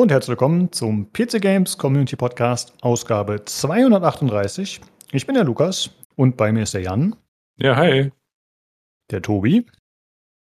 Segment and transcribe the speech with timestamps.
[0.00, 4.80] Hallo und herzlich willkommen zum PC Games Community Podcast, Ausgabe 238.
[5.12, 7.16] Ich bin der Lukas und bei mir ist der Jan.
[7.58, 8.10] Ja, hi.
[9.10, 9.66] Der Tobi.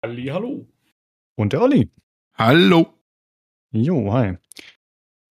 [0.03, 0.65] Halli, hallo.
[1.35, 1.91] Und der Olli.
[2.33, 2.95] Hallo.
[3.69, 4.37] Jo, hi.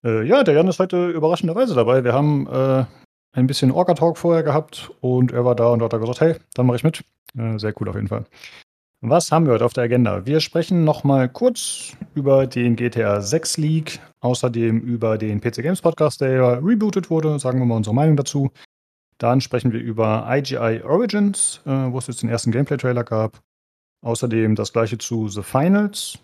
[0.05, 2.05] Äh, ja, der Jan ist heute überraschenderweise dabei.
[2.05, 2.85] Wir haben äh,
[3.33, 6.77] ein bisschen Orca-Talk vorher gehabt und er war da und hat gesagt, hey, dann mache
[6.77, 7.03] ich mit.
[7.37, 8.27] Äh, sehr cool auf jeden Fall.
[9.05, 10.27] Was haben wir heute auf der Agenda?
[10.27, 16.21] Wir sprechen nochmal kurz über den GTA 6 Leak, außerdem über den PC Games Podcast,
[16.21, 18.53] der ja rebootet wurde, sagen wir mal unsere Meinung dazu.
[19.19, 23.41] Dann sprechen wir über IGI Origins, äh, wo es jetzt den ersten Gameplay-Trailer gab.
[24.07, 26.21] Außerdem das gleiche zu The Finals.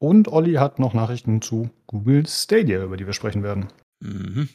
[0.00, 3.68] Und Olli hat noch Nachrichten zu Google Stadia, über die wir sprechen werden.
[4.00, 4.48] Mhm.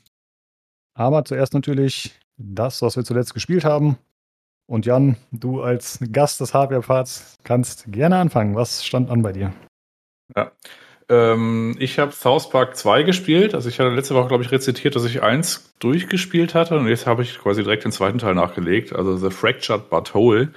[0.94, 3.98] Aber zuerst natürlich das, was wir zuletzt gespielt haben.
[4.72, 8.56] Und Jan, du als Gast des Hardware-Parts kannst gerne anfangen.
[8.56, 9.52] Was stand an bei dir?
[10.34, 10.54] Ja.
[11.10, 13.54] Ähm, ich habe South Park 2 gespielt.
[13.54, 16.78] Also ich hatte letzte Woche, glaube ich, rezitiert, dass ich eins durchgespielt hatte.
[16.78, 18.94] Und jetzt habe ich quasi direkt den zweiten Teil nachgelegt.
[18.94, 20.54] Also The Fractured But Whole.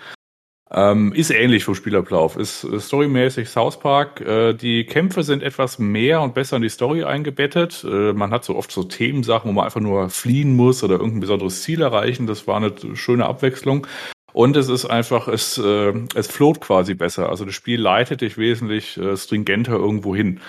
[0.76, 2.36] Ähm, ist ähnlich vom Spielablauf.
[2.36, 4.20] Ist storymäßig South Park.
[4.20, 7.84] Äh, die Kämpfe sind etwas mehr und besser in die Story eingebettet.
[7.88, 11.20] Äh, man hat so oft so Themensachen, wo man einfach nur fliehen muss oder irgendein
[11.20, 12.26] besonderes Ziel erreichen.
[12.26, 13.86] Das war eine schöne Abwechslung.
[14.32, 17.28] Und es ist einfach, es, äh, es float quasi besser.
[17.28, 20.40] Also das Spiel leitet dich wesentlich äh, stringenter irgendwo hin.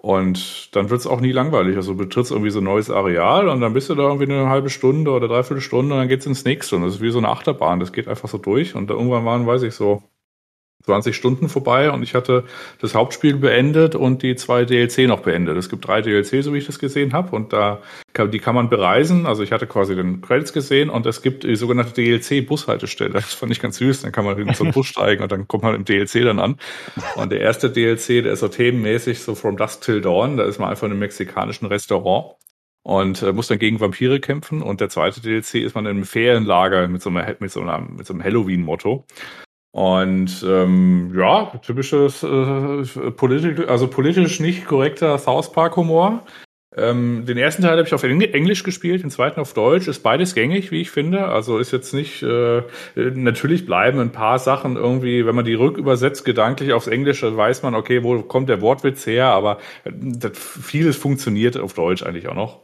[0.00, 1.76] Und dann wird es auch nie langweilig.
[1.76, 4.48] Also du betrittst irgendwie so ein neues Areal und dann bist du da irgendwie eine
[4.48, 6.76] halbe Stunde oder dreiviertel Stunde und dann geht's ins nächste.
[6.76, 7.80] Und das ist wie so eine Achterbahn.
[7.80, 8.76] Das geht einfach so durch.
[8.76, 10.04] Und irgendwann waren, weiß ich, so
[10.88, 12.44] 20 Stunden vorbei und ich hatte
[12.80, 15.58] das Hauptspiel beendet und die zwei DLC noch beendet.
[15.58, 17.82] Es gibt drei DLC, so wie ich das gesehen habe, und da
[18.14, 19.26] kann, die kann man bereisen.
[19.26, 23.12] Also ich hatte quasi den Credits gesehen und es gibt die sogenannte DLC-Bushaltestelle.
[23.12, 24.00] Das fand ich ganz süß.
[24.00, 26.38] Dann kann man in so einen Bus steigen und dann kommt man im DLC dann
[26.38, 26.56] an.
[27.16, 30.38] Und der erste DLC, der ist so themenmäßig so From Dusk Till Dawn.
[30.38, 32.36] Da ist man einfach in einem mexikanischen Restaurant
[32.82, 34.62] und äh, muss dann gegen Vampire kämpfen.
[34.62, 37.80] Und der zweite DLC ist man in einem Ferienlager mit so, einer, mit so, einer,
[37.80, 39.04] mit so einem Halloween-Motto.
[39.78, 46.24] Und ähm, ja, typisches äh, politisch, also politisch nicht korrekter South Park Humor.
[46.76, 49.86] Ähm, den ersten Teil habe ich auf Englisch gespielt, den zweiten auf Deutsch.
[49.86, 51.26] Ist beides gängig, wie ich finde.
[51.26, 52.62] Also ist jetzt nicht, äh,
[52.96, 57.76] natürlich bleiben ein paar Sachen irgendwie, wenn man die rückübersetzt gedanklich aufs Englische, weiß man,
[57.76, 62.34] okay, wo kommt der Wortwitz her, aber äh, das, vieles funktioniert auf Deutsch eigentlich auch
[62.34, 62.62] noch.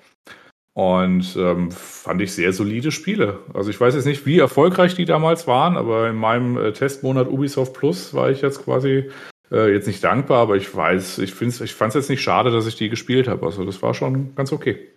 [0.77, 3.39] Und ähm, fand ich sehr solide Spiele.
[3.55, 7.29] Also ich weiß jetzt nicht, wie erfolgreich die damals waren, aber in meinem äh, Testmonat
[7.29, 9.09] Ubisoft Plus war ich jetzt quasi
[9.53, 12.51] äh, jetzt nicht dankbar, aber ich weiß, ich finde ich fand es jetzt nicht schade,
[12.51, 13.47] dass ich die gespielt habe.
[13.47, 14.91] Also das war schon ganz okay.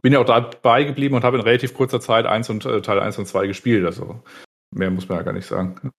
[0.00, 3.00] Bin ja auch dabei geblieben und habe in relativ kurzer Zeit eins und äh, Teil
[3.00, 3.84] 1 und 2 gespielt.
[3.84, 4.22] Also
[4.70, 5.90] mehr muss man ja gar nicht sagen.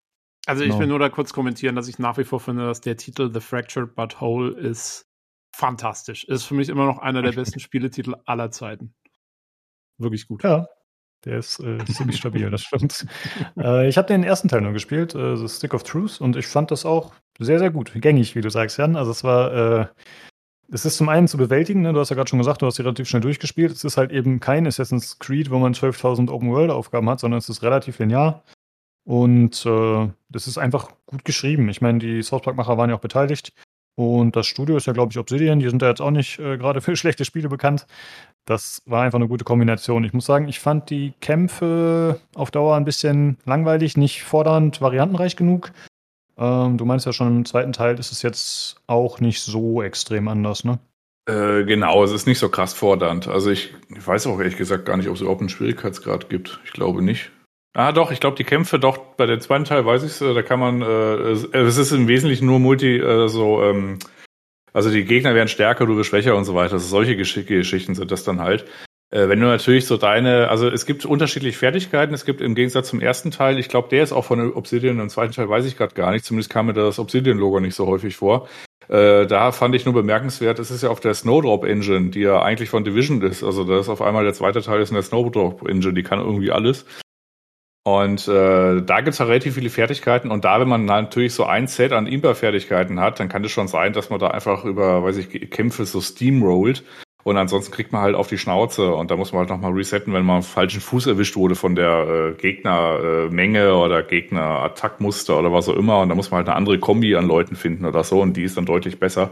[0.48, 0.80] Also ich no.
[0.80, 3.40] will nur da kurz kommentieren, dass ich nach wie vor finde, dass der Titel The
[3.40, 5.09] Fractured But Whole ist
[5.60, 6.24] fantastisch.
[6.24, 8.94] Ist für mich immer noch einer der besten Spieletitel aller Zeiten.
[9.98, 10.44] Wirklich gut.
[10.44, 10.68] Ja,
[11.26, 13.06] der ist äh, ziemlich stabil, das stimmt.
[13.58, 16.48] äh, ich habe den ersten Teil nur gespielt, äh, The Stick of Truth, und ich
[16.48, 17.92] fand das auch sehr, sehr gut.
[17.94, 18.96] Gängig, wie du sagst, Jan.
[18.96, 19.86] Also es war, äh,
[20.72, 21.92] es ist zum einen zu bewältigen, ne?
[21.92, 23.72] du hast ja gerade schon gesagt, du hast sie relativ schnell durchgespielt.
[23.74, 27.64] Es ist halt eben kein Assassin's Creed, wo man 12.000 Open-World-Aufgaben hat, sondern es ist
[27.64, 28.44] relativ linear.
[29.04, 31.68] Und äh, das ist einfach gut geschrieben.
[31.70, 33.54] Ich meine, die South Park-Macher waren ja auch beteiligt.
[34.00, 35.60] Und das Studio ist ja, glaube ich, Obsidian.
[35.60, 37.86] Die sind ja jetzt auch nicht äh, gerade für schlechte Spiele bekannt.
[38.46, 40.06] Das war einfach eine gute Kombination.
[40.06, 45.36] Ich muss sagen, ich fand die Kämpfe auf Dauer ein bisschen langweilig, nicht fordernd, variantenreich
[45.36, 45.74] genug.
[46.38, 50.30] Ähm, du meinst ja schon im zweiten Teil ist es jetzt auch nicht so extrem
[50.30, 50.80] anders, ne?
[51.26, 53.28] Äh, genau, es ist nicht so krass fordernd.
[53.28, 56.62] Also ich, ich weiß auch ehrlich gesagt gar nicht, ob es überhaupt einen Schwierigkeitsgrad gibt.
[56.64, 57.32] Ich glaube nicht.
[57.80, 60.34] Ah, doch, ich glaube, die Kämpfe doch, bei dem zweiten Teil weiß ich es, äh,
[60.34, 64.00] da kann man, äh, es ist im Wesentlichen nur Multi, äh, so, ähm,
[64.74, 66.74] also die Gegner werden stärker, du wirst schwächer und so weiter.
[66.74, 68.66] Also solche Gesch Geschichten sind das dann halt.
[69.12, 72.90] Äh, wenn du natürlich so deine, also es gibt unterschiedliche Fertigkeiten, es gibt im Gegensatz
[72.90, 75.78] zum ersten Teil, ich glaube, der ist auch von Obsidian, im zweiten Teil weiß ich
[75.78, 78.50] gerade gar nicht, zumindest kam mir das Obsidian-Logo nicht so häufig vor.
[78.90, 82.42] Äh, da fand ich nur bemerkenswert, es ist ja auf der Snowdrop Engine, die ja
[82.42, 83.42] eigentlich von Division ist.
[83.42, 86.20] Also da ist auf einmal der zweite Teil ist in der Snowdrop Engine, die kann
[86.20, 86.86] irgendwie alles.
[87.98, 90.30] Und äh, da gibt es halt relativ viele Fertigkeiten.
[90.30, 93.68] Und da, wenn man natürlich so ein Set an Imper-Fertigkeiten hat, dann kann es schon
[93.68, 96.84] sein, dass man da einfach über, weiß ich, Kämpfe so steamrollt.
[97.24, 100.14] Und ansonsten kriegt man halt auf die Schnauze und da muss man halt nochmal resetten,
[100.14, 105.68] wenn man falschen Fuß erwischt wurde von der äh, Gegnermenge äh, oder Gegner-Attackmuster oder was
[105.68, 106.00] auch immer.
[106.00, 108.44] Und da muss man halt eine andere Kombi an Leuten finden oder so und die
[108.44, 109.32] ist dann deutlich besser.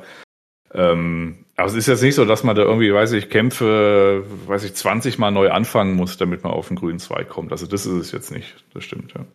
[0.73, 4.63] Ähm, aber es ist jetzt nicht so, dass man da irgendwie, weiß ich, Kämpfe, weiß
[4.63, 7.51] ich, 20 Mal neu anfangen muss, damit man auf den grünen Zweig kommt.
[7.51, 8.63] Also das ist es jetzt nicht.
[8.73, 9.25] Das stimmt, ja.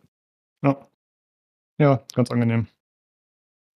[0.64, 0.88] Ja,
[1.78, 2.68] ja ganz angenehm.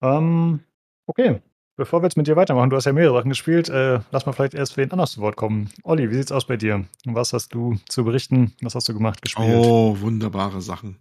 [0.03, 0.61] Ähm,
[1.07, 1.41] okay,
[1.79, 4.33] Bevor wir jetzt mit dir weitermachen, du hast ja mehrere Sachen gespielt, äh, lass mal
[4.33, 5.69] vielleicht erst wen anders zu Wort kommen.
[5.83, 6.87] Olli, wie sieht's aus bei dir?
[7.05, 8.55] Was hast du zu berichten?
[8.63, 9.47] Was hast du gemacht, gespielt?
[9.51, 10.97] Oh, wunderbare Sachen.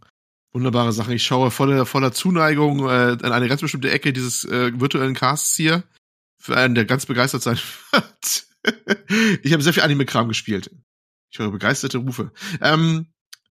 [0.52, 1.14] Wunderbare Sachen.
[1.14, 5.56] Ich schaue voller, voller Zuneigung äh, in eine ganz bestimmte Ecke dieses äh, virtuellen Casts
[5.56, 5.84] hier.
[6.46, 7.58] Für einen, der ganz begeistert sein
[7.92, 8.46] wird.
[9.42, 10.70] ich habe sehr viel Anime-Kram gespielt.
[11.32, 12.32] Ich höre begeisterte Rufe.
[12.62, 13.08] Ähm,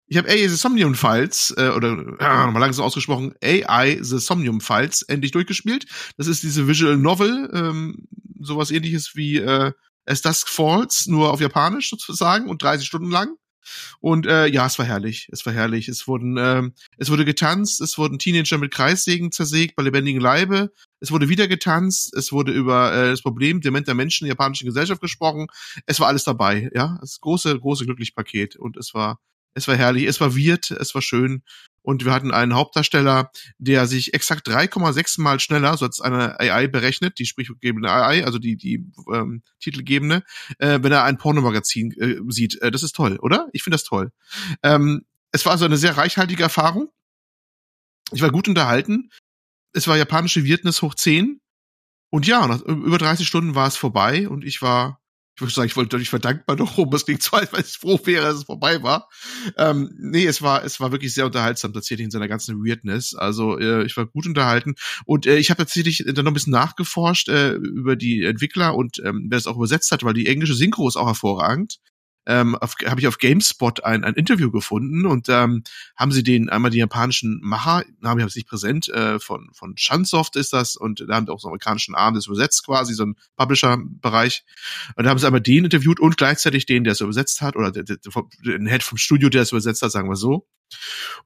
[0.09, 4.61] ich habe AI The Somnium Files, äh, oder äh, nochmal langsam ausgesprochen, AI The Somnium
[4.61, 5.87] Files endlich durchgespielt.
[6.17, 8.09] Das ist diese Visual Novel, ähm,
[8.41, 9.71] sowas ähnliches wie äh,
[10.05, 13.37] As Dusk Falls, nur auf Japanisch sozusagen und 30 Stunden lang.
[14.01, 15.29] Und äh, ja, es war herrlich.
[15.33, 15.89] Es war herrlich.
[15.89, 20.71] Es wurden, ähm, es wurde getanzt, es wurden Teenager mit Kreissägen zersägt bei lebendigem Leibe.
[21.01, 24.67] Es wurde wieder getanzt, es wurde über äh, das Problem dementer Menschen in der japanischen
[24.67, 25.47] Gesellschaft gesprochen.
[25.87, 26.99] Es war alles dabei, ja.
[27.01, 28.57] Das große, große glücklich Paket.
[28.57, 29.19] Und es war
[29.55, 31.43] es war herrlich, es war wirt, es war schön.
[31.83, 36.39] Und wir hatten einen Hauptdarsteller, der sich exakt 3,6 mal schneller, so hat es eine
[36.39, 40.23] AI berechnet, die sprichgebende AI, also die, die ähm, titelgebende,
[40.59, 42.61] äh, wenn er ein Pornomagazin äh, sieht.
[42.61, 43.49] Äh, das ist toll, oder?
[43.53, 44.13] Ich finde das toll.
[44.63, 46.91] Ähm, es war also eine sehr reichhaltige Erfahrung.
[48.13, 49.11] Ich war gut unterhalten.
[49.73, 51.41] Es war japanische Wirtnis hoch 10.
[52.11, 55.00] Und ja, nach über 30 Stunden war es vorbei und ich war
[55.41, 57.99] ich würde sagen, ich wollte ich war dankbar darum, das klingt zwar, weil ich froh
[58.05, 59.09] wäre, dass es vorbei war.
[59.57, 63.15] Ähm, nee, es war, es war wirklich sehr unterhaltsam tatsächlich in seiner ganzen Weirdness.
[63.15, 64.75] Also äh, ich war gut unterhalten
[65.07, 69.01] und äh, ich habe tatsächlich dann noch ein bisschen nachgeforscht äh, über die Entwickler und
[69.05, 71.79] ähm, wer es auch übersetzt hat, weil die englische Synchro ist auch hervorragend
[72.31, 75.65] ähm, habe ich auf GameSpot ein, ein Interview gefunden und ähm,
[75.97, 79.77] haben sie den einmal die japanischen Macher, Namen habe ich nicht präsent, äh, von von
[79.77, 82.95] Shunsoft ist das und da haben die auch so einen amerikanischen Arm das übersetzt quasi,
[82.95, 84.45] so ein Publisher-Bereich.
[84.97, 87.73] Und da haben sie einmal den interviewt und gleichzeitig den, der es übersetzt hat, oder
[87.73, 87.99] der, der,
[88.45, 90.47] den Head vom Studio, der es übersetzt hat, sagen wir so.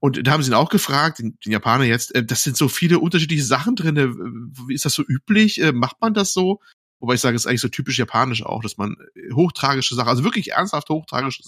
[0.01, 2.69] Und da haben sie ihn auch gefragt, den, den Japaner jetzt, äh, das sind so
[2.69, 5.61] viele unterschiedliche Sachen drin, äh, ist das so üblich?
[5.61, 6.61] Äh, macht man das so?
[7.05, 10.09] Wobei ich sage, es ist eigentlich so typisch japanisch auch, dass man äh, hochtragische Sachen,
[10.09, 11.43] also wirklich ernsthaft hochtragische,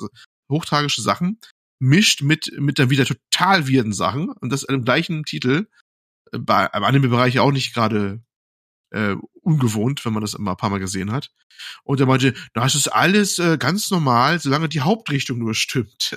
[0.53, 1.41] hochtragische Sachen
[1.79, 5.67] mischt mit, mit dann wieder total wirden Sachen und das im gleichen Titel.
[6.31, 8.23] Äh, bei, im Anime-Bereich auch nicht gerade
[8.91, 11.31] äh, ungewohnt, wenn man das immer ein paar Mal gesehen hat.
[11.85, 16.17] Und er meinte, das ist alles äh, ganz normal, solange die Hauptrichtung nur stimmt.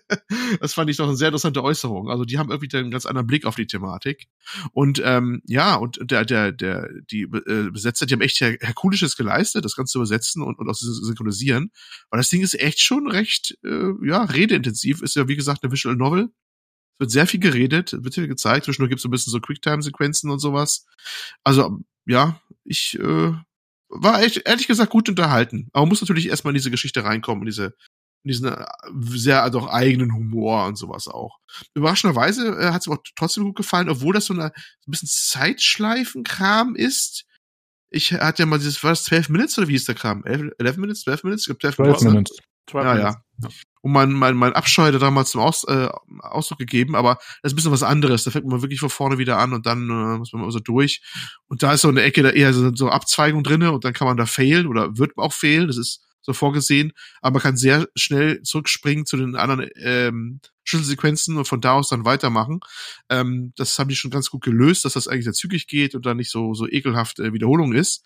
[0.60, 2.08] das fand ich doch eine sehr interessante Äußerung.
[2.08, 4.28] Also die haben irgendwie einen ganz anderen Blick auf die Thematik.
[4.72, 9.16] Und ähm, ja, und der, der, der, die äh, Besetzer, die haben echt her Herkulisches
[9.16, 11.72] geleistet, das Ganze zu übersetzen und, und auch synchronisieren.
[12.10, 15.02] Weil das Ding ist echt schon recht, äh, ja, redeintensiv.
[15.02, 16.30] Ist ja, wie gesagt, eine Visual Novel
[17.00, 18.66] wird sehr viel geredet, wird viel gezeigt.
[18.66, 20.86] Zwischendurch gibt es ein bisschen so Quicktime-Sequenzen und sowas.
[21.42, 23.32] Also ja, ich äh,
[23.88, 25.68] war echt, ehrlich gesagt gut unterhalten.
[25.72, 27.74] Aber man muss natürlich erstmal in diese Geschichte reinkommen, in diese
[28.22, 28.66] in diesen äh,
[29.12, 31.38] sehr also auch eigenen Humor und sowas auch.
[31.74, 34.52] Überraschenderweise äh, hat es mir auch trotzdem gut gefallen, obwohl das so, eine, ein
[34.86, 37.24] bisschen Zeitschleifenkram ist.
[37.90, 40.22] Ich hatte ja mal dieses, war das 12 Minutes oder wie ist der Kram?
[40.24, 41.48] 11 Minutes, 12 Minutes?
[41.48, 42.36] Ich glaube 12, 12 Minutes.
[42.68, 43.16] 12 ja, Minutes.
[43.42, 43.48] ja
[43.82, 45.88] und mein, mein, mein Abscheu da damals zum Aus, äh,
[46.20, 48.24] Ausdruck gegeben, aber das ist ein bisschen was anderes.
[48.24, 50.60] Da fängt man wirklich von vorne wieder an und dann äh, muss man immer so
[50.60, 51.02] durch.
[51.48, 54.06] Und da ist so eine Ecke da eher so, so Abzweigung drinne und dann kann
[54.06, 55.66] man da failen oder wird auch failen.
[55.66, 61.36] Das ist so vorgesehen, aber man kann sehr schnell zurückspringen zu den anderen ähm, Schlüsselsequenzen
[61.36, 62.60] und von da aus dann weitermachen.
[63.08, 66.06] Ähm, das haben die schon ganz gut gelöst, dass das eigentlich sehr zügig geht und
[66.06, 68.04] dann nicht so so ekelhaft äh, Wiederholung ist.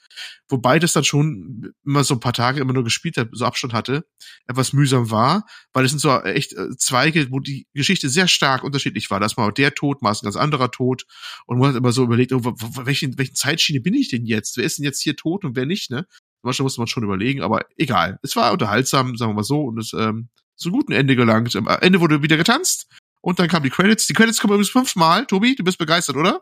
[0.49, 3.73] Wobei das dann schon immer so ein paar Tage immer nur gespielt hat, so Abstand
[3.73, 4.07] hatte,
[4.47, 8.65] etwas mühsam war, weil es sind so echt äh, Zweige, wo die Geschichte sehr stark
[8.65, 9.21] unterschiedlich war.
[9.21, 11.05] Das mal der Tod, mal ein ganz anderer Tod
[11.47, 14.57] und man hat immer so überlegt, oh, welchen, welchen Zeitschiene bin ich denn jetzt?
[14.57, 16.07] Wer ist denn jetzt hier tot und wer nicht, ne?
[16.45, 18.19] Manchmal musste man schon überlegen, aber egal.
[18.23, 21.55] Es war unterhaltsam, sagen wir mal so, und es ähm, zu guten Ende gelangt.
[21.57, 22.87] Am Ende wurde wieder getanzt
[23.21, 24.07] und dann kamen die Credits.
[24.07, 25.27] Die Credits kommen übrigens fünfmal.
[25.27, 26.41] Tobi, du bist begeistert, oder?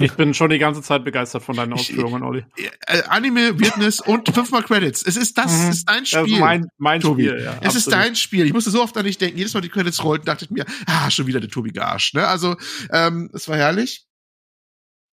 [0.00, 2.44] Ich bin schon die ganze Zeit begeistert von deinen Ausführungen, Olli.
[2.86, 5.02] Äh, Anime, Weirdness und fünfmal Credits.
[5.02, 5.70] Es ist das, mhm.
[5.70, 6.20] ist ein Spiel.
[6.22, 7.28] Das ist mein, mein Tobi.
[7.28, 7.50] Spiel, ja.
[7.50, 7.76] Es absolut.
[7.76, 8.46] ist dein Spiel.
[8.46, 9.36] Ich musste so oft an dich denken.
[9.36, 12.14] Jedes Mal die Credits rollten, dachte ich mir, ah, schon wieder der Tobi Garsch.
[12.14, 12.26] Ne?
[12.26, 12.56] Also,
[12.92, 14.06] ähm, es war herrlich.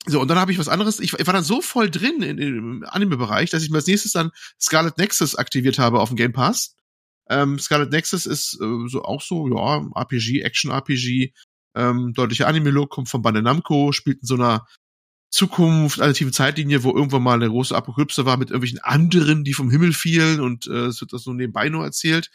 [0.08, 1.00] So, und dann habe ich was anderes.
[1.00, 4.14] Ich, ich war dann so voll drin in, im Anime-Bereich, dass ich mir als nächstes
[4.14, 6.76] dann Scarlet Nexus aktiviert habe auf dem Game Pass.
[7.30, 11.34] Ähm, Scarlet Nexus ist äh, so auch so, ja, RPG, Action-RPG,
[11.76, 14.66] ähm, deutlicher Anime-Look, kommt von Bandai Namco, spielt in so einer
[15.32, 19.72] Zukunft, alternative Zeitlinie, wo irgendwann mal eine große Apokalypse war mit irgendwelchen anderen, die vom
[19.72, 22.30] Himmel fielen und äh, es wird das so nebenbei nur erzählt.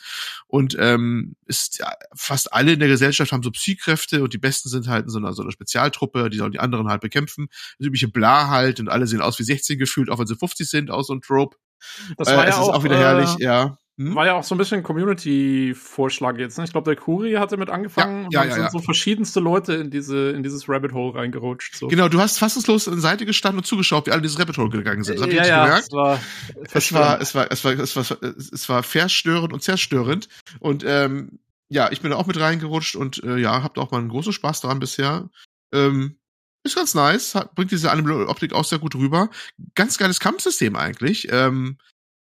[0.46, 4.70] Und ähm, ist ja, fast alle in der Gesellschaft haben so Psychkräfte und die Besten
[4.70, 7.48] sind halt in so einer, so einer Spezialtruppe, die sollen die anderen halt bekämpfen.
[7.78, 10.68] Das übliche Bla halt und alle sehen aus wie 16 gefühlt, auch wenn sie 50
[10.68, 11.58] sind, aus so ein Trope.
[12.16, 14.14] Das war äh, ja auch, auch wieder herrlich, äh, ja Hm?
[14.14, 16.58] War ja auch so ein bisschen Community-Vorschlag jetzt.
[16.58, 16.64] Ne?
[16.64, 19.72] Ich glaube, der Kuri hatte mit angefangen ja, und dann ja, sind so verschiedenste Leute
[19.74, 21.76] in diese in dieses Rabbit Hole reingerutscht.
[21.76, 21.88] So.
[21.88, 24.68] Genau, du hast fassungslos an Seite gestanden und zugeschaut, wie alle in dieses Rabbit Hole
[24.68, 25.16] gegangen sind.
[25.16, 25.86] Das habt ihr ja, ja, gemerkt?
[25.86, 26.20] es war,
[26.74, 28.22] es war, es war, es war, es war,
[28.52, 30.28] es war verstörend und zerstörend.
[30.60, 31.38] Und ähm,
[31.70, 34.34] ja, ich bin da auch mit reingerutscht und äh, ja, habt auch mal einen großen
[34.34, 35.30] Spaß daran bisher.
[35.72, 36.16] Ähm,
[36.64, 39.30] ist ganz nice, hat, bringt diese Anime-Optik auch sehr gut rüber.
[39.74, 41.28] Ganz geiles Kampfsystem eigentlich.
[41.30, 41.78] Ähm,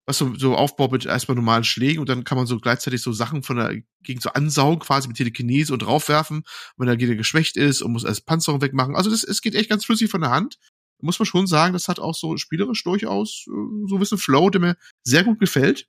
[0.06, 3.12] was so, so aufbaut mit erstmal normalen Schlägen und dann kann man so gleichzeitig so
[3.12, 6.44] Sachen von der Gegend so ansaugen, quasi mit Telekinese und draufwerfen,
[6.76, 8.96] wenn der Gegner geschwächt ist und muss erst Panzerung wegmachen.
[8.96, 10.58] Also das, es geht echt ganz flüssig von der Hand.
[11.00, 14.50] Muss man schon sagen, das hat auch so spielerisch durchaus äh, so ein bisschen Flow,
[14.50, 15.86] der mir sehr gut gefällt.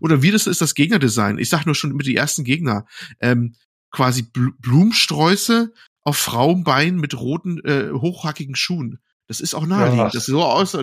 [0.00, 1.38] Oder wie das ist das Gegnerdesign.
[1.38, 2.86] Ich sag nur schon mit die ersten Gegner.
[3.20, 3.54] Ähm,
[3.90, 8.98] quasi Bl Blumensträuße auf Frauenbeinen mit roten, äh, hochhackigen Schuhen.
[9.26, 9.98] Das ist auch naheliegend.
[9.98, 10.10] Ja.
[10.10, 10.76] Das sieht so aus,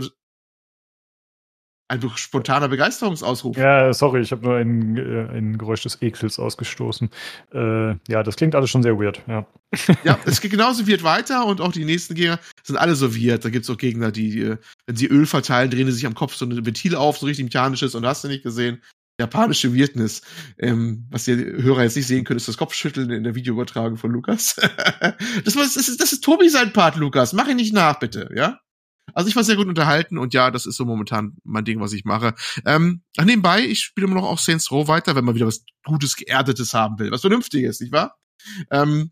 [1.88, 3.58] als ein spontaner Begeisterungsausruf.
[3.58, 7.10] Ja, sorry, ich habe nur ein, äh, ein Geräusch des Ekels ausgestoßen.
[7.54, 9.46] Äh, ja, das klingt alles schon sehr weird, ja.
[10.04, 13.46] Ja, es geht genauso weird weiter und auch die nächsten Gegner sind alle so weird.
[13.46, 16.46] Da gibt's auch Gegner, die, wenn sie Öl verteilen, drehen sie sich am Kopf so
[16.46, 18.82] ein Ventil auf, so richtig mechanisches und hast du nicht gesehen.
[19.20, 20.22] Japanische Weirdness.
[20.60, 24.12] Ähm, was ihr Hörer jetzt nicht sehen könnt, ist das Kopfschütteln in der Videoübertragung von
[24.12, 24.56] Lukas.
[25.44, 27.34] das, war, das, ist, das ist Tobi sein Part, Lukas.
[27.34, 28.60] Mach ihn nicht nach, bitte, ja?
[29.14, 31.94] Also ich war sehr gut unterhalten und ja, das ist so momentan mein Ding, was
[31.94, 32.34] ich mache.
[32.66, 36.16] Ähm, nebenbei, ich spiele immer noch auch Saints Row weiter, wenn man wieder was Gutes,
[36.16, 37.12] Geerdetes haben will.
[37.12, 38.18] Was Vernünftiges, nicht wahr?
[38.70, 39.12] Ähm,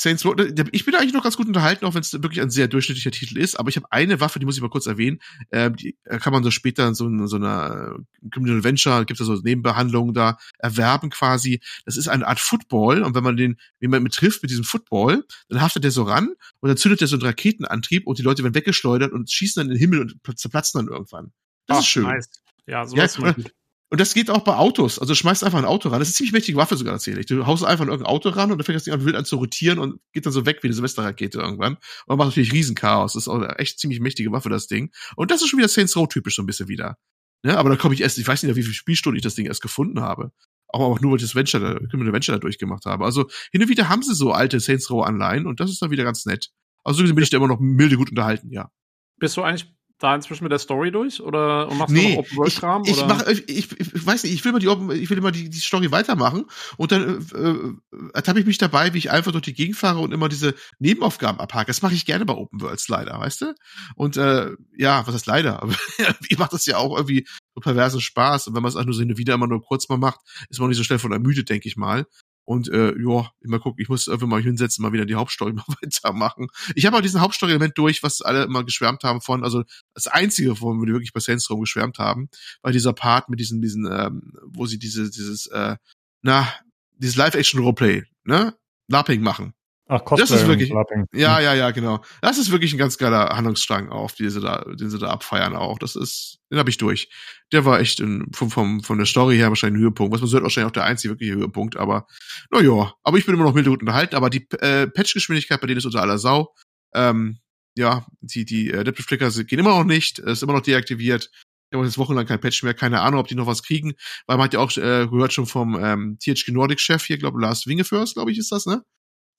[0.00, 0.34] Saints Row,
[0.72, 3.38] ich bin eigentlich noch ganz gut unterhalten, auch wenn es wirklich ein sehr durchschnittlicher Titel
[3.38, 5.18] ist, aber ich habe eine Waffe, die muss ich mal kurz erwähnen,
[5.50, 7.96] äh, die kann man so später in so, in so einer
[8.30, 11.60] Criminal Venture, gibt es da so Nebenbehandlungen da, erwerben quasi.
[11.84, 14.64] Das ist eine Art Football und wenn man den, wenn man mit trifft mit diesem
[14.64, 16.28] Football, dann haftet der so ran
[16.60, 19.66] und dann zündet der so einen Raketenantrieb und die Leute werden weggeschleudert und schießen dann
[19.70, 21.32] in den Himmel und zerplatzen dann irgendwann.
[21.66, 22.04] Das Ach, ist schön.
[22.04, 22.30] Nice.
[22.66, 23.52] Ja, so Ja, gut.
[23.92, 24.98] Und das geht auch bei Autos.
[24.98, 25.98] Also du schmeißt einfach ein Auto ran.
[25.98, 27.26] Das ist eine ziemlich mächtige Waffe sogar, erzähle ich.
[27.26, 29.26] Du haust einfach in irgendein Auto ran und dann fängt das Ding an, wild an
[29.26, 31.76] zu rotieren und geht dann so weg wie eine Silvesterrakete irgendwann.
[32.06, 33.12] Und macht natürlich Riesenchaos.
[33.12, 34.90] Das ist auch eine echt ziemlich mächtige Waffe, das Ding.
[35.14, 36.96] Und das ist schon wieder Saints Row typisch so ein bisschen wieder.
[37.42, 37.58] Ne?
[37.58, 39.60] Aber da komme ich erst, ich weiß nicht, wie viele Spielstunden ich das Ding erst
[39.60, 40.32] gefunden habe.
[40.68, 43.04] Auch, auch nur, weil ich das Venture, da, Criminal Venture da durchgemacht habe.
[43.04, 45.90] Also hin und wieder haben sie so alte Saints Row Anleihen und das ist dann
[45.90, 46.48] wieder ganz nett.
[46.82, 48.70] Also bin ich da immer noch milde gut unterhalten, ja.
[49.18, 49.70] Bist du eigentlich
[50.02, 52.58] da inzwischen mit der Story durch oder und machst Nee, du noch Open World ich,
[52.58, 53.06] Kram ich, oder?
[53.06, 55.48] mach, ich, ich, ich weiß nicht, ich will mal die, Open- ich will immer die,
[55.48, 56.44] die Story weitermachen
[56.76, 57.74] und dann äh, äh,
[58.14, 61.40] ertappe ich mich dabei, wie ich einfach durch die Gegend fahre und immer diese Nebenaufgaben
[61.40, 61.68] abhake.
[61.68, 63.54] Das mache ich gerne bei Open Worlds leider, weißt du?
[63.96, 65.62] Und äh, ja, was heißt leider?
[65.62, 65.74] Aber
[66.28, 68.94] ich mache das ja auch irgendwie so perversen Spaß und wenn man es auch nur
[68.94, 71.48] so wieder immer nur kurz mal macht, ist man auch nicht so schnell von ermüdet,
[71.50, 72.06] denke ich mal.
[72.52, 75.64] Und äh, ja, mal gucken, ich muss irgendwie mal hinsetzen, mal wieder die Hauptstory mal
[75.80, 76.48] weitermachen.
[76.74, 80.60] Ich habe auch diesen Hauptstory-Element durch, was alle immer geschwärmt haben von, also das einzige,
[80.60, 82.28] wo wir wirklich bei Saints Row geschwärmt haben,
[82.60, 85.76] war dieser Part mit diesen, diesen, ähm, wo sie diese, dieses, äh,
[86.20, 86.52] na,
[86.98, 88.54] dieses Live-Action-Roleplay, ne?
[88.88, 89.54] Lapping machen.
[89.94, 91.04] Ach, Cosplay Das ist wirklich- Lapping.
[91.12, 92.02] Ja, ja, ja, genau.
[92.22, 95.54] Das ist wirklich ein ganz geiler Handlungsstrang auch, den sie da, den sie da abfeiern
[95.54, 95.78] auch.
[95.78, 97.10] Das ist, den habe ich durch.
[97.52, 100.14] Der war echt in, vom, vom, von der Story her wahrscheinlich ein Höhepunkt.
[100.14, 102.06] Was man so hört, wahrscheinlich auch der einzige wirkliche Höhepunkt, aber,
[102.50, 102.94] na ja.
[103.02, 105.84] Aber ich bin immer noch milde gut unterhalten, aber die, äh, Patch-Geschwindigkeit bei denen ist
[105.84, 106.54] unter aller Sau.
[106.94, 107.38] Ähm,
[107.76, 111.30] ja, die, die äh, Adaptive Flicker gehen immer noch nicht, ist immer noch deaktiviert.
[111.70, 113.92] Ich habe jetzt wochenlang kein Patch mehr, keine Ahnung, ob die noch was kriegen,
[114.26, 117.40] weil man hat ja auch äh, gehört schon vom ähm, THG Nordic Chef hier, glaube
[117.40, 118.82] Lars Wingeförs, glaube ich, ist das, ne?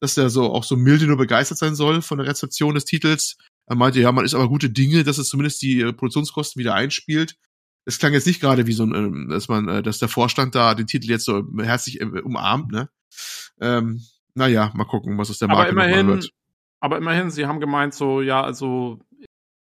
[0.04, 3.38] Dass der so auch so milde nur begeistert sein soll von der Rezeption des Titels.
[3.68, 6.76] Er meinte, ja, man ist aber gute Dinge, dass es zumindest die äh, Produktionskosten wieder
[6.76, 7.38] einspielt.
[7.86, 10.56] Es klang jetzt nicht gerade wie so ein, ähm, dass man, äh, dass der Vorstand
[10.56, 12.90] da den Titel jetzt so herzlich äh, umarmt, ne?
[13.62, 14.02] Ähm,
[14.36, 16.32] naja, mal gucken, was aus der aber Marke mal immerhin, wird.
[16.82, 19.00] aber immerhin, sie haben gemeint so, ja, also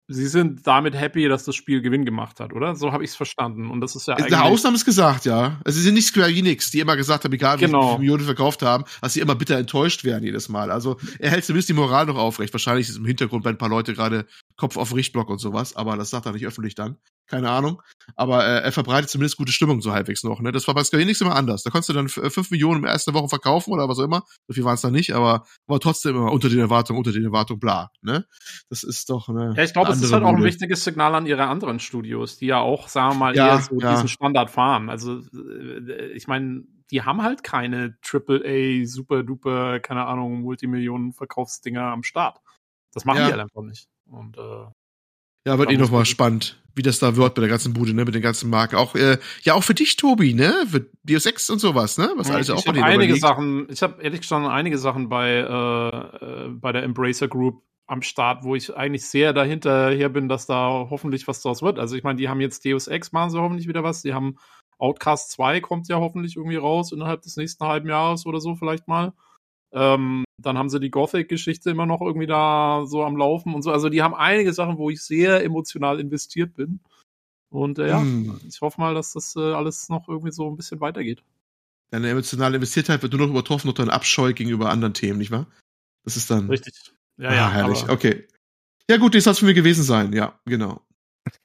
[0.08, 2.74] sie sind damit happy, dass das Spiel Gewinn gemacht hat, oder?
[2.76, 3.70] So habe ich es verstanden.
[3.70, 4.30] Und das ist ja In eigentlich.
[4.30, 5.60] der Ausnahme ist gesagt, ja.
[5.64, 7.88] Also sie sind nicht Square Enix, die immer gesagt haben, egal wie Genau.
[7.88, 10.70] viele Millionen verkauft haben, dass sie immer bitter enttäuscht werden jedes Mal.
[10.70, 12.52] Also er hält zumindest die Moral noch aufrecht.
[12.54, 15.96] Wahrscheinlich ist im Hintergrund bei ein paar Leute gerade Kopf auf Richtblock und sowas, aber
[15.96, 16.96] das sagt er nicht öffentlich dann.
[17.28, 17.82] Keine Ahnung.
[18.14, 20.40] Aber äh, er verbreitet zumindest gute Stimmung so halbwegs noch.
[20.40, 20.52] Ne?
[20.52, 21.64] Das war bei Square Enix immer anders.
[21.64, 24.04] Da konntest du dann f- fünf Millionen in der ersten Woche verkaufen oder was auch
[24.04, 24.22] immer.
[24.46, 27.24] So viel waren es dann nicht, aber war trotzdem immer unter den Erwartungen, unter den
[27.24, 27.90] Erwartungen, bla.
[28.02, 28.24] Ne?
[28.70, 29.54] Das ist doch eine.
[29.56, 32.46] Ja, ich glaube, es ist halt auch ein wichtiges Signal an ihre anderen Studios, die
[32.46, 33.90] ja auch, sagen wir mal, Ja, eher so ja.
[33.92, 34.88] diesen Standard fahren.
[34.88, 41.82] Also, äh, ich meine, die haben halt keine AAA, super duper, keine Ahnung, Multimillionen Verkaufsdinger
[41.82, 42.38] am Start.
[42.94, 43.26] Das machen Ja.
[43.26, 43.88] die halt einfach nicht.
[44.08, 44.66] Und äh,
[45.46, 47.72] Ja, wird eh muss noch mal man- spannend, wie das da wird bei der ganzen
[47.72, 48.76] Bude, ne, mit den ganzen Marken.
[48.76, 52.30] Auch, äh, ja, auch für dich, Tobi, ne, für Deus Ex und sowas, ne, was
[52.30, 53.16] alles ja auch ich bei habe dir einige.
[53.16, 58.02] Sachen, ich habe ehrlich gesagt einige Sachen bei, äh, äh, bei der Embracer Group am
[58.02, 61.78] Start, wo ich eigentlich sehr dahinter her bin, dass da hoffentlich was draus wird.
[61.78, 64.02] Also ich meine, die haben jetzt Deus Ex, machen sie hoffentlich wieder was.
[64.02, 64.36] Die haben
[64.78, 68.88] Outcast 2 kommt ja hoffentlich irgendwie raus innerhalb des nächsten halben Jahres oder so vielleicht
[68.88, 69.12] mal.
[69.72, 73.72] Ähm, dann haben sie die Gothic-Geschichte immer noch irgendwie da so am Laufen und so.
[73.72, 76.80] Also die haben einige Sachen, wo ich sehr emotional investiert bin.
[77.50, 78.40] Und äh, ja, hm.
[78.46, 81.22] ich hoffe mal, dass das äh, alles noch irgendwie so ein bisschen weitergeht.
[81.90, 85.46] Deine emotionale Investiertheit wird nur noch übertroffen durch deinen Abscheu gegenüber anderen Themen, nicht wahr?
[86.04, 86.48] Das ist dann.
[86.48, 86.92] Richtig.
[87.16, 87.50] Ja, ah, ja.
[87.50, 87.88] Herrlich.
[87.88, 88.26] Okay.
[88.90, 90.12] Ja, gut, das soll es für mich gewesen sein.
[90.12, 90.80] Ja, genau.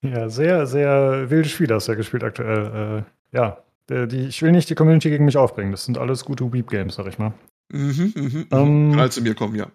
[0.02, 3.06] Ja, sehr, sehr wildes Spiel hast du ja gespielt aktuell.
[3.34, 5.72] Äh, ja, die, ich will nicht die Community gegen mich aufbringen.
[5.72, 7.34] Das sind alles gute Weep-Games, sag ich mal.
[7.72, 8.48] Mhm, mhm, mhm.
[8.52, 9.68] ähm, Kann zu mir kommen, ja.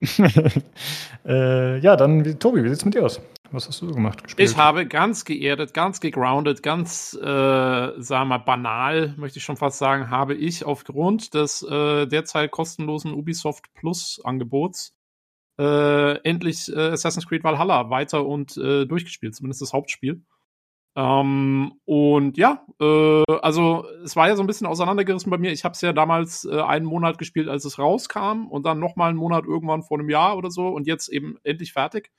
[1.26, 3.20] äh, ja, dann, wie, Tobi, wie sieht's mit dir aus?
[3.50, 4.22] Was hast du so gemacht?
[4.22, 4.48] Gespielt?
[4.48, 9.56] Ich habe ganz geerdet, ganz gegroundet, ganz, äh, sagen wir mal, banal, möchte ich schon
[9.56, 14.94] fast sagen, habe ich aufgrund des äh, derzeit kostenlosen Ubisoft Plus Angebots
[15.58, 20.22] äh, endlich äh, Assassin's Creed Valhalla weiter und äh, durchgespielt, zumindest das Hauptspiel.
[20.94, 25.50] Ähm, und ja, äh, also es war ja so ein bisschen auseinandergerissen bei mir.
[25.52, 28.96] Ich habe es ja damals äh, einen Monat gespielt, als es rauskam und dann noch
[28.96, 32.10] mal einen Monat irgendwann vor einem Jahr oder so und jetzt eben endlich fertig.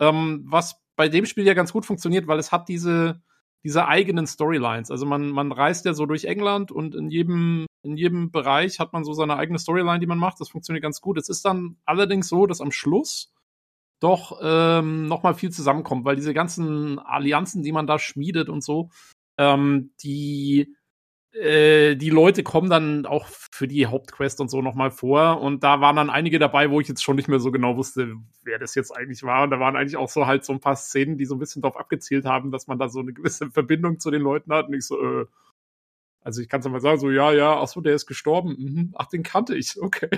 [0.00, 3.22] Ähm, was bei dem Spiel ja ganz gut funktioniert, weil es hat diese
[3.64, 4.90] diese eigenen Storylines.
[4.90, 8.92] Also man man reist ja so durch England und in jedem in jedem Bereich hat
[8.92, 10.40] man so seine eigene Storyline, die man macht.
[10.40, 11.18] Das funktioniert ganz gut.
[11.18, 13.33] Es ist dann allerdings so, dass am Schluss
[14.04, 18.62] doch ähm, noch mal viel zusammenkommt, weil diese ganzen Allianzen, die man da schmiedet und
[18.62, 18.90] so,
[19.38, 20.74] ähm, die
[21.34, 25.40] äh, die Leute kommen dann auch für die Hauptquest und so noch mal vor.
[25.40, 28.14] Und da waren dann einige dabei, wo ich jetzt schon nicht mehr so genau wusste,
[28.44, 29.42] wer das jetzt eigentlich war.
[29.42, 31.62] Und da waren eigentlich auch so halt so ein paar Szenen, die so ein bisschen
[31.62, 34.68] darauf abgezielt haben, dass man da so eine gewisse Verbindung zu den Leuten hat.
[34.68, 35.26] Und ich so, äh,
[36.24, 38.56] also ich kann es mal sagen, so, ja, ja, ach so, der ist gestorben.
[38.58, 38.94] Mhm.
[38.94, 40.08] Ach, den kannte ich, okay.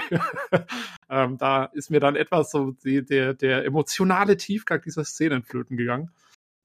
[1.10, 5.76] ähm, da ist mir dann etwas so die, der, der emotionale Tiefgang dieser Szene entflöten
[5.76, 6.10] gegangen.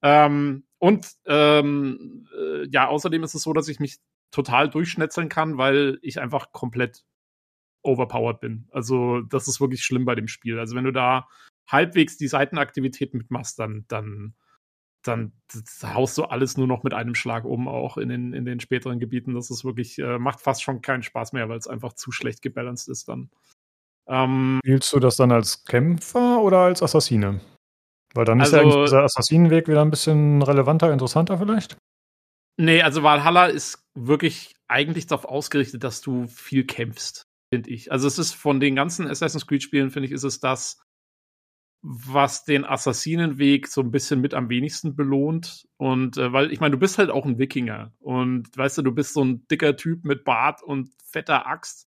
[0.00, 3.98] Ähm, und ähm, äh, ja, außerdem ist es so, dass ich mich
[4.30, 7.04] total durchschnetzeln kann, weil ich einfach komplett
[7.82, 8.68] overpowered bin.
[8.70, 10.58] Also das ist wirklich schlimm bei dem Spiel.
[10.58, 11.28] Also wenn du da
[11.66, 14.34] halbwegs die Seitenaktivität mitmachst, dann, dann
[15.02, 15.32] dann
[15.82, 18.98] haust du alles nur noch mit einem Schlag um, auch in den, in den späteren
[18.98, 19.34] Gebieten.
[19.34, 22.42] Das ist wirklich, äh, macht fast schon keinen Spaß mehr, weil es einfach zu schlecht
[22.42, 23.30] gebalanced ist dann.
[24.06, 27.40] Ähm, Spielst du das dann als Kämpfer oder als Assassine?
[28.14, 31.76] Weil dann also, ist ja also eigentlich dieser Assassinenweg wieder ein bisschen relevanter, interessanter vielleicht?
[32.58, 37.90] Nee, also Valhalla ist wirklich eigentlich darauf ausgerichtet, dass du viel kämpfst, finde ich.
[37.90, 40.81] Also es ist von den ganzen Assassin's Creed-Spielen, finde ich, ist es das,
[41.82, 45.66] was den Assassinenweg so ein bisschen mit am wenigsten belohnt.
[45.76, 47.92] Und äh, weil, ich meine, du bist halt auch ein Wikinger.
[47.98, 51.88] Und weißt du, du bist so ein dicker Typ mit Bart und fetter Axt.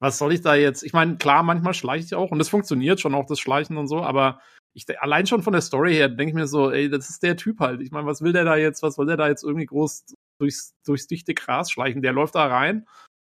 [0.00, 0.82] Was soll ich da jetzt?
[0.82, 3.88] Ich meine, klar, manchmal schleiche ich auch und das funktioniert schon auch, das Schleichen und
[3.88, 4.40] so, aber
[4.74, 7.36] ich allein schon von der Story her denke ich mir so, ey, das ist der
[7.36, 7.80] Typ halt.
[7.80, 10.04] Ich meine, was will der da jetzt, was soll der da jetzt irgendwie groß
[10.40, 12.02] durchs, durchs dichte Gras schleichen?
[12.02, 12.86] Der läuft da rein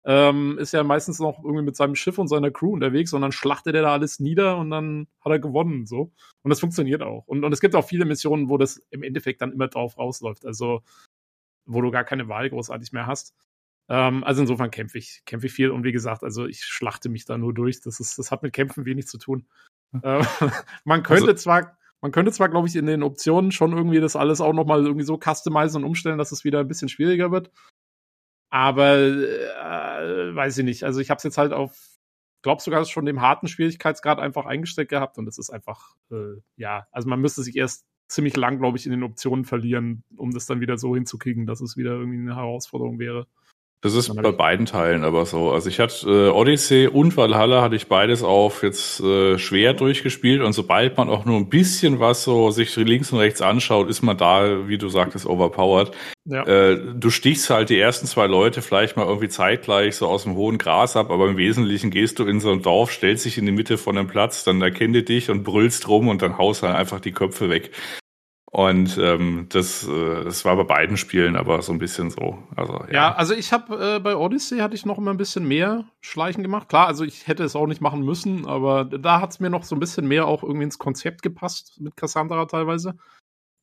[0.06, 3.32] ähm, ist ja meistens noch irgendwie mit seinem Schiff und seiner Crew unterwegs und dann
[3.32, 6.12] schlachtet er da alles nieder und dann hat er gewonnen so.
[6.42, 7.26] Und das funktioniert auch.
[7.28, 10.46] Und, und es gibt auch viele Missionen, wo das im Endeffekt dann immer drauf rausläuft.
[10.46, 10.82] Also
[11.66, 13.34] wo du gar keine Wahl großartig mehr hast.
[13.90, 17.26] Ähm, also insofern kämpfe ich, kämpfe ich viel und wie gesagt, also ich schlachte mich
[17.26, 17.82] da nur durch.
[17.82, 19.46] Das ist, das hat mit Kämpfen wenig zu tun.
[20.02, 20.24] Äh,
[20.84, 24.16] man könnte also, zwar, man könnte zwar, glaube ich, in den Optionen schon irgendwie das
[24.16, 27.52] alles auch nochmal irgendwie so customizen und umstellen, dass es wieder ein bisschen schwieriger wird.
[28.54, 30.84] Aber äh, weiß ich nicht.
[30.84, 31.76] Also ich habe es jetzt halt auf,
[32.44, 36.86] glaube sogar schon dem harten Schwierigkeitsgrad einfach eingestellt gehabt und es ist einfach, äh, ja,
[36.92, 40.46] also man müsste sich erst ziemlich lang, glaube ich, in den Optionen verlieren, um das
[40.46, 43.26] dann wieder so hinzukriegen, dass es wieder irgendwie eine Herausforderung wäre.
[43.84, 45.52] Das ist bei beiden Teilen aber so.
[45.52, 50.42] Also ich hatte äh, Odyssey und Valhalla hatte ich beides auf jetzt äh, schwer durchgespielt
[50.42, 54.02] und sobald man auch nur ein bisschen was so sich links und rechts anschaut, ist
[54.02, 55.92] man da, wie du sagtest, overpowered.
[56.24, 56.46] Ja.
[56.46, 60.36] Äh, du stichst halt die ersten zwei Leute vielleicht mal irgendwie zeitgleich so aus dem
[60.36, 63.46] hohen Gras ab, aber im Wesentlichen gehst du in so ein Dorf, stellst dich in
[63.46, 66.64] die Mitte von einem Platz, dann erkennt ihr dich und brüllst rum und dann haust
[66.64, 67.72] halt einfach die Köpfe weg.
[68.56, 72.38] Und ähm, das, äh, das war bei beiden Spielen aber so ein bisschen so.
[72.56, 72.94] Also, ja.
[72.94, 76.44] ja also ich habe äh, bei Odyssey hatte ich noch immer ein bisschen mehr Schleichen
[76.44, 76.70] gemacht.
[76.70, 79.64] Klar, also ich hätte es auch nicht machen müssen, aber da hat es mir noch
[79.64, 82.96] so ein bisschen mehr auch irgendwie ins Konzept gepasst mit Cassandra teilweise.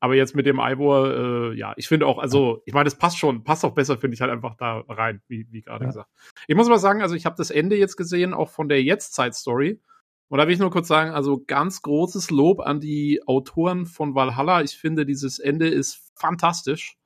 [0.01, 3.17] Aber jetzt mit dem Ivor, äh, ja, ich finde auch, also ich meine, das passt
[3.17, 5.91] schon, passt auch besser, finde ich halt einfach da rein, wie, wie gerade ja.
[5.91, 6.11] gesagt.
[6.49, 9.79] Ich muss mal sagen, also ich habe das Ende jetzt gesehen, auch von der Jetztzeit-Story.
[10.31, 14.15] Und da will ich nur kurz sagen, also ganz großes Lob an die Autoren von
[14.15, 14.63] Valhalla.
[14.63, 16.97] Ich finde, dieses Ende ist fantastisch.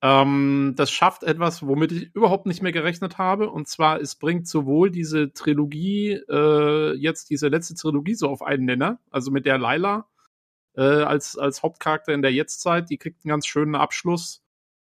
[0.00, 3.50] Ähm, das schafft etwas, womit ich überhaupt nicht mehr gerechnet habe.
[3.50, 8.64] Und zwar, es bringt sowohl diese Trilogie, äh, jetzt diese letzte Trilogie so auf einen
[8.64, 10.08] Nenner, also mit der Laila
[10.76, 14.40] äh, als, als Hauptcharakter in der Jetztzeit, die kriegt einen ganz schönen Abschluss.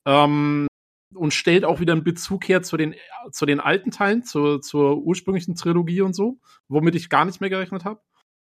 [0.06, 0.68] Ähm,
[1.14, 2.96] und stellt auch wieder einen Bezug her zu den,
[3.32, 7.50] zu den alten Teilen, zur, zur ursprünglichen Trilogie und so, womit ich gar nicht mehr
[7.50, 8.02] gerechnet habe.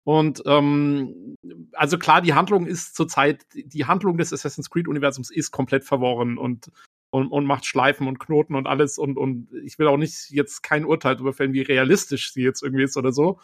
[0.05, 1.35] Und ähm,
[1.73, 6.71] also klar, die Handlung ist zurzeit, die Handlung des Assassin's Creed-Universums ist komplett verworren und,
[7.09, 8.97] und, und macht Schleifen und Knoten und alles.
[8.97, 12.63] Und, und ich will auch nicht jetzt kein Urteil darüber fällen, wie realistisch sie jetzt
[12.63, 13.39] irgendwie ist oder so.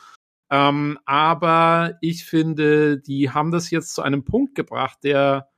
[0.51, 5.49] Ähm, aber ich finde, die haben das jetzt zu einem Punkt gebracht, der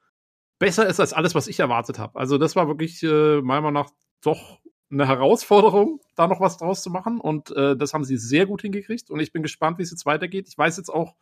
[0.62, 2.20] besser ist als alles, was ich erwartet habe.
[2.20, 3.90] Also das war wirklich äh, meiner Meinung nach
[4.24, 7.20] doch eine Herausforderung, da noch was draus zu machen.
[7.20, 9.10] Und äh, das haben sie sehr gut hingekriegt.
[9.10, 10.48] Und ich bin gespannt, wie es jetzt weitergeht.
[10.48, 11.16] Ich weiß jetzt auch,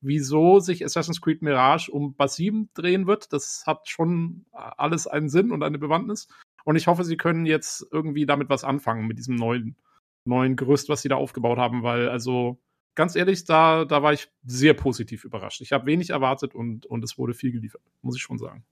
[0.00, 3.34] wieso sich Assassin's Creed Mirage um Bass 7 drehen wird.
[3.34, 6.28] Das hat schon alles einen Sinn und eine Bewandtnis.
[6.64, 9.76] Und ich hoffe, sie können jetzt irgendwie damit was anfangen, mit diesem neuen,
[10.24, 12.58] neuen Gerüst, was sie da aufgebaut haben, weil, also,
[12.94, 15.60] ganz ehrlich, da, da war ich sehr positiv überrascht.
[15.60, 18.64] Ich habe wenig erwartet und, und es wurde viel geliefert, muss ich schon sagen.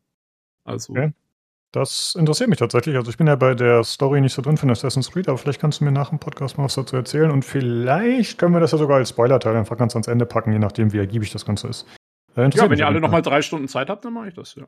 [0.64, 1.12] Also, okay.
[1.74, 2.94] Das interessiert mich tatsächlich.
[2.94, 5.60] Also ich bin ja bei der Story nicht so drin von Assassin's Creed, aber vielleicht
[5.60, 8.70] kannst du mir nach dem Podcast mal was dazu erzählen und vielleicht können wir das
[8.70, 11.66] ja sogar als Spoiler-Teil einfach ganz ans Ende packen, je nachdem, wie ergiebig das Ganze
[11.66, 11.84] ist.
[12.36, 14.66] Äh, ja, wenn ihr alle nochmal drei Stunden Zeit habt, dann mache ich das, ja.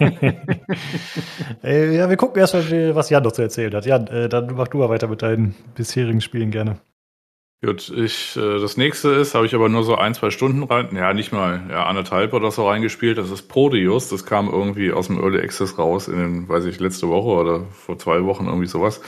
[1.62, 3.86] äh, ja, wir gucken erst mal, was Jan noch zu erzählen hat.
[3.86, 6.80] Jan, äh, dann mach du mal weiter mit deinen bisherigen Spielen gerne.
[7.64, 10.88] Gut, ich, äh, das nächste ist, habe ich aber nur so ein, zwei Stunden rein,
[10.96, 13.18] ja, nicht mal, ja, anderthalb oder so reingespielt.
[13.18, 14.08] Das ist Prodeus.
[14.08, 17.64] Das kam irgendwie aus dem Early Access raus in den, weiß ich, letzte Woche oder
[17.70, 19.00] vor zwei Wochen irgendwie sowas.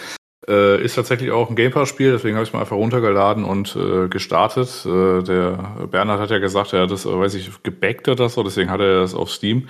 [0.47, 4.07] Äh, ist tatsächlich auch ein Game Pass-Spiel, deswegen habe ich mal einfach runtergeladen und äh,
[4.09, 4.87] gestartet.
[4.87, 8.45] Äh, der Bernhard hat ja gesagt, er hat das, äh, weiß ich, gebackt oder so,
[8.45, 9.69] deswegen hat er das auf Steam.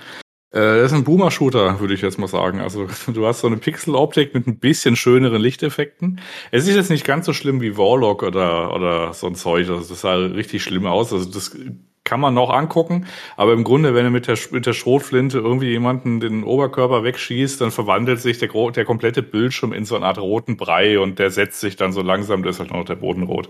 [0.55, 2.61] Äh, das ist ein Boomer-Shooter, würde ich jetzt mal sagen.
[2.61, 6.21] Also du hast so eine Pixel-Optik mit ein bisschen schöneren Lichteffekten.
[6.51, 9.69] Es ist jetzt nicht ganz so schlimm wie Warlock oder, oder so ein Zeug.
[9.69, 11.11] Also das sah richtig schlimm aus.
[11.11, 11.57] Also das
[12.05, 13.05] kann man noch angucken.
[13.35, 17.59] Aber im Grunde, wenn du mit der, mit der Schrotflinte irgendwie jemanden den Oberkörper wegschießt,
[17.59, 21.31] dann verwandelt sich der, der komplette Bildschirm in so eine Art roten Brei und der
[21.31, 23.49] setzt sich dann so langsam, da ist halt noch der Boden rot.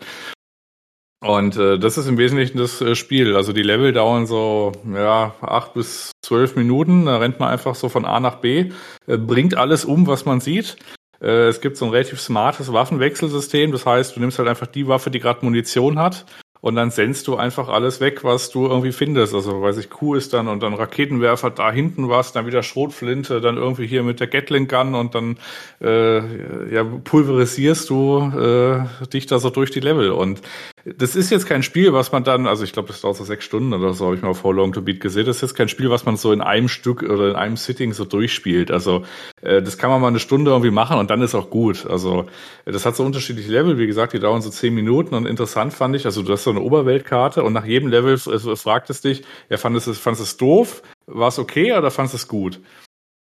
[1.21, 3.35] Und äh, das ist im Wesentlichen das äh, Spiel.
[3.35, 7.05] Also die Level dauern so ja acht bis zwölf Minuten.
[7.05, 8.71] Da rennt man einfach so von A nach B,
[9.07, 10.77] äh, bringt alles um, was man sieht.
[11.21, 13.71] Äh, es gibt so ein relativ smartes Waffenwechselsystem.
[13.71, 16.25] Das heißt, du nimmst halt einfach die Waffe, die gerade Munition hat
[16.65, 19.35] und dann sendst du einfach alles weg, was du irgendwie findest.
[19.35, 23.39] Also, weiß ich, Kuh ist dann und dann Raketenwerfer, da hinten was, dann wieder Schrotflinte,
[23.39, 25.37] dann irgendwie hier mit der Gatling Gun und dann
[25.79, 30.09] äh, ja, pulverisierst du äh, dich da so durch die Level.
[30.09, 30.41] Und
[30.85, 33.43] das ist jetzt kein Spiel, was man dann, also ich glaube, das dauert so sechs
[33.43, 35.25] Stunden oder so, habe ich mal auf How Long to Beat gesehen.
[35.25, 37.93] Das ist jetzt kein Spiel, was man so in einem Stück oder in einem Sitting
[37.93, 38.69] so durchspielt.
[38.69, 39.03] Also
[39.41, 41.87] äh, das kann man mal eine Stunde irgendwie machen und dann ist auch gut.
[41.87, 42.27] Also
[42.65, 45.95] das hat so unterschiedliche Level, wie gesagt, die dauern so zehn Minuten und interessant fand
[45.95, 49.57] ich, also du hast so eine Oberweltkarte und nach jedem Level fragt es dich, ja,
[49.57, 50.83] fandest du es, fandest es doof?
[51.07, 52.61] War es okay oder fandest du es gut?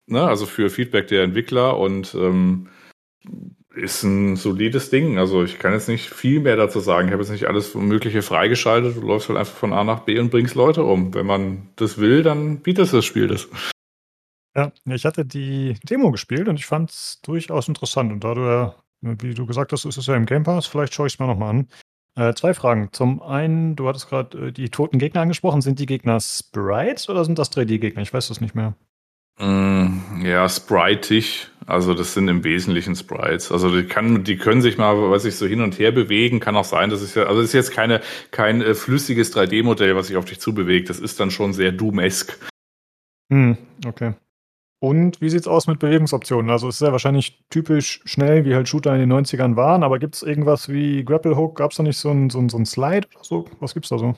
[0.07, 0.23] Ne?
[0.23, 2.69] Also für Feedback der Entwickler und ähm,
[3.79, 5.17] ist ein solides Ding.
[5.17, 7.07] Also ich kann jetzt nicht viel mehr dazu sagen.
[7.07, 8.97] Ich habe jetzt nicht alles Mögliche freigeschaltet.
[8.97, 11.13] Du läufst halt einfach von A nach B und bringst Leute um.
[11.13, 13.47] Wenn man das will, dann bietet das Spiel das.
[14.55, 18.11] Ja, ich hatte die Demo gespielt und ich fand es durchaus interessant.
[18.11, 20.93] Und da du ja, wie du gesagt hast, ist es ja im Game Pass, vielleicht
[20.93, 21.67] schaue ich es mir nochmal an.
[22.15, 22.89] Äh, zwei Fragen.
[22.91, 25.61] Zum einen, du hattest gerade äh, die toten Gegner angesprochen.
[25.61, 28.01] Sind die Gegner Sprites oder sind das 3D-Gegner?
[28.01, 28.73] Ich weiß das nicht mehr.
[29.37, 31.47] Mm, ja, spritig.
[31.69, 33.51] Also das sind im Wesentlichen Sprites.
[33.51, 36.39] Also die, kann, die können sich mal, weiß ich, so hin und her bewegen.
[36.39, 38.01] Kann auch sein, dass es ja, also es ist jetzt keine,
[38.31, 40.89] kein äh, flüssiges 3D-Modell, was sich auf dich zubewegt.
[40.89, 42.39] Das ist dann schon sehr Doom-esk.
[43.31, 43.55] Hm,
[43.85, 44.13] okay.
[44.81, 46.49] Und wie sieht's aus mit Bewegungsoptionen?
[46.49, 49.99] Also es ist ja wahrscheinlich typisch schnell, wie halt Shooter in den 90ern waren, aber
[49.99, 51.55] gibt's irgendwas wie Grapple Hook?
[51.57, 53.45] Gab's da nicht so ein, so ein, so ein Slide oder so?
[53.59, 54.15] Was gibt's da so?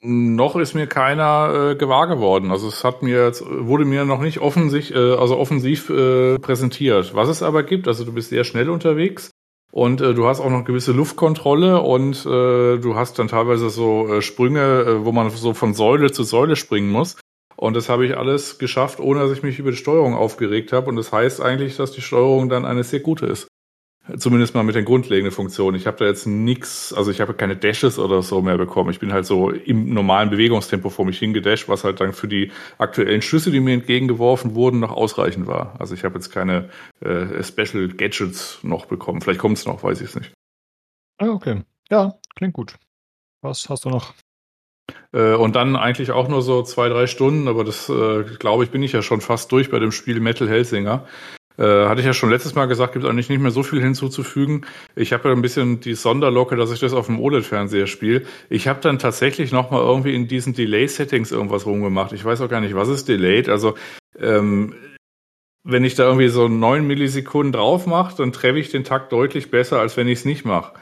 [0.00, 2.52] Noch ist mir keiner äh, gewahr geworden.
[2.52, 7.14] Also es hat mir jetzt, wurde mir noch nicht offensichtlich, äh, also offensiv äh, präsentiert.
[7.14, 9.32] Was es aber gibt, also du bist sehr schnell unterwegs
[9.72, 14.06] und äh, du hast auch noch gewisse Luftkontrolle und äh, du hast dann teilweise so
[14.14, 17.16] äh, Sprünge, äh, wo man so von Säule zu Säule springen muss.
[17.56, 20.90] Und das habe ich alles geschafft, ohne dass ich mich über die Steuerung aufgeregt habe.
[20.90, 23.47] Und das heißt eigentlich, dass die Steuerung dann eine sehr gute ist.
[24.16, 25.76] Zumindest mal mit den grundlegenden Funktionen.
[25.76, 28.90] Ich habe da jetzt nichts, also ich habe keine Dashes oder so mehr bekommen.
[28.90, 32.50] Ich bin halt so im normalen Bewegungstempo vor mich hingedasht, was halt dann für die
[32.78, 35.74] aktuellen Schüsse, die mir entgegengeworfen wurden, noch ausreichend war.
[35.78, 39.20] Also ich habe jetzt keine äh, Special Gadgets noch bekommen.
[39.20, 40.32] Vielleicht kommt es noch, weiß ich es nicht.
[41.18, 41.62] Ah, okay.
[41.90, 42.76] Ja, klingt gut.
[43.42, 44.14] Was hast du noch?
[45.12, 48.70] Äh, und dann eigentlich auch nur so zwei, drei Stunden, aber das äh, glaube ich,
[48.70, 51.06] bin ich ja schon fast durch bei dem Spiel Metal Hellsinger.
[51.58, 54.64] Äh, hatte ich ja schon letztes Mal gesagt, gibt eigentlich nicht mehr so viel hinzuzufügen.
[54.94, 58.22] Ich habe ja ein bisschen die Sonderlocke, dass ich das auf dem OLED-Fernseher spiele.
[58.48, 62.12] Ich habe dann tatsächlich nochmal irgendwie in diesen Delay-Settings irgendwas rumgemacht.
[62.12, 63.48] Ich weiß auch gar nicht, was ist delayed.
[63.48, 63.74] Also
[64.20, 64.74] ähm,
[65.64, 69.50] wenn ich da irgendwie so neun Millisekunden drauf mache, dann treffe ich den Takt deutlich
[69.50, 70.74] besser, als wenn ich es nicht mache.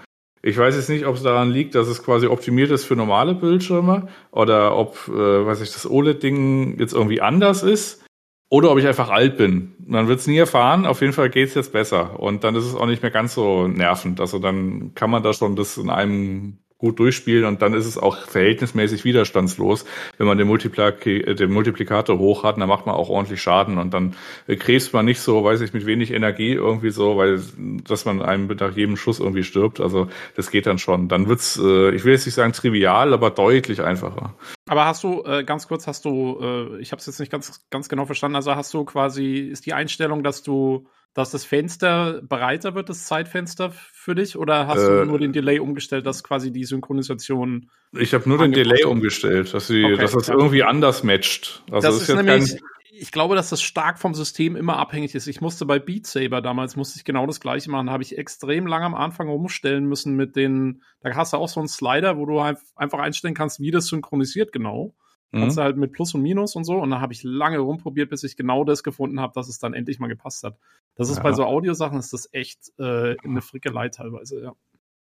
[0.43, 3.35] Ich weiß jetzt nicht, ob es daran liegt, dass es quasi optimiert ist für normale
[3.35, 8.06] Bildschirme oder ob, äh, weiß ich, das OLED-Ding jetzt irgendwie anders ist
[8.49, 9.75] oder ob ich einfach alt bin.
[9.87, 10.87] Man wird es nie erfahren.
[10.87, 13.35] Auf jeden Fall geht es jetzt besser und dann ist es auch nicht mehr ganz
[13.35, 14.21] so nervend.
[14.21, 17.97] Also dann kann man da schon das in einem gut durchspielen und dann ist es
[17.97, 19.87] auch verhältnismäßig widerstandslos.
[20.19, 21.01] Wenn man den, Multiplik
[21.37, 24.15] den Multiplikator hoch hat, dann macht man auch ordentlich Schaden und dann
[24.47, 27.41] krebst man nicht so, weiß ich, mit wenig Energie irgendwie so, weil
[27.89, 29.81] dass man einem nach jedem Schuss irgendwie stirbt.
[29.81, 31.09] Also das geht dann schon.
[31.09, 34.35] Dann wird's, äh, ich will jetzt nicht sagen trivial, aber deutlich einfacher.
[34.69, 37.61] Aber hast du, äh, ganz kurz, hast du, äh, ich habe es jetzt nicht ganz,
[37.71, 42.21] ganz genau verstanden, also hast du quasi, ist die Einstellung, dass du dass das Fenster
[42.23, 44.37] breiter wird, das Zeitfenster für dich?
[44.37, 47.71] Oder hast äh, du nur den Delay umgestellt, dass quasi die Synchronisation.
[47.93, 50.35] Ich habe nur den Delay umgestellt, dass, sie, okay, dass das ja.
[50.35, 51.65] irgendwie anders matcht.
[51.71, 52.61] Also das ist, ist nämlich,
[52.99, 55.27] ich glaube, dass das stark vom System immer abhängig ist.
[55.27, 57.87] Ich musste bei Beat Saber damals, musste ich genau das gleiche machen.
[57.87, 61.49] Da habe ich extrem lange am Anfang umstellen müssen mit den, da hast du auch
[61.49, 64.95] so einen Slider, wo du einfach einstellen kannst, wie das synchronisiert genau.
[65.33, 65.41] Mhm.
[65.41, 66.77] Kannst du halt mit Plus und Minus und so.
[66.77, 69.75] Und da habe ich lange rumprobiert, bis ich genau das gefunden habe, dass es dann
[69.75, 70.59] endlich mal gepasst hat.
[70.95, 71.23] Das ist ja.
[71.23, 74.53] bei so Audiosachen ist das echt äh, eine Frickelei teilweise, ja.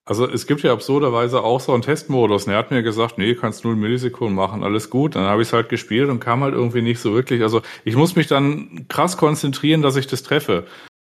[0.06, 2.46] Also es gibt ja absurderweise auch so einen Testmodus.
[2.46, 5.16] Und er hat mir gesagt, nee, kannst null Millisekunden machen, alles gut.
[5.16, 7.42] Dann habe ich es halt gespielt und kam halt irgendwie nicht so wirklich.
[7.42, 10.66] Also ich muss mich dann krass konzentrieren, dass ich das treffe.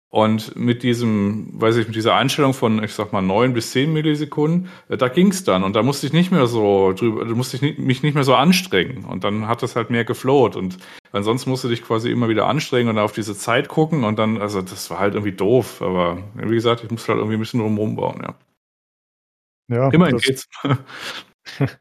[0.08, 3.92] Und mit diesem, weiß ich, mit dieser Einstellung von, ich sag mal, neun bis zehn
[3.92, 5.62] Millisekunden, äh, da ging's dann.
[5.62, 8.34] Und da musste ich nicht mehr so drüber, da musste ich mich nicht mehr so
[8.34, 9.04] anstrengen.
[9.04, 10.56] Und dann hat das halt mehr geflowt.
[10.56, 10.78] Und
[11.12, 14.04] ansonsten musste ich quasi immer wieder anstrengen und auf diese Zeit gucken.
[14.04, 15.82] Und dann, also das war halt irgendwie doof.
[15.82, 18.34] Aber wie gesagt, ich musste halt irgendwie ein bisschen drumherum bauen, ja.
[19.68, 19.90] Ja.
[19.90, 20.48] Immerhin das, geht's.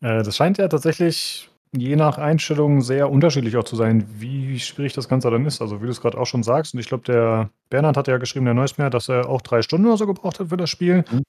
[0.00, 4.92] Äh, das scheint ja tatsächlich je nach Einstellung sehr unterschiedlich auch zu sein, wie schwierig
[4.94, 5.62] das Ganze dann ist.
[5.62, 8.18] Also wie du es gerade auch schon sagst, und ich glaube, der Bernhard hat ja
[8.18, 10.70] geschrieben, der Neues mehr, dass er auch drei Stunden oder so gebraucht hat für das
[10.70, 11.04] Spiel.
[11.10, 11.22] Mhm.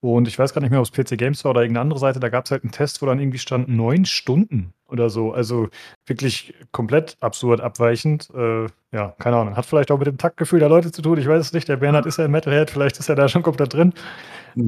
[0.00, 2.20] Und ich weiß gar nicht mehr, ob es PC Games war oder irgendeine andere Seite,
[2.20, 5.32] da gab es halt einen Test, wo dann irgendwie stand neun Stunden oder so.
[5.32, 5.68] Also
[6.06, 8.28] wirklich komplett absurd abweichend.
[8.34, 9.56] Äh, ja, keine Ahnung.
[9.56, 11.18] Hat vielleicht auch mit dem Taktgefühl der Leute zu tun.
[11.18, 11.68] Ich weiß es nicht.
[11.68, 13.94] Der Bernhard ist ja ein Metalhead, vielleicht ist er da schon komplett drin.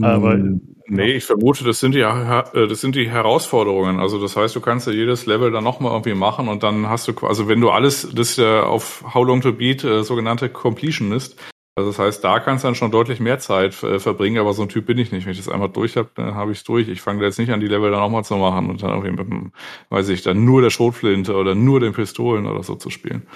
[0.02, 4.00] Aber hm, nee, ich vermute, das sind die äh, das sind die Herausforderungen.
[4.00, 7.08] Also das heißt, du kannst ja jedes Level dann nochmal irgendwie machen und dann hast
[7.08, 11.12] du also wenn du alles das ja auf How Long to Beat äh, sogenannte Completion
[11.12, 11.40] ist.
[11.74, 14.62] Also das heißt, da kannst du dann schon deutlich mehr Zeit äh, verbringen, aber so
[14.62, 15.26] ein Typ bin ich nicht.
[15.26, 16.88] Wenn ich das einmal durch habe, dann habe ich es durch.
[16.88, 19.30] Ich fange jetzt nicht an, die Level dann nochmal zu machen und dann irgendwie mit
[19.30, 19.52] dem,
[19.88, 23.28] weiß ich, dann nur der Schrotflinte oder nur den Pistolen oder so zu spielen.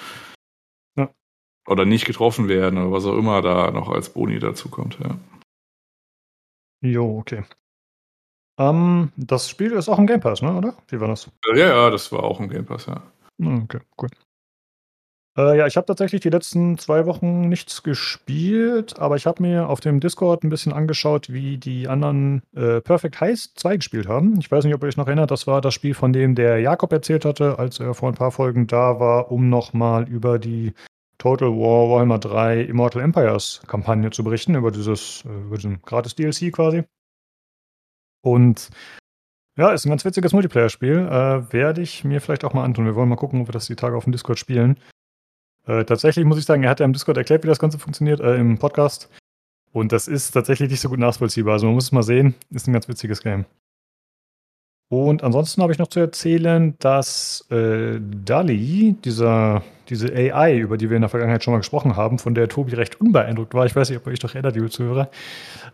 [0.97, 1.11] Ja.
[1.69, 5.17] Oder nicht getroffen werden oder was auch immer da noch als Boni dazu kommt, ja.
[6.83, 7.45] Jo, okay.
[8.59, 10.77] Ähm, das Spiel ist auch im Game Pass, ne, oder?
[10.89, 11.31] Wie war das?
[11.55, 13.03] Ja, ja, das war auch im Game Pass, ja.
[13.41, 14.09] Okay, cool.
[15.39, 19.69] Äh, ja, ich habe tatsächlich die letzten zwei Wochen nichts gespielt, aber ich habe mir
[19.69, 24.39] auf dem Discord ein bisschen angeschaut, wie die anderen äh, Perfect Heist 2 gespielt haben.
[24.39, 26.61] Ich weiß nicht, ob ihr euch noch erinnert, das war das Spiel, von dem der
[26.61, 30.75] Jakob erzählt hatte, als er vor ein paar Folgen da war, um nochmal über die
[31.23, 36.17] Total War Warhammer 3 Immortal Empires Kampagne zu berichten, über dieses, äh, über diesen gratis
[36.17, 36.83] DLC quasi.
[38.25, 38.71] Und
[39.57, 40.99] ja, ist ein ganz witziges Multiplayer-Spiel.
[40.99, 42.87] Äh, Werde ich mir vielleicht auch mal antun.
[42.87, 44.81] Wir wollen mal gucken, ob wir das die Tage auf dem Discord spielen.
[45.65, 48.19] Äh, tatsächlich muss ich sagen, er hat ja im Discord erklärt, wie das Ganze funktioniert,
[48.19, 49.09] äh, im Podcast.
[49.71, 51.53] Und das ist tatsächlich nicht so gut nachvollziehbar.
[51.53, 52.35] Also man muss es mal sehen.
[52.51, 53.45] Ist ein ganz witziges Game.
[54.93, 60.91] Und ansonsten habe ich noch zu erzählen, dass äh, DALI, dieser, diese AI, über die
[60.91, 63.75] wir in der Vergangenheit schon mal gesprochen haben, von der Tobi recht unbeeindruckt war, ich
[63.75, 65.09] weiß nicht, ob ihr euch doch erinnert, liebe Zuhörer,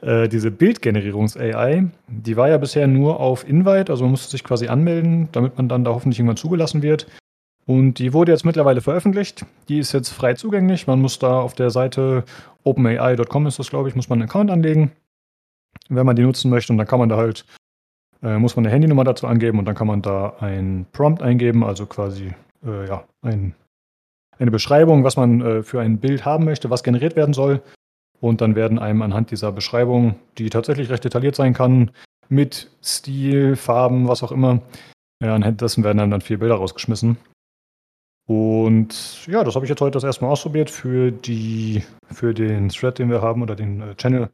[0.02, 4.68] äh, diese Bildgenerierungs-AI, die war ja bisher nur auf Invite, also man musste sich quasi
[4.68, 7.08] anmelden, damit man dann da hoffentlich irgendwann zugelassen wird.
[7.66, 9.44] Und die wurde jetzt mittlerweile veröffentlicht.
[9.68, 10.86] Die ist jetzt frei zugänglich.
[10.86, 12.22] Man muss da auf der Seite
[12.62, 14.92] openai.com ist das, glaube ich, muss man einen Account anlegen,
[15.88, 16.72] wenn man die nutzen möchte.
[16.72, 17.44] Und dann kann man da halt
[18.22, 21.64] äh, muss man eine Handynummer dazu angeben und dann kann man da ein Prompt eingeben,
[21.64, 23.54] also quasi äh, ja, ein,
[24.38, 27.62] eine Beschreibung, was man äh, für ein Bild haben möchte, was generiert werden soll.
[28.20, 31.92] Und dann werden einem anhand dieser Beschreibung, die tatsächlich recht detailliert sein kann,
[32.28, 34.60] mit Stil, Farben, was auch immer,
[35.22, 37.16] ja, anhand dessen werden einem dann vier Bilder rausgeschmissen.
[38.26, 42.68] Und ja, das habe ich jetzt heute das erste Mal ausprobiert für, die, für den
[42.68, 44.28] Thread, den wir haben oder den äh, Channel,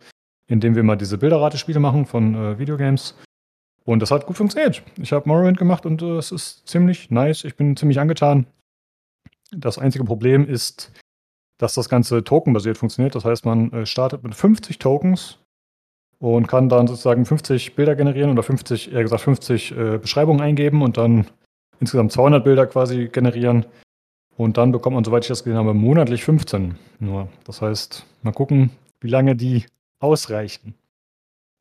[0.49, 3.15] in dem wir mal diese Bilderratespiele machen von äh, Videogames.
[3.85, 4.83] Und das hat gut funktioniert.
[4.99, 7.45] Ich habe Morrowind gemacht und äh, es ist ziemlich nice.
[7.45, 8.47] Ich bin ziemlich angetan.
[9.51, 10.91] Das einzige Problem ist,
[11.59, 13.15] dass das Ganze tokenbasiert funktioniert.
[13.15, 15.39] Das heißt, man äh, startet mit 50 Tokens
[16.19, 20.83] und kann dann sozusagen 50 Bilder generieren oder 50, eher gesagt 50 äh, Beschreibungen eingeben
[20.83, 21.27] und dann
[21.81, 23.67] insgesamt 200 Bilder quasi generieren.
[24.37, 27.29] Und dann bekommt man, soweit ich das gesehen habe, monatlich 15 nur.
[27.45, 28.71] Das heißt, mal gucken,
[29.01, 29.67] wie lange die
[30.01, 30.75] ausreichen.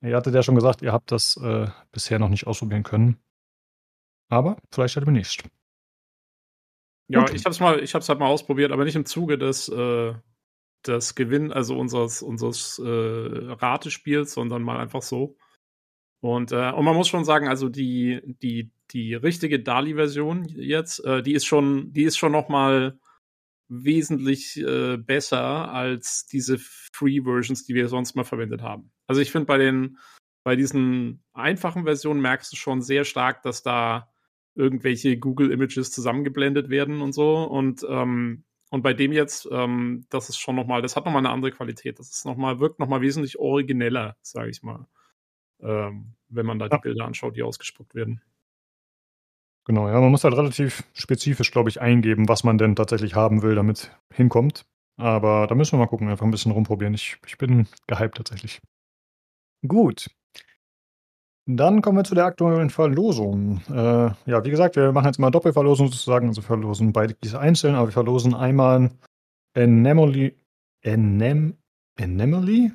[0.04, 3.18] Ihr hattet ja schon gesagt, ihr habt das äh, bisher noch nicht ausprobieren können.
[4.30, 5.44] Aber vielleicht halt demnächst.
[7.08, 7.34] Ja, Gut.
[7.34, 10.14] ich hab's mal, ich hab's halt mal ausprobiert, aber nicht im Zuge des, äh,
[10.86, 15.38] des Gewinn, also unseres, unseres äh, Ratespiels, sondern mal einfach so.
[16.22, 21.22] Und, äh, und man muss schon sagen, also die, die, die richtige DALI-Version jetzt, äh,
[21.22, 22.98] die ist schon, die ist schon noch mal
[23.68, 28.93] wesentlich äh, besser als diese Free-Versions, die wir sonst mal verwendet haben.
[29.14, 30.00] Also ich finde bei den,
[30.44, 34.10] bei diesen einfachen Versionen merkst du schon sehr stark, dass da
[34.56, 37.44] irgendwelche Google Images zusammengeblendet werden und so.
[37.44, 41.30] Und, ähm, und bei dem jetzt, ähm, das ist schon nochmal, das hat nochmal eine
[41.30, 42.00] andere Qualität.
[42.00, 44.88] Das ist nochmal, wirkt nochmal wesentlich origineller, sage ich mal.
[45.62, 46.78] Ähm, wenn man da ja.
[46.78, 48.20] die Bilder anschaut, die ausgespuckt werden.
[49.66, 53.44] Genau, ja, man muss halt relativ spezifisch, glaube ich, eingeben, was man denn tatsächlich haben
[53.44, 54.66] will, damit hinkommt.
[54.98, 56.96] Aber da müssen wir mal gucken, einfach ein bisschen rumprobieren.
[56.96, 58.60] Ich, ich bin gehypt tatsächlich.
[59.68, 60.10] Gut.
[61.46, 63.62] Dann kommen wir zu der aktuellen Verlosung.
[63.70, 67.76] Äh, ja, wie gesagt, wir machen jetzt mal Doppelverlosung sozusagen, also verlosen beide diese einzeln,
[67.76, 68.92] aber wir verlosen einmal
[69.54, 70.38] Anemoli.
[70.86, 71.58] Anem,
[72.00, 72.72] Anemoli?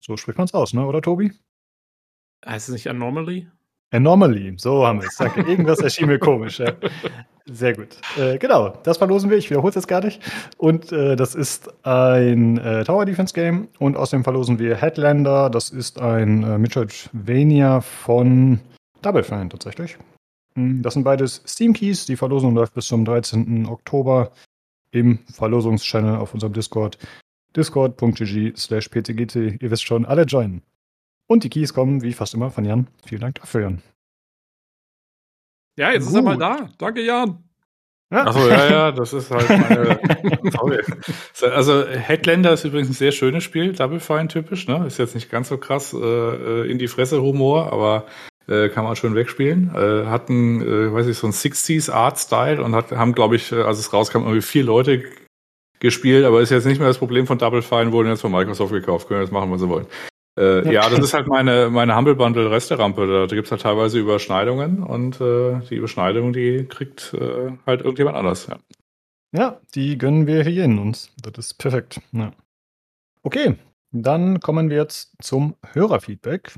[0.00, 1.32] So spricht man es aus, ne, oder Tobi?
[2.44, 3.48] Heißt es nicht Anomaly?
[3.92, 5.16] Anomaly, so haben wir es.
[5.16, 5.42] Danke.
[5.48, 6.58] Irgendwas erschien mir komisch.
[6.58, 6.72] Ja.
[7.44, 7.88] Sehr gut.
[8.16, 9.36] Äh, genau, das verlosen wir.
[9.36, 10.22] Ich wiederhole es jetzt gar nicht.
[10.56, 13.68] Und äh, das ist ein äh, Tower Defense Game.
[13.78, 15.50] Und außerdem verlosen wir Headlander.
[15.50, 18.60] Das ist ein äh, Metroidvania von
[19.02, 19.98] Double Fine tatsächlich.
[20.54, 22.06] Hm, das sind beides Steam Keys.
[22.06, 23.66] Die Verlosung läuft bis zum 13.
[23.66, 24.32] Oktober
[24.90, 26.96] im Verlosungs-Channel auf unserem Discord.
[27.56, 29.36] Discord.gg slash ptgt.
[29.36, 30.62] Ihr wisst schon, alle joinen.
[31.32, 32.88] Und die Keys kommen, wie fast immer, von Jan.
[33.06, 33.82] Vielen Dank dafür, Jan.
[35.78, 36.10] Ja, jetzt Gut.
[36.10, 36.68] ist er mal da.
[36.76, 37.42] Danke, Jan.
[38.12, 38.26] Ja.
[38.26, 39.98] Achso, ja, ja, das ist halt meine.
[41.54, 44.84] also, Headlander ist übrigens ein sehr schönes Spiel, Double Fine typisch, ne?
[44.86, 48.04] Ist jetzt nicht ganz so krass äh, äh in die Fresse Humor, aber
[48.46, 49.74] äh, kann man schön wegspielen.
[49.74, 53.52] Äh, hatten, äh, weiß ich, so ein 60s Art Style und hat, haben, glaube ich,
[53.52, 55.04] äh, als es rauskam, irgendwie vier Leute
[55.80, 58.74] gespielt, aber ist jetzt nicht mehr das Problem von Double Fine, wurden jetzt von Microsoft
[58.74, 59.86] gekauft, können jetzt machen, was sie wollen.
[60.38, 60.72] Äh, ja.
[60.72, 60.90] ja.
[60.90, 63.06] das ist halt meine, meine Humble Bundle Resterampe.
[63.06, 67.82] Da, da gibt es halt teilweise Überschneidungen und äh, die Überschneidung, die kriegt äh, halt
[67.82, 68.46] irgendjemand anders.
[68.46, 68.58] Ja.
[69.32, 71.10] ja, die gönnen wir hier in uns.
[71.20, 72.00] Das ist perfekt.
[72.12, 72.32] Ja.
[73.22, 73.56] Okay,
[73.92, 76.54] dann kommen wir jetzt zum Hörerfeedback.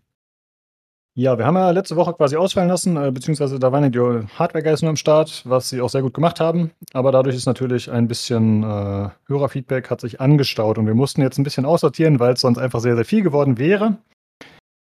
[1.16, 4.26] Ja, wir haben ja letzte Woche quasi ausfallen lassen, äh, beziehungsweise da waren ja die
[4.36, 6.72] Hardware-Guys nur am Start, was sie auch sehr gut gemacht haben.
[6.92, 11.38] Aber dadurch ist natürlich ein bisschen äh, Hörerfeedback hat sich angestaut und wir mussten jetzt
[11.38, 13.98] ein bisschen aussortieren, weil es sonst einfach sehr, sehr viel geworden wäre.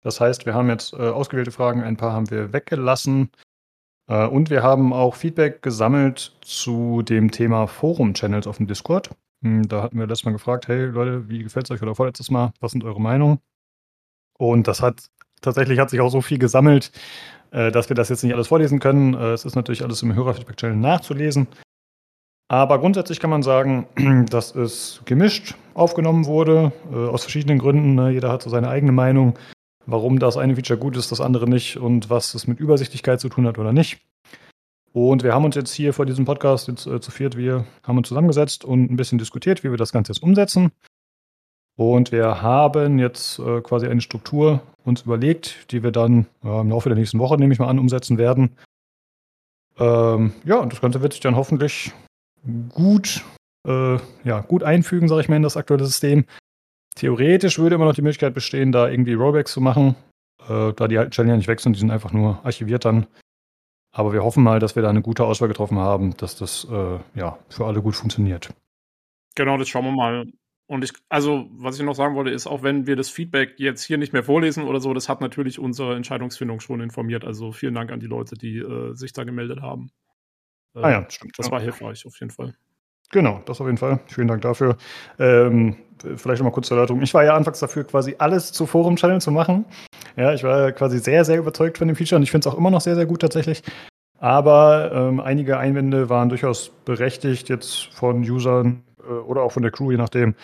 [0.02, 3.30] Das heißt, wir haben jetzt äh, ausgewählte Fragen, ein paar haben wir weggelassen.
[4.06, 9.10] Äh, und wir haben auch Feedback gesammelt zu dem Thema Forum-Channels auf dem Discord.
[9.42, 12.30] Hm, da hatten wir letztes Mal gefragt, hey Leute, wie gefällt es euch oder vorletztes
[12.30, 12.52] Mal?
[12.60, 13.38] Was sind eure Meinungen?
[14.38, 16.92] Und das hat tatsächlich hat sich auch so viel gesammelt,
[17.50, 19.14] äh, dass wir das jetzt nicht alles vorlesen können.
[19.14, 21.48] Äh, es ist natürlich alles im Hörerfeedback-Channel nachzulesen.
[22.48, 23.86] Aber grundsätzlich kann man sagen,
[24.30, 27.94] dass es gemischt aufgenommen wurde, äh, aus verschiedenen Gründen.
[27.94, 28.10] Ne?
[28.10, 29.38] Jeder hat so seine eigene Meinung,
[29.86, 33.28] warum das eine Feature gut ist, das andere nicht und was es mit Übersichtlichkeit zu
[33.28, 34.00] tun hat oder nicht.
[34.92, 37.98] Und wir haben uns jetzt hier vor diesem Podcast jetzt, äh, zu viert, wir haben
[37.98, 40.72] uns zusammengesetzt und ein bisschen diskutiert, wie wir das Ganze jetzt umsetzen.
[41.78, 46.70] Und wir haben jetzt äh, quasi eine Struktur uns überlegt, die wir dann äh, im
[46.70, 48.56] Laufe der nächsten Woche, nehme ich mal an, umsetzen werden.
[49.78, 51.92] Ähm, ja, und das Ganze wird sich dann hoffentlich
[52.70, 53.24] gut,
[53.64, 56.24] äh, ja, gut einfügen, sage ich mal, in das aktuelle System.
[56.96, 59.94] Theoretisch würde immer noch die Möglichkeit bestehen, da irgendwie Rollbacks zu machen,
[60.48, 63.06] äh, da die alten Stellen ja nicht weg sind, die sind einfach nur archiviert dann.
[63.92, 66.98] Aber wir hoffen mal, dass wir da eine gute Auswahl getroffen haben, dass das äh,
[67.14, 68.52] ja für alle gut funktioniert.
[69.36, 70.26] Genau, das schauen wir mal.
[70.68, 73.82] Und ich, also, was ich noch sagen wollte, ist, auch wenn wir das Feedback jetzt
[73.82, 77.24] hier nicht mehr vorlesen oder so, das hat natürlich unsere Entscheidungsfindung schon informiert.
[77.24, 79.90] Also vielen Dank an die Leute, die äh, sich da gemeldet haben.
[80.74, 81.38] Äh, ah ja, stimmt.
[81.38, 81.52] Das ja.
[81.52, 82.54] war hilfreich, auf jeden Fall.
[83.10, 84.00] Genau, das auf jeden Fall.
[84.08, 84.76] Vielen Dank dafür.
[85.18, 85.76] Ähm,
[86.16, 87.00] vielleicht nochmal kurz zur Erläuterung.
[87.00, 89.64] Ich war ja anfangs dafür, quasi alles zu Forum-Channel zu machen.
[90.16, 92.58] Ja, ich war quasi sehr, sehr überzeugt von dem Feature und ich finde es auch
[92.58, 93.62] immer noch sehr, sehr gut tatsächlich.
[94.18, 99.90] Aber ähm, einige Einwände waren durchaus berechtigt, jetzt von Usern, oder auch von der Crew,
[99.90, 100.34] je nachdem,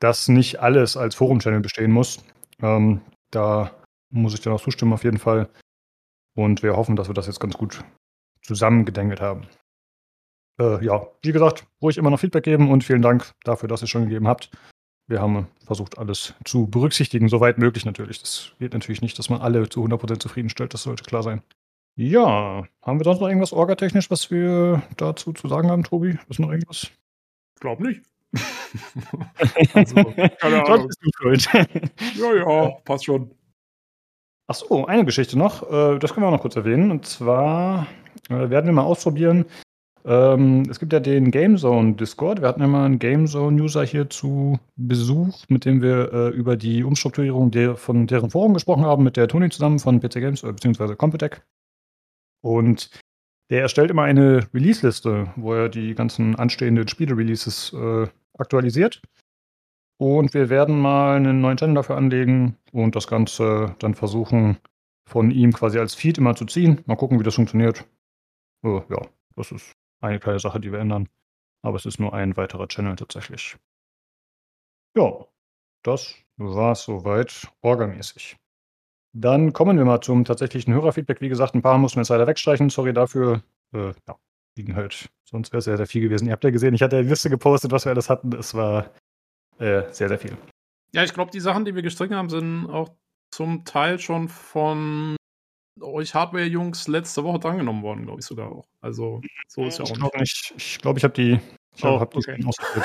[0.00, 2.24] dass nicht alles als Forum-Channel bestehen muss.
[2.62, 3.00] Ähm,
[3.30, 3.70] da
[4.10, 5.48] muss ich dann auch zustimmen auf jeden Fall.
[6.36, 7.84] Und wir hoffen, dass wir das jetzt ganz gut
[8.42, 9.46] zusammengedengelt haben.
[10.60, 13.88] Äh, ja, wie gesagt, ruhig immer noch Feedback geben und vielen Dank dafür, dass ihr
[13.88, 14.50] schon gegeben habt.
[15.06, 18.20] Wir haben versucht, alles zu berücksichtigen, soweit möglich natürlich.
[18.20, 21.42] Das geht natürlich nicht, dass man alle zu 100% zufriedenstellt, das sollte klar sein.
[21.96, 26.18] Ja, haben wir sonst noch irgendwas orgatechnisch, was wir dazu zu sagen haben, Tobi?
[26.28, 26.90] Ist noch irgendwas?
[27.60, 28.02] Glaub nicht.
[29.74, 29.94] also,
[30.40, 30.88] keine Ahnung.
[32.16, 33.30] Ja, ja, passt schon.
[34.48, 35.62] Ach so, eine Geschichte noch.
[35.70, 36.90] äh, Das können wir auch noch kurz erwähnen.
[36.90, 37.86] Und zwar
[38.28, 39.44] äh, werden wir mal ausprobieren.
[40.04, 42.40] Ähm, es gibt ja den GameZone Discord.
[42.40, 46.82] Wir hatten ja mal einen GameZone-User hier zu Besuch, mit dem wir äh, über die
[46.84, 50.96] Umstrukturierung der, von deren Forum gesprochen haben, mit der Toni zusammen von PC Games, beziehungsweise
[50.96, 51.42] Computec.
[52.42, 52.90] Und
[53.50, 58.06] der erstellt immer eine Release-Liste, wo er die ganzen anstehenden Spiele-Releases äh,
[58.38, 59.02] aktualisiert.
[59.98, 64.58] Und wir werden mal einen neuen Channel dafür anlegen und das Ganze dann versuchen,
[65.06, 66.82] von ihm quasi als Feed immer zu ziehen.
[66.86, 67.86] Mal gucken, wie das funktioniert.
[68.64, 69.02] Äh, ja,
[69.36, 71.08] das ist eine kleine Sache, die wir ändern.
[71.62, 73.58] Aber es ist nur ein weiterer Channel tatsächlich.
[74.96, 75.26] Ja,
[75.82, 78.39] das war's soweit orgamäßig.
[79.12, 81.20] Dann kommen wir mal zum tatsächlichen Hörerfeedback.
[81.20, 82.70] Wie gesagt, ein paar mussten wir jetzt leider wegstreichen.
[82.70, 83.42] Sorry dafür.
[83.72, 84.16] Äh, ja,
[84.56, 85.08] liegen halt.
[85.24, 86.26] Sonst wäre es sehr, sehr viel gewesen.
[86.26, 88.32] Ihr habt ja gesehen, ich hatte die Liste gepostet, was wir alles hatten.
[88.32, 88.90] Es war
[89.58, 90.36] äh, sehr, sehr viel.
[90.92, 92.90] Ja, ich glaube, die Sachen, die wir gestrichen haben, sind auch
[93.30, 95.16] zum Teil schon von
[95.80, 98.66] euch Hardware-Jungs letzte Woche drangenommen worden, glaube ich sogar auch.
[98.80, 100.54] Also, so ist ja auch Ich nicht.
[100.56, 101.38] Ich glaube, ich habe die.
[101.76, 102.38] Ich Oh, hab die okay.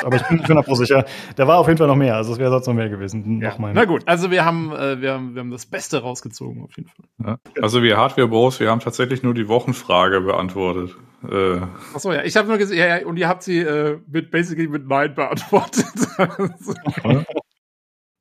[0.03, 1.05] aber ich bin nicht 100% sicher.
[1.35, 2.15] Da war auf jeden Fall noch mehr.
[2.15, 3.41] Also es wäre sonst noch mehr gewesen.
[3.41, 3.49] Ja.
[3.49, 3.73] Noch mal.
[3.73, 6.89] Na gut, also wir haben, äh, wir, haben, wir haben das Beste rausgezogen, auf jeden
[6.89, 7.05] Fall.
[7.25, 7.39] Ja.
[7.61, 10.95] Also wir Hardware Bros, wir haben tatsächlich nur die Wochenfrage beantwortet.
[11.29, 11.61] Äh,
[11.93, 14.67] Achso, ja, ich habe nur gesehen, ja, ja, und ihr habt sie äh, mit basically
[14.67, 15.85] mit Nein beantwortet.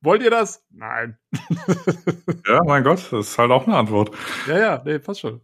[0.01, 0.63] Wollt ihr das?
[0.71, 1.17] Nein.
[2.47, 4.11] ja, mein Gott, das ist halt auch eine Antwort.
[4.47, 5.41] Ja, ja, nee, passt schon.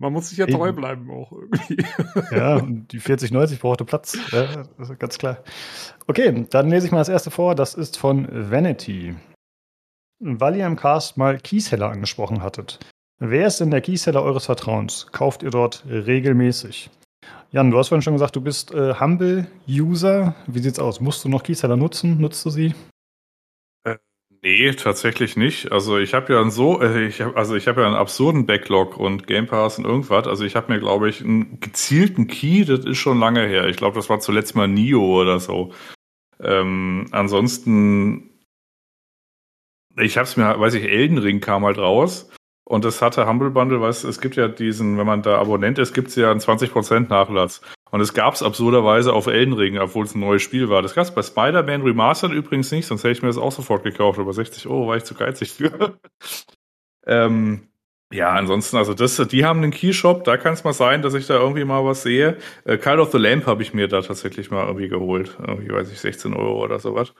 [0.00, 0.56] Man muss sich ja Eben.
[0.56, 1.84] treu bleiben auch irgendwie.
[2.34, 4.16] Ja, und die 4090 brauchte Platz.
[4.32, 4.64] Ja,
[4.98, 5.44] ganz klar.
[6.06, 7.54] Okay, dann lese ich mal das erste vor.
[7.54, 9.14] Das ist von Vanity.
[10.18, 12.78] Weil ihr im Cast mal Keyseller angesprochen hattet.
[13.18, 15.06] Wer ist denn der Keyseller eures Vertrauens?
[15.12, 16.88] Kauft ihr dort regelmäßig?
[17.50, 20.34] Jan, du hast vorhin schon gesagt, du bist äh, Humble-User.
[20.46, 21.00] Wie sieht's aus?
[21.00, 22.18] Musst du noch Keyseller nutzen?
[22.18, 22.74] Nutzt du sie?
[24.42, 25.70] Nee, tatsächlich nicht.
[25.70, 28.46] Also ich habe ja einen so, äh, ich hab, also ich habe ja einen absurden
[28.46, 30.26] Backlog und Game Pass und irgendwas.
[30.26, 33.66] Also ich habe mir, glaube ich, einen gezielten Key, das ist schon lange her.
[33.68, 35.72] Ich glaube, das war zuletzt mal Nio oder so.
[36.40, 38.30] Ähm, ansonsten,
[39.98, 42.30] ich habe es mir, weiß ich, Elden Ring kam halt raus.
[42.64, 45.92] Und das hatte Humble Bundle, weißt es gibt ja diesen, wenn man da Abonnent ist,
[45.92, 47.60] gibt's ja einen 20% Nachlass.
[47.90, 50.82] Und es gab's absurderweise auf Elden Ring, obwohl es ein neues Spiel war.
[50.82, 54.18] Das gab's bei Spider-Man Remastered übrigens nicht, sonst hätte ich mir das auch sofort gekauft.
[54.18, 55.98] Aber 60 Euro war ich zu geizig für.
[57.06, 57.68] ähm,
[58.12, 61.26] ja, ansonsten, also das, die haben einen Keyshop, da kann es mal sein, dass ich
[61.26, 62.38] da irgendwie mal was sehe.
[62.64, 65.36] Äh, Call of the Lamp habe ich mir da tatsächlich mal irgendwie geholt.
[65.46, 67.12] Irgendwie, weiß ich, 16 Euro oder sowas.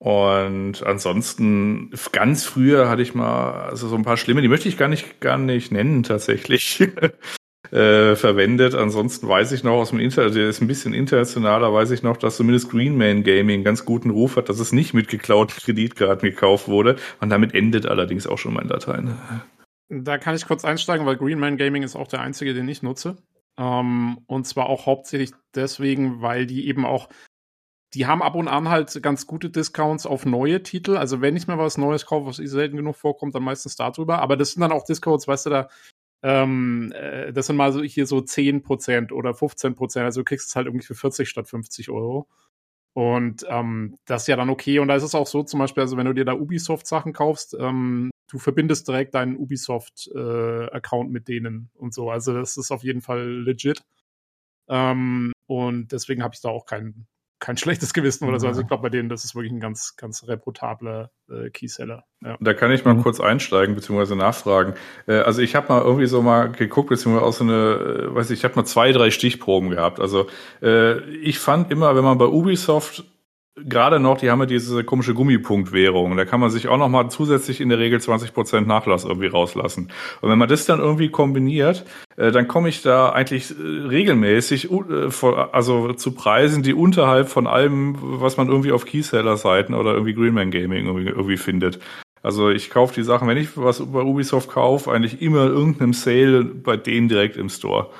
[0.00, 4.78] Und ansonsten, ganz früher hatte ich mal, also so ein paar schlimme, die möchte ich
[4.78, 6.88] gar nicht, gar nicht nennen tatsächlich,
[7.70, 8.74] äh, verwendet.
[8.74, 12.16] Ansonsten weiß ich noch aus dem Internet, der ist ein bisschen internationaler, weiß ich noch,
[12.16, 16.28] dass zumindest Greenman Gaming einen ganz guten Ruf hat, dass es nicht mit geklauten Kreditkarten
[16.28, 16.96] gekauft wurde.
[17.20, 19.16] Und damit endet allerdings auch schon mein Dateien.
[19.88, 23.16] Da kann ich kurz einsteigen, weil Greenman Gaming ist auch der einzige, den ich nutze.
[23.58, 27.08] Ähm, und zwar auch hauptsächlich deswegen, weil die eben auch,
[27.94, 30.96] die haben ab und an halt ganz gute Discounts auf neue Titel.
[30.96, 34.20] Also wenn ich mir was Neues kaufe, was eh selten genug vorkommt, dann meistens darüber.
[34.20, 35.68] Aber das sind dann auch Discounts, weißt du, da,
[36.22, 40.04] ähm, äh, das sind mal so hier so 10% oder 15%.
[40.04, 42.28] Also du kriegst es halt irgendwie für 40 statt 50 Euro.
[42.94, 44.80] Und ähm, das ist ja dann okay.
[44.80, 47.56] Und da ist es auch so, zum Beispiel, also wenn du dir da Ubisoft-Sachen kaufst,
[47.58, 52.10] ähm, du verbindest direkt deinen Ubisoft-Account mit denen und so.
[52.10, 53.82] Also das ist auf jeden Fall legit.
[54.68, 57.06] Ähm, und deswegen habe ich da auch kein,
[57.40, 58.48] kein schlechtes Gewissen oder so.
[58.48, 62.04] Also ich glaube, bei denen, das ist wirklich ein ganz, ganz reputabler äh, Keyseller.
[62.24, 62.36] Ja.
[62.40, 63.02] Da kann ich mal Mhm.
[63.02, 64.14] kurz einsteigen bzw.
[64.16, 64.74] nachfragen.
[65.06, 68.30] Äh, also ich habe mal irgendwie so mal geguckt beziehungsweise auch so eine, äh, weiß
[68.30, 70.00] ich, ich habe mal zwei, drei Stichproben gehabt.
[70.00, 70.26] Also
[70.62, 73.04] äh, ich fand immer, wenn man bei Ubisoft
[73.64, 77.08] gerade noch, die haben ja diese komische Gummipunktwährung, da kann man sich auch noch mal
[77.10, 79.90] zusätzlich in der Regel 20% Nachlass irgendwie rauslassen.
[80.20, 81.84] Und wenn man das dann irgendwie kombiniert,
[82.16, 87.28] äh, dann komme ich da eigentlich äh, regelmäßig äh, vor- also zu Preisen, die unterhalb
[87.28, 91.78] von allem, was man irgendwie auf Keyseller-Seiten oder irgendwie Greenman Gaming irgendwie, irgendwie findet.
[92.22, 95.92] Also ich kaufe die Sachen, wenn ich was bei Ubisoft kaufe, eigentlich immer in irgendeinem
[95.92, 97.90] Sale bei denen direkt im Store.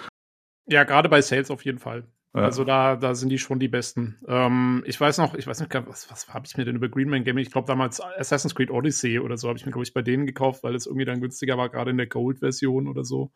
[0.67, 2.05] Ja, gerade bei Sales auf jeden Fall.
[2.35, 2.43] Ja.
[2.43, 4.19] Also da, da sind die schon die besten.
[4.29, 7.25] Ähm, ich weiß noch, ich weiß nicht, was, was habe ich mir denn über Greenman
[7.25, 7.43] Gaming?
[7.43, 10.27] Ich glaube damals Assassin's Creed Odyssey oder so habe ich mir, glaube ich, bei denen
[10.27, 13.33] gekauft, weil es irgendwie dann günstiger war, gerade in der Gold-Version oder so.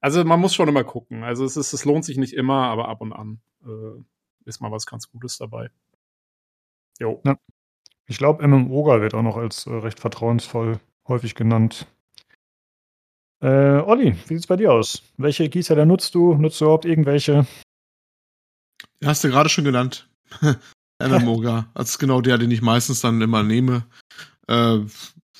[0.00, 1.22] Also man muss schon immer gucken.
[1.22, 4.02] Also es ist, es lohnt sich nicht immer, aber ab und an äh,
[4.46, 5.70] ist mal was ganz Gutes dabei.
[6.98, 7.22] Jo.
[8.06, 11.86] Ich glaube, MMOGA wird auch noch als äh, recht vertrauensvoll häufig genannt.
[13.40, 15.02] Äh, Olli, wie sieht's bei dir aus?
[15.18, 16.34] Welche Keysseller nutzt du?
[16.34, 17.46] Nutzt du überhaupt irgendwelche?
[19.04, 20.08] Hast du gerade schon genannt.
[21.00, 21.70] MMOGA.
[21.74, 23.84] Das ist genau der, den ich meistens dann immer nehme.
[24.46, 24.78] Äh,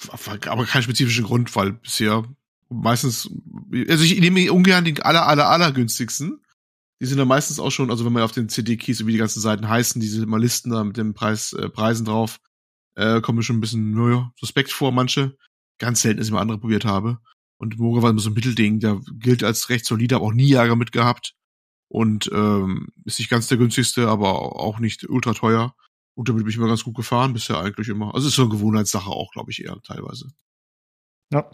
[0.09, 2.25] aber keinen spezifischen Grund, weil bisher
[2.69, 3.31] meistens,
[3.89, 6.41] also ich nehme ungern den aller, aller, aller günstigsten.
[7.01, 9.41] Die sind dann meistens auch schon, also wenn man auf den CD-Keys, wie die ganzen
[9.41, 12.39] Seiten heißen, diese mal Listen da mit den Preis, äh, Preisen drauf,
[12.95, 15.37] äh, kommen mir schon ein bisschen, naja, suspekt vor, manche.
[15.79, 17.19] Ganz selten, dass ich mal andere probiert habe.
[17.59, 20.49] Und Moga war immer so ein Mittelding, der gilt als recht solide, aber auch nie
[20.49, 21.35] Jahre mitgehabt.
[21.93, 25.75] Und ähm, ist nicht ganz der günstigste, aber auch nicht ultra teuer.
[26.15, 28.15] Und damit bin ich immer ganz gut gefahren, bisher eigentlich immer.
[28.15, 30.29] Also ist so eine Gewohnheitssache auch, glaube ich, eher teilweise.
[31.31, 31.51] Ja.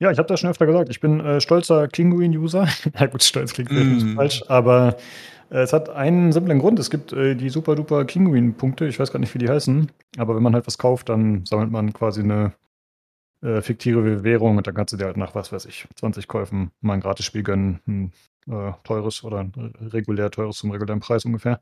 [0.00, 0.88] Ja, ich habe das schon öfter gesagt.
[0.88, 2.66] Ich bin äh, stolzer Kinguin-User.
[2.98, 4.16] ja gut, stolz klingt mm.
[4.16, 4.96] falsch, aber
[5.50, 6.80] äh, es hat einen simplen Grund.
[6.80, 8.88] Es gibt äh, die super duper Kinguin-Punkte.
[8.88, 9.92] Ich weiß gar nicht, wie die heißen.
[10.16, 12.54] Aber wenn man halt was kauft, dann sammelt man quasi eine
[13.42, 16.72] äh, fiktive Währung und dann kannst du dir halt nach, was weiß ich, 20 Käufen
[16.80, 17.78] mal ein Gratisspiel gönnen.
[17.86, 18.12] Ein
[18.50, 21.60] äh, teures oder ein regulär teures zum regulären Preis ungefähr.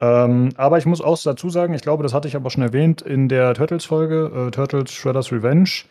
[0.00, 3.02] Ähm, aber ich muss auch dazu sagen, ich glaube, das hatte ich aber schon erwähnt
[3.02, 5.84] in der Turtles-Folge, äh, Turtles Shredder's Revenge.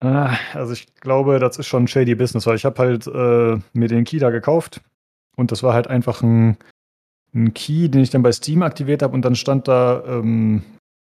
[0.00, 3.88] Äh, also ich glaube, das ist schon shady Business, weil ich habe halt äh, mir
[3.88, 4.80] den Key da gekauft
[5.36, 6.56] und das war halt einfach ein,
[7.34, 10.62] ein Key, den ich dann bei Steam aktiviert habe und dann stand da ähm,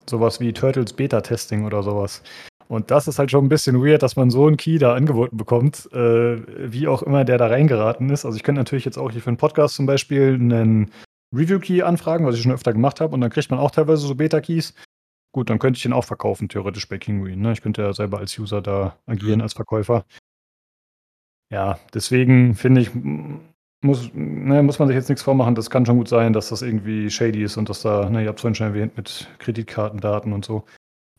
[0.08, 2.22] sowas wie Turtles Beta-Testing oder sowas.
[2.68, 5.36] Und das ist halt schon ein bisschen weird, dass man so einen Key da angeboten
[5.36, 6.38] bekommt, äh,
[6.72, 8.24] wie auch immer der da reingeraten ist.
[8.24, 10.90] Also ich könnte natürlich jetzt auch hier für einen Podcast zum Beispiel einen
[11.34, 14.14] Review-Key anfragen, was ich schon öfter gemacht habe, und dann kriegt man auch teilweise so
[14.14, 14.74] Beta-Keys.
[15.32, 17.40] Gut, dann könnte ich den auch verkaufen, theoretisch bei Kinguin.
[17.40, 17.52] Ne?
[17.52, 20.04] Ich könnte ja selber als User da agieren, als Verkäufer.
[21.52, 22.90] Ja, deswegen finde ich,
[23.82, 25.54] muss, ne, muss man sich jetzt nichts vormachen.
[25.54, 28.28] Das kann schon gut sein, dass das irgendwie shady ist und dass da, ne, ihr
[28.28, 30.64] habt es vorhin schon erwähnt, mit Kreditkartendaten und so.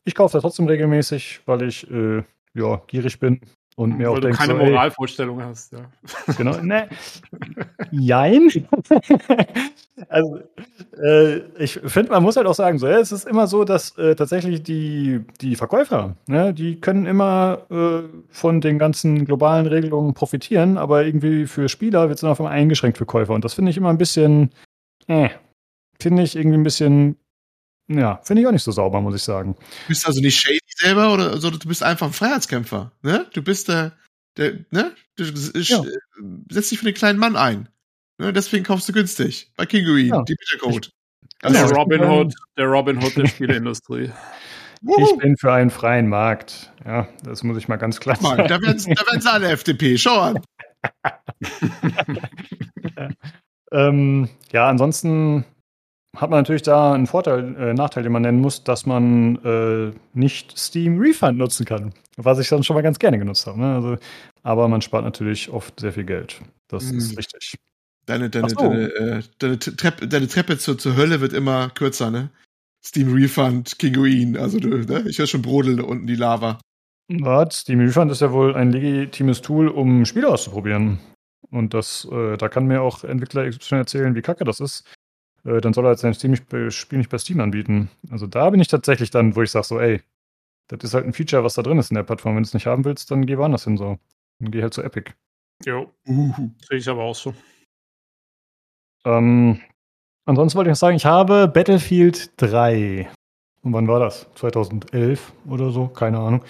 [0.08, 2.22] Ich kaufe da trotzdem regelmäßig, weil ich äh,
[2.54, 3.42] ja, gierig bin
[3.76, 5.80] und mir Weil auch du denke, keine so, ey, Moralvorstellung hast, ja.
[6.38, 6.88] Genau, ne.
[7.90, 8.48] Jein.
[10.08, 10.40] also,
[10.98, 13.98] äh, ich finde, man muss halt auch sagen, so, ja, es ist immer so, dass
[13.98, 20.14] äh, tatsächlich die, die Verkäufer, ne, die können immer äh, von den ganzen globalen Regelungen
[20.14, 23.34] profitieren, aber irgendwie für Spieler wird es dann auf einmal eingeschränkt für Käufer.
[23.34, 24.52] Und das finde ich immer ein bisschen,
[25.06, 25.28] äh,
[26.00, 27.18] finde ich irgendwie ein bisschen,
[27.88, 29.54] ja, finde ich auch nicht so sauber, muss ich sagen.
[29.54, 33.26] Du bist also nicht shady selber oder so, du bist einfach ein Freiheitskämpfer, ne?
[33.32, 33.92] Du bist der,
[34.36, 34.94] der ne?
[35.16, 35.82] Du Ja.
[35.82, 35.86] äh,
[36.50, 37.68] setzt dich für den kleinen Mann ein.
[38.18, 38.32] Ne?
[38.32, 39.50] Deswegen kaufst du günstig.
[39.56, 40.22] Bei Kinguin, Ja.
[40.22, 40.90] die Bittercode.
[41.42, 41.68] Der Genau.
[41.68, 44.10] Robin Hood, der Robin Hood der Spieleindustrie.
[44.98, 46.72] Ich bin für einen freien Markt.
[46.84, 48.46] Ja, das muss ich mal ganz klar sagen.
[48.48, 49.98] da werden da werden sie alle FDP.
[49.98, 50.40] Schau an.
[53.70, 55.44] Ähm, ja, ansonsten
[56.16, 59.92] hat man natürlich da einen Vorteil, äh, Nachteil, den man nennen muss, dass man äh,
[60.14, 61.92] nicht Steam Refund nutzen kann.
[62.16, 63.60] Was ich dann schon mal ganz gerne genutzt habe.
[63.60, 63.74] Ne?
[63.74, 63.96] Also,
[64.42, 66.40] aber man spart natürlich oft sehr viel Geld.
[66.68, 66.98] Das Mhm.
[66.98, 67.54] ist richtig.
[68.06, 68.56] Deine, deine, so.
[68.56, 72.30] deine, äh, deine, Treppe, deine Treppe zur, zur Hölle wird immer kürzer, ne?
[72.82, 74.36] Steam Refund, Kinguin.
[74.38, 75.04] Also du, ne?
[75.08, 76.58] Ich höre schon brodeln unten die Lava.
[77.08, 77.60] Was?
[77.60, 80.98] Steam Refund ist ja wohl ein legitimes Tool, um Spiele auszuprobieren.
[81.50, 84.84] Und das, äh, da kann mir auch Entwickler XY erzählen, wie kacke das ist.
[85.44, 87.90] Äh, dann soll er jetzt sein Spiel nicht bei Steam anbieten.
[88.10, 90.02] Also da bin ich tatsächlich dann, wo ich sage so, ey,
[90.68, 92.36] das ist halt ein Feature, was da drin ist in der Plattform.
[92.36, 93.98] Wenn du es nicht haben willst, dann geh woanders hin so.
[94.38, 95.12] Dann geh halt zu Epic.
[95.64, 96.50] Jo, Uhu.
[96.68, 97.34] sehe ich aber auch so.
[99.04, 99.60] Ähm,
[100.26, 103.08] ansonsten wollte ich noch sagen, ich habe Battlefield 3.
[103.62, 104.28] Und wann war das?
[104.34, 105.88] 2011 oder so?
[105.88, 106.44] Keine Ahnung.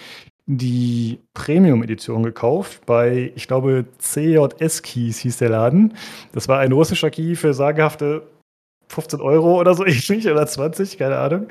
[0.45, 5.95] Die Premium-Edition gekauft bei, ich glaube, CJS Keys hieß der Laden.
[6.33, 8.23] Das war ein russischer Key für sagenhafte
[8.89, 11.47] 15 Euro oder so ähnlich oder 20, keine Ahnung.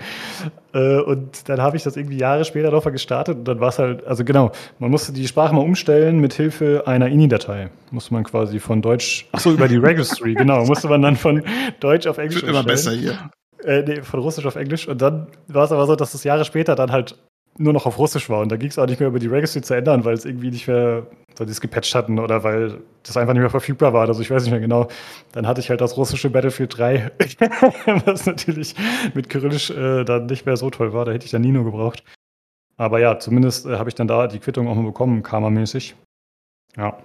[0.74, 3.68] Äh, und dann habe ich das irgendwie Jahre später noch mal gestartet und dann war
[3.68, 7.70] es halt, also genau, man musste die Sprache mal umstellen mit Hilfe einer INI-Datei.
[7.90, 11.42] Musste man quasi von Deutsch, ach so, über die Registry, genau, musste man dann von
[11.80, 12.76] Deutsch auf Englisch Wird immer umstellen.
[12.76, 13.30] besser hier.
[13.64, 14.86] Äh, nee, von Russisch auf Englisch.
[14.86, 17.16] Und dann war es aber so, dass das Jahre später dann halt
[17.58, 18.40] nur noch auf Russisch war.
[18.40, 20.50] Und da ging es auch nicht mehr über die Registry zu ändern, weil es irgendwie
[20.50, 21.06] nicht mehr,
[21.36, 24.08] weil die es gepatcht hatten oder weil das einfach nicht mehr verfügbar war.
[24.08, 24.88] Also ich weiß nicht mehr genau.
[25.32, 27.10] Dann hatte ich halt das russische Battlefield 3,
[28.04, 28.74] was natürlich
[29.14, 31.04] mit Kyrillisch äh, dann nicht mehr so toll war.
[31.04, 32.04] Da hätte ich dann Nino gebraucht.
[32.76, 35.96] Aber ja, zumindest äh, habe ich dann da die Quittung auch mal bekommen, karmamäßig.
[36.76, 36.96] Ja.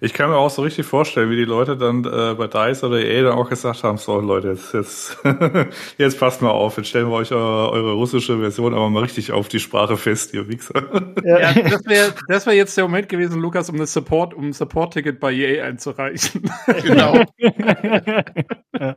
[0.00, 3.00] Ich kann mir auch so richtig vorstellen, wie die Leute dann äh, bei DICE oder
[3.00, 5.18] EA dann auch gesagt haben, so Leute, jetzt, jetzt,
[5.98, 9.32] jetzt passt mal auf, jetzt stellen wir euch eure, eure russische Version aber mal richtig
[9.32, 10.82] auf die Sprache fest, ihr Wichser.
[11.24, 14.52] Ja, das wäre das wär jetzt der Moment gewesen, Lukas, um eine Support, um ein
[14.52, 16.50] Support-Ticket bei EA einzureichen.
[16.82, 17.22] Genau.
[18.78, 18.96] ja.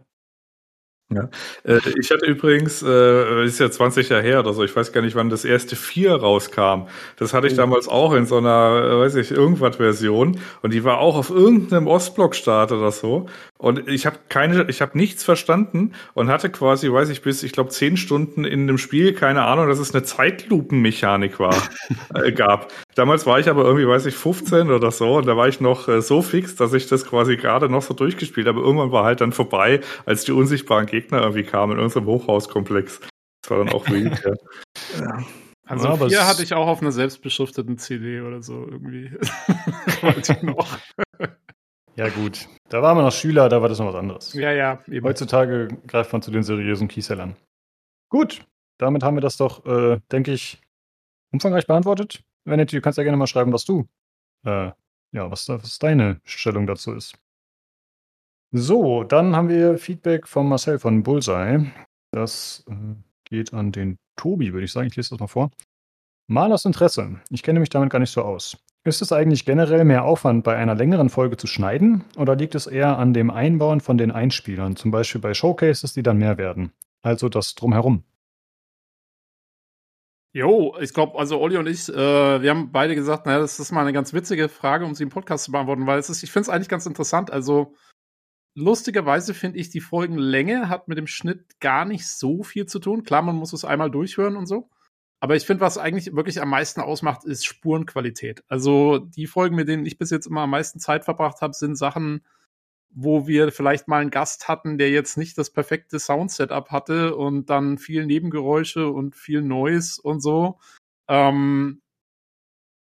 [1.12, 1.30] Ja.
[1.64, 5.02] Äh, ich hatte übrigens, äh, ist ja 20 Jahre her oder so, ich weiß gar
[5.02, 6.88] nicht, wann das erste Vier rauskam.
[7.18, 7.58] Das hatte ich oh.
[7.58, 10.40] damals auch in so einer, äh, weiß ich, irgendwas Version.
[10.62, 13.28] Und die war auch auf irgendeinem Ostblock-Start oder so.
[13.62, 17.52] Und ich habe keine, ich habe nichts verstanden und hatte quasi, weiß ich, bis ich
[17.52, 21.56] glaube zehn Stunden in dem Spiel keine Ahnung, dass es eine Zeitlupenmechanik war,
[22.16, 22.74] äh, gab.
[22.96, 25.88] Damals war ich aber irgendwie, weiß ich, 15 oder so und da war ich noch
[25.88, 28.62] äh, so fix, dass ich das quasi gerade noch so durchgespielt habe.
[28.62, 33.02] Irgendwann war halt dann vorbei, als die unsichtbaren Gegner irgendwie kamen in unserem Hochhauskomplex.
[33.44, 35.06] Das war dann auch weird, ja.
[35.06, 35.24] ja.
[35.68, 39.12] Also ja, vier hatte ich auch auf einer selbstbeschrifteten CD oder so irgendwie.
[40.42, 40.80] noch.
[41.96, 42.48] Ja, gut.
[42.70, 44.34] Da waren wir noch Schüler, da war das noch was anderes.
[44.34, 44.80] Ja, ja.
[44.88, 45.06] Eben.
[45.06, 47.36] Heutzutage greift man zu den seriösen Kiesellern.
[48.10, 48.46] Gut,
[48.78, 50.62] damit haben wir das doch, äh, denke ich,
[51.32, 52.24] umfangreich beantwortet.
[52.46, 53.88] Vanity, du kannst ja gerne mal schreiben, was du,
[54.46, 54.72] äh,
[55.12, 57.16] ja, was, was deine Stellung dazu ist.
[58.52, 61.72] So, dann haben wir Feedback von Marcel von Bullseye.
[62.12, 64.88] Das äh, geht an den Tobi, würde ich sagen.
[64.88, 65.52] Ich lese das mal vor.
[66.28, 67.22] Mal aus Interesse.
[67.30, 68.58] Ich kenne mich damit gar nicht so aus.
[68.84, 72.66] Ist es eigentlich generell mehr Aufwand, bei einer längeren Folge zu schneiden oder liegt es
[72.66, 76.72] eher an dem Einbauen von den Einspielern, zum Beispiel bei Showcases, die dann mehr werden?
[77.04, 78.04] Also das Drumherum.
[80.34, 83.72] Jo, ich glaube, also Olli und ich, äh, wir haben beide gesagt, naja, das ist
[83.72, 86.32] mal eine ganz witzige Frage, um sie im Podcast zu beantworten, weil es ist, ich
[86.32, 87.30] finde es eigentlich ganz interessant.
[87.32, 87.76] Also
[88.56, 93.04] lustigerweise finde ich, die Folgenlänge hat mit dem Schnitt gar nicht so viel zu tun.
[93.04, 94.70] Klar, man muss es einmal durchhören und so.
[95.22, 98.44] Aber ich finde, was eigentlich wirklich am meisten ausmacht, ist Spurenqualität.
[98.48, 101.76] Also die Folgen, mit denen ich bis jetzt immer am meisten Zeit verbracht habe, sind
[101.76, 102.26] Sachen,
[102.90, 107.52] wo wir vielleicht mal einen Gast hatten, der jetzt nicht das perfekte Sound-Setup hatte und
[107.52, 110.60] dann viel Nebengeräusche und viel Noise und so.
[111.08, 111.82] Ähm,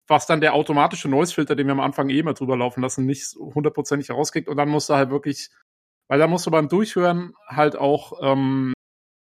[0.07, 3.35] was dann der automatische Noise-Filter, den wir am Anfang eh immer drüber laufen lassen, nicht
[3.35, 4.49] hundertprozentig rauskriegt.
[4.49, 5.51] Und dann musst du halt wirklich,
[6.07, 8.73] weil da musst du beim Durchhören halt auch ähm,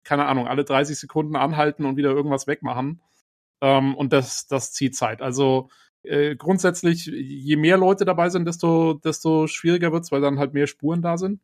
[0.07, 3.03] keine Ahnung, alle 30 Sekunden anhalten und wieder irgendwas wegmachen.
[3.61, 5.21] Ähm, und das, das zieht Zeit.
[5.21, 5.69] Also
[6.03, 10.69] äh, grundsätzlich, je mehr Leute dabei sind, desto, desto schwieriger wird's, weil dann halt mehr
[10.69, 11.41] Spuren da sind.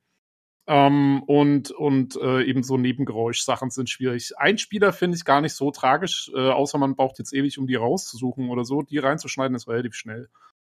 [0.69, 4.39] Ähm, und und äh, eben so Nebengeräusch-Sachen sind schwierig.
[4.39, 7.75] Einspieler finde ich gar nicht so tragisch, äh, außer man braucht jetzt ewig, um die
[7.75, 8.83] rauszusuchen oder so.
[8.83, 10.29] Die reinzuschneiden ist relativ schnell.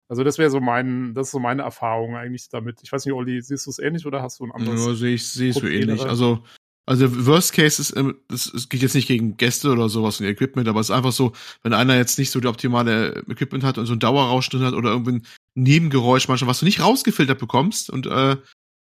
[0.08, 2.80] Also das wäre so mein, das ist so meine Erfahrung eigentlich damit.
[2.82, 4.86] Ich weiß nicht, Olli, siehst du es ähnlich oder hast du ein anderes?
[4.86, 6.04] Ja, sehe ich, sehe ich so ähnlich.
[6.06, 6.42] Also
[6.86, 10.26] also Worst Case ist, ähm, das, das geht jetzt nicht gegen Gäste oder sowas und
[10.26, 11.32] Equipment, aber es ist einfach so,
[11.62, 14.74] wenn einer jetzt nicht so die optimale Equipment hat und so ein Dauerrausch drin hat
[14.74, 18.36] oder irgendwie ein Nebengeräusch manchmal, was du nicht rausgefiltert bekommst und äh,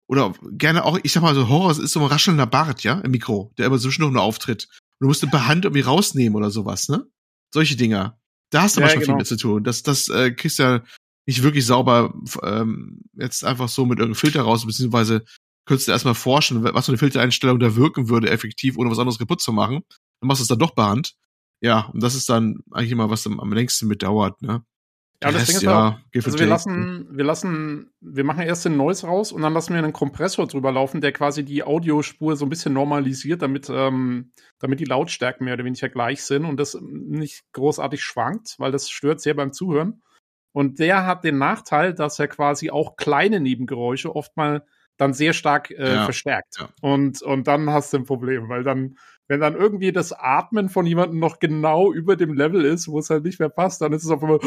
[0.07, 3.13] oder gerne auch, ich sag mal so Horror ist so ein raschelnder Bart, ja, im
[3.13, 4.69] Mikro, der immer zwischendurch nur auftritt.
[4.99, 7.07] Und du musst ihn per Hand irgendwie rausnehmen oder sowas, ne?
[7.53, 8.19] Solche Dinger.
[8.51, 9.15] Da hast du ja, manchmal genau.
[9.15, 9.65] viel mit zu tun.
[9.65, 10.83] Das, das äh, kriegst ja
[11.27, 15.25] nicht wirklich sauber ähm, jetzt einfach so mit irgendeinem Filter raus, beziehungsweise
[15.67, 19.19] könntest du erstmal forschen, was für eine Filtereinstellung da wirken würde, effektiv, ohne was anderes
[19.19, 19.83] kaputt zu machen.
[20.21, 21.15] Dann machst du es dann doch per Hand.
[21.61, 24.65] Ja, und das ist dann eigentlich immer, was am, längsten mit dauert, ne?
[25.23, 28.77] Ja, das Ding ist ja, auch, also wir lassen, wir lassen, wir machen erst den
[28.77, 32.45] Noise raus und dann lassen wir einen Kompressor drüber laufen, der quasi die Audiospur so
[32.45, 36.77] ein bisschen normalisiert, damit, ähm, damit die Lautstärken mehr oder weniger gleich sind und das
[36.83, 40.03] nicht großartig schwankt, weil das stört sehr beim Zuhören.
[40.53, 45.33] Und der hat den Nachteil, dass er quasi auch kleine Nebengeräusche oft mal dann sehr
[45.33, 46.59] stark äh, ja, verstärkt.
[46.59, 46.69] Ja.
[46.81, 50.87] Und, und dann hast du ein Problem, weil dann, wenn dann irgendwie das Atmen von
[50.87, 54.05] jemandem noch genau über dem Level ist, wo es halt nicht mehr passt, dann ist
[54.05, 54.39] es auf einmal,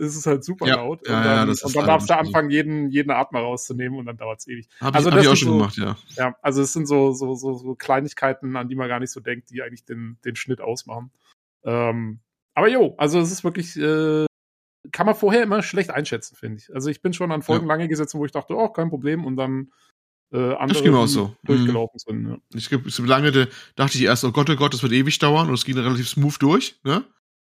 [0.00, 1.06] ist es halt super ja, laut.
[1.06, 4.48] und dann, und dann darfst du anfangen, jeden, jeden Atmer rauszunehmen und dann dauert es
[4.48, 4.68] ewig.
[4.80, 5.96] Hab also ich, das hab ich auch schon so, gemacht, ja.
[6.16, 9.20] Ja, also es sind so, so, so, so Kleinigkeiten, an die man gar nicht so
[9.20, 11.10] denkt, die eigentlich den, den Schnitt ausmachen.
[11.64, 12.20] Ähm,
[12.54, 14.26] aber jo, also es ist wirklich äh,
[14.92, 16.74] kann man vorher immer schlecht einschätzen, finde ich.
[16.74, 17.74] Also ich bin schon an Folgen ja.
[17.74, 19.72] lange gesetzt, wo ich dachte, oh, kein Problem, und dann
[20.32, 21.34] äh, andere so.
[21.44, 22.24] durchgelaufen mhm.
[22.24, 22.30] sind.
[22.30, 22.38] Ja.
[22.54, 25.48] Ich glaube, so lange dachte ich erst, oh Gott, oh Gott, das wird ewig dauern
[25.48, 27.04] und es ging relativ smooth durch, ne?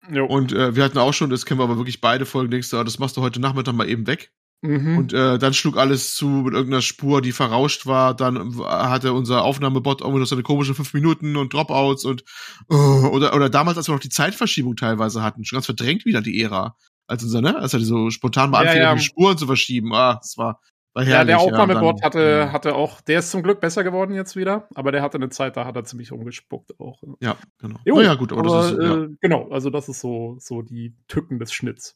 [0.09, 0.25] Jo.
[0.25, 2.77] Und äh, wir hatten auch schon, das kennen wir aber wirklich beide Folgen, denkst du,
[2.77, 4.31] oh, das machst du heute Nachmittag mal eben weg.
[4.61, 4.97] Mhm.
[4.97, 8.15] Und äh, dann schlug alles zu mit irgendeiner Spur, die verrauscht war.
[8.15, 12.23] Dann hatte unser Aufnahmebot irgendwie noch so eine komische fünf Minuten und Dropouts und
[12.71, 16.21] uh, oder oder damals, als wir noch die Zeitverschiebung teilweise hatten, schon ganz verdrängt wieder
[16.21, 16.75] die Ära
[17.07, 17.57] als unser, ne?
[17.57, 18.97] Als er so spontan mal anfing, ja, ja.
[18.97, 19.93] Spuren zu verschieben.
[19.93, 20.61] Ah, das war,
[20.93, 21.13] war herrlich.
[21.13, 24.67] Ja, der Aufnahmebot ja, hatte, hatte auch, der ist zum Glück besser geworden jetzt wieder,
[24.75, 27.01] aber der hatte eine Zeit, da hat er ziemlich umgespuckt auch.
[27.21, 27.79] Ja, genau.
[27.85, 29.03] Jo, ja, gut, aber, aber das ist, ja.
[29.03, 31.95] äh, genau, also das ist so, so die Tücken des Schnitts.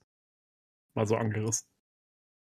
[0.93, 1.68] Mal so angerissen.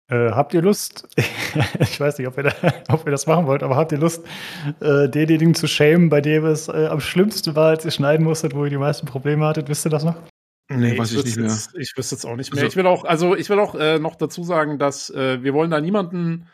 [0.09, 1.07] Äh, habt ihr Lust,
[1.79, 2.53] ich weiß nicht, ob ihr, da,
[2.89, 4.25] ob ihr, das machen wollt, aber habt ihr Lust,
[4.79, 8.55] äh, denjenigen zu schämen, bei dem es äh, am schlimmsten war, als ihr schneiden musstet,
[8.55, 9.69] wo ihr die meisten Probleme hattet?
[9.69, 10.15] Wisst ihr das noch?
[10.69, 11.47] Nee, weiß ich, ich nicht mehr.
[11.47, 12.63] Jetzt, ich wüsste jetzt auch nicht mehr.
[12.63, 15.53] Also, ich will auch, also ich will auch äh, noch dazu sagen, dass äh, wir
[15.53, 16.47] wollen da niemanden,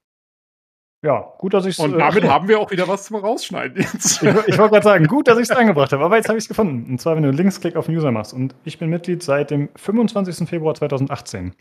[1.05, 1.79] Ja, gut, dass ich es.
[1.81, 4.23] Und damit haben wir auch wieder was zum Rausschneiden jetzt.
[4.23, 6.45] Ich, ich wollte gerade sagen, gut, dass ich es angebracht habe, aber jetzt habe ich
[6.45, 6.91] es gefunden.
[6.91, 8.33] Und zwar, wenn du einen Linksklick auf den User machst.
[8.33, 10.49] Und ich bin Mitglied seit dem 25.
[10.49, 11.55] Februar 2018.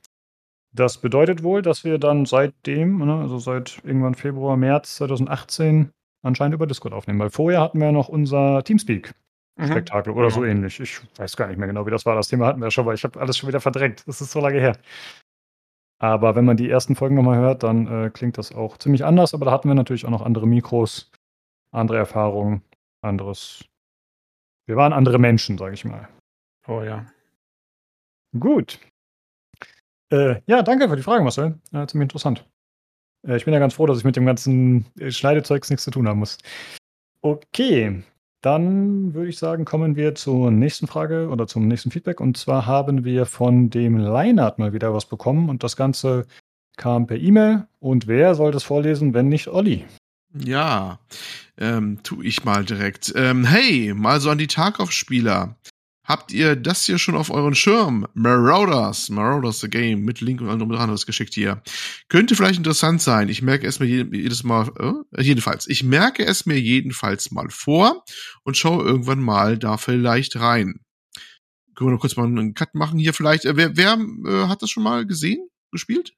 [0.72, 5.92] Das bedeutet wohl, dass wir dann seitdem, ne, also seit irgendwann Februar, März 2018,
[6.24, 7.20] anscheinend über Discord aufnehmen.
[7.20, 8.64] Weil vorher hatten wir noch unser
[9.58, 10.20] Teamspeak-Spektakel Mhm.
[10.20, 10.80] oder so ähnlich.
[10.80, 12.16] Ich weiß gar nicht mehr genau, wie das war.
[12.16, 14.08] Das Thema hatten wir schon, weil ich habe alles schon wieder verdrängt.
[14.08, 14.78] Das ist so lange her.
[16.00, 19.34] Aber wenn man die ersten Folgen nochmal hört, dann äh, klingt das auch ziemlich anders.
[19.34, 21.12] Aber da hatten wir natürlich auch noch andere Mikros,
[21.72, 22.62] andere Erfahrungen,
[23.02, 23.64] anderes.
[24.66, 26.10] Wir waren andere Menschen, sage ich mal.
[26.68, 27.06] Oh ja.
[28.38, 28.80] Gut.
[30.12, 31.60] Äh, ja, danke für die Frage, Marcel.
[31.72, 32.46] Äh, ziemlich interessant.
[33.28, 35.92] Äh, ich bin ja ganz froh, dass ich mit dem ganzen äh, Schneidezeugs nichts zu
[35.92, 36.38] tun haben muss.
[37.22, 38.04] Okay,
[38.44, 42.20] dann würde ich sagen, kommen wir zur nächsten Frage oder zum nächsten Feedback.
[42.20, 46.26] Und zwar haben wir von dem Leinert mal wieder was bekommen und das Ganze
[46.76, 47.68] kam per E-Mail.
[47.80, 49.86] Und wer soll das vorlesen, wenn nicht Olli?
[50.38, 51.00] Ja,
[51.58, 53.14] ähm, tu ich mal direkt.
[53.16, 55.56] Ähm, hey, mal so an die Tarkov-Spieler.
[56.06, 58.06] Habt ihr das hier schon auf euren Schirm?
[58.14, 61.62] Marauders, Marauders the Game, mit Link und anderem dran, das geschickt hier.
[62.10, 63.30] Könnte vielleicht interessant sein.
[63.30, 67.50] Ich merke es mir je- jedes Mal, äh, jedenfalls, ich merke es mir jedenfalls mal
[67.50, 68.04] vor
[68.44, 70.82] und schaue irgendwann mal da vielleicht rein.
[71.76, 73.46] Können wir noch kurz mal einen Cut machen hier vielleicht?
[73.46, 76.14] Äh, wer wer äh, hat das schon mal gesehen, gespielt?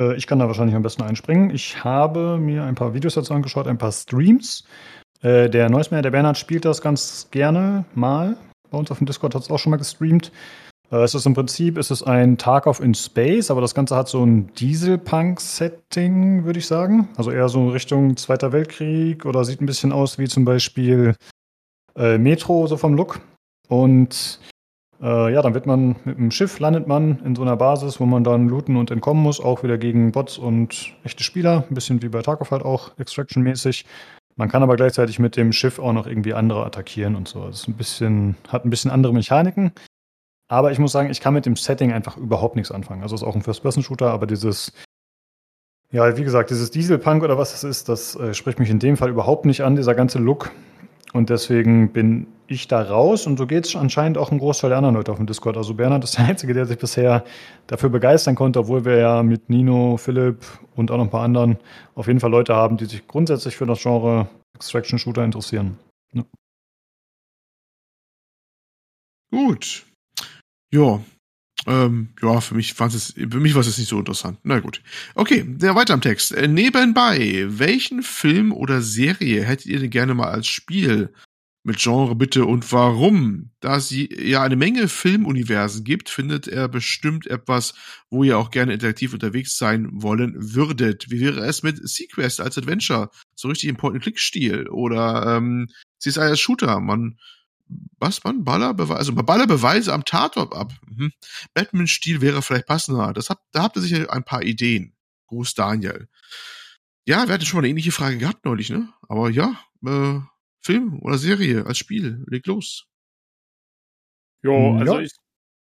[0.00, 1.50] Äh, ich kann da wahrscheinlich am besten einspringen.
[1.50, 4.64] Ich habe mir ein paar Videos dazu angeschaut, ein paar Streams.
[5.20, 8.36] Äh, der Neusmeier, der Bernhard, spielt das ganz gerne mal.
[8.74, 10.32] Bei uns auf dem Discord hat es auch schon mal gestreamt.
[10.90, 14.08] Äh, es ist im Prinzip es ist ein Tarkov in Space, aber das Ganze hat
[14.08, 17.08] so ein Dieselpunk-Setting, würde ich sagen.
[17.16, 21.14] Also eher so Richtung Zweiter Weltkrieg oder sieht ein bisschen aus wie zum Beispiel
[21.94, 23.20] äh, Metro, so vom Look.
[23.68, 24.40] Und
[25.00, 28.06] äh, ja, dann wird man mit dem Schiff, landet man in so einer Basis, wo
[28.06, 32.02] man dann looten und entkommen muss, auch wieder gegen Bots und echte Spieler, ein bisschen
[32.02, 33.84] wie bei Tarkov halt auch, Extraction-mäßig.
[34.36, 37.46] Man kann aber gleichzeitig mit dem Schiff auch noch irgendwie andere attackieren und so.
[37.46, 39.72] Das ein bisschen, hat ein bisschen andere Mechaniken.
[40.48, 43.02] Aber ich muss sagen, ich kann mit dem Setting einfach überhaupt nichts anfangen.
[43.02, 44.72] Also es ist auch ein First-Person-Shooter, aber dieses,
[45.90, 48.96] ja, wie gesagt, dieses Dieselpunk oder was das ist, das äh, spricht mich in dem
[48.96, 50.50] Fall überhaupt nicht an, dieser ganze Look.
[51.14, 54.78] Und deswegen bin ich da raus und so geht es anscheinend auch ein Großteil der
[54.78, 55.56] anderen Leute auf dem Discord.
[55.56, 57.24] Also Bernhard ist der Einzige, der sich bisher
[57.68, 60.44] dafür begeistern konnte, obwohl wir ja mit Nino, Philipp
[60.74, 61.56] und auch noch ein paar anderen
[61.94, 65.78] auf jeden Fall Leute haben, die sich grundsätzlich für das Genre Extraction Shooter interessieren.
[69.30, 69.86] Gut.
[70.72, 71.00] Ja.
[71.66, 74.38] Ähm, ja, für mich war es für mich war es nicht so interessant.
[74.42, 74.82] Na gut.
[75.14, 76.32] Okay, der weiter am Text.
[76.32, 81.12] Äh, nebenbei, welchen Film oder Serie hättet ihr denn gerne mal als Spiel?
[81.66, 83.50] Mit Genre bitte und warum?
[83.60, 87.72] Da es ja eine Menge Filmuniversen gibt, findet er bestimmt etwas,
[88.10, 91.10] wo ihr auch gerne interaktiv unterwegs sein wollen würdet.
[91.10, 93.08] Wie wäre es mit Sequest als Adventure?
[93.34, 94.68] So richtig im Point-and-Click-Stil.
[94.68, 95.68] Oder ähm,
[96.00, 96.80] CSI als Shooter.
[96.80, 97.16] Man
[97.98, 100.72] was man Ballerbeweise, also Ballerbeweise am Tatort ab.
[100.86, 101.12] Mhm.
[101.54, 103.12] Batman-Stil wäre vielleicht passender.
[103.12, 104.94] Das hat, da habt ihr sicher ein paar Ideen.
[105.28, 106.08] Gruß Daniel.
[107.06, 108.92] Ja, wir hatten schon mal eine ähnliche Frage gehabt neulich, ne?
[109.08, 110.20] Aber ja, äh,
[110.62, 112.86] Film oder Serie als Spiel, leg los.
[114.42, 114.78] Jo, Ja.
[114.80, 115.12] also ich.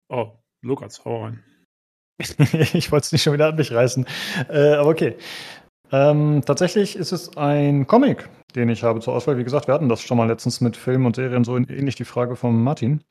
[0.08, 1.44] Oh, Lukas, hau rein.
[2.74, 4.06] ich wollte es nicht schon wieder an mich reißen.
[4.48, 5.16] Äh, aber okay.
[5.90, 9.38] Ähm, tatsächlich ist es ein Comic, den ich habe zur Auswahl.
[9.38, 12.04] Wie gesagt, wir hatten das schon mal letztens mit Filmen und Serien, so ähnlich die
[12.04, 13.02] Frage von Martin.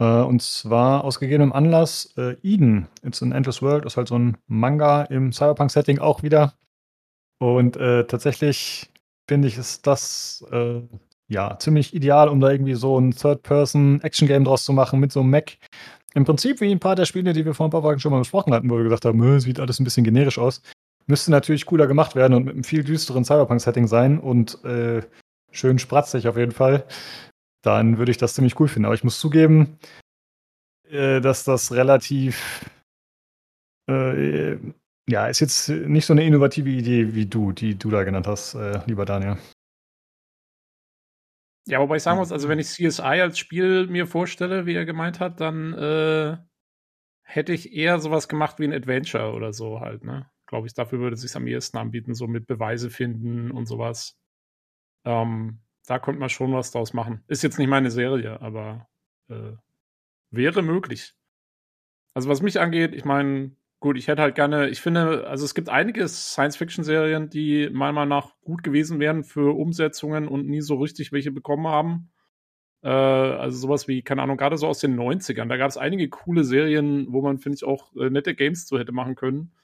[0.00, 2.88] Äh, und zwar aus gegebenem Anlass äh, Eden.
[3.02, 6.54] It's an Endless World ist halt so ein Manga im Cyberpunk-Setting auch wieder.
[7.38, 8.90] Und äh, tatsächlich
[9.28, 10.80] finde ich, ist das äh,
[11.28, 15.30] ja ziemlich ideal, um da irgendwie so ein Third-Person-Action-Game draus zu machen mit so einem
[15.30, 15.56] Mac.
[16.14, 18.18] Im Prinzip wie ein paar der Spiele, die wir vor ein paar Wochen schon mal
[18.18, 20.62] besprochen hatten, wo wir gesagt haben, sieht alles ein bisschen generisch aus.
[21.06, 25.02] Müsste natürlich cooler gemacht werden und mit einem viel düsteren Cyberpunk-Setting sein und äh,
[25.50, 26.86] schön spratzig auf jeden Fall.
[27.62, 28.86] Dann würde ich das ziemlich cool finden.
[28.86, 29.78] Aber ich muss zugeben,
[30.88, 32.64] äh, dass das relativ
[33.88, 34.56] äh,
[35.08, 38.54] ja, ist jetzt nicht so eine innovative Idee wie du, die du da genannt hast,
[38.54, 39.36] äh, lieber Daniel.
[41.66, 44.84] Ja, wobei ich sagen muss, also wenn ich CSI als Spiel mir vorstelle, wie er
[44.84, 46.36] gemeint hat, dann äh,
[47.22, 50.28] hätte ich eher sowas gemacht wie ein Adventure oder so halt, ne?
[50.52, 54.18] Glaube ich, dafür würde es sich am ehesten anbieten, so mit Beweise finden und sowas.
[55.06, 57.24] Ähm, da könnte man schon was draus machen.
[57.26, 58.86] Ist jetzt nicht meine Serie, aber
[59.30, 59.52] äh,
[60.30, 61.14] wäre möglich.
[62.12, 65.54] Also was mich angeht, ich meine, gut, ich hätte halt gerne, ich finde, also es
[65.54, 70.74] gibt einige Science-Fiction-Serien, die meiner Meinung nach gut gewesen wären für Umsetzungen und nie so
[70.74, 72.12] richtig welche bekommen haben.
[72.82, 75.48] Äh, also sowas wie, keine Ahnung, gerade so aus den 90ern.
[75.48, 78.78] Da gab es einige coole Serien, wo man, finde ich, auch äh, nette Games zu
[78.78, 79.54] hätte machen können,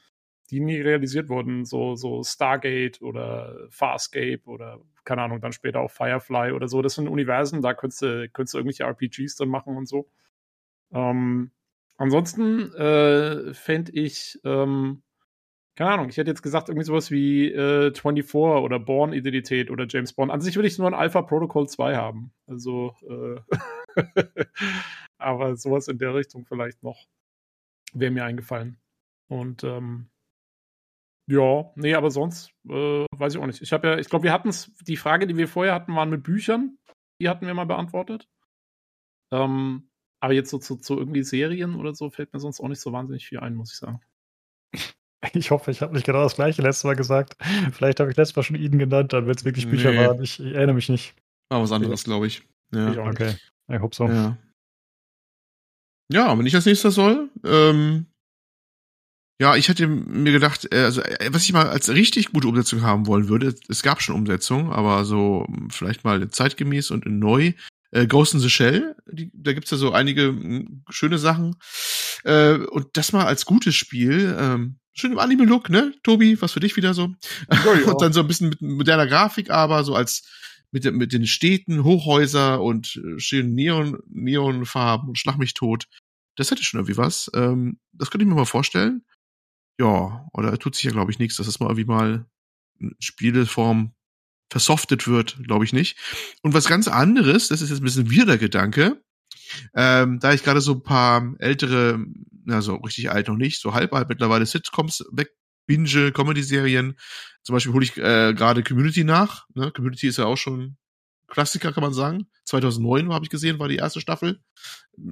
[0.51, 1.65] die nie realisiert wurden.
[1.65, 6.83] So, so Stargate oder Farscape oder, keine Ahnung, dann später auch Firefly oder so.
[6.83, 10.09] Das sind Universen, da könntest du, könntest du irgendwelche RPGs drin machen und so.
[10.93, 11.51] Ähm,
[11.99, 15.03] Ansonsten äh, fände ich, ähm,
[15.75, 20.13] keine Ahnung, ich hätte jetzt gesagt, irgendwie sowas wie äh, 24 oder Born-Identität oder James
[20.13, 20.31] Bond.
[20.31, 22.33] An sich würde ich nur ein Alpha Protocol 2 haben.
[22.47, 23.41] Also, äh,
[25.19, 27.05] aber sowas in der Richtung vielleicht noch
[27.93, 28.79] wäre mir eingefallen.
[29.27, 30.09] Und ähm,
[31.29, 33.61] ja, nee, aber sonst äh, weiß ich auch nicht.
[33.61, 36.09] Ich habe ja, ich glaube, wir hatten es, die Frage, die wir vorher hatten, waren
[36.09, 36.79] mit Büchern.
[37.21, 38.27] Die hatten wir mal beantwortet.
[39.31, 42.81] Ähm, aber jetzt so zu, zu irgendwie Serien oder so fällt mir sonst auch nicht
[42.81, 44.01] so wahnsinnig viel ein, muss ich sagen.
[45.33, 47.37] Ich hoffe, ich habe nicht genau das gleiche letztes Mal gesagt.
[47.73, 49.99] Vielleicht habe ich letztes Mal schon Eden genannt, dann wenn es wirklich Bücher nee.
[49.99, 50.23] waren.
[50.23, 51.17] Ich, ich, erinnere mich nicht.
[51.51, 52.45] War was anderes, glaube ich.
[52.73, 52.93] Ja.
[52.93, 53.35] Ich okay.
[53.67, 54.07] Ich hoffe so.
[54.07, 54.39] Ja.
[56.13, 58.07] ja, wenn ich als nächster soll, ähm,
[59.41, 62.83] ja, ich hätte mir gedacht, äh, also äh, was ich mal als richtig gute Umsetzung
[62.83, 67.53] haben wollen würde, es gab schon Umsetzungen, aber so vielleicht mal zeitgemäß und neu,
[67.93, 71.57] äh, Ghost in the Shell, die, da gibt's ja so einige mh, hm, schöne Sachen.
[72.25, 76.61] Äh, und das mal als gutes Spiel, ähm, schön im Anime-Look, ne, Tobi, was für
[76.61, 77.15] dich wieder so.
[77.51, 80.25] Ja, und dann so ein bisschen mit moderner Grafik, aber so als
[80.71, 85.87] mit, mit den Städten, Hochhäuser und äh, schönen Neon, Neonfarben und Schlag mich tot.
[86.37, 87.31] Das hätte schon irgendwie was.
[87.35, 89.03] Ähm, das könnte ich mir mal vorstellen.
[89.81, 92.27] Ja, oder tut sich ja, glaube ich, nichts, dass das mal irgendwie mal
[92.99, 93.95] Spieleform
[94.51, 95.99] versoftet wird, glaube ich nicht.
[96.43, 99.03] Und was ganz anderes, das ist jetzt ein bisschen wieder Gedanke,
[99.75, 102.05] ähm, da ich gerade so ein paar ältere,
[102.45, 106.99] na so richtig alt noch nicht, so halb alt mittlerweile Sitcoms wegbinge, Comedy-Serien.
[107.43, 109.47] Zum Beispiel hole ich äh, gerade Community nach.
[109.55, 109.71] Ne?
[109.71, 110.77] Community ist ja auch schon
[111.29, 112.27] Klassiker, kann man sagen.
[112.47, 114.41] 2009 habe ich gesehen, war die erste Staffel.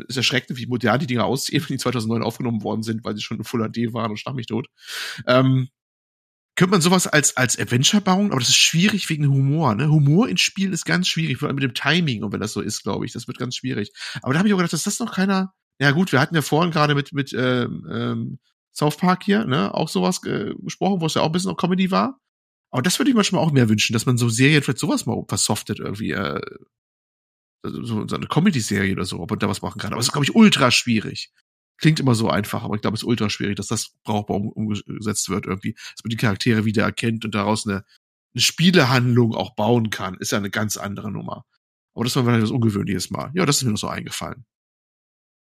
[0.09, 3.23] Ist erschreckend, wie modern die Dinge aussehen, wenn die 2009 aufgenommen worden sind, weil sie
[3.23, 4.69] schon in Full HD waren und schlag mich tot.
[5.27, 5.69] Ähm,
[6.57, 9.91] könnte man sowas als, als Adventure bauen, aber das ist schwierig wegen Humor, ne?
[9.91, 12.63] Humor in Spielen ist ganz schwierig, vor allem mit dem Timing, und wenn das so
[12.63, 13.93] ist, glaube ich, das wird ganz schwierig.
[14.23, 16.41] Aber da habe ich auch gedacht, dass das noch keiner, ja gut, wir hatten ja
[16.41, 18.39] vorhin gerade mit, mit ähm, ähm,
[18.73, 21.59] South Park hier, ne, auch sowas äh, gesprochen, wo es ja auch ein bisschen noch
[21.59, 22.19] Comedy war.
[22.77, 25.25] Aber das würde ich manchmal auch mehr wünschen, dass man so Serien vielleicht sowas mal
[25.27, 26.41] versoftet irgendwie, äh,
[27.65, 29.93] so, so eine Comedy-Serie oder so, ob man da was machen kann.
[29.93, 31.33] Aber es ist, glaube ich, ultra schwierig
[31.79, 34.49] klingt immer so einfach, aber ich glaube, es ist ultra schwierig, dass das brauchbar um,
[34.51, 37.85] umgesetzt wird irgendwie, dass man die Charaktere wieder erkennt und daraus eine,
[38.35, 41.45] eine Spielehandlung auch bauen kann, ist ja eine ganz andere Nummer.
[41.95, 43.31] Aber das war vielleicht das Ungewöhnliches mal.
[43.35, 44.45] Ja, das ist mir noch so eingefallen.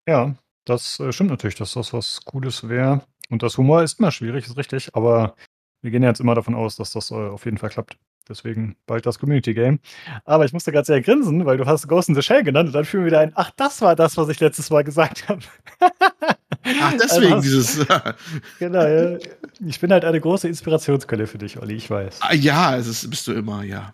[0.07, 3.05] Ja, das äh, stimmt natürlich, dass das was Cooles wäre.
[3.29, 5.35] Und das Humor ist immer schwierig, ist richtig, aber
[5.81, 7.97] wir gehen ja jetzt immer davon aus, dass das äh, auf jeden Fall klappt.
[8.27, 9.79] Deswegen bald das Community Game.
[10.25, 12.73] Aber ich musste gerade sehr grinsen, weil du hast Ghost in the Shell genannt und
[12.73, 15.41] dann fühlen wir wieder ein, ach, das war das, was ich letztes Mal gesagt habe.
[15.79, 17.87] ach, deswegen also, dieses.
[18.59, 19.17] genau, ja.
[19.65, 22.19] Ich bin halt eine große Inspirationsquelle für dich, Olli, ich weiß.
[22.21, 23.93] Ah, ja, es ist, bist du immer, ja.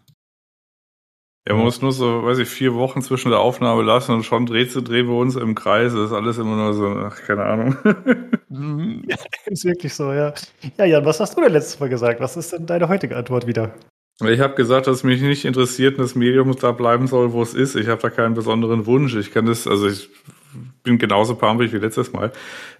[1.48, 4.46] Ja, man muss nur so, weiß ich, vier Wochen zwischen der Aufnahme lassen und schon
[4.46, 5.91] dreht, drehen wir uns im Kreis.
[5.91, 7.76] Das ist alles immer nur so, ach, keine Ahnung.
[9.08, 9.18] ja,
[9.48, 10.34] ist wirklich so, ja.
[10.78, 12.22] Ja, Jan, was hast du denn letztes Mal gesagt?
[12.22, 13.74] Was ist denn deine heutige Antwort wieder?
[14.22, 17.76] Ich habe gesagt, dass mich nicht interessiert, dass Medium da bleiben soll, wo es ist.
[17.76, 19.16] Ich habe da keinen besonderen Wunsch.
[19.16, 20.10] Ich kann das, also ich
[20.84, 22.32] bin genauso pumpig wie letztes Mal.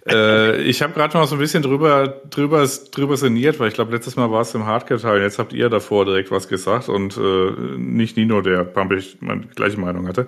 [0.08, 3.92] äh, ich habe gerade noch so ein bisschen drüber, drüber, drüber sinniert, weil ich glaube,
[3.92, 5.20] letztes Mal war es im Hardcore-Teil.
[5.20, 9.80] Jetzt habt ihr davor direkt was gesagt und äh, nicht Nino, der pumpig meine gleiche
[9.80, 10.26] Meinung hatte.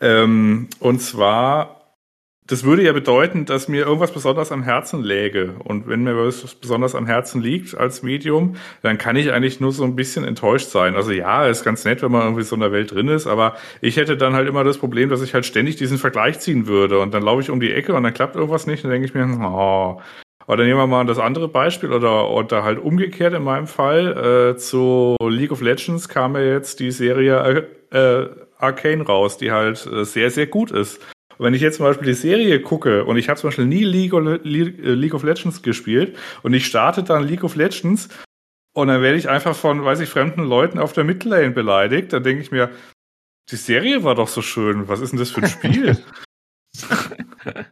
[0.00, 1.81] Ähm, und zwar
[2.48, 5.54] das würde ja bedeuten, dass mir irgendwas besonders am Herzen läge.
[5.62, 9.70] Und wenn mir was besonders am Herzen liegt als Medium, dann kann ich eigentlich nur
[9.70, 10.96] so ein bisschen enttäuscht sein.
[10.96, 13.56] Also ja, ist ganz nett, wenn man irgendwie so in der Welt drin ist, aber
[13.80, 16.98] ich hätte dann halt immer das Problem, dass ich halt ständig diesen Vergleich ziehen würde.
[16.98, 18.84] Und dann laufe ich um die Ecke und dann klappt irgendwas nicht.
[18.84, 20.00] Und dann denke ich mir, oh.
[20.48, 24.54] Oder nehmen wir mal das andere Beispiel oder, oder halt umgekehrt in meinem Fall.
[24.54, 28.28] Äh, zu League of Legends kam ja jetzt die Serie äh, äh
[28.58, 31.00] Arcane raus, die halt äh, sehr, sehr gut ist
[31.42, 34.14] wenn ich jetzt zum Beispiel die Serie gucke und ich habe zum Beispiel nie League
[34.14, 38.08] of, League of Legends gespielt und ich starte dann League of Legends
[38.74, 42.22] und dann werde ich einfach von, weiß ich, fremden Leuten auf der Midlane beleidigt, dann
[42.22, 42.70] denke ich mir,
[43.50, 45.98] die Serie war doch so schön, was ist denn das für ein Spiel?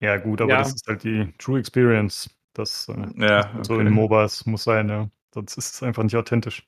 [0.00, 0.58] ja, gut, aber ja.
[0.58, 2.28] das ist halt die True Experience.
[2.52, 3.64] Das äh, ja, okay.
[3.64, 5.08] so in MOBAs muss sein, ja.
[5.32, 6.66] Sonst ist es einfach nicht authentisch.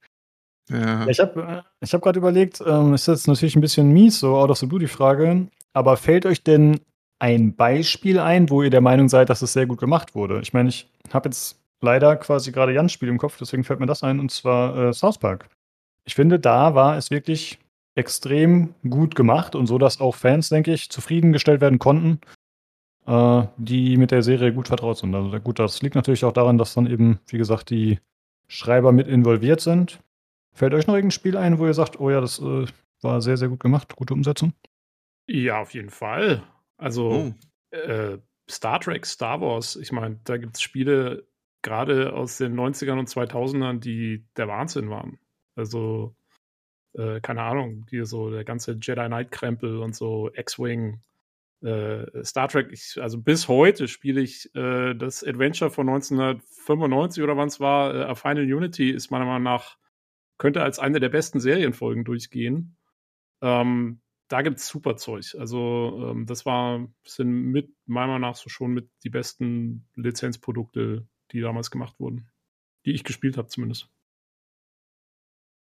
[0.68, 1.06] Ja.
[1.06, 4.36] Ich habe äh, ich hab gerade überlegt, ähm, ist jetzt natürlich ein bisschen mies, so
[4.36, 6.80] out of the blue die Frage, aber fällt euch denn
[7.18, 10.40] ein Beispiel ein, wo ihr der Meinung seid, dass es sehr gut gemacht wurde?
[10.40, 13.86] Ich meine, ich habe jetzt leider quasi gerade Jans Spiel im Kopf, deswegen fällt mir
[13.86, 15.48] das ein, und zwar äh, South Park.
[16.04, 17.58] Ich finde, da war es wirklich
[17.94, 22.20] extrem gut gemacht und so, dass auch Fans, denke ich, zufriedengestellt werden konnten,
[23.06, 25.14] äh, die mit der Serie gut vertraut sind.
[25.14, 27.98] Also gut, das liegt natürlich auch daran, dass dann eben, wie gesagt, die
[28.46, 29.98] Schreiber mit involviert sind.
[30.58, 32.66] Fällt euch noch irgendein Spiel ein, wo ihr sagt, oh ja, das äh,
[33.00, 34.54] war sehr, sehr gut gemacht, gute Umsetzung?
[35.28, 36.42] Ja, auf jeden Fall.
[36.76, 37.32] Also
[37.72, 37.76] oh.
[37.76, 38.18] äh,
[38.50, 41.28] Star Trek, Star Wars, ich meine, da gibt es Spiele
[41.62, 45.20] gerade aus den 90ern und 2000ern, die der Wahnsinn waren.
[45.54, 46.16] Also,
[46.94, 51.00] äh, keine Ahnung, hier so der ganze Jedi Knight-Krempel und so, X-Wing,
[51.62, 57.36] äh, Star Trek, ich, also bis heute spiele ich äh, das Adventure von 1995 oder
[57.36, 59.78] wann es war, äh, A Final Unity ist meiner Meinung nach
[60.38, 62.76] könnte als eine der besten Serienfolgen durchgehen.
[63.42, 65.36] Ähm, da gibt es super Zeug.
[65.38, 71.06] Also, ähm, das war, sind mit, meiner Meinung nach so schon mit die besten Lizenzprodukte,
[71.32, 72.30] die damals gemacht wurden.
[72.84, 73.90] Die ich gespielt habe, zumindest.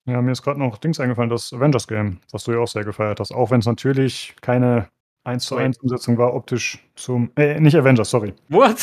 [0.07, 2.85] Ja, mir ist gerade noch Dings eingefallen, das Avengers Game, was du ja auch sehr
[2.85, 3.31] gefeiert hast.
[3.31, 4.89] Auch wenn es natürlich keine
[5.29, 7.31] 1 zu 1 Umsetzung war optisch zum.
[7.37, 8.35] Äh, nicht Avengers, sorry.
[8.49, 8.79] What?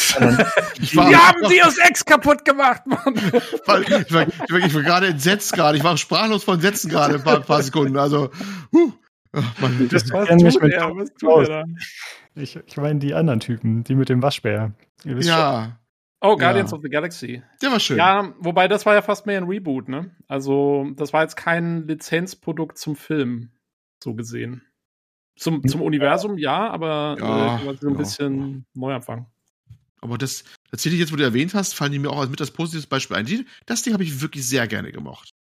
[0.79, 3.15] Wir haben Deus Ex kaputt gemacht, Mann.
[3.15, 5.77] ich war, ich war, ich war gerade entsetzt gerade.
[5.77, 7.97] Ich war sprachlos von Sätzen gerade ein paar, paar Sekunden.
[7.97, 8.29] Also,
[8.71, 8.93] huh.
[9.33, 11.65] Ach, Mann, das was tut mich mit er, was tut er
[12.35, 14.73] Ich, ich meine die anderen Typen, die mit dem Waschbär.
[15.03, 15.63] ja.
[15.63, 15.73] Schon.
[16.21, 16.77] Oh, Guardians ja.
[16.77, 17.43] of the Galaxy.
[17.61, 17.97] Der war schön.
[17.97, 20.15] Ja, wobei das war ja fast mehr ein Reboot, ne?
[20.27, 23.51] Also, das war jetzt kein Lizenzprodukt zum Film,
[24.03, 24.63] so gesehen.
[25.37, 29.27] Zum, zum Universum ja, aber ja, äh, so ein ja, bisschen Neuanfang.
[30.01, 32.39] Aber das, das ich jetzt, wo du erwähnt hast, fallen die mir auch als mit
[32.39, 33.45] das positives Beispiel ein.
[33.65, 35.31] Das Ding habe ich wirklich sehr gerne gemocht.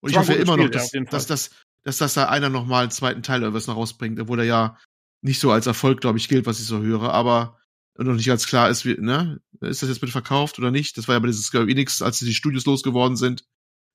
[0.00, 1.50] Und ich hoffe ja immer noch, dass, dass, dass,
[1.82, 4.46] dass, dass da einer noch mal einen zweiten Teil oder was noch rausbringt, obwohl er
[4.46, 4.78] ja
[5.22, 7.58] nicht so als Erfolg, glaube ich, gilt, was ich so höre, aber
[7.98, 10.96] noch nicht ganz klar ist, wie, ne, ist das jetzt bitte verkauft oder nicht?
[10.96, 13.44] Das war ja bei dieses Square Enix, als die Studios losgeworden sind,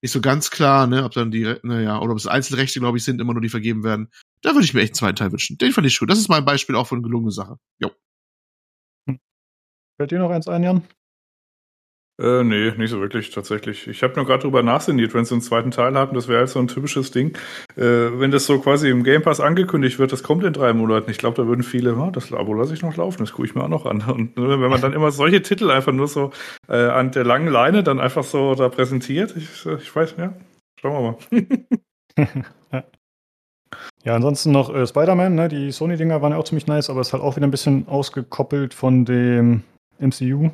[0.01, 3.03] nicht so ganz klar, ne, ob dann die, naja, oder ob es Einzelrechte, glaube ich,
[3.03, 4.09] sind, immer nur die vergeben werden.
[4.41, 5.57] Da würde ich mir echt einen zweiten Teil wünschen.
[5.57, 6.09] Den fand ich gut.
[6.09, 7.57] Das ist mein Beispiel auch von gelungene Sache.
[7.79, 7.91] Jo.
[9.97, 10.83] Fällt dir noch eins ein, Jan?
[12.20, 13.88] Äh, nee, nicht so wirklich, tatsächlich.
[13.88, 16.49] Ich habe nur gerade drüber nachsinniert, wenn sie einen zweiten Teil haben, das wäre halt
[16.49, 17.38] so ein typisches Ding.
[17.76, 21.11] Äh, wenn das so quasi im Game Pass angekündigt wird, das kommt in drei Monaten.
[21.11, 23.53] Ich glaube, da würden viele, oh, das Abo lasse ich noch laufen, das gucke ich
[23.53, 24.01] mir auch noch an.
[24.07, 26.32] Und ne, wenn man dann immer solche Titel einfach nur so
[26.68, 30.34] äh, an der langen Leine dann einfach so da präsentiert, ich, ich weiß, ja,
[30.82, 31.45] schauen wir
[32.18, 32.45] mal.
[34.03, 35.49] Ja, ansonsten noch äh, Spider-Man, ne?
[35.49, 38.74] die Sony-Dinger waren ja auch ziemlich nice, aber ist halt auch wieder ein bisschen ausgekoppelt
[38.74, 39.63] von dem
[39.99, 40.49] MCU.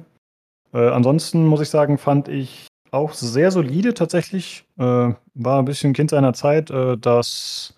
[0.74, 4.66] Äh, ansonsten muss ich sagen, fand ich auch sehr solide tatsächlich.
[4.78, 7.76] Äh, war ein bisschen Kind seiner Zeit, äh, das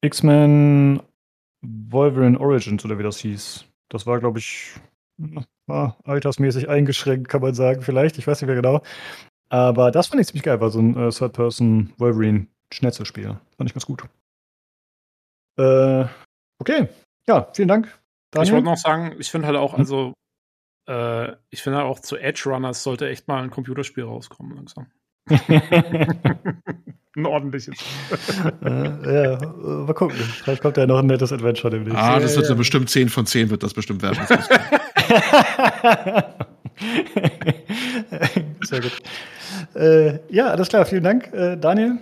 [0.00, 1.00] X-Men
[1.62, 3.64] Wolverine Origins oder wie das hieß.
[3.88, 4.74] Das war, glaube ich,
[5.66, 8.18] war altersmäßig eingeschränkt, kann man sagen, vielleicht.
[8.18, 8.82] Ich weiß nicht mehr genau.
[9.50, 13.38] Aber das fand ich ziemlich geil, war so ein äh, Third-Person Wolverine-Schnetzelspiel.
[13.56, 14.04] Fand ich ganz gut.
[15.58, 16.04] Äh,
[16.60, 16.88] okay,
[17.28, 17.98] ja, vielen Dank.
[18.30, 18.46] Daniel?
[18.46, 19.80] Ich wollte noch sagen, ich finde halt auch, hm?
[19.80, 20.12] also
[20.88, 24.86] äh, ich finde auch zu Edge Runners sollte echt mal ein Computerspiel rauskommen langsam.
[27.16, 27.76] ein ordentliches.
[28.64, 30.16] äh, ja, mal gucken.
[30.16, 31.98] Vielleicht kommt ja noch ein nettes Adventure demnächst.
[31.98, 32.56] Ah, das wird ja, ja.
[32.56, 34.18] bestimmt 10 von 10 wird das bestimmt werden.
[38.62, 38.98] Sehr gut.
[39.74, 40.86] Äh, ja, alles klar.
[40.86, 41.98] Vielen Dank, äh, Daniel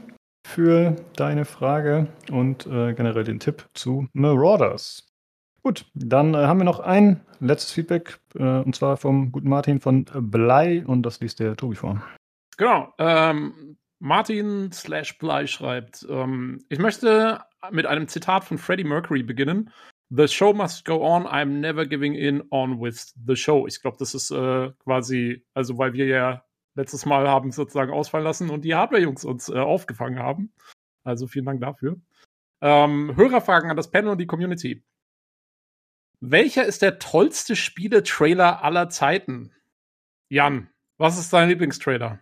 [0.47, 5.07] für deine Frage und äh, generell den Tipp zu Marauders.
[5.66, 9.80] Gut, dann äh, haben wir noch ein letztes Feedback, äh, und zwar vom guten Martin
[9.80, 12.00] von Blei, und das liest der Tobi vor.
[12.56, 12.94] Genau.
[12.98, 17.40] Ähm, Martin slash Blei schreibt, ähm, ich möchte
[17.72, 19.72] mit einem Zitat von Freddie Mercury beginnen.
[20.10, 23.66] The show must go on, I'm never giving in on with the show.
[23.66, 26.44] Ich glaube, das ist äh, quasi, also weil wir ja
[26.76, 30.52] letztes Mal haben sozusagen ausfallen lassen und die Hardware-Jungs uns äh, aufgefangen haben.
[31.02, 31.96] Also vielen Dank dafür.
[32.60, 34.84] Ähm, Hörerfragen an das Panel und die Community.
[36.20, 39.52] Welcher ist der tollste Spiele-Trailer aller Zeiten?
[40.28, 42.18] Jan, was ist dein Lieblingstrailer?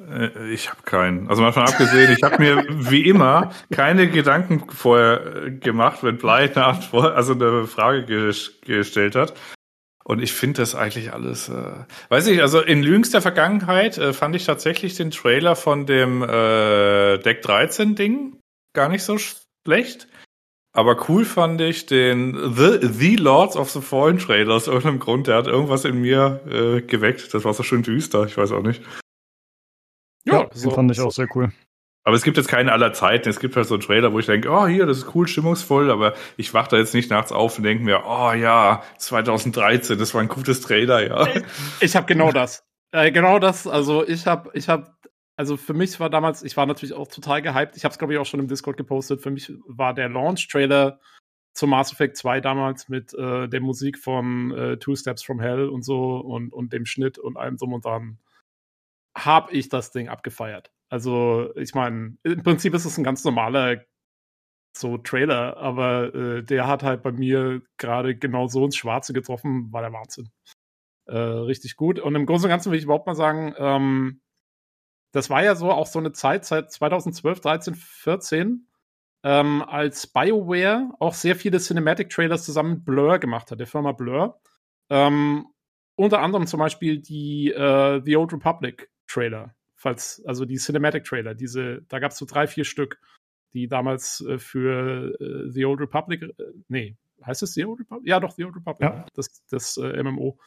[0.00, 1.28] Äh, ich habe keinen.
[1.28, 6.18] Also mal von abgesehen, ich habe mir wie immer keine Gedanken vorher äh, gemacht, wenn
[6.18, 8.04] Blei eine Antwort, also eine Frage
[8.62, 9.34] gestellt hat.
[10.04, 14.34] Und ich finde das eigentlich alles, äh, weiß ich, also in jüngster Vergangenheit äh, fand
[14.34, 18.38] ich tatsächlich den Trailer von dem äh, Deck 13 Ding
[18.72, 20.08] gar nicht so schlecht.
[20.78, 25.26] Aber cool fand ich den The, The Lords of the Fallen Trailer aus irgendeinem Grund.
[25.26, 27.34] Der hat irgendwas in mir äh, geweckt.
[27.34, 28.80] Das war so schön düster, ich weiß auch nicht.
[30.24, 31.50] Ja, ja so, fand ich auch sehr cool.
[32.04, 33.28] Aber es gibt jetzt keine aller Zeiten.
[33.28, 35.90] Es gibt halt so einen Trailer, wo ich denke, oh, hier, das ist cool, stimmungsvoll,
[35.90, 40.14] aber ich wache da jetzt nicht nachts auf und denke mir, oh ja, 2013, das
[40.14, 41.26] war ein gutes Trailer, ja.
[41.26, 41.42] Ich,
[41.80, 42.62] ich habe genau das.
[42.92, 44.86] Äh, genau das, also ich habe ich habe
[45.38, 47.76] also für mich war damals, ich war natürlich auch total gehypt.
[47.76, 49.22] Ich habe es glaube ich auch schon im Discord gepostet.
[49.22, 51.00] Für mich war der Launch Trailer
[51.54, 55.68] zum Mass Effect 2 damals mit äh, der Musik von äh, Two Steps from Hell
[55.68, 58.18] und so und und dem Schnitt und allem drum und dran
[59.16, 60.72] habe ich das Ding abgefeiert.
[60.88, 63.84] Also, ich meine, im Prinzip ist es ein ganz normaler
[64.76, 69.72] so Trailer, aber äh, der hat halt bei mir gerade genau so ins Schwarze getroffen,
[69.72, 70.30] war der Wahnsinn.
[71.06, 72.00] Äh, richtig gut.
[72.00, 74.20] Und im Großen und Ganzen will ich überhaupt mal sagen, ähm,
[75.12, 78.66] das war ja so auch so eine Zeit seit 2012, 13, 14,
[79.24, 84.40] ähm, als BioWare auch sehr viele Cinematic-Trailers zusammen mit Blur gemacht hat, der Firma Blur.
[84.90, 85.46] Ähm,
[85.96, 91.34] unter anderem zum Beispiel die äh, The Old Republic Trailer, falls, also die Cinematic Trailer,
[91.34, 93.00] diese, da gab es so drei, vier Stück,
[93.52, 96.34] die damals äh, für äh, The Old Republic, äh,
[96.68, 98.06] nee, heißt es The Old Republic?
[98.06, 99.06] Ja, doch, The Old Republic, ja.
[99.14, 100.38] das, das äh, MMO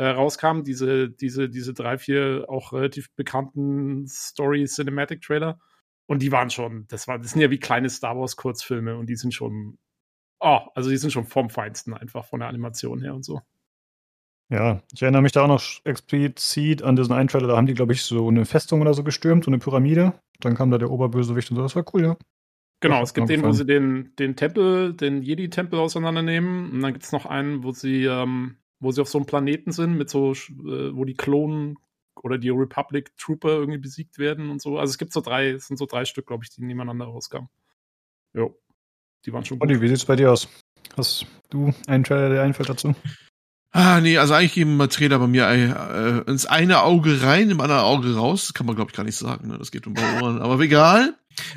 [0.00, 5.58] äh, rauskam, diese, diese, diese drei, vier auch relativ bekannten Story Cinematic Trailer.
[6.06, 9.10] Und die waren schon, das war, das sind ja wie kleine Star Wars Kurzfilme und
[9.10, 9.78] die sind schon,
[10.40, 13.42] oh, also die sind schon vom Feinsten einfach von der Animation her und so.
[14.48, 17.74] Ja, ich erinnere mich da auch noch explizit an diesen einen Trailer, da haben die,
[17.74, 20.14] glaube ich, so eine Festung oder so gestürmt, so eine Pyramide.
[20.40, 22.16] Dann kam da der Oberbösewicht und so, das war cool, ja.
[22.80, 26.70] Genau, es gibt den, wo sie den, den Tempel, den Jedi-Tempel auseinandernehmen.
[26.72, 29.72] Und dann gibt es noch einen, wo sie, ähm, wo sie auf so einem Planeten
[29.72, 31.78] sind, mit so, äh, wo die Klonen
[32.22, 34.78] oder die Republic Trooper irgendwie besiegt werden und so.
[34.78, 37.48] Also es gibt so drei, es sind so drei Stück, glaube ich, die nebeneinander rauskamen.
[38.34, 38.58] Jo.
[39.24, 39.68] Die waren schon gut.
[39.68, 40.48] Olli, wie sieht's bei dir aus?
[40.96, 42.94] Hast du einen Trailer, der einfällt dazu?
[43.72, 47.60] Ah, nee, also eigentlich geben wir Trainer bei mir äh, ins eine Auge rein, im
[47.60, 48.52] anderen Auge raus.
[48.52, 49.48] kann man, glaube ich, gar nicht sagen.
[49.48, 49.58] Ne?
[49.58, 50.40] Das geht um Ohren.
[50.40, 51.16] Aber egal.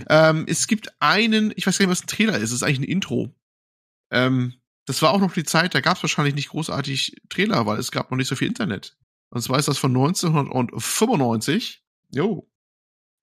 [0.09, 2.43] Ähm, es gibt einen, ich weiß gar nicht, was ein Trailer ist.
[2.43, 3.33] Es ist eigentlich ein Intro.
[4.11, 4.53] Ähm,
[4.85, 7.91] das war auch noch die Zeit, da gab es wahrscheinlich nicht großartig Trailer, weil es
[7.91, 8.97] gab noch nicht so viel Internet.
[9.29, 11.83] Und zwar ist das von 1995.
[12.11, 12.49] Jo.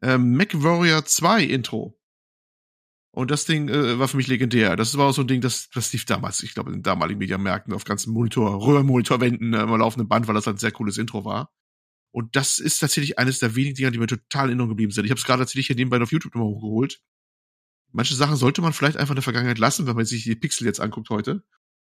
[0.02, 2.00] Ähm, MacWarrior 2 Intro.
[3.12, 4.76] Und das Ding äh, war für mich legendär.
[4.76, 7.18] Das war auch so ein Ding, das, das lief damals, ich glaube, in den damaligen
[7.18, 10.96] Mediamärkten auf ganzen Monitor, Röhrenmonitorwänden äh, immer laufenden Band, weil das halt ein sehr cooles
[10.96, 11.52] Intro war.
[12.12, 15.04] Und das ist tatsächlich eines der wenigen Dinger, die mir total in Erinnerung geblieben sind.
[15.04, 17.00] Ich habe es gerade tatsächlich hier nebenbei auf YouTube nochmal hochgeholt.
[17.92, 20.66] Manche Sachen sollte man vielleicht einfach in der Vergangenheit lassen, wenn man sich die Pixel
[20.66, 21.42] jetzt anguckt heute.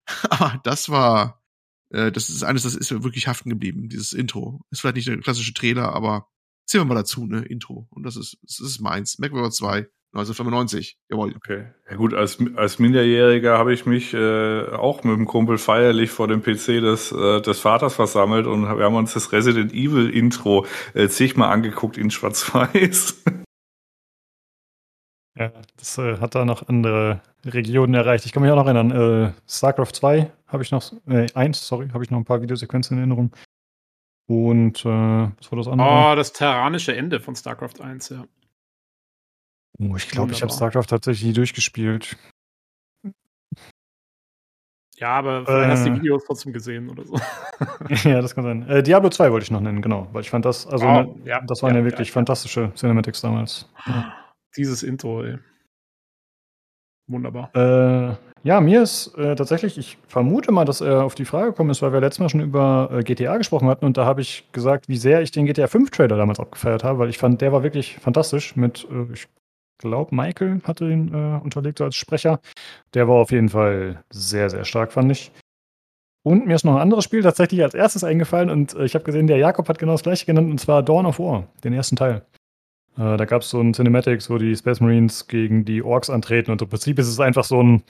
[0.31, 1.43] Aber das war,
[1.90, 4.60] äh, das ist eines, das ist wirklich haften geblieben, dieses Intro.
[4.70, 6.28] Ist vielleicht nicht der klassische Trailer, aber
[6.66, 7.89] ziehen wir mal dazu, ne, Intro.
[7.90, 9.18] Und das ist, das ist meins.
[9.18, 10.98] MacWarrior 2, 1995.
[11.10, 11.35] Jawohl.
[11.36, 11.66] Okay.
[11.90, 16.28] Ja gut, als, als Minderjähriger habe ich mich äh, auch mit dem Kumpel feierlich vor
[16.28, 20.66] dem PC des, äh, des Vaters versammelt und wir haben uns das Resident Evil Intro
[20.94, 23.24] äh, zigmal angeguckt in Schwarz-Weiß.
[25.36, 28.24] Ja, das äh, hat da noch andere Regionen erreicht.
[28.24, 31.89] Ich kann mich auch noch erinnern, äh, StarCraft 2 habe ich noch, äh, 1, sorry,
[31.89, 33.32] habe ich noch ein paar Videosequenzen in Erinnerung.
[34.27, 35.89] Und äh, was war das andere?
[35.89, 38.24] Oh, das terranische Ende von StarCraft 1, ja.
[39.81, 42.16] Oh, ich glaube, ich habe StarCraft tatsächlich durchgespielt.
[44.97, 47.19] Ja, aber vielleicht äh, hast du die Videos trotzdem gesehen oder so.
[48.09, 48.69] ja, das kann sein.
[48.69, 51.15] Äh, Diablo 2 wollte ich noch nennen, genau, weil ich fand das, also oh, ne,
[51.24, 53.69] ja, das waren ja, ja wirklich ja, fantastische Cinematics damals.
[54.56, 55.39] Dieses Intro, ey.
[57.06, 57.51] Wunderbar.
[57.55, 61.70] Äh, ja, mir ist äh, tatsächlich, ich vermute mal, dass er auf die Frage gekommen
[61.70, 64.48] ist, weil wir letztes Mal schon über äh, GTA gesprochen hatten und da habe ich
[64.52, 67.52] gesagt, wie sehr ich den GTA 5 Trailer damals abgefeiert habe, weil ich fand, der
[67.52, 69.28] war wirklich fantastisch mit, äh, ich
[69.78, 72.40] glaube, Michael hatte ihn äh, unterlegt als Sprecher.
[72.94, 75.31] Der war auf jeden Fall sehr, sehr stark, fand ich.
[76.22, 79.05] Und mir ist noch ein anderes Spiel tatsächlich als erstes eingefallen und äh, ich habe
[79.05, 81.97] gesehen, der Jakob hat genau das gleiche genannt und zwar Dawn of War, den ersten
[81.97, 82.22] Teil.
[82.96, 86.50] Äh, da gab es so ein Cinematics, wo die Space Marines gegen die Orks antreten
[86.50, 87.82] und im Prinzip ist es einfach so ein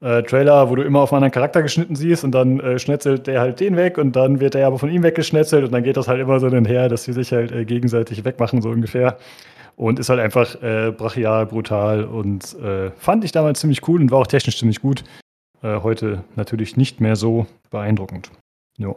[0.00, 3.26] äh, Trailer, wo du immer auf einen anderen Charakter geschnitten siehst und dann äh, schnetzelt
[3.26, 5.96] der halt den weg und dann wird der aber von ihm weggeschnetzelt und dann geht
[5.96, 9.16] das halt immer so her, dass sie sich halt äh, gegenseitig wegmachen, so ungefähr.
[9.74, 14.10] Und ist halt einfach äh, brachial, brutal und äh, fand ich damals ziemlich cool und
[14.10, 15.04] war auch technisch ziemlich gut.
[15.64, 18.32] Heute natürlich nicht mehr so beeindruckend.
[18.78, 18.96] Jo.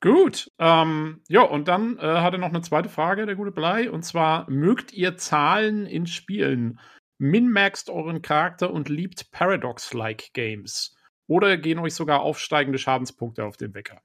[0.00, 0.50] Gut.
[0.58, 3.90] Ähm, ja, und dann äh, hat er noch eine zweite Frage, der gute Blei.
[3.90, 6.80] Und zwar: Mögt ihr Zahlen in Spielen?
[7.18, 10.94] Min-maxt euren Charakter und liebt Paradox-like Games?
[11.28, 14.02] Oder gehen euch sogar aufsteigende Schadenspunkte auf den Wecker?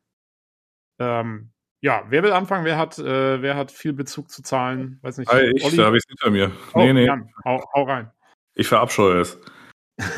[0.97, 1.51] Ähm,
[1.81, 2.63] ja, wer will anfangen?
[2.63, 4.97] Wer hat, äh, wer hat viel Bezug zu Zahlen?
[5.01, 5.29] Weiß nicht.
[5.29, 6.51] Hi, ich, da habe ich es hinter mir.
[6.73, 7.05] Oh, nee, nee.
[7.05, 8.11] Jan, hau, hau rein.
[8.53, 9.39] Ich verabscheue es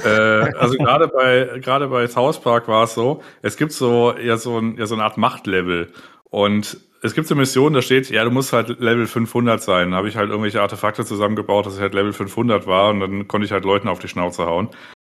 [0.05, 4.37] äh, also gerade bei gerade bei South Park war es so, es gibt so ja
[4.37, 5.91] so, ein, ja so eine Art Machtlevel
[6.29, 9.91] und es gibt so Missionen, da steht, ja, du musst halt Level 500 sein.
[9.91, 13.27] Da habe ich halt irgendwelche Artefakte zusammengebaut, dass ich halt Level 500 war und dann
[13.27, 14.69] konnte ich halt Leuten auf die Schnauze hauen.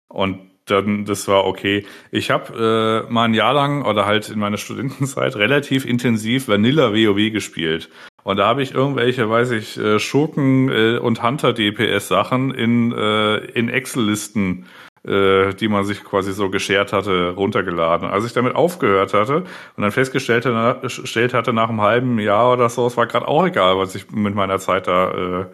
[0.09, 1.85] Und dann, das war okay.
[2.11, 6.93] Ich habe äh, mal ein Jahr lang oder halt in meiner Studentenzeit relativ intensiv Vanilla
[6.93, 7.91] WoW gespielt.
[8.25, 13.69] Und da habe ich irgendwelche, weiß ich, äh, Schurken äh, und Hunter-DPS-Sachen in, äh, in
[13.69, 14.67] Excel-Listen,
[15.05, 18.09] die man sich quasi so geschert hatte, runtergeladen.
[18.09, 22.69] Als ich damit aufgehört hatte und dann festgestellt hatte, hatte nach einem halben Jahr oder
[22.69, 25.47] so, es war gerade auch egal, was ich mit meiner Zeit da äh,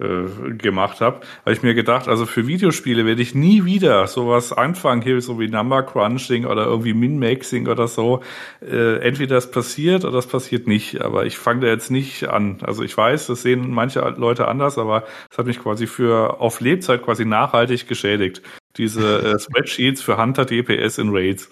[0.00, 4.52] äh, gemacht habe, habe ich mir gedacht, also für Videospiele werde ich nie wieder sowas
[4.52, 8.22] anfangen, hier so wie Number Crunching oder irgendwie Min-Maxing oder so.
[8.60, 12.58] Äh, entweder das passiert oder das passiert nicht, aber ich fange da jetzt nicht an.
[12.62, 16.60] Also ich weiß, das sehen manche Leute anders, aber es hat mich quasi für auf
[16.60, 18.42] Lebzeit quasi nachhaltig geschädigt.
[18.76, 21.50] Diese äh, Spreadsheets für Hunter DPS in Raids.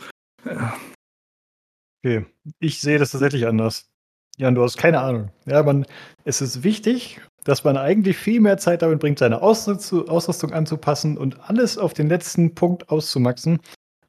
[2.02, 2.26] Okay,
[2.60, 3.90] ich sehe das tatsächlich anders.
[4.38, 5.32] Jan, du hast keine Ahnung.
[5.46, 5.84] Ja, man,
[6.24, 11.48] es ist wichtig, dass man eigentlich viel mehr Zeit damit bringt, seine Ausrüstung anzupassen und
[11.48, 13.60] alles auf den letzten Punkt auszumaxen,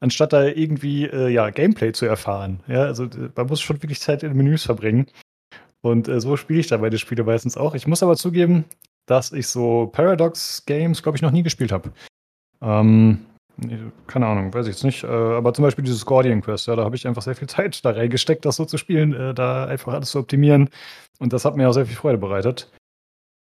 [0.02, 2.60] anstatt da irgendwie äh, ja, Gameplay zu erfahren.
[2.68, 3.08] Ja, also
[3.38, 5.08] man muss schon wirklich Zeit in Menüs verbringen.
[5.80, 7.76] Und äh, so spiele ich da bei den Spielen meistens auch.
[7.76, 8.66] Ich muss aber zugeben,
[9.06, 11.94] dass ich so Paradox-Games, glaube ich, noch nie gespielt habe.
[12.62, 13.26] Ähm,
[14.08, 15.06] keine Ahnung, weiß ich jetzt nicht.
[15.06, 17.86] Äh, aber zum Beispiel dieses Guardian Quest, ja, da habe ich einfach sehr viel Zeit
[17.86, 20.70] da reingesteckt, das so zu spielen, äh, da einfach alles zu optimieren.
[21.20, 22.70] Und das hat mir auch sehr viel Freude bereitet.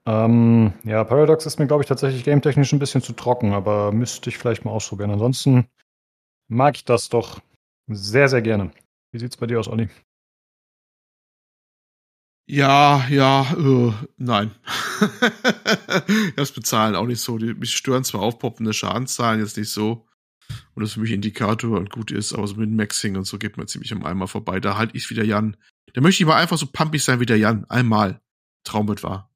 [0.05, 4.29] Ähm, ja, Paradox ist mir, glaube ich, tatsächlich gametechnisch ein bisschen zu trocken, aber müsste
[4.29, 5.11] ich vielleicht mal ausprobieren.
[5.11, 5.67] Ansonsten
[6.49, 7.39] mag ich das doch
[7.87, 8.71] sehr, sehr gerne.
[9.11, 9.89] Wie sieht's bei dir aus, Olli?
[12.45, 14.51] Ja, ja, äh, nein.
[16.35, 17.37] das bezahlen auch nicht so.
[17.37, 20.05] Die, mich stören zwar aufpoppende Schadenszahlen jetzt nicht so.
[20.75, 23.55] Und das für mich Indikator und gut ist, aber so mit Maxing und so geht
[23.55, 24.59] mir ziemlich am Eimer vorbei.
[24.59, 25.55] Da halt ich wieder Jan.
[25.93, 27.65] Da möchte ich mal einfach so pumpig sein wie der Jan.
[27.69, 28.21] Einmal.
[28.65, 29.32] Traum mit war.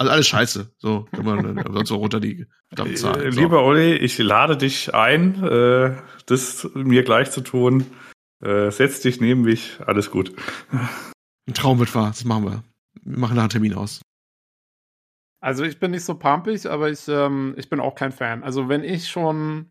[0.00, 0.74] Also alles scheiße.
[0.78, 3.32] So, kann man dann so runter die verdammten Zahlen.
[3.32, 3.40] So.
[3.42, 5.94] Lieber Olli, ich lade dich ein, äh,
[6.24, 7.84] das mir gleich zu tun.
[8.42, 10.34] Äh, setz dich neben mich, alles gut.
[11.46, 12.64] Ein Traum wird wahr, das machen wir.
[13.02, 14.00] Wir machen da einen Termin aus.
[15.42, 18.42] Also ich bin nicht so pumpig, aber ich, ähm, ich bin auch kein Fan.
[18.42, 19.70] Also wenn ich schon,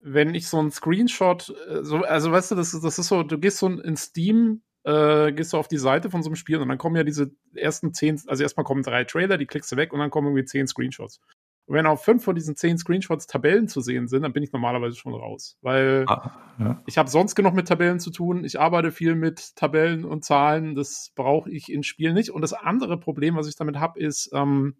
[0.00, 3.38] wenn ich so ein Screenshot, äh, so, also weißt du, das, das ist so, du
[3.38, 6.68] gehst so in Steam äh, gehst du auf die Seite von so einem Spiel und
[6.68, 9.92] dann kommen ja diese ersten zehn, also erstmal kommen drei Trailer, die klickst du weg
[9.92, 11.20] und dann kommen irgendwie zehn Screenshots.
[11.66, 14.52] Und wenn auf fünf von diesen zehn Screenshots Tabellen zu sehen sind, dann bin ich
[14.52, 15.56] normalerweise schon raus.
[15.62, 16.82] Weil ah, ja.
[16.86, 18.44] ich habe sonst genug mit Tabellen zu tun.
[18.44, 20.74] Ich arbeite viel mit Tabellen und Zahlen.
[20.74, 22.30] Das brauche ich in Spielen nicht.
[22.30, 24.76] Und das andere Problem, was ich damit habe, ist, ähm,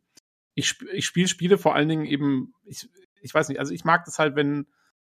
[0.54, 2.86] ich, ich spiele Spiele vor allen Dingen eben, ich,
[3.22, 4.66] ich weiß nicht, also ich mag das halt, wenn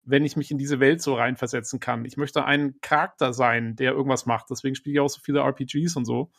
[0.05, 2.05] wenn ich mich in diese Welt so reinversetzen kann.
[2.05, 4.49] Ich möchte ein Charakter sein, der irgendwas macht.
[4.49, 6.31] Deswegen spiele ich auch so viele RPGs und so.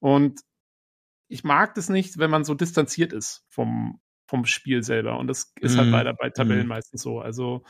[0.00, 0.40] Und
[1.28, 5.18] ich mag das nicht, wenn man so distanziert ist vom, vom Spiel selber.
[5.18, 5.92] Und das ist halt mm.
[5.94, 6.70] halt leider bei Tabellen mm.
[6.70, 7.20] meistens so.
[7.20, 7.64] Also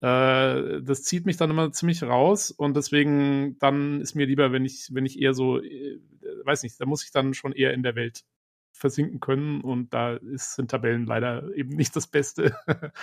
[0.00, 4.64] äh, das zieht mich dann immer ziemlich raus und deswegen dann ist mir lieber, wenn
[4.64, 6.00] ich, wenn ich eher so, äh,
[6.44, 8.24] weiß nicht, da muss ich dann schon eher in der Welt
[8.72, 12.56] versinken können und da ist, sind Tabellen leider eben nicht das Beste.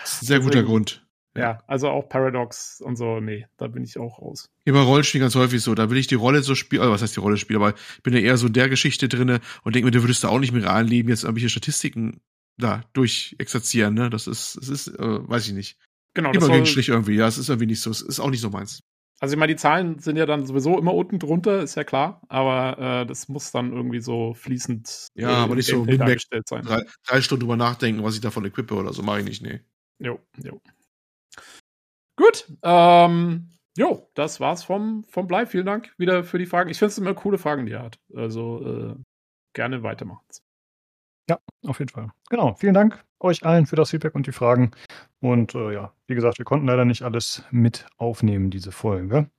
[0.04, 1.06] Sehr guter Grund.
[1.36, 4.50] Ja, also auch Paradox und so, nee, da bin ich auch raus.
[4.66, 7.02] Hier bei Rollenspielen ganz häufig so, da will ich die Rolle so spielen, also was
[7.02, 9.74] heißt die Rolle spielen, aber ich bin ja eher so in der Geschichte drinne und
[9.74, 12.20] denke mir, du würdest da auch nicht im realen Leben jetzt irgendwelche Statistiken
[12.58, 14.10] da durchexerzieren, ne?
[14.10, 15.78] Das ist, das ist, äh, weiß ich nicht.
[16.14, 16.32] Genau.
[16.32, 18.50] Immer gegen Strich irgendwie, ja, es ist irgendwie nicht so, es ist auch nicht so
[18.50, 18.82] meins.
[19.22, 22.22] Also ich meine, die Zahlen sind ja dann sowieso immer unten drunter, ist ja klar,
[22.28, 26.64] aber äh, das muss dann irgendwie so fließend Ja, aber nicht so mit dargestellt sein.
[26.64, 29.62] Drei, drei Stunden drüber nachdenken, was ich davon equippe oder so, mache ich nicht, nee.
[30.00, 30.60] Jo, jo.
[32.16, 35.46] Gut, ähm, jo, das war's vom, vom Blei.
[35.46, 36.70] Vielen Dank wieder für die Fragen.
[36.70, 38.00] Ich finde es immer coole Fragen, die er hat.
[38.16, 38.96] Also äh,
[39.54, 40.22] gerne weitermachen.
[41.66, 42.12] Auf jeden Fall.
[42.30, 42.56] Genau.
[42.56, 44.72] Vielen Dank euch allen für das Feedback und die Fragen.
[45.20, 49.30] Und äh, ja, wie gesagt, wir konnten leider nicht alles mit aufnehmen, diese Folge.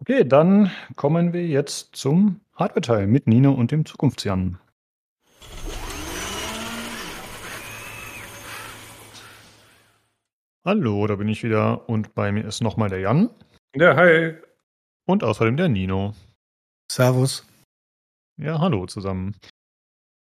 [0.00, 4.58] Okay, dann kommen wir jetzt zum Hardware-Teil mit Nino und dem Zukunftsjan.
[10.66, 13.30] Hallo, da bin ich wieder und bei mir ist nochmal der Jan
[13.76, 14.34] Ja, hi.
[15.06, 16.12] und außerdem der Nino.
[16.90, 17.46] Servus.
[18.36, 19.36] Ja, hallo zusammen.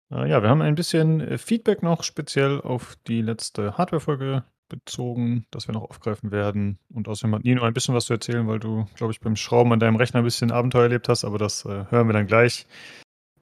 [0.09, 5.67] Äh, ja, wir haben ein bisschen Feedback noch speziell auf die letzte Hardware-Folge bezogen, das
[5.67, 6.79] wir noch aufgreifen werden.
[6.93, 9.73] Und außerdem hat Nino ein bisschen was zu erzählen, weil du, glaube ich, beim Schrauben
[9.73, 12.67] an deinem Rechner ein bisschen Abenteuer erlebt hast, aber das äh, hören wir dann gleich.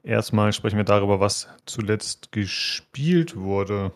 [0.02, 3.92] Erstmal sprechen wir darüber, was zuletzt gespielt wurde.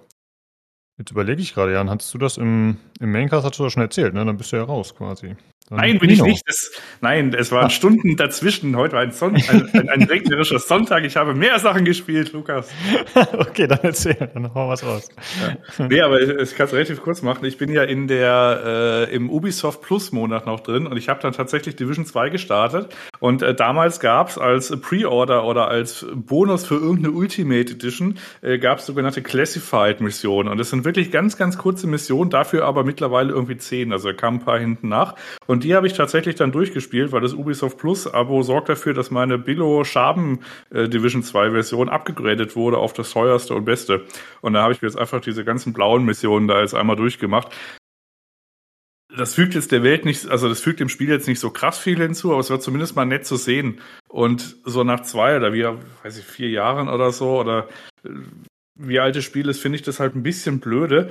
[0.97, 3.83] Jetzt überlege ich gerade, Jan, hattest du das im, im Maincast, hast du das schon
[3.83, 4.25] erzählt, ne?
[4.25, 5.37] Dann bist du ja raus quasi.
[5.71, 6.25] Nein, bin Nino.
[6.27, 6.49] ich nicht.
[6.49, 6.71] Das,
[7.01, 7.71] nein, es waren Ah.
[7.71, 8.77] Stunden dazwischen.
[8.77, 11.05] Heute war ein, Son ein, ein, ein regnerischer Sonntag.
[11.05, 12.69] Ich habe mehr Sachen gespielt, Lukas.
[13.39, 15.09] okay, dann erzähl, dann hau was raus.
[15.79, 17.47] Nee, aber ich, ich kann es relativ kurz machen.
[17.47, 21.21] Ich bin ja in der äh, im Ubisoft Plus Monat noch drin und ich habe
[21.23, 22.95] dann tatsächlich Division 2 gestartet.
[23.21, 28.85] Und äh, damals gab's als Pre-Order oder als Bonus für irgendeine Ultimate Edition äh, gab's
[28.85, 30.51] sogenannte Classified Missionen.
[30.51, 33.93] Und das sind wirklich ganz, ganz kurze Missionen, dafür aber mittlerweile irgendwie zehn.
[33.93, 35.15] Also da kamen ein paar hinten nach.
[35.47, 39.11] Und die habe ich tatsächlich dann durchgespielt, weil das Ubisoft Plus Abo sorgt dafür, dass
[39.11, 40.41] meine Billo Schaben
[40.71, 44.05] äh, Division 2 Version abgegradet wurde auf das teuerste und beste.
[44.41, 47.55] Und da habe ich mir jetzt einfach diese ganzen blauen Missionen da jetzt einmal durchgemacht.
[49.17, 51.79] Das fügt jetzt der Welt nicht, also das fügt dem Spiel jetzt nicht so krass
[51.79, 53.81] viel hinzu, aber es wird zumindest mal nett zu sehen.
[54.09, 55.65] Und so nach zwei oder wie,
[56.03, 57.69] weiß ich, vier Jahren oder so oder
[58.05, 58.09] äh,
[58.77, 61.11] wie alte Spiel ist, finde ich das halt ein bisschen blöde,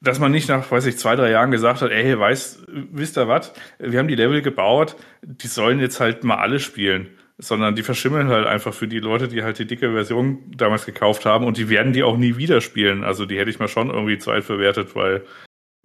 [0.00, 3.28] dass man nicht nach, weiß ich, zwei, drei Jahren gesagt hat, ey, weißt, wisst ihr
[3.28, 7.08] was, wir haben die Level gebaut, die sollen jetzt halt mal alle spielen.
[7.38, 11.26] Sondern die verschimmeln halt einfach für die Leute, die halt die dicke Version damals gekauft
[11.26, 13.04] haben und die werden die auch nie wieder spielen.
[13.04, 15.22] Also die hätte ich mal schon irgendwie Zeit verwertet, weil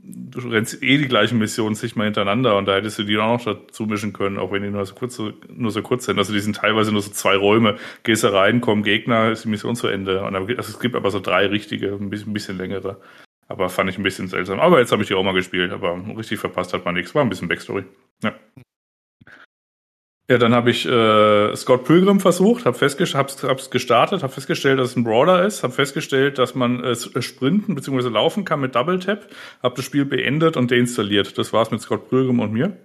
[0.04, 3.38] du rennst eh die gleichen Missionen sich mal hintereinander und da hättest du die auch
[3.38, 6.18] noch dazu mischen können, auch wenn die nur so kurz, nur so kurz sind.
[6.18, 7.78] Also die sind teilweise nur so zwei Räume.
[8.04, 10.24] Gehst du rein, kommen Gegner, ist die Mission zu Ende.
[10.24, 13.02] Und dann, also es gibt aber so drei richtige, ein bisschen, ein bisschen längere.
[13.52, 14.60] Aber fand ich ein bisschen seltsam.
[14.60, 17.14] Aber jetzt habe ich die auch mal gespielt, aber richtig verpasst hat man nichts.
[17.14, 17.84] War ein bisschen Backstory.
[18.24, 18.34] Ja.
[20.30, 24.80] Ja, dann habe ich äh, Scott Pilgrim versucht, habe festgestellt, hab's, hab's gestartet, habe festgestellt,
[24.80, 28.08] dass es ein Brawler ist, habe festgestellt, dass man äh, sprinten bzw.
[28.08, 29.28] laufen kann mit Double Tap,
[29.62, 31.38] habe das Spiel beendet und deinstalliert.
[31.38, 32.78] Das war's mit Scott Pilgrim und mir.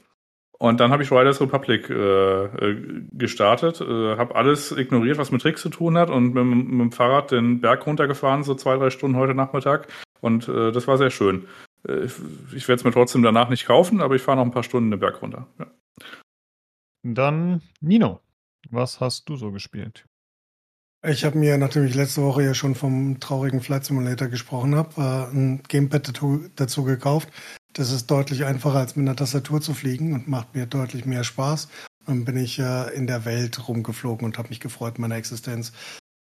[0.59, 5.43] Und dann habe ich Riders Republic äh, äh, gestartet, äh, habe alles ignoriert, was mit
[5.43, 8.91] Tricks zu tun hat und mit, mit dem Fahrrad den Berg runtergefahren, so zwei, drei
[8.91, 9.87] Stunden heute Nachmittag.
[10.21, 11.47] Und äh, das war sehr schön.
[11.87, 12.07] Äh,
[12.55, 14.91] ich werde es mir trotzdem danach nicht kaufen, aber ich fahre noch ein paar Stunden
[14.91, 15.47] den Berg runter.
[15.59, 15.67] Ja.
[17.03, 18.21] Dann Nino,
[18.71, 20.07] was hast du so gespielt?
[21.05, 25.01] Ich habe mir, nachdem ich letzte Woche ja schon vom traurigen Flight Simulator gesprochen habe,
[25.01, 27.29] äh, ein Gamepad dazu, dazu gekauft.
[27.75, 31.23] Das ist deutlich einfacher, als mit einer Tastatur zu fliegen und macht mir deutlich mehr
[31.23, 31.69] Spaß.
[32.07, 35.73] Dann bin ich äh, in der Welt rumgeflogen und habe mich gefreut, meiner Existenz.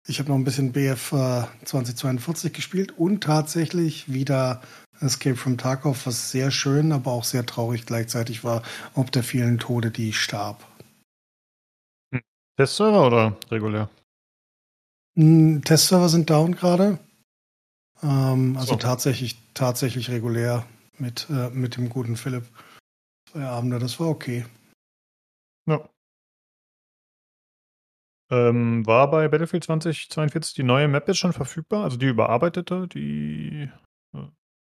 [0.06, 4.62] Ich habe noch ein bisschen BF äh, 2042 gespielt und tatsächlich wieder
[5.00, 8.62] Escape from Tarkov, was sehr schön, aber auch sehr traurig gleichzeitig war,
[8.94, 10.66] ob der vielen Tode, die ich starb.
[12.56, 13.88] Testserver oder regulär?
[15.16, 16.98] Mm, Testserver sind down gerade.
[18.02, 18.76] Ähm, also So.
[18.76, 20.66] tatsächlich, tatsächlich regulär
[20.98, 22.44] mit, äh, mit dem guten Philipp.
[23.30, 24.44] Zwei Abende, das war okay.
[25.66, 25.88] Ja.
[28.30, 31.84] Ähm, war bei Battlefield 2042 die neue Map jetzt schon verfügbar?
[31.84, 33.68] Also die überarbeitete, die.
[34.14, 34.28] äh,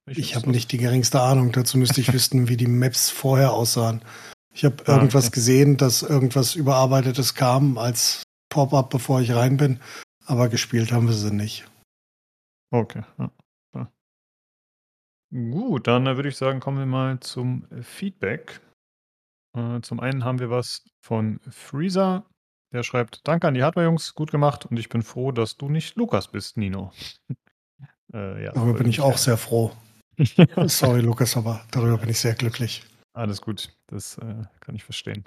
[0.07, 1.53] Ich ist habe nicht die geringste Ahnung.
[1.53, 4.03] Dazu müsste ich wissen, wie die Maps vorher aussahen.
[4.53, 5.35] Ich habe Ah, irgendwas okay.
[5.35, 9.81] gesehen, dass irgendwas Überarbeitetes kam als Pop-up, bevor ich rein bin.
[10.27, 11.67] Aber gespielt haben wir sie nicht.
[12.73, 13.03] Okay.
[13.19, 13.31] Ja.
[13.73, 13.93] klar.
[15.33, 18.61] Gut, dann äh, würde ich sagen, kommen wir mal zum Feedback.
[19.57, 22.25] Äh, zum einen haben wir was von Freezer.
[22.75, 25.95] Der schreibt: Danke an die Hardware-Jungs, gut gemacht und ich bin froh, dass du nicht
[25.95, 26.93] Lukas bist, Nino.
[28.13, 29.71] äh, ja, Darüber bin ich auch sehr froh.
[30.67, 32.85] Sorry, Lukas, aber darüber bin ich sehr glücklich.
[33.13, 35.25] Alles gut, das äh, kann ich verstehen.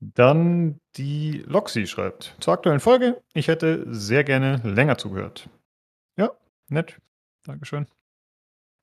[0.00, 5.48] Dann die Loxi schreibt: Zur aktuellen Folge, ich hätte sehr gerne länger zugehört.
[6.16, 6.30] Ja,
[6.68, 7.00] nett.
[7.42, 7.88] Dankeschön.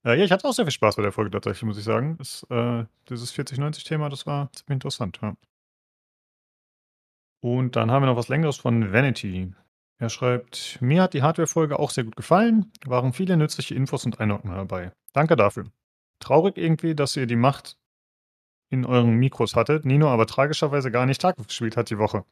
[0.06, 2.18] Äh, ja, ich hatte auch sehr viel Spaß bei der Folge tatsächlich, muss ich sagen.
[2.18, 5.20] Das, äh, dieses 4090-Thema, das war ziemlich interessant.
[5.22, 5.38] Ja.
[7.44, 9.52] Und dann haben wir noch was Längeres von Vanity.
[10.00, 14.22] Er schreibt, mir hat die Hardware-Folge auch sehr gut gefallen, waren viele nützliche Infos und
[14.22, 14.94] Einordnungen dabei.
[15.12, 15.66] Danke dafür.
[16.20, 17.78] Traurig irgendwie, dass ihr die Macht
[18.70, 22.24] in euren Mikros hattet, Nino aber tragischerweise gar nicht Tag gespielt hat die Woche.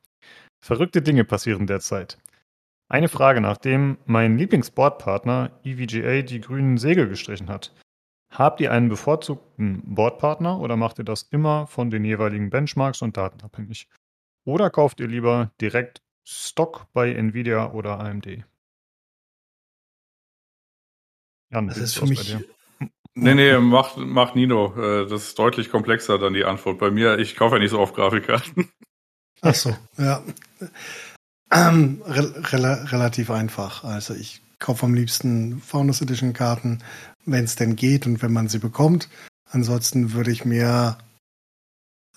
[0.63, 2.17] Verrückte Dinge passieren derzeit.
[2.87, 7.75] Eine Frage, nachdem mein Lieblingsbordpartner EVGA die grünen Segel gestrichen hat.
[8.33, 13.17] Habt ihr einen bevorzugten Bordpartner oder macht ihr das immer von den jeweiligen Benchmarks und
[13.17, 13.89] Daten abhängig?
[14.43, 18.43] Oder kauft ihr lieber direkt Stock bei Nvidia oder AMD?
[21.51, 22.37] Jan, das ist für mich.
[23.13, 24.73] Nee, nee, macht, macht Nino.
[24.77, 26.79] Äh, das ist deutlich komplexer dann die Antwort.
[26.79, 28.69] Bei mir, ich kaufe ja nicht so oft Grafikkarten.
[29.41, 30.23] Ach so, ja.
[31.51, 33.83] Ähm, re re relativ einfach.
[33.83, 36.83] Also ich kaufe am liebsten Founders Edition Karten,
[37.25, 39.09] wenn es denn geht und wenn man sie bekommt.
[39.49, 40.97] Ansonsten würde ich mir,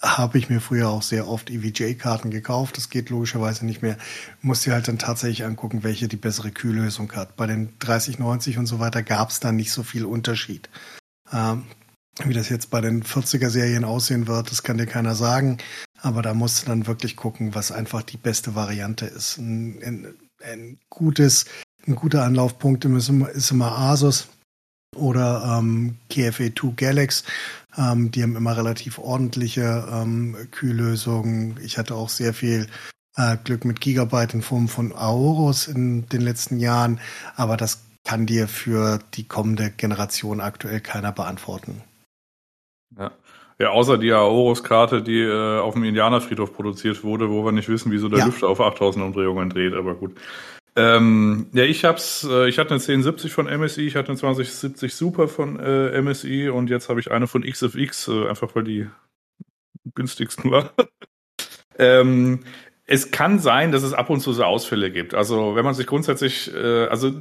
[0.00, 2.76] habe ich mir früher auch sehr oft EVJ-Karten gekauft.
[2.76, 3.96] Das geht logischerweise nicht mehr.
[4.42, 7.36] Muss dir halt dann tatsächlich angucken, welche die bessere Kühllösung hat.
[7.36, 10.68] Bei den 3090 und so weiter gab es da nicht so viel Unterschied.
[11.32, 11.64] Ähm,
[12.22, 15.58] wie das jetzt bei den 40er-Serien aussehen wird, das kann dir keiner sagen.
[16.00, 19.38] Aber da musst du dann wirklich gucken, was einfach die beste Variante ist.
[19.38, 21.46] Ein, ein, ein gutes,
[21.86, 24.28] ein guter Anlaufpunkt ist immer, ist immer Asus
[24.94, 27.24] oder ähm, KFA2 Galax.
[27.76, 31.58] Ähm, die haben immer relativ ordentliche ähm, Kühllösungen.
[31.62, 32.68] Ich hatte auch sehr viel
[33.16, 37.00] äh, Glück mit Gigabyte in Form von Aorus in den letzten Jahren,
[37.36, 41.82] aber das kann dir für die kommende Generation aktuell keiner beantworten.
[42.96, 43.12] Ja.
[43.60, 47.92] Ja, außer die Aorus-Karte, die äh, auf dem Indianerfriedhof produziert wurde, wo wir nicht wissen,
[47.92, 48.26] wieso der ja.
[48.26, 50.16] Lüfter auf 8000 Umdrehungen dreht, aber gut.
[50.76, 54.94] Ähm, ja, ich hab's, äh, ich hatte eine 1070 von MSI, ich hatte eine 2070
[54.94, 58.88] Super von äh, MSI und jetzt habe ich eine von XFX, äh, einfach weil die
[59.94, 60.72] günstigsten war.
[61.78, 62.40] ähm,
[62.86, 65.14] es kann sein, dass es ab und zu so Ausfälle gibt.
[65.14, 67.12] Also wenn man sich grundsätzlich, äh, also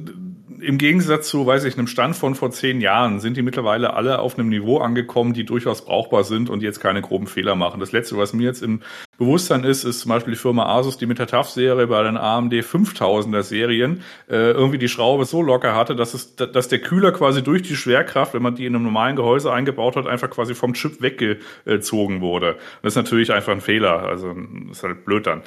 [0.60, 4.18] im Gegensatz zu, weiß ich, einem Stand von vor zehn Jahren sind die mittlerweile alle
[4.18, 7.80] auf einem Niveau angekommen, die durchaus brauchbar sind und jetzt keine groben Fehler machen.
[7.80, 8.80] Das letzte, was mir jetzt im
[9.18, 12.52] Bewusstsein ist, ist zum Beispiel die Firma Asus, die mit der TAF-Serie bei den AMD
[12.52, 17.42] 5000er Serien äh, irgendwie die Schraube so locker hatte, dass es, dass der Kühler quasi
[17.42, 20.74] durch die Schwerkraft, wenn man die in einem normalen Gehäuse eingebaut hat, einfach quasi vom
[20.74, 22.56] Chip weggezogen wurde.
[22.82, 24.02] Das ist natürlich einfach ein Fehler.
[24.04, 24.34] Also
[24.70, 25.42] ist halt blöd dann.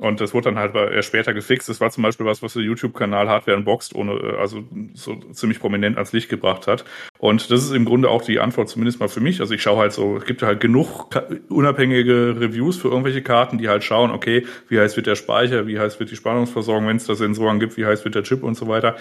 [0.00, 1.68] Und das wurde dann halt erst später gefixt.
[1.68, 4.64] Das war zum Beispiel was, was der YouTube-Kanal Hardware Unboxed ohne, also
[4.94, 6.86] so ziemlich prominent ans Licht gebracht hat.
[7.18, 9.40] Und das ist im Grunde auch die Antwort zumindest mal für mich.
[9.42, 11.10] Also ich schaue halt so, es gibt halt genug
[11.50, 15.78] unabhängige Reviews für irgendwelche Karten, die halt schauen, okay, wie heiß wird der Speicher, wie
[15.78, 18.54] heiß wird die Spannungsversorgung, wenn es da Sensoren gibt, wie heiß wird der Chip und
[18.54, 18.96] so weiter.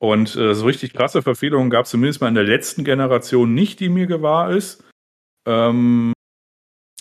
[0.00, 3.78] Und äh, so richtig krasse Verfehlungen gab es zumindest mal in der letzten Generation nicht,
[3.78, 4.82] die mir gewahr ist.
[5.46, 6.12] Ähm,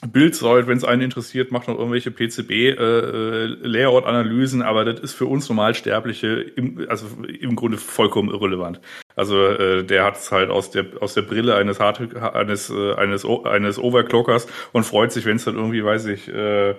[0.08, 5.50] Bildsäult, wenn es einen interessiert, macht noch irgendwelche PCB-Layout-Analysen, äh, aber das ist für uns
[5.50, 8.80] Normalsterbliche im, also im Grunde vollkommen irrelevant.
[9.18, 12.94] Also äh, der hat es halt aus der aus der Brille eines Hard eines äh,
[12.94, 16.76] eines eines Overclockers und freut sich, wenn es dann irgendwie, weiß ich, äh,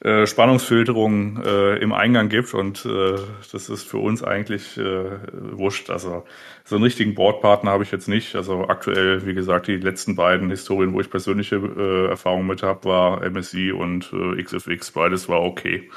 [0.00, 3.16] äh, Spannungsfilterung äh, im Eingang gibt und äh,
[3.52, 5.90] das ist für uns eigentlich äh, wurscht.
[5.90, 6.24] Also
[6.64, 8.36] so einen richtigen Boardpartner habe ich jetzt nicht.
[8.36, 12.84] Also aktuell, wie gesagt, die letzten beiden Historien, wo ich persönliche äh, Erfahrungen mit habe,
[12.84, 14.90] war MSI und äh, XFX.
[14.90, 15.90] Beides war okay.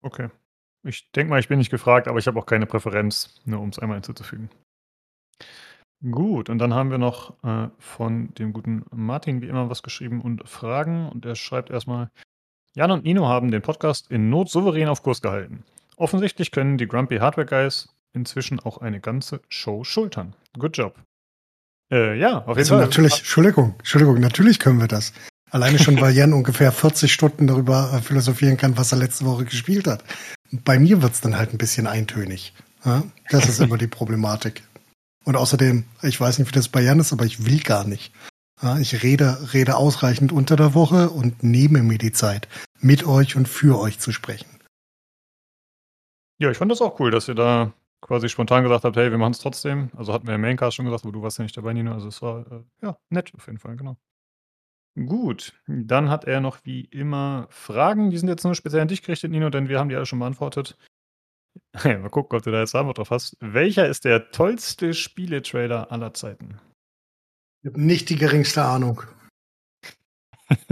[0.00, 0.28] Okay.
[0.84, 3.68] Ich denke mal, ich bin nicht gefragt, aber ich habe auch keine Präferenz, nur um
[3.68, 4.50] es einmal hinzuzufügen.
[6.10, 10.20] Gut, und dann haben wir noch äh, von dem guten Martin wie immer was geschrieben
[10.20, 11.08] und Fragen.
[11.08, 12.10] Und er schreibt erstmal:
[12.74, 15.62] Jan und Nino haben den Podcast in Not souverän auf Kurs gehalten.
[15.96, 20.34] Offensichtlich können die Grumpy Hardware Guys inzwischen auch eine ganze Show schultern.
[20.58, 20.96] Good job.
[21.92, 22.84] Äh, ja, auf jeden also Fall.
[22.84, 25.12] Natürlich, Entschuldigung, Entschuldigung, natürlich können wir das.
[25.50, 29.44] Alleine schon, weil Jan ungefähr 40 Stunden darüber äh, philosophieren kann, was er letzte Woche
[29.44, 30.02] gespielt hat.
[30.50, 32.52] Bei mir wird es dann halt ein bisschen eintönig.
[33.30, 34.64] Das ist immer die Problematik.
[35.24, 38.12] Und außerdem, ich weiß nicht, wie das bei Jan ist, aber ich will gar nicht.
[38.80, 42.48] Ich rede, rede ausreichend unter der Woche und nehme mir die Zeit,
[42.80, 44.48] mit euch und für euch zu sprechen.
[46.38, 49.18] Ja, ich fand das auch cool, dass ihr da quasi spontan gesagt habt, hey, wir
[49.18, 49.90] machen es trotzdem.
[49.96, 51.92] Also hatten wir im Maincast schon gesagt, aber du warst ja nicht dabei, Nino.
[51.92, 53.96] Also es war äh, ja nett auf jeden Fall, genau.
[54.94, 58.10] Gut, dann hat er noch wie immer Fragen.
[58.10, 60.18] Die sind jetzt nur speziell an dich gerichtet, Nino, denn wir haben die alle schon
[60.18, 60.76] beantwortet.
[61.84, 63.36] Mal gucken, ob du da jetzt Antwort drauf hast.
[63.40, 66.60] Welcher ist der tollste Spieletrailer aller Zeiten?
[67.62, 69.02] Ich habe nicht die geringste Ahnung.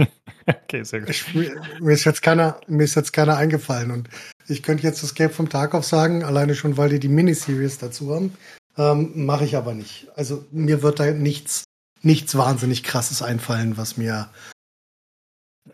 [0.47, 1.09] okay, sehr gut.
[1.09, 4.09] Ich, mir, ist jetzt keiner, mir ist jetzt keiner eingefallen und
[4.47, 8.13] ich könnte jetzt das Escape vom Tarkov sagen, alleine schon, weil die die Miniseries dazu
[8.13, 8.37] haben.
[8.77, 10.07] Ähm, Mache ich aber nicht.
[10.15, 11.63] Also mir wird da nichts,
[12.01, 14.29] nichts wahnsinnig krasses einfallen, was mir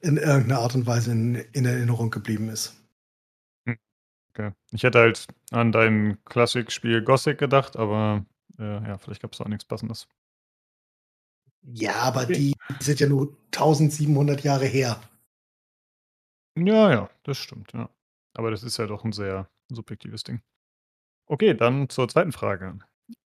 [0.01, 2.73] in irgendeiner Art und Weise in, in Erinnerung geblieben ist.
[4.37, 4.51] Okay.
[4.71, 8.23] Ich hätte halt an dein Klassikspiel Gothic gedacht, aber
[8.59, 10.07] äh, ja, vielleicht gab es auch nichts Passendes.
[11.63, 15.01] Ja, aber die sind ja nur 1700 Jahre her.
[16.55, 17.89] Ja, ja, das stimmt, ja.
[18.35, 20.41] Aber das ist ja doch ein sehr subjektives Ding.
[21.25, 22.77] Okay, dann zur zweiten Frage.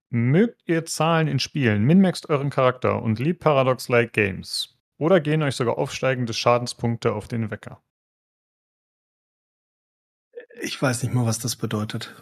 [0.09, 4.77] Mögt ihr Zahlen in Spielen, minmaxt euren Charakter und liebt Paradox-like Games?
[4.97, 7.83] Oder gehen euch sogar aufsteigende Schadenspunkte auf den Wecker?
[10.61, 12.15] Ich weiß nicht mal, was das bedeutet.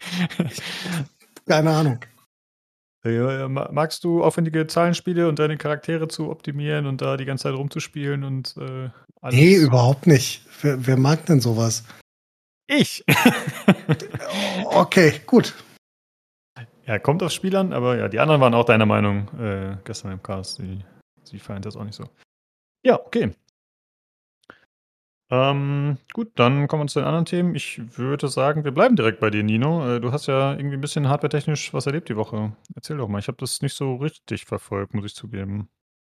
[1.46, 2.00] Keine Ahnung.
[3.02, 8.24] Magst du aufwendige Zahlenspiele und deine Charaktere zu optimieren und da die ganze Zeit rumzuspielen
[8.24, 8.90] und äh,
[9.22, 9.36] alles?
[9.36, 10.44] Nee, überhaupt nicht.
[10.60, 11.84] Wer, wer mag denn sowas?
[12.66, 13.02] Ich.
[14.64, 15.54] okay, gut.
[16.86, 20.12] Ja, kommt aufs Spiel an, aber ja, die anderen waren auch deiner Meinung äh, gestern
[20.12, 20.56] im Cast.
[20.56, 20.84] Sie,
[21.24, 22.04] sie feiern das auch nicht so.
[22.84, 23.32] Ja, okay.
[25.32, 27.54] Ähm, gut, dann kommen wir zu den anderen Themen.
[27.54, 29.96] Ich würde sagen, wir bleiben direkt bei dir, Nino.
[29.96, 32.52] Äh, du hast ja irgendwie ein bisschen hardware-technisch was erlebt die Woche.
[32.74, 33.20] Erzähl doch mal.
[33.20, 35.68] Ich habe das nicht so richtig verfolgt, muss ich zugeben.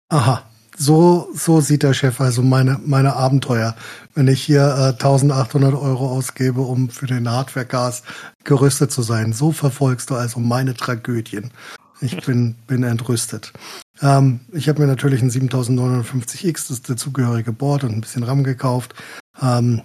[0.10, 0.44] Aha,
[0.78, 3.76] so, so sieht der Chef also meine, meine Abenteuer.
[4.14, 8.04] Wenn ich hier äh, 1800 Euro ausgebe, um für den Hardware-Gas
[8.44, 9.32] gerüstet zu sein.
[9.32, 11.52] So verfolgst du also meine Tragödien.
[12.01, 13.53] Ich bin, bin entrüstet.
[14.01, 18.93] Ähm, ich habe mir natürlich ein 7950X, das dazugehörige Board und ein bisschen RAM gekauft.
[19.41, 19.81] Ähm,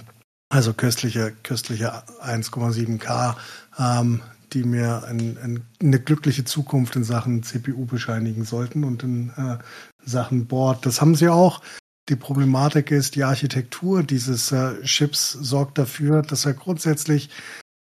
[0.49, 3.37] also köstliche, köstliche 1,7K,
[3.79, 4.23] ähm,
[4.53, 9.59] die mir ein, ein, eine glückliche Zukunft in Sachen CPU bescheinigen sollten und in äh,
[10.05, 10.87] Sachen Board.
[10.87, 11.63] Das haben sie auch.
[12.09, 17.31] Die Problematik ist, die Architektur dieses äh, Chips sorgt dafür, dass er grundsätzlich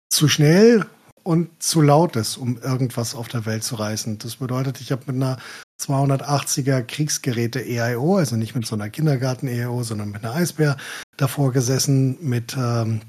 [0.09, 0.87] zu schnell
[1.25, 4.19] und zu laut ist, um irgendwas auf der Welt zu reißen.
[4.19, 5.39] Das bedeutet, ich habe mit einer
[5.81, 10.77] 280er Kriegsgeräte EIO, also nicht mit so einer Kindergarten EIO, sondern mit einer Eisbär
[11.17, 13.01] davor gesessen mit ähm,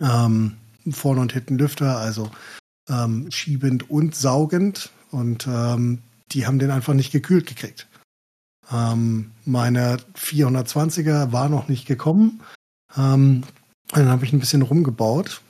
[0.00, 0.56] ähm,
[0.90, 2.30] vorne und hinten Lüfter, also
[2.88, 6.02] ähm, schiebend und saugend und ähm,
[6.32, 7.88] die haben den einfach nicht gekühlt gekriegt.
[8.72, 12.40] Ähm, meine 420er war noch nicht gekommen.
[12.96, 13.42] Ähm,
[13.90, 15.42] dann habe ich ein bisschen rumgebaut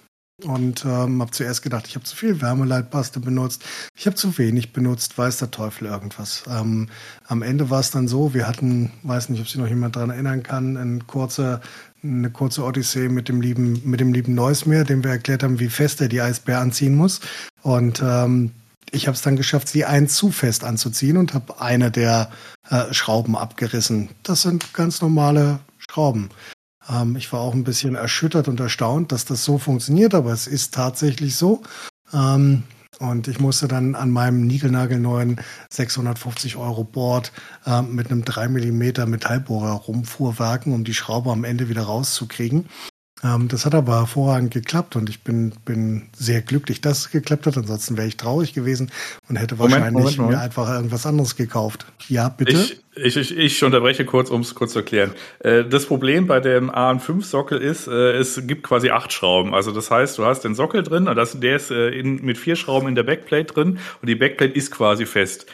[0.43, 3.65] und ähm, habe zuerst gedacht, ich habe zu viel Wärmeleitpaste benutzt,
[3.97, 6.45] ich habe zu wenig benutzt, weiß der Teufel irgendwas.
[6.49, 6.89] Ähm,
[7.27, 10.11] am Ende war es dann so, wir hatten, weiß nicht, ob sich noch jemand daran
[10.11, 11.61] erinnern kann, ein kurzer,
[12.03, 15.69] eine kurze Odyssee mit dem lieben, mit dem lieben Neusmeer, dem wir erklärt haben, wie
[15.69, 17.21] fest er die Eisbär anziehen muss.
[17.63, 18.53] Und ähm,
[18.91, 22.31] ich habe es dann geschafft, sie ein zu fest anzuziehen und habe eine der
[22.69, 24.11] äh, Schrauben abgerissen.
[24.23, 26.31] Das sind ganz normale Schrauben.
[26.89, 30.47] Ähm, ich war auch ein bisschen erschüttert und erstaunt, dass das so funktioniert, aber es
[30.47, 31.63] ist tatsächlich so.
[32.13, 32.65] Ähm,
[32.99, 35.41] und ich musste dann an meinem niegelnagelneuen
[35.71, 37.33] 650 Euro Board
[37.67, 42.69] äh, mit einem 3 mm Metallbohrer rumfuhrwerken, um die Schraube am Ende wieder rauszukriegen.
[43.24, 47.47] Ähm, das hat aber hervorragend geklappt und ich bin, bin sehr glücklich, dass es geklappt
[47.47, 47.57] hat.
[47.57, 48.90] Ansonsten wäre ich traurig gewesen
[49.28, 51.86] und hätte wahrscheinlich Moment, Moment, mir einfach irgendwas anderes gekauft.
[52.09, 52.53] Ja, bitte.
[52.53, 55.12] Ich, ich, ich, ich unterbreche kurz, um es kurz zu erklären.
[55.39, 59.55] Äh, das Problem bei dem AN5-Sockel ist, äh, es gibt quasi acht Schrauben.
[59.55, 62.39] Also das heißt, du hast den Sockel drin und das, der ist äh, in, mit
[62.39, 65.47] vier Schrauben in der Backplate drin und die Backplate ist quasi fest.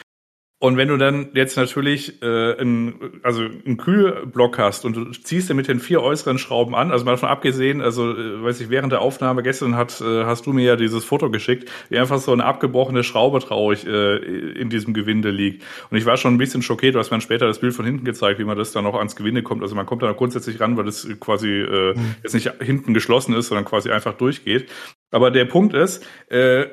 [0.61, 5.49] Und wenn du dann jetzt natürlich äh, ein, also einen Kühlblock hast und du ziehst
[5.49, 8.69] den mit den vier äußeren Schrauben an, also mal davon abgesehen, also äh, weiß ich,
[8.69, 12.19] während der Aufnahme gestern hat, äh, hast du mir ja dieses Foto geschickt, wie einfach
[12.19, 15.63] so eine abgebrochene Schraube traurig äh, in diesem Gewinde liegt.
[15.91, 18.03] Und ich war schon ein bisschen schockiert, du hast mir später das Bild von hinten
[18.03, 19.61] gezeigt, wie man das dann noch ans Gewinde kommt.
[19.61, 22.15] Also man kommt da grundsätzlich ran, weil das quasi äh, mhm.
[22.21, 24.69] jetzt nicht hinten geschlossen ist, sondern quasi einfach durchgeht.
[25.11, 26.65] Aber der Punkt ist, äh,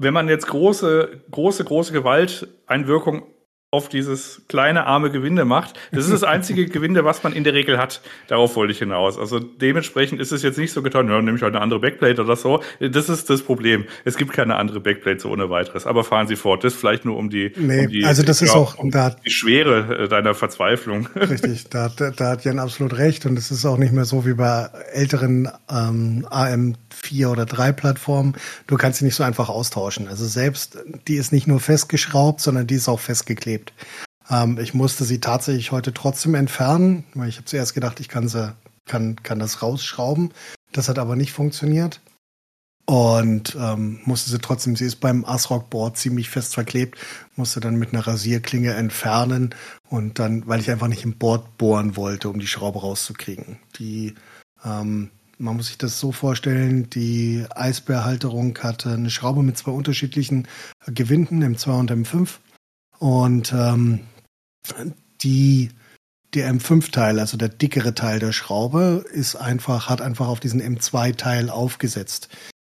[0.00, 3.22] wenn man jetzt große, große, große Gewalteinwirkung
[3.72, 5.78] auf dieses kleine arme Gewinde macht.
[5.92, 8.00] Das ist das einzige Gewinde, was man in der Regel hat.
[8.26, 9.16] Darauf wollte ich hinaus.
[9.16, 12.20] Also dementsprechend ist es jetzt nicht so getan, ja, nehme ich halt eine andere Backplate
[12.20, 12.62] oder so.
[12.80, 13.84] Das ist das Problem.
[14.04, 15.86] Es gibt keine andere Backplate so ohne weiteres.
[15.86, 16.64] Aber fahren Sie fort.
[16.64, 19.30] Das vielleicht nur um die, nee, um die also das ist auch um da, die
[19.30, 21.06] Schwere äh, deiner Verzweiflung.
[21.14, 23.24] Richtig, da, da, da hat Jan absolut recht.
[23.24, 26.26] Und es ist auch nicht mehr so wie bei älteren ähm,
[26.90, 28.36] AM4 oder 3 Plattformen.
[28.66, 30.08] Du kannst sie nicht so einfach austauschen.
[30.08, 33.72] Also selbst, die ist nicht nur festgeschraubt, sondern die ist auch festgeklebt.
[34.28, 38.28] Ähm, ich musste sie tatsächlich heute trotzdem entfernen, weil ich habe zuerst gedacht, ich kann
[38.28, 38.54] sie,
[38.86, 40.32] kann, kann das rausschrauben.
[40.72, 42.00] Das hat aber nicht funktioniert.
[42.86, 46.98] Und ähm, musste sie trotzdem, sie ist beim ASRock-Board ziemlich fest verklebt,
[47.36, 49.54] musste dann mit einer Rasierklinge entfernen
[49.88, 53.60] und dann, weil ich einfach nicht im Board bohren wollte, um die Schraube rauszukriegen.
[53.78, 54.16] Die
[54.64, 55.10] ähm,
[55.40, 60.46] man muss sich das so vorstellen, die Eisbärhalterung hatte eine Schraube mit zwei unterschiedlichen
[60.86, 62.28] Gewinden, M2 und M5.
[62.98, 64.00] Und ähm,
[65.22, 65.70] die
[66.34, 71.50] der M5-Teil, also der dickere Teil der Schraube, ist einfach, hat einfach auf diesen M2-Teil
[71.50, 72.28] aufgesetzt.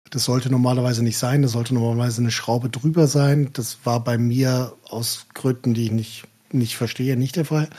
[0.09, 3.51] Das sollte normalerweise nicht sein, das sollte normalerweise eine Schraube drüber sein.
[3.53, 7.69] Das war bei mir aus Gründen, die ich nicht, nicht verstehe, nicht der Fall.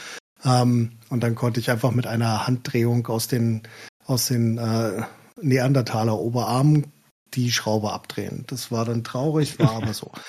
[0.44, 3.62] Ähm, und dann konnte ich einfach mit einer Handdrehung aus den,
[4.06, 5.02] aus den äh,
[5.40, 6.86] Neandertaler Oberarmen
[7.34, 8.44] die Schraube abdrehen.
[8.46, 10.10] Das war dann traurig, war aber so.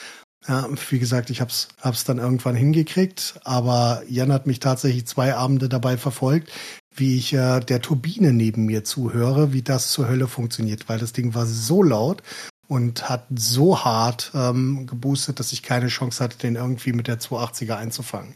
[0.47, 5.35] Ja, wie gesagt, ich hab's, hab's dann irgendwann hingekriegt, aber Jan hat mich tatsächlich zwei
[5.35, 6.53] Abende dabei verfolgt,
[6.95, 11.11] wie ich äh, der Turbine neben mir zuhöre, wie das zur Hölle funktioniert, weil das
[11.11, 12.23] Ding war so laut
[12.69, 17.19] und hat so hart ähm, geboostet, dass ich keine Chance hatte, den irgendwie mit der
[17.19, 18.35] 280er einzufangen.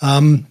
[0.00, 0.46] Ähm,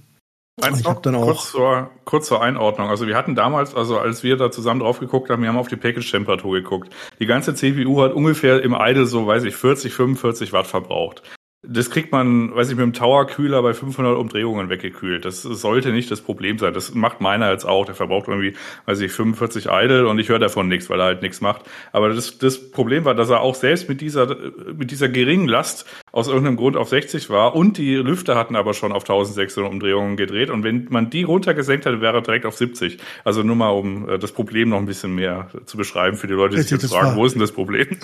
[0.59, 2.89] Eins noch, dann auch kurz, zur, kurz zur Einordnung.
[2.89, 5.67] Also wir hatten damals, also als wir da zusammen drauf geguckt haben, wir haben auf
[5.67, 6.91] die Package-Temperatur geguckt.
[7.19, 11.21] Die ganze CPU hat ungefähr im Idle so, weiß ich, 40, 45 Watt verbraucht.
[11.63, 15.25] Das kriegt man, weiß ich, mit dem Tower-Kühler bei 500 Umdrehungen weggekühlt.
[15.25, 16.71] Das sollte nicht das Problem sein.
[16.71, 17.85] Das macht meiner jetzt auch.
[17.85, 18.53] Der verbraucht irgendwie,
[18.85, 21.63] weiß ich, 45 Idle und ich höre davon nichts, weil er halt nichts macht.
[21.91, 24.37] Aber das, das Problem war, dass er auch selbst mit dieser,
[24.75, 28.75] mit dieser geringen Last aus irgendeinem Grund auf 60 war und die Lüfter hatten aber
[28.75, 32.55] schon auf 1600 Umdrehungen gedreht und wenn man die runtergesenkt hätte, wäre er direkt auf
[32.55, 32.99] 70.
[33.23, 36.33] Also nur mal, um äh, das Problem noch ein bisschen mehr zu beschreiben für die
[36.33, 37.97] Leute, die sich jetzt fragen, wo ist denn das Problem?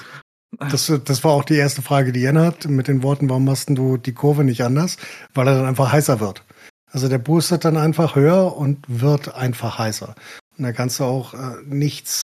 [0.59, 3.69] Das, das war auch die erste Frage, die Jan hat, mit den Worten, warum machst
[3.69, 4.97] du die Kurve nicht anders?
[5.33, 6.43] Weil er dann einfach heißer wird.
[6.91, 10.13] Also der boostet dann einfach höher und wird einfach heißer.
[10.57, 12.21] Und da kannst du auch äh, nichts,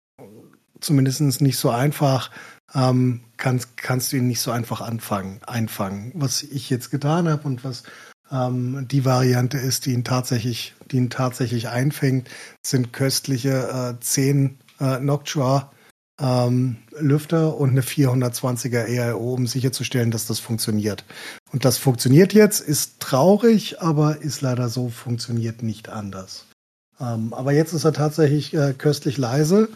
[0.80, 2.30] zumindest nicht so einfach,
[2.74, 6.12] ähm, kannst, kannst du ihn nicht so einfach anfangen, einfangen.
[6.14, 7.82] Was ich jetzt getan habe und was
[8.32, 12.30] ähm, die Variante ist, die ihn tatsächlich, die ihn tatsächlich einfängt,
[12.62, 15.73] sind köstliche äh, 10 äh, Noctua
[16.20, 21.04] ähm, Lüfter und eine 420er EIO, um sicherzustellen, dass das funktioniert.
[21.52, 26.46] Und das funktioniert jetzt, ist traurig, aber ist leider so, funktioniert nicht anders.
[27.00, 29.68] Ähm, aber jetzt ist er tatsächlich äh, köstlich leise.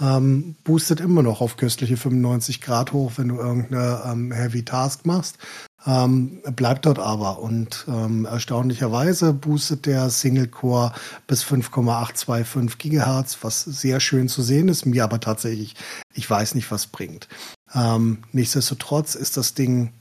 [0.00, 5.06] Ähm, boostet immer noch auf köstliche 95 Grad hoch, wenn du irgendeine ähm, Heavy Task
[5.06, 5.38] machst.
[5.86, 10.92] Ähm, bleibt dort aber und ähm, erstaunlicherweise boostet der Single Core
[11.28, 15.76] bis 5,825 Gigahertz, was sehr schön zu sehen ist, mir aber tatsächlich,
[16.12, 17.28] ich weiß nicht, was bringt.
[17.72, 19.92] Ähm, nichtsdestotrotz ist das Ding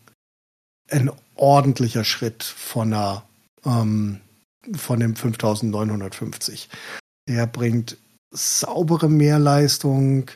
[0.89, 3.23] ein ordentlicher Schritt von einer,
[3.63, 4.22] ähm,
[4.76, 6.69] von dem 5950.
[7.27, 7.97] Der bringt
[8.36, 10.30] saubere Mehrleistung,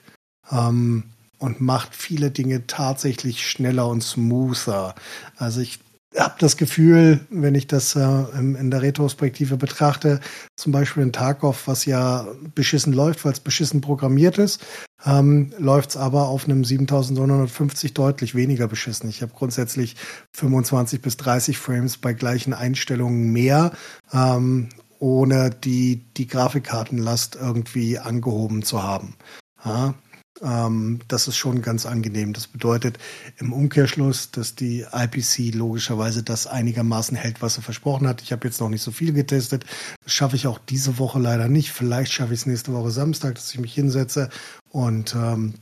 [0.52, 1.04] ähm,
[1.40, 4.94] und macht viele Dinge tatsächlich schneller und smoother.
[5.38, 5.80] Also ich
[6.18, 10.20] habe das Gefühl, wenn ich das äh, in der Retrospektive betrachte,
[10.58, 14.62] zum Beispiel in Tarkov, was ja beschissen läuft, weil es beschissen programmiert ist,
[15.06, 19.10] ähm, läuft es aber auf einem 7950 deutlich weniger beschissen.
[19.10, 19.96] Ich habe grundsätzlich
[20.34, 23.72] 25 bis 30 Frames bei gleichen Einstellungen mehr,
[24.12, 24.70] ähm,
[25.00, 29.16] ohne die, die Grafikkartenlast irgendwie angehoben zu haben.
[29.64, 29.96] Ja,
[30.42, 32.34] ähm, das ist schon ganz angenehm.
[32.34, 32.98] Das bedeutet
[33.38, 38.22] im Umkehrschluss, dass die IPC logischerweise das einigermaßen hält, was sie versprochen hat.
[38.22, 39.66] Ich habe jetzt noch nicht so viel getestet.
[40.04, 41.72] Das schaffe ich auch diese Woche leider nicht.
[41.72, 44.30] Vielleicht schaffe ich es nächste Woche Samstag, dass ich mich hinsetze
[44.70, 45.56] und ähm,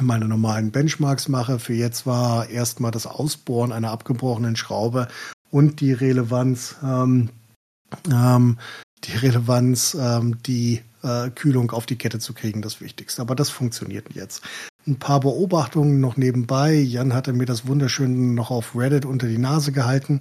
[0.00, 1.58] meine normalen Benchmarks mache.
[1.58, 5.08] Für jetzt war erstmal das Ausbohren einer abgebrochenen Schraube
[5.50, 7.30] und die Relevanz, ähm,
[8.10, 8.58] ähm,
[9.04, 13.22] die Relevanz, ähm, die äh, Kühlung auf die Kette zu kriegen, das Wichtigste.
[13.22, 14.42] Aber das funktioniert jetzt.
[14.86, 16.74] Ein paar Beobachtungen noch nebenbei.
[16.74, 20.20] Jan hatte mir das wunderschön noch auf Reddit unter die Nase gehalten.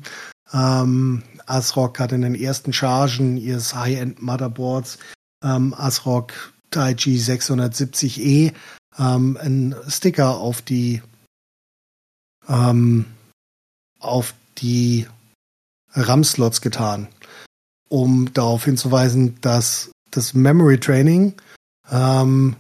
[0.53, 4.99] Ähm, ASRock hat in den ersten Chargen ihres High-End Motherboards
[5.43, 8.53] ähm, ASRock Taiji 670E
[8.97, 11.01] ähm, einen Sticker auf die
[12.47, 13.05] ähm,
[13.99, 15.07] auf die
[15.91, 17.07] RAM-Slots getan,
[17.89, 21.33] um darauf hinzuweisen, dass das Memory Training
[21.91, 22.55] ähm,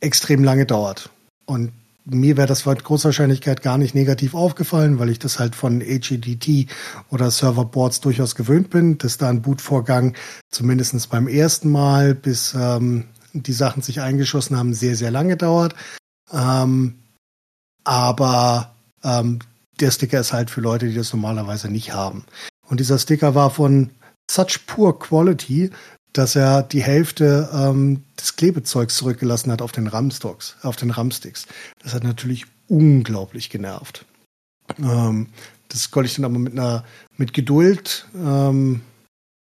[0.00, 1.10] extrem lange dauert.
[1.46, 1.72] Und
[2.10, 5.80] mir wäre das mit großer Wahrscheinlichkeit gar nicht negativ aufgefallen, weil ich das halt von
[5.80, 6.66] HEDT
[7.10, 10.14] oder Serverboards durchaus gewöhnt bin, dass da ein Bootvorgang
[10.50, 13.04] zumindest beim ersten Mal, bis ähm,
[13.34, 15.74] die Sachen sich eingeschossen haben, sehr, sehr lange dauert.
[16.32, 16.94] Ähm,
[17.84, 18.72] aber
[19.04, 19.40] ähm,
[19.80, 22.24] der Sticker ist halt für Leute, die das normalerweise nicht haben.
[22.68, 23.90] Und dieser Sticker war von
[24.30, 25.70] such poor quality,
[26.12, 31.46] dass er die Hälfte ähm, des Klebezeugs zurückgelassen hat auf den RAM-Stocks, auf den RAM-Sticks.
[31.82, 34.04] Das hat natürlich unglaublich genervt.
[34.78, 35.28] Ähm,
[35.68, 36.84] das konnte ich dann aber mit einer
[37.16, 38.80] mit Geduld ähm,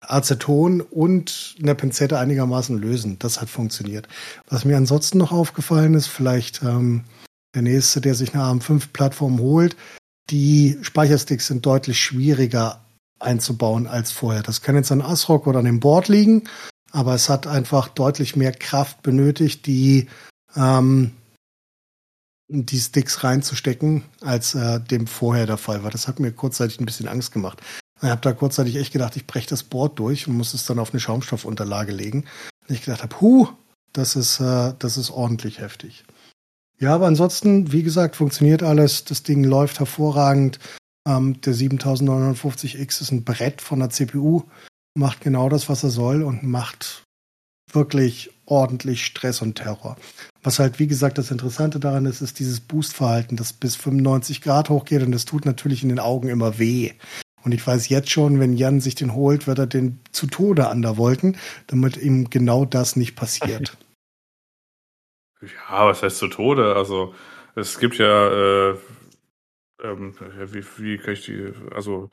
[0.01, 3.17] Aceton und eine Pinzette einigermaßen lösen.
[3.19, 4.07] Das hat funktioniert.
[4.47, 7.03] Was mir ansonsten noch aufgefallen ist, vielleicht ähm,
[7.55, 9.75] der nächste, der sich eine AM5-Plattform holt,
[10.29, 12.81] die Speichersticks sind deutlich schwieriger
[13.19, 14.43] einzubauen als vorher.
[14.43, 16.43] Das kann jetzt an ASRock oder an dem Board liegen,
[16.91, 20.07] aber es hat einfach deutlich mehr Kraft benötigt, die
[20.55, 21.11] ähm,
[22.49, 25.91] die Sticks reinzustecken, als äh, dem vorher der Fall war.
[25.91, 27.61] Das hat mir kurzzeitig ein bisschen Angst gemacht.
[28.01, 30.79] Ich habe da kurzzeitig echt gedacht, ich breche das Board durch und muss es dann
[30.79, 32.25] auf eine Schaumstoffunterlage legen.
[32.67, 33.49] Und ich gedacht habe, huh,
[33.93, 36.05] das ist, äh, das ist ordentlich heftig.
[36.79, 39.03] Ja, aber ansonsten, wie gesagt, funktioniert alles.
[39.03, 40.59] Das Ding läuft hervorragend.
[41.10, 44.44] Ähm, der 7950X ist ein Brett von der CPU,
[44.95, 47.03] macht genau das, was er soll und macht
[47.72, 49.98] wirklich ordentlich Stress und Terror.
[50.44, 54.69] Was halt, wie gesagt, das Interessante daran ist, ist dieses Boost-Verhalten, das bis 95 Grad
[54.69, 56.94] hochgeht und das tut natürlich in den Augen immer weh.
[57.44, 60.68] Und ich weiß jetzt schon, wenn Jan sich den holt, wird er den zu Tode
[60.68, 61.38] an der Wolken,
[61.68, 63.77] damit ihm genau das nicht passiert.
[65.41, 66.76] Ja, was heißt zu Tode?
[66.76, 67.15] Also
[67.56, 68.76] es gibt ja, äh,
[69.84, 70.15] ähm,
[70.51, 72.10] wie, wie kann ich die, also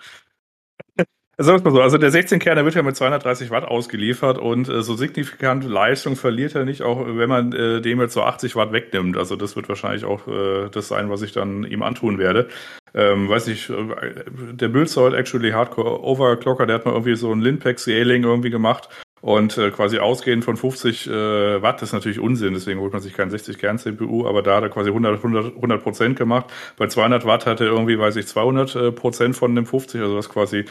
[1.38, 4.38] Sagen wir mal so, also der 16 Kern, der wird ja mit 230 Watt ausgeliefert
[4.38, 8.22] und äh, so signifikant Leistung verliert er nicht, auch wenn man äh, dem jetzt so
[8.22, 9.18] 80 Watt wegnimmt.
[9.18, 12.48] Also das wird wahrscheinlich auch äh, das sein, was ich dann ihm antun werde.
[12.94, 13.74] Ähm, weiß ich, äh,
[14.30, 18.88] der Bildsold actually Hardcore Overclocker, der hat mal irgendwie so ein Linpack Scaling irgendwie gemacht
[19.20, 23.14] und äh, quasi ausgehend von 50 äh, Watt ist natürlich Unsinn, deswegen holt man sich
[23.14, 26.46] keinen 60 Kern CPU, aber da hat er quasi 100 100 100 Prozent gemacht.
[26.76, 30.16] Bei 200 Watt hat er irgendwie, weiß ich, 200 äh, Prozent von dem 50, also
[30.16, 30.66] das quasi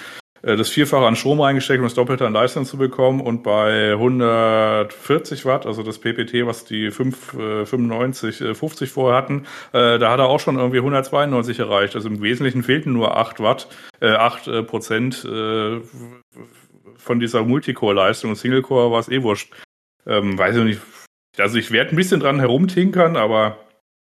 [0.45, 3.19] äh, das Vierfache an Strom reingesteckt, um das Doppelte an Leistung zu bekommen.
[3.19, 9.17] Und bei 140 Watt, also das PPT, was die 5, äh, 95, äh, 50 vorher
[9.17, 11.95] hatten, äh, da hat er auch schon irgendwie 192 erreicht.
[11.95, 13.67] Also im Wesentlichen fehlten nur 8 Watt,
[13.99, 15.81] äh, 8 äh, Prozent äh,
[17.05, 18.35] von dieser Multicore-Leistung.
[18.35, 19.53] Single-Core war es eh wurscht.
[20.05, 20.81] Ähm, weiß ich nicht.
[21.37, 23.57] Also ich werde ein bisschen dran herumtinkern, aber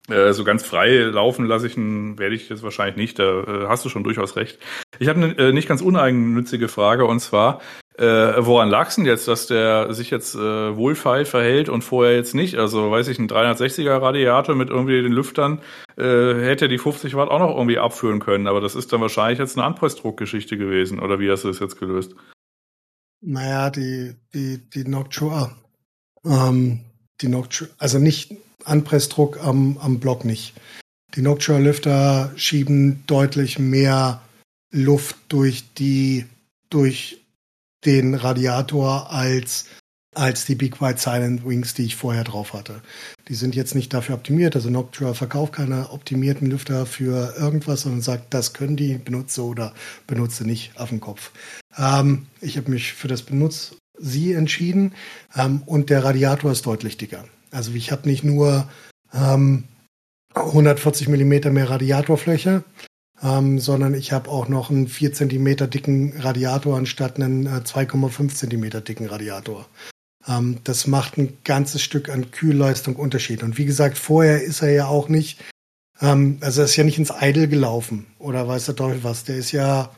[0.08, 3.18] äh, so ganz frei laufen lasse ich werde ich jetzt wahrscheinlich nicht.
[3.18, 4.58] Da äh, hast du schon durchaus recht.
[4.98, 7.60] Ich habe eine äh, nicht ganz uneigennützige Frage und zwar,
[7.98, 12.16] äh, woran lag es denn jetzt, dass der sich jetzt äh, wohlfeil verhält und vorher
[12.16, 12.56] jetzt nicht?
[12.56, 15.60] Also weiß ich, ein 360er Radiator mit irgendwie den Lüftern
[15.96, 19.38] äh, hätte die 50 Watt auch noch irgendwie abführen können, aber das ist dann wahrscheinlich
[19.38, 21.00] jetzt eine Anpressdruckgeschichte gewesen.
[21.00, 22.16] Oder wie hast du das jetzt gelöst?
[23.24, 25.56] Naja, die, die, die Noctua,
[26.24, 26.80] ähm,
[27.20, 28.34] die Noctua, also nicht
[28.64, 30.54] Anpressdruck am, am Block nicht.
[31.14, 34.20] Die Noctua Lüfter schieben deutlich mehr
[34.72, 36.26] Luft durch die,
[36.68, 37.20] durch
[37.84, 39.66] den Radiator als,
[40.14, 42.82] als die Big White Silent Wings, die ich vorher drauf hatte.
[43.28, 44.54] Die sind jetzt nicht dafür optimiert.
[44.54, 49.72] Also Noctua verkauft keine optimierten Lüfter für irgendwas, sondern sagt, das können die, benutze oder
[50.06, 51.30] benutze nicht auf dem Kopf.
[51.78, 54.94] Ähm, ich habe mich für das Benutz sie entschieden
[55.34, 57.24] ähm, und der Radiator ist deutlich dicker.
[57.50, 58.68] Also ich habe nicht nur
[59.14, 59.64] ähm,
[60.34, 62.64] 140 Millimeter mehr Radiatorfläche,
[63.22, 68.34] ähm, sondern ich habe auch noch einen 4 cm dicken Radiator anstatt einen äh, 2,5
[68.34, 69.66] cm dicken Radiator.
[70.26, 73.42] Ähm, das macht ein ganzes Stück an Kühlleistung Unterschied.
[73.42, 75.40] Und wie gesagt, vorher ist er ja auch nicht,
[76.00, 79.24] ähm, also er ist ja nicht ins Idle gelaufen oder weiß der Teufel was.
[79.24, 79.90] Der ist ja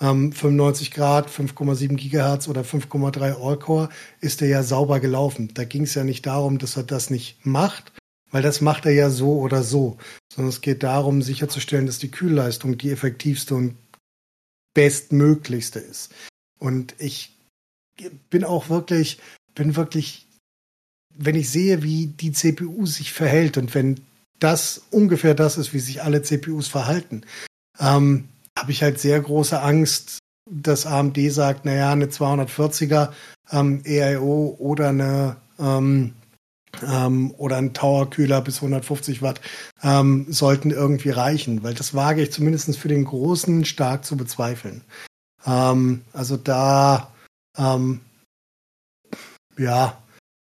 [0.00, 3.88] ähm, 95 Grad, 5,7 Gigahertz oder 5,3 All-Core
[4.20, 5.50] ist er ja sauber gelaufen.
[5.54, 7.92] Da ging es ja nicht darum, dass er das nicht macht,
[8.30, 9.98] weil das macht er ja so oder so,
[10.32, 13.76] sondern es geht darum, sicherzustellen, dass die Kühlleistung die effektivste und
[14.74, 16.12] bestmöglichste ist.
[16.58, 17.36] Und ich
[18.30, 19.18] bin auch wirklich,
[19.54, 20.26] bin wirklich,
[21.14, 24.00] wenn ich sehe, wie die CPU sich verhält und wenn
[24.38, 27.22] das ungefähr das ist, wie sich alle CPUs verhalten,
[27.80, 30.18] ähm, habe ich halt sehr große Angst,
[30.50, 33.10] dass AMD sagt, naja, eine 240er
[33.50, 36.14] ähm, EIO oder eine ähm,
[36.82, 39.40] ähm, oder ein Tower-Kühler bis 150 Watt
[39.82, 44.82] ähm, sollten irgendwie reichen, weil das wage ich zumindest für den Großen stark zu bezweifeln.
[45.46, 47.12] Ähm, also da,
[47.56, 48.00] ähm,
[49.58, 49.98] ja,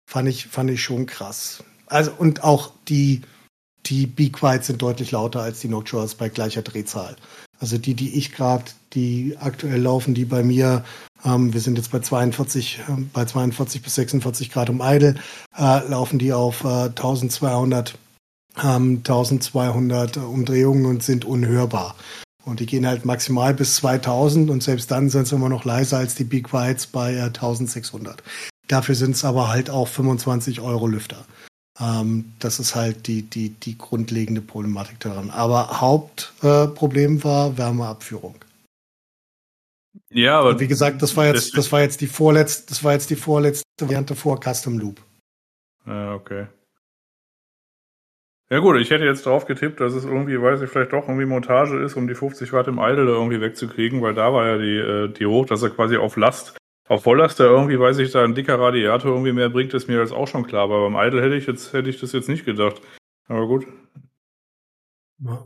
[0.09, 1.63] fand ich, fand ich schon krass.
[1.87, 3.21] Also und auch die,
[3.85, 7.15] die Be Quiet sind deutlich lauter als die Nocturas bei gleicher Drehzahl.
[7.59, 10.83] Also die, die ich gerade, die aktuell laufen, die bei mir,
[11.25, 15.15] ähm, wir sind jetzt bei 42, äh, bei 42 bis 46 Grad um Idle,
[15.57, 17.97] äh, laufen die auf äh, 1200,
[18.63, 21.95] ähm, 1200 Umdrehungen und sind unhörbar.
[22.45, 25.97] Und die gehen halt maximal bis 2000 und selbst dann sind sie immer noch leiser
[25.97, 28.21] als die Big Whites bei äh, 1600.
[28.67, 31.25] Dafür sind es aber halt auch 25 Euro Lüfter.
[31.79, 35.29] Ähm, das ist halt die, die, die grundlegende Problematik daran.
[35.29, 38.35] Aber Hauptproblem äh, war Wärmeabführung.
[40.09, 42.93] Ja, aber Und wie gesagt, das war jetzt, das war jetzt die vorletzte, das war
[42.93, 45.01] jetzt die vorletzte Variante vor Custom Loop.
[45.85, 46.47] Ja, okay.
[48.49, 51.25] Ja gut, ich hätte jetzt drauf getippt, dass es irgendwie, weiß ich, vielleicht doch irgendwie
[51.25, 54.77] Montage ist, um die 50 Watt im Idle irgendwie wegzukriegen, weil da war ja die,
[54.77, 56.57] äh, die hoch, dass er quasi auf Last,
[56.87, 59.99] auf Volllast da irgendwie, weiß ich, da ein dicker Radiator irgendwie mehr bringt, ist mir
[59.99, 60.63] jetzt auch schon klar.
[60.63, 62.81] Aber beim Idle hätte ich jetzt, hätte ich das jetzt nicht gedacht.
[63.27, 63.67] Aber gut.
[65.19, 65.45] Ja.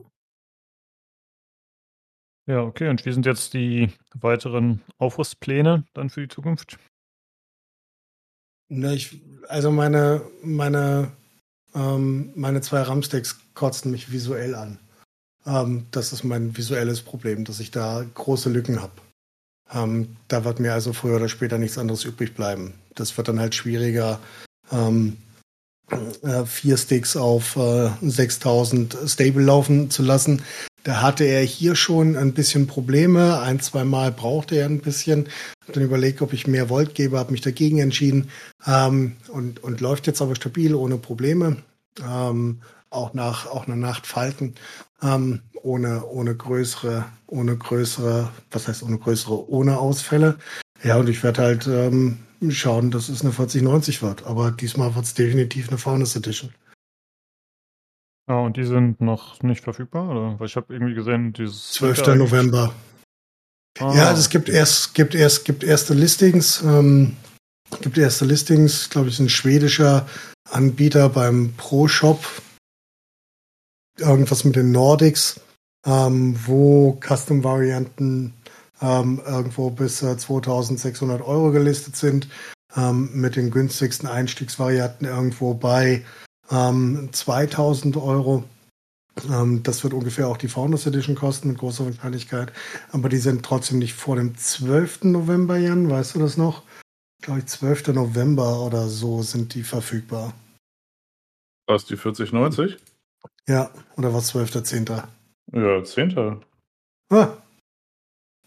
[2.47, 2.89] Ja, okay.
[2.89, 6.77] Und wie sind jetzt die weiteren Aufrüstpläne dann für die Zukunft?
[8.69, 11.11] Ne, ich, also meine, meine,
[11.73, 14.79] ähm, meine zwei RAM-Sticks kotzen mich visuell an.
[15.45, 18.93] Ähm, das ist mein visuelles Problem, dass ich da große Lücken habe.
[19.73, 22.73] Ähm, da wird mir also früher oder später nichts anderes übrig bleiben.
[22.95, 24.19] Das wird dann halt schwieriger,
[24.71, 25.17] ähm,
[26.23, 30.41] äh, vier Sticks auf äh, 6000 Stable laufen zu lassen.
[30.83, 33.39] Da hatte er hier schon ein bisschen Probleme.
[33.39, 35.27] Ein, zwei Mal brauchte er ein bisschen.
[35.65, 38.29] Hab dann überlegt, ob ich mehr Volt gebe, habe mich dagegen entschieden
[38.65, 41.57] ähm, und, und läuft jetzt aber stabil, ohne Probleme.
[42.03, 44.55] Ähm, auch nach auch eine Nacht Falten,
[45.01, 50.37] ähm, ohne, ohne größere, ohne größere, was heißt ohne größere, ohne Ausfälle.
[50.83, 52.19] Ja, und ich werde halt ähm,
[52.49, 54.25] schauen, dass es eine 4090 wird.
[54.25, 56.51] Aber diesmal wird es definitiv eine Faunus Edition.
[58.27, 60.39] Ja, und die sind noch nicht verfügbar, oder?
[60.39, 62.15] Weil ich habe irgendwie gesehen, dieses 12.
[62.15, 62.73] November.
[63.79, 67.15] Ah, Ja, also es gibt erst, gibt erst, gibt erste Listings, ähm,
[67.81, 70.07] gibt erste Listings, glaube ich, ein schwedischer
[70.49, 72.23] Anbieter beim Pro Shop.
[74.01, 75.39] Irgendwas mit den Nordics,
[75.85, 78.33] ähm, wo Custom-Varianten
[78.81, 82.27] ähm, irgendwo bis äh, 2600 Euro gelistet sind,
[82.75, 86.03] ähm, mit den günstigsten Einstiegsvarianten irgendwo bei
[86.49, 88.43] ähm, 2000 Euro.
[89.29, 92.51] Ähm, das wird ungefähr auch die Founders Edition kosten, mit großer Wahrscheinlichkeit.
[92.91, 95.03] Aber die sind trotzdem nicht vor dem 12.
[95.03, 96.63] November, Jan, weißt du das noch?
[97.19, 97.89] Ich glaube, 12.
[97.89, 100.33] November oder so sind die verfügbar.
[101.67, 102.77] Was, die 4090?
[103.51, 105.03] Ja, oder was 12.10.
[105.53, 106.39] Ja, 10.
[107.09, 107.27] Ah.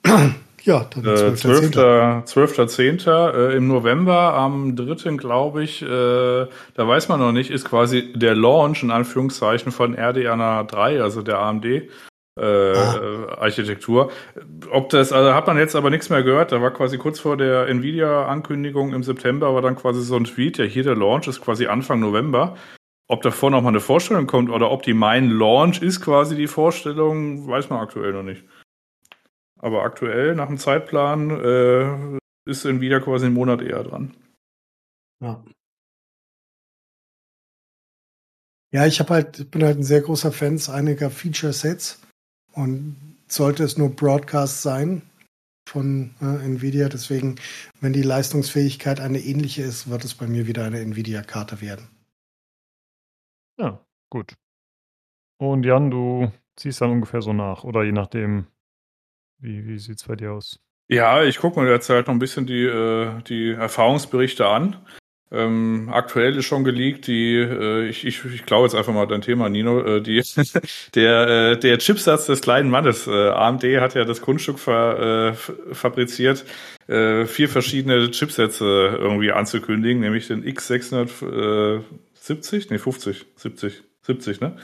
[0.66, 2.24] Ja, dann Äh, 12.10.
[2.24, 2.58] 12.
[2.58, 3.10] 12.10.
[3.34, 5.16] Äh, im November, am 3.
[5.18, 6.48] glaube ich, äh, da
[6.88, 11.38] weiß man noch nicht, ist quasi der Launch in Anführungszeichen von RDNA 3, also der
[11.38, 11.66] AMD.
[11.66, 11.82] Äh,
[12.40, 13.26] Ah.
[13.40, 14.10] Architektur.
[14.70, 17.36] Ob das, also hat man jetzt aber nichts mehr gehört, da war quasi kurz vor
[17.36, 21.42] der Nvidia-Ankündigung im September, war dann quasi so ein Tweet, ja, hier der Launch ist
[21.42, 22.56] quasi Anfang November.
[23.06, 26.46] Ob davor noch mal eine Vorstellung kommt oder ob die mein Launch ist quasi die
[26.46, 28.44] Vorstellung, weiß man aktuell noch nicht.
[29.58, 34.14] Aber aktuell, nach dem Zeitplan, äh, ist Nvidia quasi einen Monat eher dran.
[35.20, 35.42] Ja.
[38.72, 42.02] Ja, ich habe halt, ich bin halt ein sehr großer Fan einiger Feature-Sets
[42.52, 42.96] und
[43.28, 45.02] sollte es nur Broadcast sein
[45.68, 47.36] von äh, Nvidia, deswegen,
[47.80, 51.88] wenn die Leistungsfähigkeit eine ähnliche ist, wird es bei mir wieder eine Nvidia-Karte werden.
[53.58, 54.34] Ja, gut.
[55.38, 58.46] Und Jan, du ziehst dann ungefähr so nach, oder je nachdem,
[59.38, 60.60] wie, wie sieht es bei dir aus?
[60.88, 64.76] Ja, ich gucke mir jetzt halt noch ein bisschen die, äh, die Erfahrungsberichte an.
[65.32, 69.22] Ähm, aktuell ist schon geleakt, die, äh, ich, ich, ich glaube jetzt einfach mal dein
[69.22, 70.22] Thema, Nino, äh, die,
[70.94, 73.06] der, äh, der Chipsatz des kleinen Mannes.
[73.06, 76.44] Äh, AMD hat ja das Grundstück ver, äh, fabriziert,
[76.86, 80.44] äh, vier verschiedene Chipsätze irgendwie anzukündigen, nämlich den
[82.24, 84.56] X670, nee, 50, 70, 70, ne?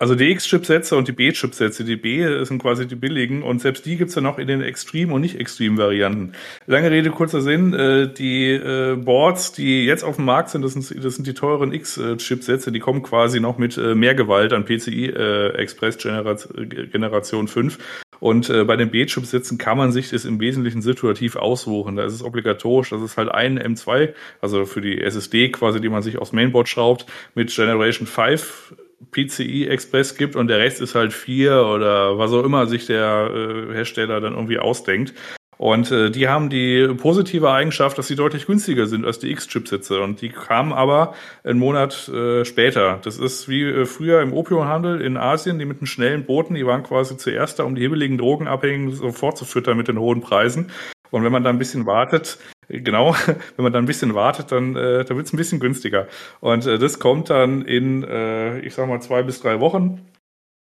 [0.00, 1.84] Also die X-Chipsätze und die B-Chipsätze.
[1.84, 5.12] Die B sind quasi die billigen und selbst die gibt's ja noch in den Extreme-
[5.12, 6.32] und Nicht-Extreme-Varianten.
[6.66, 7.74] Lange Rede, kurzer Sinn.
[7.74, 11.34] Äh, die äh, Boards, die jetzt auf dem Markt sind, das sind, das sind die
[11.34, 16.70] teuren X-Chipsätze, die kommen quasi noch mit äh, mehr Gewalt an PCI äh, Express Generation,
[16.70, 17.78] Generation 5.
[18.20, 21.96] Und äh, bei den B-Chipsätzen kann man sich das im Wesentlichen situativ aussuchen.
[21.96, 25.90] Da ist es obligatorisch, dass es halt einen M2, also für die SSD quasi, die
[25.90, 27.04] man sich aufs Mainboard schraubt,
[27.34, 28.74] mit Generation 5
[29.10, 33.30] PCI Express gibt und der Rest ist halt 4 oder was auch immer sich der
[33.32, 35.14] äh, Hersteller dann irgendwie ausdenkt.
[35.60, 40.00] Und äh, die haben die positive Eigenschaft, dass sie deutlich günstiger sind als die X-Chipsätze.
[40.00, 41.14] Und die kamen aber
[41.44, 42.98] einen Monat äh, später.
[43.04, 46.64] Das ist wie äh, früher im Opiumhandel in Asien, die mit den schnellen Booten, die
[46.64, 50.70] waren quasi zuerst da, um die hibbeligen Drogenabhängigen sofort zu füttern mit den hohen Preisen.
[51.10, 52.38] Und wenn man da ein bisschen wartet,
[52.70, 53.14] genau,
[53.56, 56.06] wenn man da ein bisschen wartet, dann, äh, dann wird es ein bisschen günstiger.
[56.40, 60.06] Und äh, das kommt dann in, äh, ich sag mal, zwei bis drei Wochen.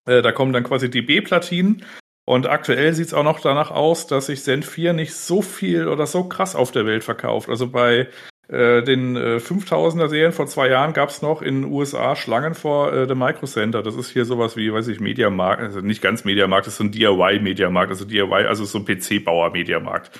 [0.05, 1.83] Äh, da kommen dann quasi die B-Platinen.
[2.27, 5.87] Und aktuell sieht es auch noch danach aus, dass sich Zen 4 nicht so viel
[5.87, 7.49] oder so krass auf der Welt verkauft.
[7.49, 8.07] Also bei
[8.47, 12.53] äh, den äh, 5000er Serien vor zwei Jahren gab es noch in den USA Schlangen
[12.53, 13.81] vor äh, dem Micro Center.
[13.81, 16.83] Das ist hier sowas wie, weiß ich, Mediamarkt, also nicht ganz Mediamarkt, das ist so
[16.83, 20.11] ein DIY-Mediamarkt, also DIY, also so ein PC-Bauer-Mediamarkt.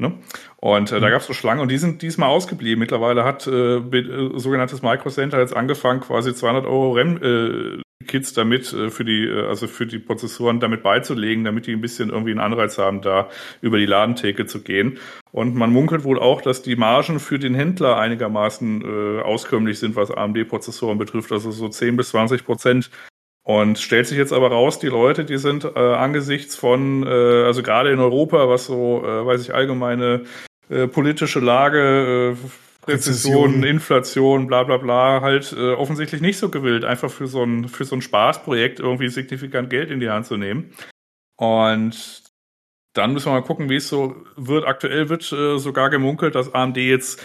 [0.00, 0.14] Ne?
[0.56, 2.80] Und äh, da gab es so Schlangen und die sind diesmal ausgeblieben.
[2.80, 8.32] Mittlerweile hat äh, äh, sogenanntes Micro Center jetzt angefangen, quasi 200 Euro RAM äh, Kits
[8.32, 12.08] damit äh, für die, äh, also für die Prozessoren damit beizulegen, damit die ein bisschen
[12.10, 13.28] irgendwie einen Anreiz haben, da
[13.60, 14.98] über die Ladentheke zu gehen.
[15.32, 19.96] Und man munkelt wohl auch, dass die Margen für den Händler einigermaßen äh, auskömmlich sind,
[19.96, 22.90] was AMD-Prozessoren betrifft, also so 10 bis 20 Prozent.
[23.50, 27.64] Und stellt sich jetzt aber raus, die Leute, die sind äh, angesichts von, äh, also
[27.64, 30.22] gerade in Europa, was so, äh, weiß ich, allgemeine
[30.68, 32.36] äh, politische Lage,
[32.86, 37.42] äh, Rezession, Inflation, bla bla bla, halt äh, offensichtlich nicht so gewillt, einfach für so
[37.42, 40.72] ein, für so ein Spaßprojekt irgendwie signifikant Geld in die Hand zu nehmen.
[41.36, 42.22] Und
[42.94, 44.64] dann müssen wir mal gucken, wie es so wird.
[44.64, 47.24] Aktuell wird äh, sogar gemunkelt, dass AMD jetzt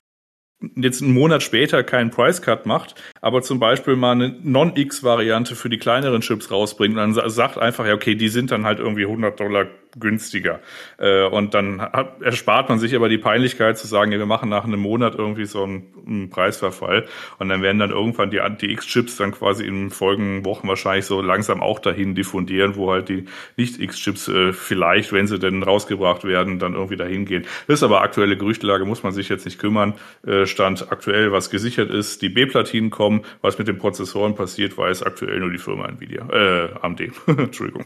[0.75, 5.69] jetzt einen Monat später keinen Price Cut macht, aber zum Beispiel mal eine Non-X-Variante für
[5.69, 9.03] die kleineren Chips rausbringt und dann sagt einfach, ja, okay, die sind dann halt irgendwie
[9.03, 10.59] 100 Dollar günstiger.
[10.97, 11.79] Äh, und dann
[12.21, 15.45] erspart man sich aber die Peinlichkeit zu sagen, ja, wir machen nach einem Monat irgendwie
[15.45, 17.07] so einen, Preisverfall
[17.39, 21.61] und dann werden dann irgendwann die Anti-X-Chips dann quasi in folgenden Wochen wahrscheinlich so langsam
[21.61, 23.25] auch dahin diffundieren, wo halt die
[23.57, 27.45] Nicht-X-Chips äh, vielleicht, wenn sie denn rausgebracht werden, dann irgendwie dahin gehen.
[27.67, 29.95] Das ist aber aktuelle Gerüchtelage, muss man sich jetzt nicht kümmern.
[30.25, 35.03] Äh, Stand aktuell, was gesichert ist, die B-Platinen kommen, was mit den Prozessoren passiert, weiß
[35.03, 37.01] aktuell nur die Firma Nvidia, äh, AMD.
[37.27, 37.85] Entschuldigung.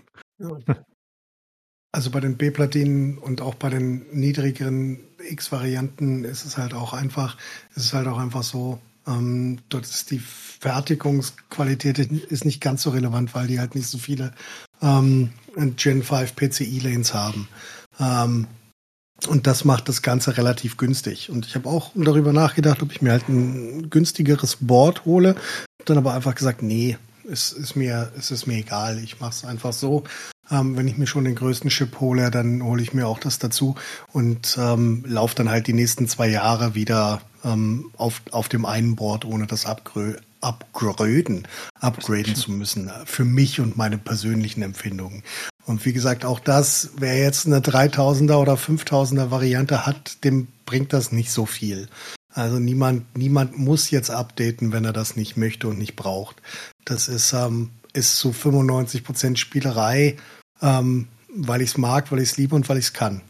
[1.92, 7.36] Also bei den B-Platinen und auch bei den niedrigeren X-Varianten ist es halt auch einfach,
[7.76, 12.92] ist es halt auch einfach so, ähm, dort ist die Fertigungsqualität ist nicht ganz so
[12.92, 14.34] relevant, weil die halt nicht so viele
[14.82, 17.48] ähm, Gen 5 PCI-Lanes haben.
[18.00, 18.48] Ähm,
[19.28, 21.30] und das macht das Ganze relativ günstig.
[21.30, 25.36] Und ich habe auch darüber nachgedacht, ob ich mir halt ein günstigeres Board hole.
[25.86, 26.98] Dann aber einfach gesagt, nee,
[27.32, 29.00] es ist mir, es ist mir egal.
[29.04, 30.04] Ich mache es einfach so.
[30.52, 33.40] Ähm, wenn ich mir schon den größten Chip hole, dann hole ich mir auch das
[33.40, 33.76] dazu
[34.12, 38.96] und ähm, laufe dann halt die nächsten zwei Jahre wieder ähm, auf, auf dem einen
[38.96, 41.48] Board, ohne das Upgrö upgraden,
[41.82, 42.90] upgraden zu müssen.
[43.06, 45.24] Für mich und meine persönlichen Empfindungen.
[45.66, 50.94] Und wie gesagt, auch das, wer jetzt eine 3000er oder 5000er Variante hat, dem bringt
[50.94, 51.90] das nicht so viel.
[52.34, 56.42] Also niemand, niemand muss jetzt updaten, wenn er das nicht möchte und nicht braucht.
[56.86, 60.18] Das ist, ähm, ist zu 95 Prozent Spielerei
[60.62, 63.22] ähm, weil ich es mag, weil ich es liebe und weil ich es kann.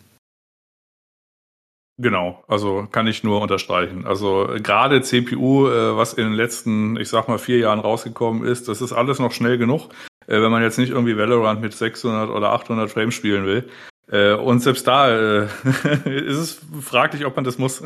[2.01, 4.05] Genau, also kann ich nur unterstreichen.
[4.05, 8.69] Also gerade CPU, äh, was in den letzten, ich sag mal, vier Jahren rausgekommen ist,
[8.69, 9.89] das ist alles noch schnell genug,
[10.25, 13.69] äh, wenn man jetzt nicht irgendwie Valorant mit 600 oder 800 Frames spielen will.
[14.09, 15.43] Äh, und selbst da äh,
[16.05, 17.83] ist es fraglich, ob man das muss.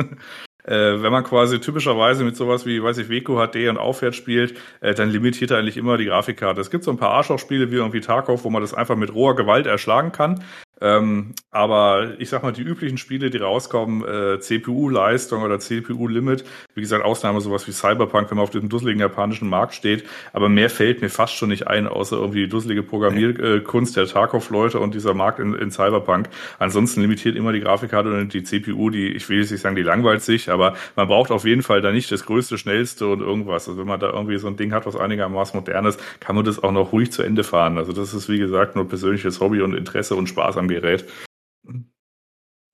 [0.66, 4.58] Äh, wenn man quasi typischerweise mit sowas wie, weiß ich, Weco HD und aufwärts spielt,
[4.82, 6.62] äh, dann limitiert er eigentlich immer die Grafikkarte.
[6.62, 9.36] Es gibt so ein paar Arschlochspiele wie irgendwie Tarkov, wo man das einfach mit roher
[9.36, 10.44] Gewalt erschlagen kann.
[10.84, 16.44] Ähm, aber ich sag mal, die üblichen Spiele, die rauskommen, äh, CPU-Leistung oder CPU-Limit,
[16.76, 20.04] wie gesagt, Ausnahme sowas wie Cyberpunk, wenn man auf diesem dusseligen japanischen Markt steht,
[20.34, 24.78] aber mehr fällt mir fast schon nicht ein, außer irgendwie die dusselige Programmierkunst der Tarkov-Leute
[24.80, 26.28] und dieser Markt in, in, Cyberpunk.
[26.60, 29.84] Ansonsten limitiert immer die Grafikkarte und die CPU, die, ich will jetzt nicht sagen, die
[29.84, 33.70] langweilt sich, aber man braucht auf jeden Fall da nicht das größte, schnellste und irgendwas.
[33.70, 36.44] Also wenn man da irgendwie so ein Ding hat, was einigermaßen modern ist, kann man
[36.44, 37.78] das auch noch ruhig zu Ende fahren.
[37.78, 41.06] Also das ist, wie gesagt, nur persönliches Hobby und Interesse und Spaß am Gerät.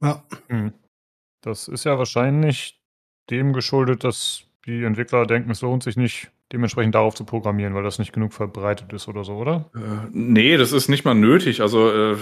[0.01, 0.23] Ja.
[0.47, 0.73] Hm.
[1.41, 2.81] Das ist ja wahrscheinlich
[3.29, 7.83] dem geschuldet, dass die Entwickler denken, es lohnt sich nicht, dementsprechend darauf zu programmieren, weil
[7.83, 9.69] das nicht genug verbreitet ist oder so, oder?
[9.75, 11.61] Äh, nee, das ist nicht mal nötig.
[11.61, 12.17] Also, äh,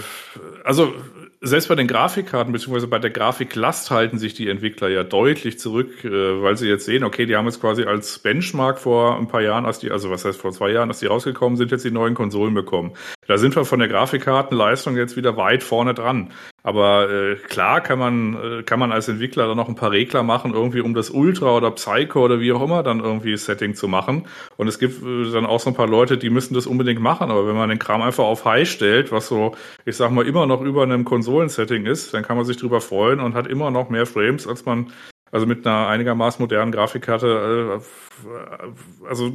[0.64, 0.94] also
[1.40, 6.04] selbst bei den Grafikkarten beziehungsweise bei der Grafiklast halten sich die Entwickler ja deutlich zurück,
[6.04, 9.42] äh, weil sie jetzt sehen, okay, die haben jetzt quasi als Benchmark vor ein paar
[9.42, 11.90] Jahren, als die, also was heißt vor zwei Jahren, als die rausgekommen sind, jetzt die
[11.90, 12.92] neuen Konsolen bekommen.
[13.26, 16.32] Da sind wir von der Grafikkartenleistung jetzt wieder weit vorne dran.
[16.68, 20.22] Aber äh, klar kann man, äh, kann man als Entwickler dann noch ein paar Regler
[20.22, 23.88] machen, irgendwie um das Ultra oder Psycho oder wie auch immer dann irgendwie Setting zu
[23.88, 24.26] machen.
[24.58, 27.30] Und es gibt äh, dann auch so ein paar Leute, die müssen das unbedingt machen.
[27.30, 30.44] Aber wenn man den Kram einfach auf High stellt, was so, ich sag mal, immer
[30.44, 33.88] noch über einem Konsolensetting ist, dann kann man sich drüber freuen und hat immer noch
[33.88, 34.92] mehr Frames, als man
[35.32, 39.32] also mit einer einigermaßen modernen Grafikkarte, äh, also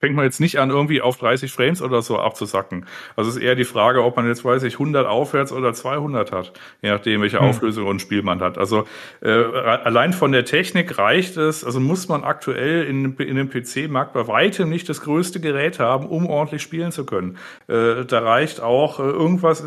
[0.00, 2.86] fängt man jetzt nicht an, irgendwie auf 30 Frames oder so abzusacken.
[3.16, 6.32] Also es ist eher die Frage, ob man jetzt, weiß ich, 100 aufwärts oder 200
[6.32, 6.52] hat,
[6.82, 7.46] je nachdem, welche hm.
[7.46, 8.58] Auflösung und Spiel man hat.
[8.58, 8.84] Also
[9.22, 14.12] äh, allein von der Technik reicht es, also muss man aktuell in, in dem PC-Markt
[14.12, 17.38] bei weitem nicht das größte Gerät haben, um ordentlich spielen zu können.
[17.68, 19.64] Äh, da reicht auch äh, irgendwas,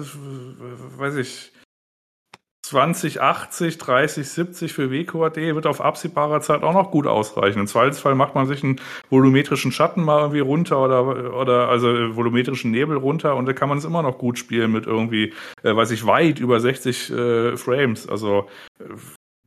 [0.97, 1.51] weiß ich,
[2.69, 7.59] 2080, 3070 für WQAD wird auf absehbarer Zeit auch noch gut ausreichen.
[7.59, 8.79] Im Zweifelsfall macht man sich einen
[9.09, 13.79] volumetrischen Schatten mal irgendwie runter oder, oder also volumetrischen Nebel runter und da kann man
[13.79, 15.33] es immer noch gut spielen mit irgendwie,
[15.63, 18.07] äh, weiß ich, weit über 60 äh, Frames.
[18.07, 18.47] Also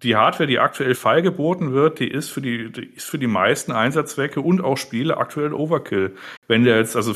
[0.02, 3.70] die Hardware, die aktuell feilgeboten wird, die ist für die, die ist für die meisten
[3.70, 6.16] Einsatzzwecke und auch Spiele aktuell Overkill.
[6.48, 7.14] Wenn der jetzt, also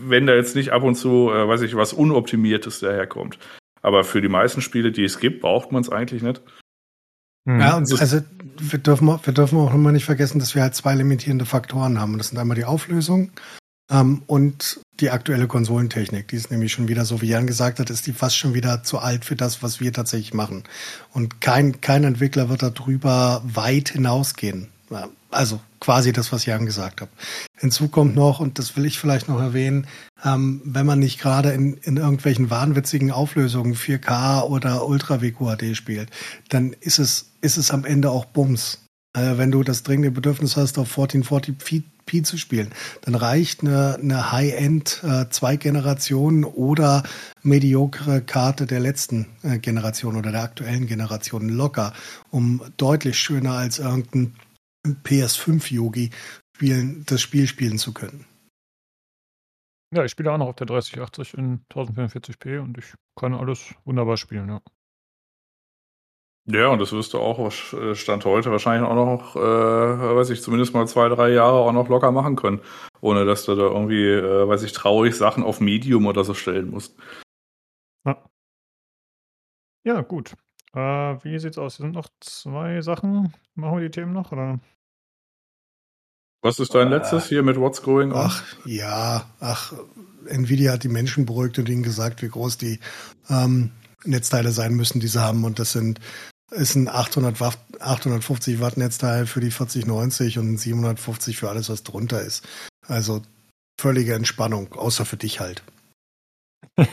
[0.00, 3.38] wenn da jetzt nicht ab und zu, äh, weiß ich, was Unoptimiertes daherkommt.
[3.82, 6.40] Aber für die meisten Spiele, die es gibt, braucht man es eigentlich nicht.
[7.44, 7.60] Mhm.
[7.60, 8.20] Ja, und also
[8.58, 12.18] wir dürfen, wir dürfen auch immer nicht vergessen, dass wir halt zwei limitierende Faktoren haben.
[12.18, 13.30] Das sind einmal die Auflösung
[13.90, 16.28] ähm, und die aktuelle Konsolentechnik.
[16.28, 18.82] Die ist nämlich schon wieder, so wie Jan gesagt hat, ist die fast schon wieder
[18.82, 20.64] zu alt für das, was wir tatsächlich machen.
[21.12, 24.68] Und kein, kein Entwickler wird darüber weit hinausgehen.
[25.30, 27.08] Also quasi das, was Jan gesagt hat.
[27.56, 29.86] Hinzu kommt noch, und das will ich vielleicht noch erwähnen,
[30.24, 36.10] ähm, wenn man nicht gerade in, in irgendwelchen wahnwitzigen Auflösungen 4K oder Ultra WQHD spielt,
[36.48, 38.78] dann ist es, ist es am Ende auch Bums.
[39.14, 42.70] Äh, wenn du das dringende Bedürfnis hast, auf 1440p zu spielen,
[43.02, 47.02] dann reicht eine, eine High-End äh, zwei Generationen oder
[47.42, 51.92] mediokre Karte der letzten äh, Generation oder der aktuellen Generation locker,
[52.30, 54.34] um deutlich schöner als irgendein
[54.86, 56.10] PS5-Yogi
[56.56, 58.26] spielen, das Spiel spielen zu können.
[59.94, 64.18] Ja, ich spiele auch noch auf der 3080 in 1044p und ich kann alles wunderbar
[64.18, 64.60] spielen, ja.
[66.50, 70.40] Ja, und das wirst du auch äh, Stand heute wahrscheinlich auch noch, äh, weiß ich,
[70.40, 72.62] zumindest mal zwei, drei Jahre auch noch locker machen können.
[73.02, 76.70] Ohne dass du da irgendwie, äh, weiß ich, traurig Sachen auf Medium oder so stellen
[76.70, 76.96] musst.
[78.06, 78.24] Ja.
[79.84, 80.34] Ja, gut.
[80.74, 80.78] Äh,
[81.24, 81.76] wie sieht's aus?
[81.76, 83.32] Hier sind noch zwei Sachen.
[83.54, 84.60] Machen wir die Themen noch, oder?
[86.42, 88.18] Was ist dein letztes hier mit What's Going On?
[88.18, 89.72] Ach, ja, ach,
[90.26, 92.78] Nvidia hat die Menschen beruhigt und ihnen gesagt, wie groß die
[93.28, 93.72] ähm,
[94.04, 95.44] Netzteile sein müssen, die sie haben.
[95.44, 96.00] Und das sind
[96.50, 101.68] ist ein 800 Watt, 850 Watt Netzteil für die 4090 und ein 750 für alles,
[101.68, 102.46] was drunter ist.
[102.86, 103.22] Also
[103.78, 105.62] völlige Entspannung, außer für dich halt.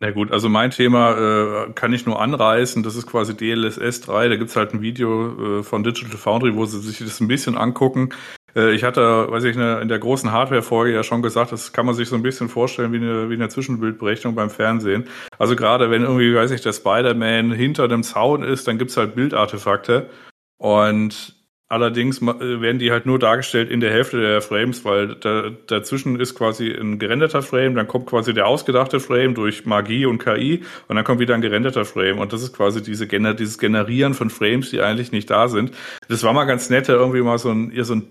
[0.00, 4.28] Na gut, also mein Thema äh, kann ich nur anreißen, das ist quasi DLSS 3,
[4.28, 7.56] da gibt's halt ein Video äh, von Digital Foundry, wo sie sich das ein bisschen
[7.56, 8.10] angucken.
[8.56, 11.94] Äh, ich hatte, weiß ich, in der großen Hardware-Folge ja schon gesagt, das kann man
[11.94, 15.08] sich so ein bisschen vorstellen wie eine, wie eine Zwischenbildberechnung beim Fernsehen.
[15.38, 19.14] Also gerade wenn irgendwie, weiß ich, der Spider-Man hinter dem Zaun ist, dann gibt's halt
[19.14, 20.10] Bildartefakte.
[20.58, 21.36] Und
[21.74, 26.20] Allerdings äh, werden die halt nur dargestellt in der Hälfte der Frames, weil da, dazwischen
[26.20, 30.62] ist quasi ein gerenderter Frame, dann kommt quasi der ausgedachte Frame durch Magie und KI
[30.86, 34.30] und dann kommt wieder ein gerenderter Frame und das ist quasi diese dieses Generieren von
[34.30, 35.72] Frames, die eigentlich nicht da sind.
[36.06, 38.06] Das war mal ganz nett, irgendwie mal so ein, so ein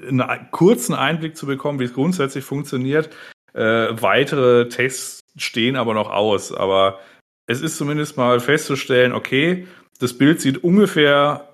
[0.00, 3.10] einen kurzen Einblick zu bekommen, wie es grundsätzlich funktioniert.
[3.52, 6.98] Äh, weitere Tests stehen aber noch aus, aber
[7.46, 9.66] es ist zumindest mal festzustellen, okay,
[10.00, 11.51] das Bild sieht ungefähr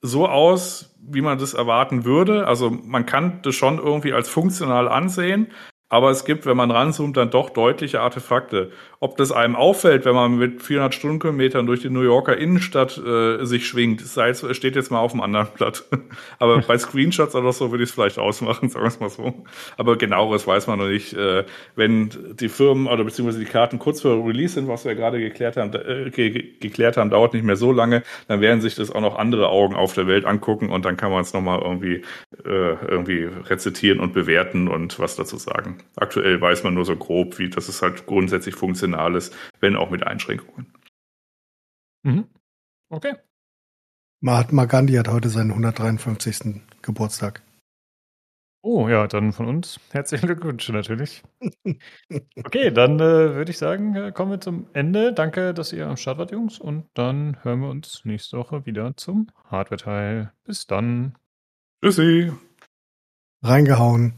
[0.00, 2.46] so aus, wie man das erwarten würde.
[2.46, 5.48] Also man kann das schon irgendwie als funktional ansehen,
[5.88, 8.70] aber es gibt, wenn man ranzoomt, dann doch deutliche Artefakte.
[9.00, 13.44] Ob das einem auffällt, wenn man mit 400 Stundenkilometern durch die New Yorker Innenstadt äh,
[13.44, 14.16] sich schwingt, es,
[14.56, 15.84] steht jetzt mal auf dem anderen Blatt.
[16.40, 19.44] Aber bei Screenshots oder so würde ich es vielleicht ausmachen, sagen wir es mal so.
[19.76, 21.12] Aber genaueres weiß man noch nicht.
[21.12, 21.44] Äh,
[21.76, 22.10] wenn
[22.40, 25.72] die Firmen oder beziehungsweise die Karten kurz vor Release sind, was wir gerade geklärt haben,
[25.74, 29.16] äh, ge geklärt haben, dauert nicht mehr so lange, dann werden sich das auch noch
[29.16, 32.02] andere Augen auf der Welt angucken und dann kann man es nochmal irgendwie,
[32.44, 35.78] äh, irgendwie rezitieren und bewerten und was dazu sagen.
[35.94, 39.90] Aktuell weiß man nur so grob, wie das ist halt grundsätzlich funktional ist, wenn auch
[39.90, 40.72] mit Einschränkungen.
[42.02, 42.28] Mhm.
[42.90, 43.14] Okay.
[44.20, 46.62] Mahatma Gandhi hat heute seinen 153.
[46.82, 47.42] Geburtstag.
[48.62, 51.22] Oh ja, dann von uns herzlichen Glückwunsch natürlich.
[52.44, 55.12] Okay, dann äh, würde ich sagen, äh, kommen wir zum Ende.
[55.12, 56.58] Danke, dass ihr am Start wart, Jungs.
[56.58, 60.32] Und dann hören wir uns nächste Woche wieder zum Hardware-Teil.
[60.44, 61.16] Bis dann.
[61.82, 62.32] Tschüssi.
[63.42, 64.14] Reingehauen.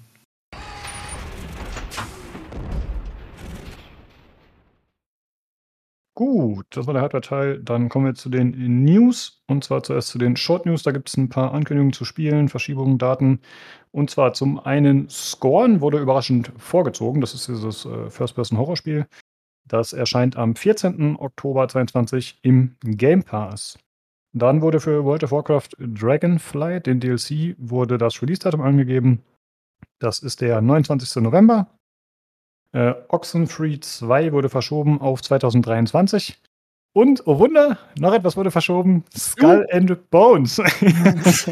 [6.20, 7.62] Gut, das war der Hardware-Teil.
[7.62, 8.50] Dann kommen wir zu den
[8.84, 9.42] News.
[9.46, 10.82] Und zwar zuerst zu den Short News.
[10.82, 13.40] Da gibt es ein paar Ankündigungen zu Spielen, Verschiebungen, Daten.
[13.90, 17.22] Und zwar zum einen Scorn wurde überraschend vorgezogen.
[17.22, 19.06] Das ist dieses äh, First-Person-Horrorspiel.
[19.66, 21.16] Das erscheint am 14.
[21.16, 23.78] Oktober 2022 im Game Pass.
[24.34, 29.22] Dann wurde für World of Warcraft Dragonflight, den DLC, wurde das Release-Datum angegeben.
[29.98, 31.22] Das ist der 29.
[31.22, 31.79] November.
[32.72, 36.40] Äh, Oxenfree 2 wurde verschoben auf 2023.
[36.92, 39.04] Und, oh Wunder, noch etwas wurde verschoben.
[39.16, 39.76] Skull uh.
[39.76, 40.58] and Bones.
[40.58, 41.46] es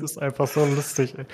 [0.00, 1.16] ist einfach so lustig.
[1.18, 1.24] Äh.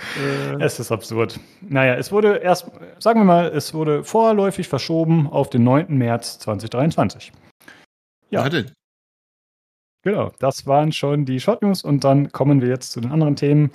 [0.60, 1.38] Es ist absurd.
[1.60, 5.94] Naja, es wurde erst, sagen wir mal, es wurde vorläufig verschoben auf den 9.
[5.98, 7.32] März 2023.
[8.30, 8.44] Ja.
[8.44, 8.72] Warte.
[10.02, 13.36] Genau, das waren schon die Short News und dann kommen wir jetzt zu den anderen
[13.36, 13.70] Themen.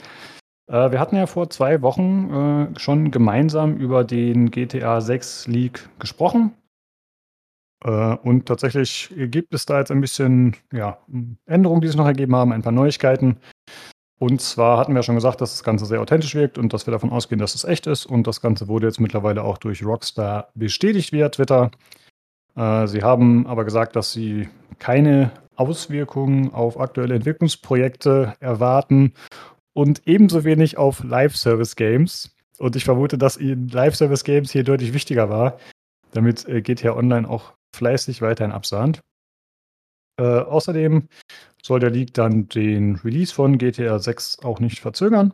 [0.69, 5.89] Äh, wir hatten ja vor zwei Wochen äh, schon gemeinsam über den GTA 6 Leak
[5.97, 6.53] gesprochen.
[7.83, 10.99] Äh, und tatsächlich gibt es da jetzt ein bisschen ja,
[11.45, 13.37] Änderungen, die sich noch ergeben haben, ein paar Neuigkeiten.
[14.19, 16.91] Und zwar hatten wir schon gesagt, dass das Ganze sehr authentisch wirkt und dass wir
[16.91, 18.05] davon ausgehen, dass es echt ist.
[18.05, 21.71] Und das Ganze wurde jetzt mittlerweile auch durch Rockstar bestätigt via Twitter.
[22.55, 29.13] Sie haben aber gesagt, dass sie keine Auswirkungen auf aktuelle Entwicklungsprojekte erwarten
[29.73, 32.35] und ebenso wenig auf Live-Service-Games.
[32.57, 35.59] Und ich vermute, dass ihnen Live-Service-Games hier deutlich wichtiger war,
[36.11, 39.01] damit äh, GTA Online auch fleißig weiterhin absahnt.
[40.19, 41.07] Äh, außerdem
[41.63, 45.33] soll der League dann den Release von GTA 6 auch nicht verzögern.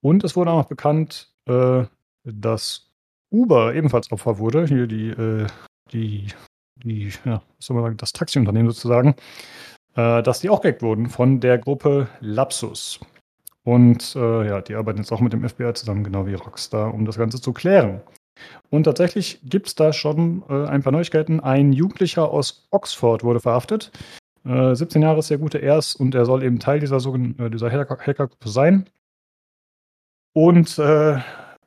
[0.00, 1.84] Und es wurde auch noch bekannt, äh,
[2.24, 2.90] dass
[3.30, 4.66] Uber ebenfalls Opfer wurde.
[4.66, 5.46] Hier die, äh,
[5.92, 6.28] die,
[6.76, 9.16] die, ja, was soll man sagen, das Taxiunternehmen sozusagen,
[9.98, 13.00] äh, dass die auch gehackt wurden von der Gruppe Lapsus.
[13.64, 17.04] Und äh, ja, die arbeiten jetzt auch mit dem FBI zusammen, genau wie Rockstar, um
[17.04, 18.00] das Ganze zu klären.
[18.70, 21.40] Und tatsächlich gibt es da schon äh, ein paar Neuigkeiten.
[21.40, 23.90] Ein Jugendlicher aus Oxford wurde verhaftet.
[24.44, 27.70] Äh, 17 Jahre ist der gute Erst und er soll eben Teil dieser, äh, dieser
[27.72, 28.88] Hackergruppe sein.
[30.32, 31.18] Und äh,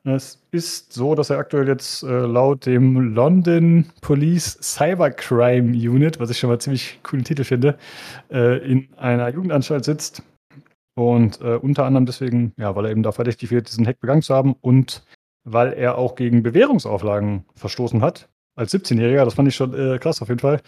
[0.04, 6.30] es ist so, dass er aktuell jetzt äh, laut dem London Police Cybercrime Unit, was
[6.30, 7.78] ich schon mal ziemlich coolen Titel finde,
[8.30, 10.22] äh, in einer Jugendanstalt sitzt.
[10.94, 14.34] Und unter anderem deswegen, ja, weil er eben da verdächtig wird, diesen Hack begangen zu
[14.34, 15.02] haben und
[15.44, 18.28] weil er auch gegen Bewährungsauflagen verstoßen hat.
[18.54, 20.60] Als 17-Jähriger, das fand ich schon äh, krass auf jeden Fall.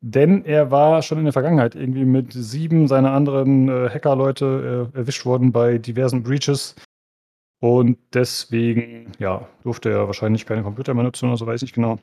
[0.00, 4.98] Denn er war schon in der Vergangenheit irgendwie mit sieben seiner anderen äh, Hacker-Leute äh,
[4.98, 6.76] erwischt worden bei diversen Breaches.
[7.60, 11.98] Und deswegen, ja, durfte er wahrscheinlich keine Computer mehr nutzen oder so, weiß ich genau.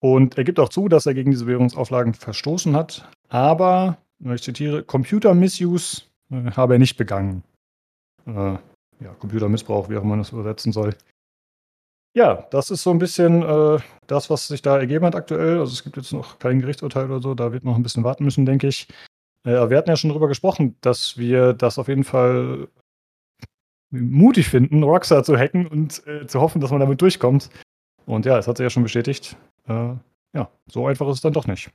[0.00, 3.08] Und er gibt auch zu, dass er gegen diese Bewährungsauflagen verstoßen hat.
[3.28, 7.44] Aber, ich zitiere, Computer Misuse äh, habe er nicht begangen.
[8.26, 8.56] Äh,
[9.00, 10.94] ja, Computermissbrauch, wie auch man das übersetzen soll.
[12.14, 15.60] Ja, das ist so ein bisschen äh, das, was sich da ergeben hat aktuell.
[15.60, 18.24] Also es gibt jetzt noch kein Gerichtsurteil oder so, da wird noch ein bisschen warten
[18.24, 18.88] müssen, denke ich.
[19.44, 22.68] Äh, wir hatten ja schon darüber gesprochen, dass wir das auf jeden Fall
[23.92, 27.50] mutig finden, Rockstar zu hacken und äh, zu hoffen, dass man damit durchkommt.
[28.06, 29.36] Und ja, es hat sich ja schon bestätigt.
[29.68, 29.94] Äh,
[30.34, 31.70] ja, so einfach ist es dann doch nicht.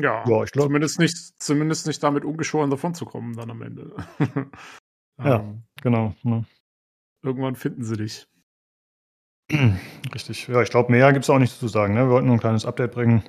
[0.00, 0.68] Ja, ja ich glaube.
[0.68, 3.94] Zumindest nicht, zumindest nicht damit ungeschoren davon zu kommen dann am Ende.
[5.22, 6.14] Ja, ähm, genau.
[6.22, 6.44] Ne.
[7.22, 8.26] Irgendwann finden sie dich.
[10.14, 10.48] Richtig.
[10.48, 11.94] Ja, ich glaube, mehr gibt es auch nicht zu sagen.
[11.94, 12.00] Ne?
[12.00, 13.22] Wir wollten nur ein kleines Update bringen.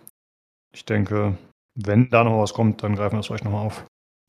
[0.74, 1.38] Ich denke,
[1.76, 3.86] wenn da noch was kommt, dann greifen wir das vielleicht nochmal auf.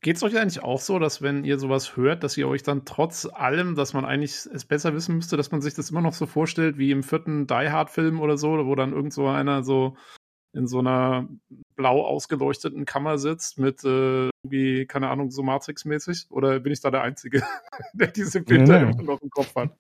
[0.07, 2.85] Geht es euch eigentlich auch so, dass wenn ihr sowas hört, dass ihr euch dann
[2.85, 6.13] trotz allem, dass man eigentlich es besser wissen müsste, dass man sich das immer noch
[6.13, 9.65] so vorstellt wie im vierten Die Hard Film oder so, wo dann irgend so einer
[9.65, 9.97] so
[10.53, 11.27] in so einer
[11.75, 16.29] blau ausgeleuchteten Kammer sitzt mit äh, irgendwie, keine Ahnung, so Matrix-mäßig?
[16.31, 17.43] Oder bin ich da der Einzige,
[17.93, 19.03] der diese Bilder nee, nee.
[19.03, 19.71] noch im Kopf hat?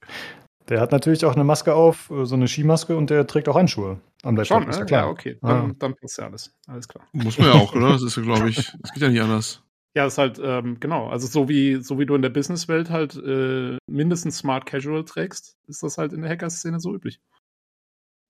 [0.69, 3.55] Der hat natürlich auch eine Maske auf, äh, so eine Skimaske und der trägt auch
[3.55, 4.63] Handschuhe am Laptop.
[4.63, 5.05] Schon, ist ja, klar.
[5.05, 5.39] ja okay.
[5.41, 5.75] Dann, ah.
[5.79, 6.53] dann passt ja alles.
[6.67, 7.07] Alles klar.
[7.13, 7.91] Muss man ja auch, oder?
[7.91, 9.63] Das ist ja, glaube ich, das geht ja nicht anders.
[9.97, 11.09] Ja, ist halt, ähm, genau.
[11.09, 15.57] Also so wie, so wie du in der Businesswelt halt äh, mindestens Smart Casual trägst,
[15.69, 17.19] ist das halt in der Hacker-Szene so üblich.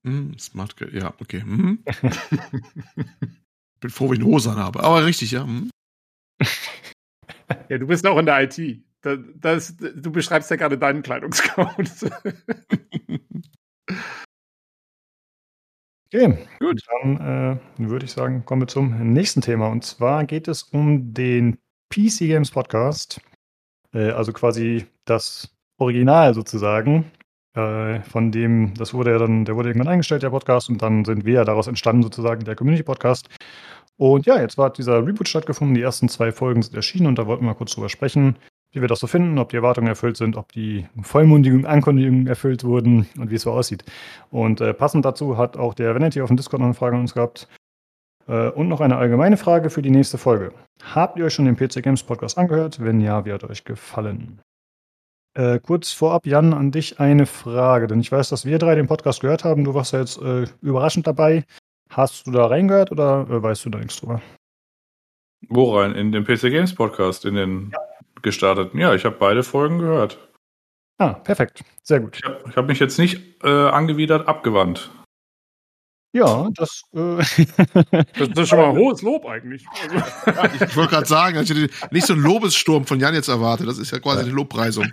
[0.05, 1.43] Mm, Smart, ja, okay.
[1.45, 1.83] Mm.
[3.81, 4.81] Bin froh, wenn ich eine Hose habe.
[4.85, 5.45] Aber richtig, ja.
[5.45, 5.71] Mm.
[7.69, 8.85] Ja, du bist auch in der IT.
[9.01, 11.91] Das, das, du beschreibst ja gerade deinen Kleidungscode.
[16.07, 16.83] okay, gut.
[17.03, 19.69] Dann äh, würde ich sagen, kommen wir zum nächsten Thema.
[19.69, 21.59] Und zwar geht es um den
[21.91, 23.21] PC Games Podcast.
[23.93, 27.11] Äh, also quasi das Original sozusagen.
[27.55, 31.05] Äh, von dem, das wurde ja dann, der wurde irgendwann eingestellt, der Podcast, und dann
[31.05, 33.29] sind wir ja daraus entstanden, sozusagen, der Community-Podcast.
[33.97, 37.27] Und ja, jetzt war dieser Reboot stattgefunden, die ersten zwei Folgen sind erschienen und da
[37.27, 38.37] wollten wir mal kurz drüber sprechen,
[38.77, 42.63] wie wir das so finden, ob die Erwartungen erfüllt sind, ob die vollmundigen Ankündigungen erfüllt
[42.63, 43.85] wurden und wie es so aussieht.
[44.31, 47.01] Und äh, passend dazu hat auch der Vanity auf dem Discord noch eine Frage an
[47.01, 47.49] uns gehabt.
[48.29, 50.53] Äh, und noch eine allgemeine Frage für die nächste Folge.
[50.95, 52.79] Habt ihr euch schon den PC Games Podcast angehört?
[52.79, 54.41] Wenn ja, wie hat euch gefallen?
[55.33, 58.89] Äh, kurz vorab, Jan, an dich eine Frage, denn ich weiß, dass wir drei den
[58.89, 59.65] Podcast gehört haben.
[59.65, 61.45] Du warst ja jetzt äh, überraschend dabei.
[61.89, 64.21] Hast du da reingehört oder äh, weißt du da nichts drüber?
[65.49, 65.95] Wo rein?
[65.95, 67.79] In den PC Games Podcast, in den ja.
[68.27, 68.79] Gestarteten?
[68.79, 70.19] Ja, ich habe beide Folgen gehört.
[70.99, 71.63] Ah, perfekt.
[71.83, 72.19] Sehr gut.
[72.19, 74.91] Ich habe hab mich jetzt nicht äh, angewidert abgewandt.
[76.13, 76.83] Ja, das.
[76.95, 77.37] Äh das,
[78.15, 79.67] das, ist schon mal ein hohes Lob eigentlich.
[79.83, 80.65] Also.
[80.65, 83.69] ich, wollte gerade sagen, ich hätte nicht so einen Lobessturm von Jan jetzt erwartet.
[83.69, 84.91] Das ist ja quasi die Lobpreisung.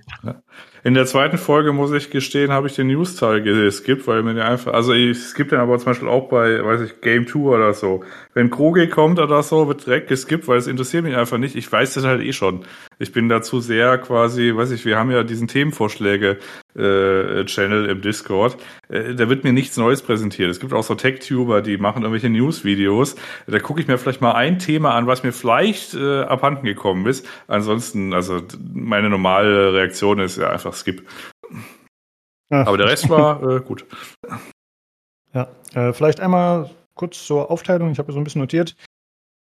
[0.86, 4.74] In der zweiten Folge, muss ich gestehen, habe ich den News-Teil geskippt, weil mir einfach,
[4.74, 8.04] also ich skippe den aber zum Beispiel auch bei, weiß ich, Game 2 oder so.
[8.34, 11.56] Wenn Kroge kommt oder so, wird direkt geskippt, weil es interessiert mich einfach nicht.
[11.56, 12.66] Ich weiß das halt eh schon.
[13.00, 18.58] Ich bin dazu sehr quasi, weiß ich, wir haben ja diesen Themenvorschläge-Channel äh, im Discord.
[18.90, 20.50] Äh, da wird mir nichts Neues präsentiert.
[20.50, 23.16] Es gibt auch so Tech-Tuber, die machen irgendwelche News-Videos.
[23.48, 27.06] Da gucke ich mir vielleicht mal ein Thema an, was mir vielleicht äh, abhanden gekommen
[27.06, 27.28] ist.
[27.48, 28.42] Ansonsten, also
[28.74, 31.08] meine normale Reaktion ist ja einfach Skip.
[32.50, 32.68] Ja.
[32.68, 33.86] Aber der Rest war äh, gut.
[35.34, 37.92] Ja, äh, vielleicht einmal kurz zur Aufteilung.
[37.92, 38.76] Ich habe so ein bisschen notiert.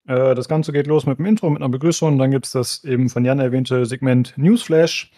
[0.07, 2.19] Äh, das Ganze geht los mit dem Intro, mit einer Begrüßung.
[2.19, 5.11] Dann gibt es das eben von Jan erwähnte Segment Newsflash.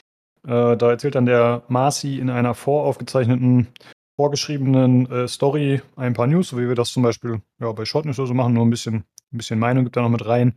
[0.47, 3.68] Äh, da erzählt dann der Marci in einer voraufgezeichneten,
[4.16, 8.06] vorgeschriebenen äh, Story ein paar News, so wie wir das zum Beispiel ja, bei Short
[8.06, 10.55] News oder so machen, nur ein bisschen, ein bisschen Meinung gibt da noch mit rein.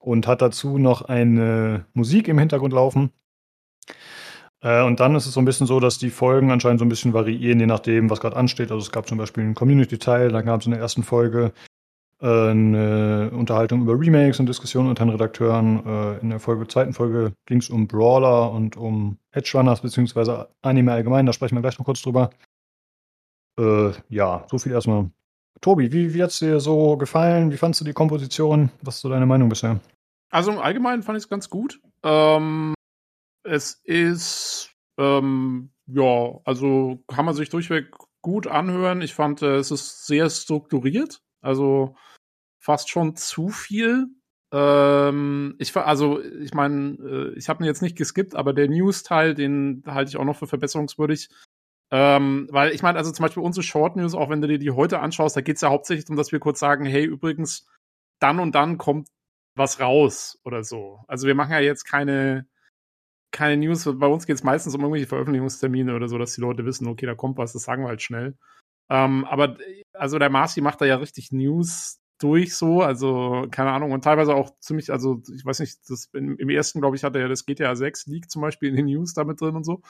[0.00, 3.10] Und hat dazu noch eine Musik im Hintergrund laufen.
[4.60, 6.88] Äh, und dann ist es so ein bisschen so, dass die Folgen anscheinend so ein
[6.88, 8.70] bisschen variieren, je nachdem, was gerade ansteht.
[8.70, 11.52] Also es gab zum Beispiel einen Community-Teil, dann gab es in der ersten Folge
[12.20, 15.86] eine Unterhaltung über Remakes und Diskussionen unter den Redakteuren.
[15.86, 20.48] Äh, in der Folge, zweiten Folge ging es um Brawler und um Edge Runners beziehungsweise
[20.62, 21.26] Anime allgemein.
[21.26, 22.30] Da sprechen wir gleich noch kurz drüber.
[23.58, 25.10] Äh, ja, so viel erstmal.
[25.60, 27.50] Tobi, wie, wie hat es dir so gefallen?
[27.50, 28.70] Wie fandest du die Komposition?
[28.82, 29.80] Was ist so deine Meinung bisher?
[30.30, 31.80] Also im Allgemeinen fand ich es ganz gut.
[32.02, 32.74] Ähm,
[33.44, 37.90] es ist, ähm, ja, also kann man sich durchweg
[38.22, 39.00] gut anhören.
[39.00, 41.96] Ich fand, äh, es ist sehr strukturiert, also
[42.58, 44.06] fast schon zu viel.
[44.52, 46.96] Ähm, ich also ich meine,
[47.34, 50.36] äh, ich habe ihn jetzt nicht geskippt, aber der News-Teil, den halte ich auch noch
[50.36, 51.28] für verbesserungswürdig.
[51.90, 54.70] Ähm, weil ich meine, also zum Beispiel unsere Short News, auch wenn du dir die
[54.70, 57.66] heute anschaust, da geht es ja hauptsächlich darum, dass wir kurz sagen, hey, übrigens,
[58.20, 59.08] dann und dann kommt
[59.54, 61.00] was raus oder so.
[61.08, 62.46] Also wir machen ja jetzt keine
[63.30, 63.84] keine News.
[63.98, 67.06] Bei uns geht es meistens um irgendwelche Veröffentlichungstermine oder so, dass die Leute wissen, okay,
[67.06, 68.36] da kommt was, das sagen wir halt schnell.
[68.90, 69.56] Ähm, aber
[69.92, 74.34] also der Marci macht da ja richtig News durch so, also keine Ahnung, und teilweise
[74.34, 77.46] auch ziemlich, also ich weiß nicht, das im, im ersten, glaube ich, hatte er das
[77.46, 79.82] GTA 6 Leak zum Beispiel in den News damit drin und so.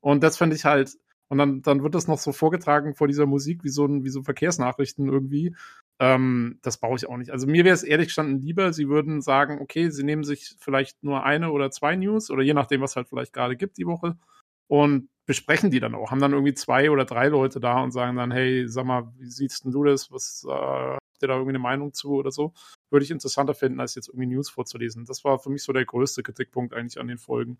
[0.00, 0.96] Und das fände ich halt,
[1.28, 4.10] und dann, dann wird das noch so vorgetragen vor dieser Musik, wie so ein, wie
[4.10, 5.56] so Verkehrsnachrichten irgendwie.
[5.98, 7.30] Ähm, das brauche ich auch nicht.
[7.30, 11.02] Also mir wäre es ehrlich gestanden lieber, sie würden sagen, okay, sie nehmen sich vielleicht
[11.02, 14.18] nur eine oder zwei News oder je nachdem, was halt vielleicht gerade gibt die Woche
[14.68, 16.10] und besprechen die dann auch.
[16.10, 19.30] Haben dann irgendwie zwei oder drei Leute da und sagen dann, hey, sag mal, wie
[19.30, 20.10] siehst denn du das?
[20.10, 22.52] Was äh, habt ihr da irgendwie eine Meinung zu oder so?
[22.90, 25.04] Würde ich interessanter finden, als jetzt irgendwie News vorzulesen.
[25.04, 27.58] Das war für mich so der größte Kritikpunkt eigentlich an den Folgen.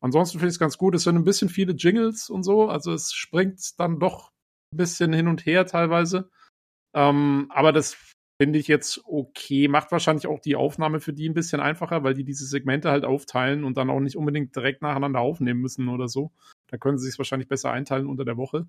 [0.00, 0.94] Ansonsten finde ich es ganz gut.
[0.94, 2.68] Es sind ein bisschen viele Jingles und so.
[2.68, 4.32] Also es springt dann doch
[4.72, 6.30] ein bisschen hin und her teilweise.
[6.94, 7.96] Ähm, aber das
[8.40, 9.68] finde ich jetzt okay.
[9.68, 13.04] Macht wahrscheinlich auch die Aufnahme für die ein bisschen einfacher, weil die diese Segmente halt
[13.04, 16.32] aufteilen und dann auch nicht unbedingt direkt nacheinander aufnehmen müssen oder so.
[16.68, 18.66] Da können sie sich wahrscheinlich besser einteilen unter der Woche.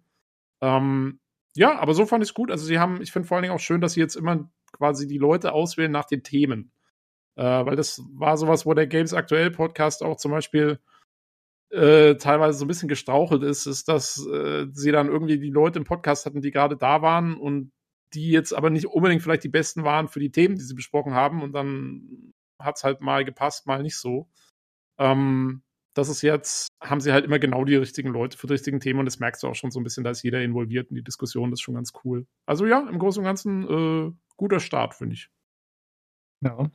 [0.61, 1.19] Ähm,
[1.55, 2.51] ja, aber so fand ich es gut.
[2.51, 5.07] Also sie haben, ich finde vor allen Dingen auch schön, dass sie jetzt immer quasi
[5.07, 6.71] die Leute auswählen nach den Themen.
[7.35, 10.79] Äh, weil das war sowas, wo der Games Aktuell Podcast auch zum Beispiel
[11.71, 15.79] äh, teilweise so ein bisschen gestrauchelt ist, ist, dass äh, sie dann irgendwie die Leute
[15.79, 17.71] im Podcast hatten, die gerade da waren und
[18.15, 21.13] die jetzt aber nicht unbedingt vielleicht die besten waren für die Themen, die sie besprochen
[21.13, 21.41] haben.
[21.43, 24.29] Und dann hat es halt mal gepasst, mal nicht so.
[24.97, 25.61] Ähm,
[25.95, 28.99] das ist jetzt, haben sie halt immer genau die richtigen Leute für die richtigen Themen
[28.99, 31.03] und das merkst du auch schon so ein bisschen, da ist jeder involviert in die
[31.03, 32.27] Diskussion, das ist schon ganz cool.
[32.45, 35.29] Also ja, im Großen und Ganzen äh, guter Start, finde ich.
[36.41, 36.69] Ja.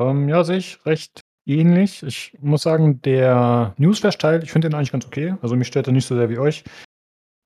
[0.00, 2.02] Ähm, ja, sehe ich recht ähnlich.
[2.02, 5.36] Ich muss sagen, der Newsflash-Teil, ich finde den eigentlich ganz okay.
[5.40, 6.64] Also mich stört er nicht so sehr wie euch.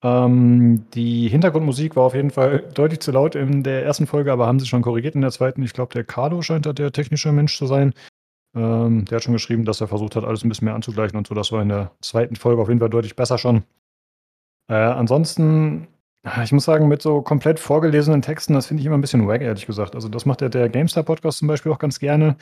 [0.05, 4.47] Ähm, die Hintergrundmusik war auf jeden Fall deutlich zu laut in der ersten Folge, aber
[4.47, 5.63] haben sie schon korrigiert in der zweiten.
[5.63, 7.95] Ich glaube, der Carlo scheint da der technische Mensch zu sein.
[8.55, 11.27] Ähm, der hat schon geschrieben, dass er versucht hat, alles ein bisschen mehr anzugleichen und
[11.27, 11.35] so.
[11.35, 13.63] Das war in der zweiten Folge auf jeden Fall deutlich besser schon.
[14.69, 15.87] Äh, ansonsten,
[16.43, 19.41] ich muss sagen, mit so komplett vorgelesenen Texten, das finde ich immer ein bisschen wack,
[19.41, 19.95] ehrlich gesagt.
[19.95, 22.37] Also, das macht der, der GameStar-Podcast zum Beispiel auch ganz gerne,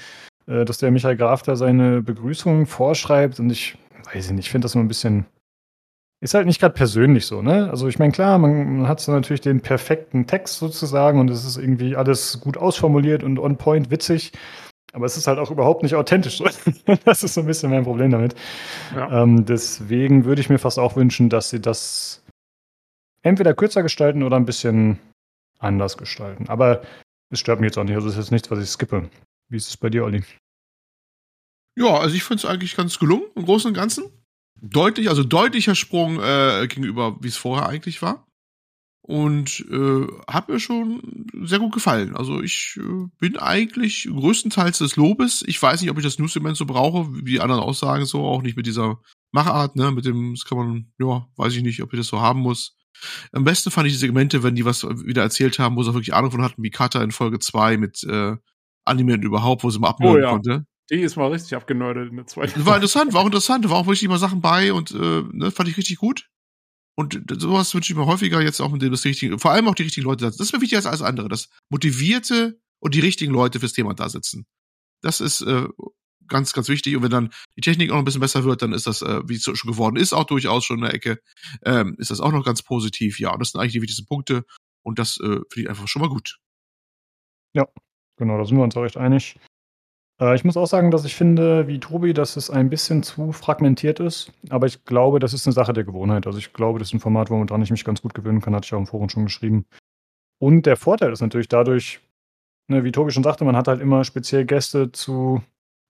[0.46, 3.76] äh, dass der Michael Graf da seine Begrüßung vorschreibt und ich
[4.12, 5.26] weiß nicht, ich finde das nur ein bisschen
[6.20, 7.70] ist halt nicht gerade persönlich so, ne?
[7.70, 11.44] Also ich meine, klar, man, man hat so natürlich den perfekten Text sozusagen und es
[11.44, 14.32] ist irgendwie alles gut ausformuliert und on point witzig.
[14.92, 16.42] Aber es ist halt auch überhaupt nicht authentisch.
[17.04, 18.34] das ist so ein bisschen mein Problem damit.
[18.94, 19.22] Ja.
[19.22, 22.22] Ähm, deswegen würde ich mir fast auch wünschen, dass sie das
[23.22, 24.98] entweder kürzer gestalten oder ein bisschen
[25.58, 26.48] anders gestalten.
[26.48, 26.82] Aber
[27.30, 27.94] es stört mich jetzt auch nicht.
[27.94, 29.08] Also es ist jetzt nichts, was ich skippe.
[29.48, 30.24] Wie ist es bei dir, Olli?
[31.78, 34.04] Ja, also ich finde es eigentlich ganz gelungen im Großen und Ganzen
[34.62, 38.26] deutlich, also deutlicher Sprung äh, gegenüber, wie es vorher eigentlich war.
[39.02, 42.14] und äh, hat mir schon sehr gut gefallen.
[42.16, 45.42] Also ich äh, bin eigentlich größtenteils des Lobes.
[45.46, 48.42] Ich weiß nicht, ob ich das News-Segment so brauche, wie die anderen Aussagen so, auch
[48.42, 49.00] nicht mit dieser
[49.32, 52.20] Machart, ne, mit dem, das kann man, ja, weiß ich nicht, ob ich das so
[52.20, 52.76] haben muss.
[53.32, 55.94] Am besten fand ich die Segmente, wenn die was wieder erzählt haben, wo sie auch
[55.94, 58.36] wirklich Ahnung von hatten, wie Kata in Folge 2 mit äh,
[58.84, 60.30] Anime und überhaupt, wo sie mal abnörden Oh ja.
[60.30, 60.66] konnte.
[60.90, 63.70] Die ist mal richtig abgenördet in der zweiten Das war interessant, war auch interessant, da
[63.70, 66.28] war auch wirklich mal Sachen bei und äh, ne, fand ich richtig gut.
[66.96, 69.74] Und sowas wünsche ich mir häufiger jetzt auch mit dem das richtige, vor allem auch
[69.74, 70.24] die richtigen Leute.
[70.24, 73.72] da- Das ist mir wichtiger als alles andere, dass motivierte und die richtigen Leute fürs
[73.72, 74.46] Thema da sitzen.
[75.00, 75.66] Das ist äh,
[76.26, 76.96] ganz, ganz wichtig.
[76.96, 79.20] Und wenn dann die Technik auch noch ein bisschen besser wird, dann ist das, äh,
[79.26, 81.20] wie es schon geworden ist, auch durchaus schon in der Ecke,
[81.64, 83.18] ähm, ist das auch noch ganz positiv.
[83.20, 84.44] Ja, und das sind eigentlich die wichtigsten Punkte.
[84.82, 86.38] Und das äh, finde ich einfach schon mal gut.
[88.18, 89.36] Genau, da sind wir uns auch recht einig.
[90.20, 93.32] Äh, ich muss auch sagen, dass ich finde, wie Tobi, dass es ein bisschen zu
[93.32, 94.32] fragmentiert ist.
[94.50, 96.26] Aber ich glaube, das ist eine Sache der Gewohnheit.
[96.26, 98.66] Also ich glaube, das ist ein Format, woran ich mich ganz gut gewöhnen kann, hatte
[98.66, 99.64] ich auch im Forum schon geschrieben.
[100.38, 102.00] Und der Vorteil ist natürlich dadurch,
[102.68, 105.42] ne, wie Tobi schon sagte, man hat halt immer speziell Gäste zu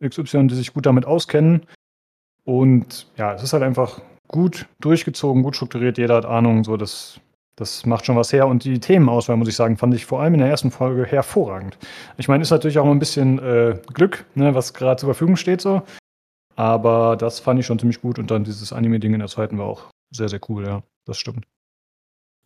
[0.05, 1.67] XY, die sich gut damit auskennen.
[2.45, 7.21] Und ja, es ist halt einfach gut durchgezogen, gut strukturiert, jeder hat Ahnung, so das,
[7.61, 8.47] das macht schon was her.
[8.47, 11.79] Und die Themenauswahl, muss ich sagen, fand ich vor allem in der ersten Folge hervorragend.
[12.17, 15.37] Ich meine, ist natürlich auch mal ein bisschen äh, Glück, ne, was gerade zur Verfügung
[15.37, 15.83] steht so.
[16.57, 19.67] Aber das fand ich schon ziemlich gut und dann dieses Anime-Ding in der zweiten war
[19.67, 20.83] auch sehr, sehr cool, ja.
[21.07, 21.47] Das stimmt.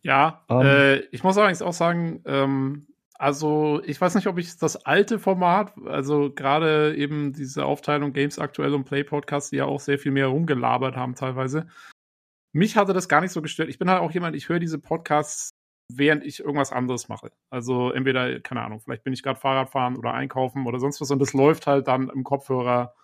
[0.03, 0.61] Ja, Ähm.
[0.61, 2.87] äh, ich muss allerdings auch sagen, ähm,
[3.17, 8.37] also ich weiß nicht, ob ich das alte Format, also gerade eben diese Aufteilung Games
[8.37, 11.67] aktuell und Play Podcast, die ja auch sehr viel mehr rumgelabert haben teilweise.
[12.55, 13.67] Mich hatte das gar nicht so gestört.
[13.67, 15.49] Ich bin halt auch jemand, ich höre diese Podcasts,
[15.91, 17.33] während ich irgendwas anderes mache.
[17.49, 21.19] Also entweder, keine Ahnung, vielleicht bin ich gerade Fahrradfahren oder einkaufen oder sonst was und
[21.19, 22.95] das läuft halt dann im Kopfhörer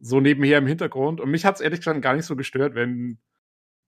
[0.00, 1.20] so nebenher im Hintergrund.
[1.20, 3.18] Und mich hat es ehrlich gesagt gar nicht so gestört, wenn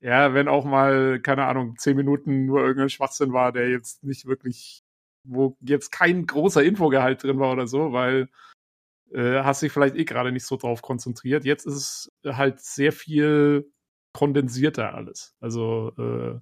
[0.00, 4.26] ja, wenn auch mal, keine Ahnung, zehn Minuten nur irgendein Schwachsinn war, der jetzt nicht
[4.26, 4.82] wirklich,
[5.22, 8.28] wo jetzt kein großer Infogehalt drin war oder so, weil
[9.12, 11.44] äh, hast dich vielleicht eh gerade nicht so drauf konzentriert.
[11.44, 11.74] Jetzt ist
[12.24, 13.70] es halt sehr viel
[14.19, 15.36] kondensierter alles.
[15.39, 16.40] Also, äh,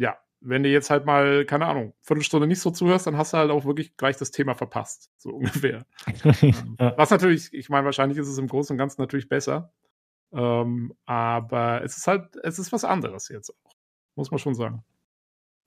[0.00, 3.38] ja, wenn du jetzt halt mal, keine Ahnung, Viertelstunde nicht so zuhörst, dann hast du
[3.38, 5.10] halt auch wirklich gleich das Thema verpasst.
[5.18, 5.84] So ungefähr.
[6.78, 6.94] ja.
[6.96, 9.72] Was natürlich, ich meine, wahrscheinlich ist es im Großen und Ganzen natürlich besser.
[10.32, 13.74] Ähm, aber es ist halt, es ist was anderes jetzt auch.
[14.14, 14.84] Muss man schon sagen.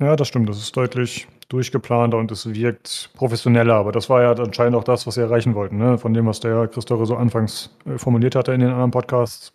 [0.01, 0.49] Ja, das stimmt.
[0.49, 3.75] Das ist deutlich durchgeplanter und es wirkt professioneller.
[3.75, 5.97] Aber das war ja anscheinend auch das, was sie erreichen wollten, ne?
[5.97, 9.53] Von dem, was der Christopher so anfangs äh, formuliert hatte in den anderen Podcasts,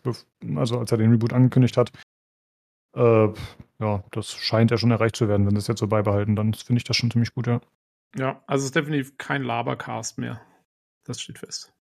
[0.54, 1.90] also als er den Reboot angekündigt hat.
[2.94, 3.28] Äh,
[3.78, 5.46] ja, das scheint ja schon erreicht zu werden.
[5.46, 7.60] Wenn es jetzt so beibehalten, dann finde ich das schon ziemlich gut, ja.
[8.16, 10.40] Ja, also es ist definitiv kein Labercast mehr.
[11.04, 11.75] Das steht fest.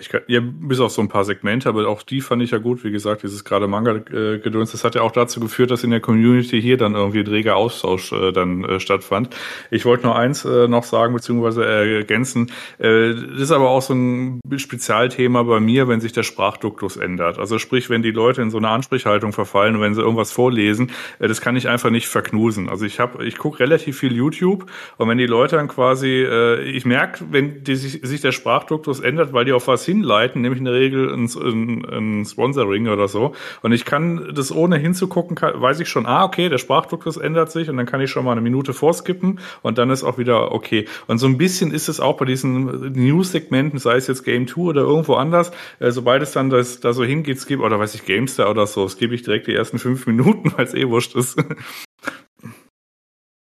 [0.00, 2.58] Ich kann, ja, bis auf so ein paar Segmente, aber auch die fand ich ja
[2.58, 2.82] gut.
[2.82, 6.60] Wie gesagt, dieses gerade Manga-Gedöns, das hat ja auch dazu geführt, dass in der Community
[6.60, 9.36] hier dann irgendwie ein reger Austausch äh, dann äh, stattfand.
[9.70, 12.50] Ich wollte nur eins äh, noch sagen, beziehungsweise äh, ergänzen.
[12.78, 17.38] Äh, das ist aber auch so ein Spezialthema bei mir, wenn sich der Sprachduktus ändert.
[17.38, 20.90] Also sprich, wenn die Leute in so eine Ansprechhaltung verfallen und wenn sie irgendwas vorlesen,
[21.20, 22.68] äh, das kann ich einfach nicht verknusen.
[22.68, 24.66] Also ich habe, ich gucke relativ viel YouTube
[24.96, 26.24] und wenn die Leute dann quasi,
[26.64, 30.58] ich merke, wenn die sich, sich der Sprachduktus ändert, weil die auf was hinleiten, nämlich
[30.58, 33.34] in der Regel ein, ein, ein Sponsoring oder so.
[33.62, 37.50] Und ich kann das ohne hinzugucken, kann, weiß ich schon, ah, okay, der Sprachduktus ändert
[37.50, 40.52] sich und dann kann ich schon mal eine Minute vorskippen und dann ist auch wieder
[40.52, 40.86] okay.
[41.06, 44.60] Und so ein bisschen ist es auch bei diesen News-Segmenten, sei es jetzt Game 2
[44.60, 48.04] oder irgendwo anders, äh, sobald es dann das, da so hingeht, skip, oder weiß ich,
[48.04, 51.38] Gamestar oder so, skippe ich direkt die ersten fünf Minuten, weil es eh wurscht ist.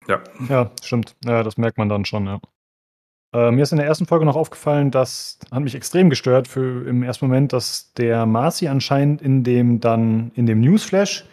[0.07, 0.21] ja.
[0.49, 1.15] Ja, stimmt.
[1.25, 2.39] Ja, das merkt man dann schon, ja.
[3.37, 6.87] Äh, mir ist in der ersten Folge noch aufgefallen, das hat mich extrem gestört für
[6.87, 11.23] im ersten Moment, dass der Marcy anscheinend in dem dann in dem Newsflash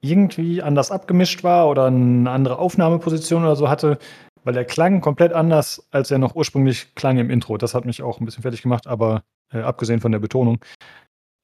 [0.00, 3.98] irgendwie anders abgemischt war oder eine andere Aufnahmeposition oder so hatte,
[4.42, 7.58] weil er klang komplett anders, als er noch ursprünglich klang im Intro.
[7.58, 9.22] Das hat mich auch ein bisschen fertig gemacht, aber
[9.52, 10.58] äh, abgesehen von der Betonung.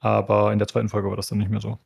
[0.00, 1.78] Aber in der zweiten Folge war das dann nicht mehr so.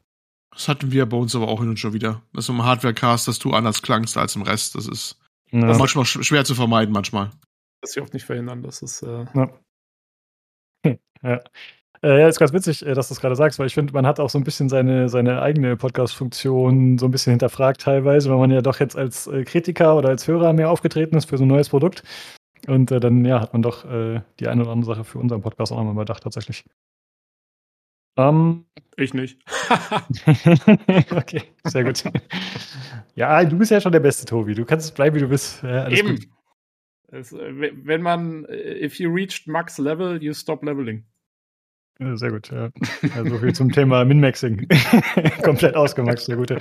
[0.53, 2.23] Das hatten wir bei uns aber auch hin und schon wieder.
[2.33, 4.75] Das ist im Hardware-Cast, dass du anders klangst als im Rest.
[4.75, 5.19] Das ist
[5.51, 5.77] Ja.
[5.77, 7.31] manchmal sch schwer zu vermeiden, manchmal.
[7.85, 8.63] Das sie auch nicht verhindern.
[8.63, 9.51] Das ist, äh, Ja.
[11.23, 11.41] ja.
[12.03, 14.07] Äh, ja, ist ganz witzig, äh, dass du es gerade sagst, weil ich finde, man
[14.07, 18.39] hat auch so ein bisschen seine, seine eigene Podcast-Funktion so ein bisschen hinterfragt teilweise, weil
[18.39, 21.45] man ja doch jetzt als äh, Kritiker oder als Hörer mehr aufgetreten ist für so
[21.45, 22.03] ein neues Produkt.
[22.67, 25.43] Und äh, dann, ja, hat man doch äh, die eine oder andere Sache für unseren
[25.43, 26.65] Podcast auch nochmal überdacht, tatsächlich.
[28.17, 28.65] Ähm,
[28.97, 29.43] ich nicht.
[31.15, 32.03] okay, sehr gut.
[33.15, 34.55] ja, du bist ja schon der Beste, Tobi.
[34.55, 35.63] Du kannst bleiben, wie du bist.
[35.63, 36.17] Ja, alles Eben.
[36.17, 36.34] gut.
[37.15, 41.05] Es, äh, we- wenn man, äh, if you reached max level, you stop leveling.
[42.15, 42.51] Sehr gut.
[42.51, 42.71] Ja.
[43.03, 44.67] Ja, so viel zum Thema Min-Maxing.
[45.45, 46.59] Komplett ausgemaxt, der Gute.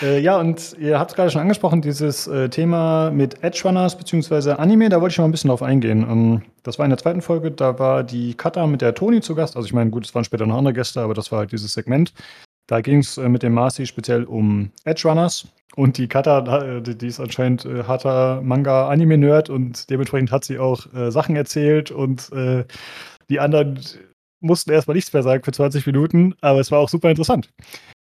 [0.00, 3.96] Äh, ja, und ihr habt es gerade schon angesprochen, dieses äh, Thema mit Edge Runners
[3.96, 4.52] bzw.
[4.52, 6.02] Anime, da wollte ich mal ein bisschen drauf eingehen.
[6.10, 9.34] Ähm, das war in der zweiten Folge, da war die Kata mit der Toni zu
[9.36, 9.54] Gast.
[9.54, 11.72] Also ich meine, gut, es waren später noch andere Gäste, aber das war halt dieses
[11.74, 12.12] Segment.
[12.72, 15.46] Da ging es äh, mit dem Marcy speziell um Edge Runners.
[15.76, 20.90] Und die Kata, die, die ist anscheinend äh, harter Manga-Anime-Nerd und dementsprechend hat sie auch
[20.94, 22.64] äh, Sachen erzählt und äh,
[23.28, 23.78] die anderen
[24.40, 27.52] mussten erstmal nichts mehr sagen für 20 Minuten, aber es war auch super interessant,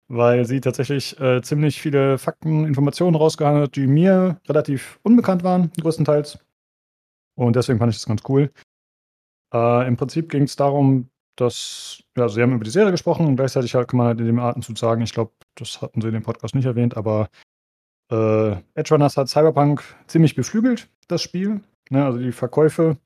[0.08, 5.72] weil sie tatsächlich äh, ziemlich viele Fakten, Informationen rausgehauen hat, die mir relativ unbekannt waren,
[5.80, 6.40] größtenteils.
[7.36, 8.50] Und deswegen fand ich das ganz cool.
[9.54, 11.08] Äh, Im Prinzip ging es darum,
[11.40, 14.26] dass, ja, sie haben über die Serie gesprochen und gleichzeitig halt, kann man halt in
[14.26, 17.28] dem Atemzug sagen, ich glaube, das hatten sie in dem Podcast nicht erwähnt, aber
[18.10, 21.60] äh, Edge Runners hat Cyberpunk ziemlich beflügelt, das Spiel.
[21.90, 22.96] Ne, also die Verkäufe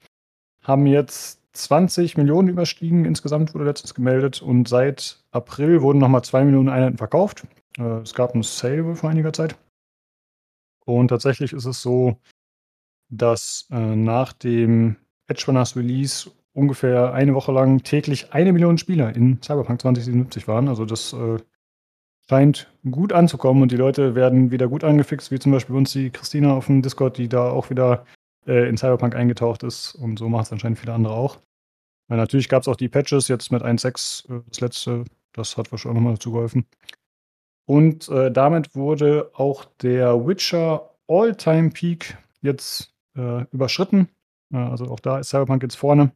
[0.63, 4.43] haben jetzt 20 Millionen überstiegen insgesamt, wurde letztens gemeldet.
[4.43, 7.47] Und seit April wurden nochmal 2 Millionen Einheiten verkauft.
[7.79, 9.57] Äh, es gab einen Sale vor einiger Zeit.
[10.85, 12.17] Und tatsächlich ist es so,
[13.09, 14.97] dass äh, nach dem
[15.29, 20.69] Edge Runners Release ungefähr eine Woche lang täglich eine Million Spieler in Cyberpunk 2077 waren.
[20.69, 21.39] Also das äh,
[22.29, 26.11] scheint gut anzukommen und die Leute werden wieder gut angefixt, wie zum Beispiel uns die
[26.11, 28.07] Christina auf dem Discord, die da auch wieder
[28.47, 31.39] äh, in Cyberpunk eingetaucht ist und so macht es anscheinend viele andere auch.
[32.09, 35.73] Weil natürlich gab es auch die Patches jetzt mit 1.6, äh, das letzte, das hat
[35.73, 36.67] wahrscheinlich auch nochmal dazu geholfen.
[37.65, 44.09] Und äh, damit wurde auch der Witcher All-Time Peak jetzt äh, überschritten.
[44.51, 46.13] also auch da ist Cyberpunk jetzt vorne.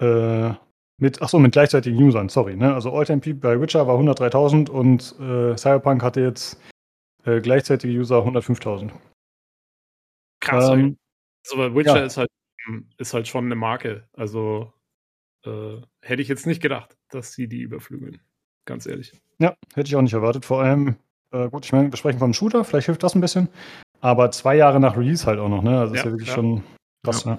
[0.00, 0.54] Äh,
[1.00, 2.56] mit, achso, mit gleichzeitigen Usern, sorry.
[2.56, 2.74] Ne?
[2.74, 6.60] Also All-Time Peak bei Witcher war 103.000 und äh, Cyberpunk hatte jetzt
[7.24, 8.90] äh, gleichzeitige User 105.000.
[10.40, 10.70] Krass.
[10.70, 10.98] Ähm,
[11.44, 12.04] also bei Witcher ja.
[12.04, 12.30] ist, halt,
[12.98, 14.08] ist halt schon eine Marke.
[14.12, 14.72] Also
[15.44, 18.20] äh, hätte ich jetzt nicht gedacht, dass sie die überflügeln.
[18.64, 19.12] Ganz ehrlich.
[19.38, 20.44] Ja, hätte ich auch nicht erwartet.
[20.44, 20.96] Vor allem,
[21.30, 23.48] äh, gut, ich meine, wir sprechen vom Shooter, vielleicht hilft das ein bisschen.
[24.00, 25.78] Aber zwei Jahre nach Release halt auch noch, ne?
[25.78, 26.34] Also ja, ist ja wirklich ja.
[26.34, 26.64] schon
[27.04, 27.32] krass, ja.
[27.32, 27.38] ne?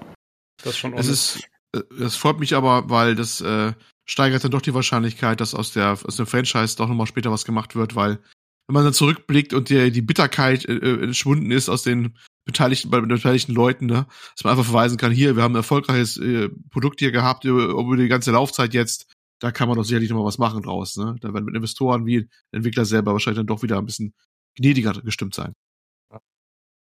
[0.58, 3.72] Das ist schon es ist, das freut mich aber, weil das äh,
[4.04, 7.44] steigert dann doch die Wahrscheinlichkeit, dass aus, der, aus dem Franchise doch nochmal später was
[7.44, 8.18] gemacht wird, weil
[8.66, 12.90] wenn man dann zurückblickt und die, die Bitterkeit äh, äh, entschwunden ist aus den beteiligten,
[12.90, 16.16] bei den beteiligten Leuten, ne, dass man einfach verweisen kann, hier, wir haben ein erfolgreiches
[16.16, 20.10] äh, Produkt hier gehabt über, über die ganze Laufzeit jetzt, da kann man doch sicherlich
[20.10, 21.16] nochmal was machen draus, ne?
[21.20, 24.12] Da werden mit Investoren wie Entwickler selber wahrscheinlich dann doch wieder ein bisschen
[24.56, 25.54] gnädiger gestimmt sein.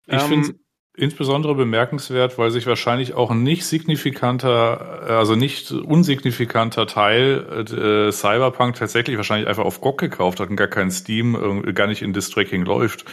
[0.08, 0.60] Ich ähm, finde
[0.96, 8.76] insbesondere bemerkenswert, weil sich wahrscheinlich auch ein nicht signifikanter, also nicht unsignifikanter Teil äh, Cyberpunk
[8.76, 12.14] tatsächlich wahrscheinlich einfach auf GOG gekauft hat und gar kein Steam, äh, gar nicht in
[12.14, 13.06] Distracking läuft.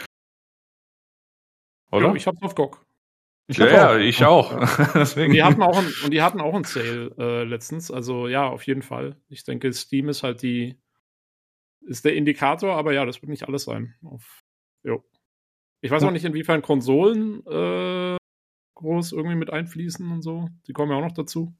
[1.91, 2.07] Oder?
[2.07, 2.85] Ja, ich hab's auf GOG.
[3.47, 4.53] Ich ja, ja, ich auch.
[4.93, 5.31] Deswegen.
[5.31, 7.89] Und die hatten auch ein, und die hatten auch einen Sale äh, letztens.
[7.89, 9.15] Also ja, auf jeden Fall.
[9.27, 10.77] Ich denke, Steam ist halt die,
[11.81, 13.95] ist der Indikator, aber ja, das wird nicht alles sein.
[14.03, 14.43] Auf,
[14.83, 15.03] jo.
[15.81, 18.17] Ich weiß auch nicht, inwiefern Konsolen äh,
[18.75, 20.49] groß irgendwie mit einfließen und so.
[20.67, 21.53] Die kommen ja auch noch dazu.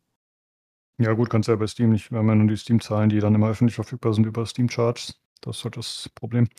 [0.98, 2.12] Ja, gut, kannst du ja bei Steam nicht.
[2.12, 5.20] Wir haben ja nur die Steam-Zahlen, die dann immer öffentlich verfügbar sind über Steam-Charts.
[5.42, 6.50] Das ist halt das Problem.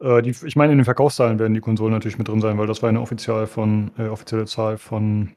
[0.00, 2.68] Äh, die, ich meine, in den Verkaufszahlen werden die Konsolen natürlich mit drin sein, weil
[2.68, 5.34] das war eine offiziell von, äh, offizielle Zahl von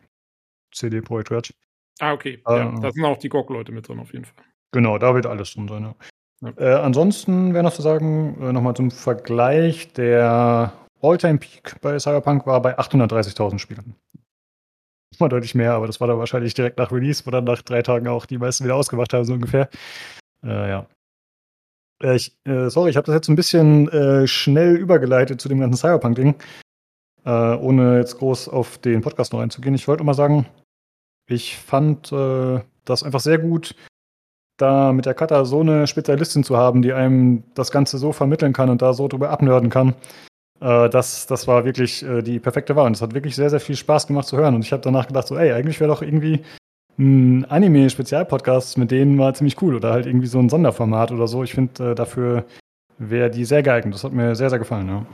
[0.71, 1.53] CD Projekt Red.
[1.99, 2.41] Ah, okay.
[2.47, 4.43] Äh, ja, da sind auch die GOG-Leute mit drin, auf jeden Fall.
[4.71, 5.95] Genau, da wird alles drin sein, ja.
[6.41, 6.53] ja.
[6.57, 10.73] Äh, ansonsten wäre noch zu sagen, äh, nochmal zum Vergleich, der
[11.06, 13.95] All-Time-Peak bei Cyberpunk war bei 830.000 Spielern.
[15.19, 17.82] War deutlich mehr, aber das war dann wahrscheinlich direkt nach Release, wo dann nach drei
[17.82, 19.69] Tagen auch die meisten wieder ausgemacht haben, so ungefähr.
[20.44, 20.88] Äh, ja.
[22.03, 25.60] Äh, ich, äh, sorry, ich habe das jetzt ein bisschen äh, schnell übergeleitet zu dem
[25.60, 26.36] ganzen Cyberpunk-Ding,
[27.26, 29.76] äh, ohne jetzt groß auf den Podcast noch einzugehen.
[29.76, 30.45] Ich wollte mal sagen,
[31.27, 33.76] ich fand äh, das einfach sehr gut,
[34.57, 38.53] da mit der Kata so eine Spezialistin zu haben, die einem das Ganze so vermitteln
[38.53, 39.95] kann und da so drüber abnörden kann.
[40.65, 42.87] Äh, das, das war wirklich äh, die perfekte Wahl.
[42.87, 44.55] Und es hat wirklich sehr, sehr viel Spaß gemacht zu hören.
[44.55, 46.41] Und ich habe danach gedacht, so, ey, eigentlich wäre doch irgendwie
[46.97, 49.75] ein Anime-Spezialpodcast mit denen mal ziemlich cool.
[49.75, 51.43] Oder halt irgendwie so ein Sonderformat oder so.
[51.43, 52.45] Ich finde, äh, dafür
[52.97, 53.93] wäre die sehr geeignet.
[53.93, 55.05] Das hat mir sehr, sehr gefallen, ja.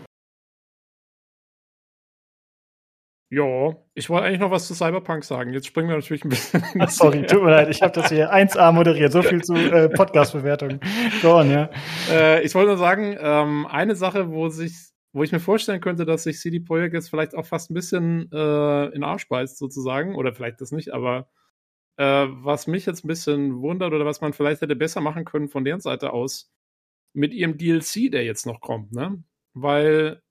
[3.33, 5.53] Ja, ich wollte eigentlich noch was zu Cyberpunk sagen.
[5.53, 6.63] Jetzt springen wir natürlich ein bisschen.
[6.79, 9.13] Ach, sorry, tut mir leid, ich habe das hier 1A moderiert.
[9.13, 10.81] So viel zu äh, Podcast-Bewertung.
[11.21, 11.69] Go on, ja.
[12.11, 16.05] Äh, ich wollte nur sagen, ähm, eine Sache, wo sich wo ich mir vorstellen könnte,
[16.05, 20.15] dass sich CD Projekt jetzt vielleicht auch fast ein bisschen äh, in Arsch beißt, sozusagen,
[20.15, 21.29] oder vielleicht das nicht, aber
[21.97, 25.49] äh, was mich jetzt ein bisschen wundert oder was man vielleicht hätte besser machen können
[25.49, 26.51] von deren Seite aus,
[27.13, 29.23] mit ihrem DLC, der jetzt noch kommt, ne?
[29.53, 30.21] Weil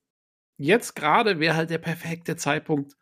[0.56, 2.96] jetzt gerade wäre halt der perfekte Zeitpunkt,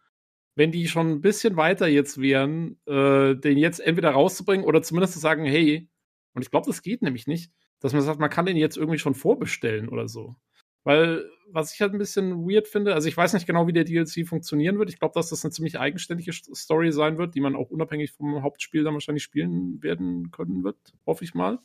[0.56, 5.14] wenn die schon ein bisschen weiter jetzt wären, äh, den jetzt entweder rauszubringen oder zumindest
[5.14, 5.88] zu sagen, hey,
[6.34, 8.98] und ich glaube, das geht nämlich nicht, dass man sagt, man kann den jetzt irgendwie
[8.98, 10.36] schon vorbestellen oder so.
[10.84, 13.84] Weil, was ich halt ein bisschen weird finde, also ich weiß nicht genau, wie der
[13.84, 14.90] DLC funktionieren wird.
[14.90, 18.42] Ich glaube, dass das eine ziemlich eigenständige Story sein wird, die man auch unabhängig vom
[18.42, 21.58] Hauptspiel dann wahrscheinlich spielen werden können wird, hoffe ich mal.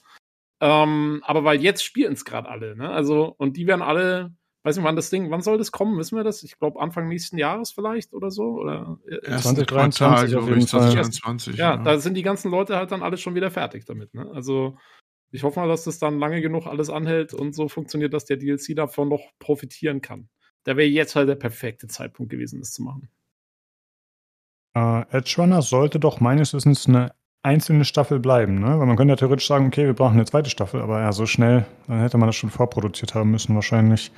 [0.64, 2.90] Ähm, aber weil jetzt spielen es gerade alle, ne?
[2.90, 4.34] Also, und die werden alle,
[4.64, 5.98] weiß nicht, wann das Ding, wann soll das kommen?
[5.98, 6.42] Wissen wir das?
[6.44, 8.44] Ich glaube, Anfang nächsten Jahres vielleicht oder so?
[8.44, 10.92] Oder Erste 2023 Quartal, auf jeden Fall.
[10.92, 11.58] 2023.
[11.58, 14.30] ja, da sind die ganzen Leute halt dann alle schon wieder fertig damit, ne?
[14.34, 14.78] Also,
[15.34, 18.38] ich hoffe mal, dass das dann lange genug alles anhält und so funktioniert, dass der
[18.38, 20.30] DLC davon noch profitieren kann.
[20.64, 23.10] Da wäre jetzt halt der perfekte Zeitpunkt gewesen, das zu machen.
[24.76, 28.80] Äh, Edge Runner sollte doch meines Wissens eine einzelne Staffel bleiben, ne?
[28.80, 31.26] Weil man könnte ja theoretisch sagen, okay, wir brauchen eine zweite Staffel, aber ja, so
[31.26, 34.12] schnell, dann hätte man das schon vorproduziert haben müssen wahrscheinlich.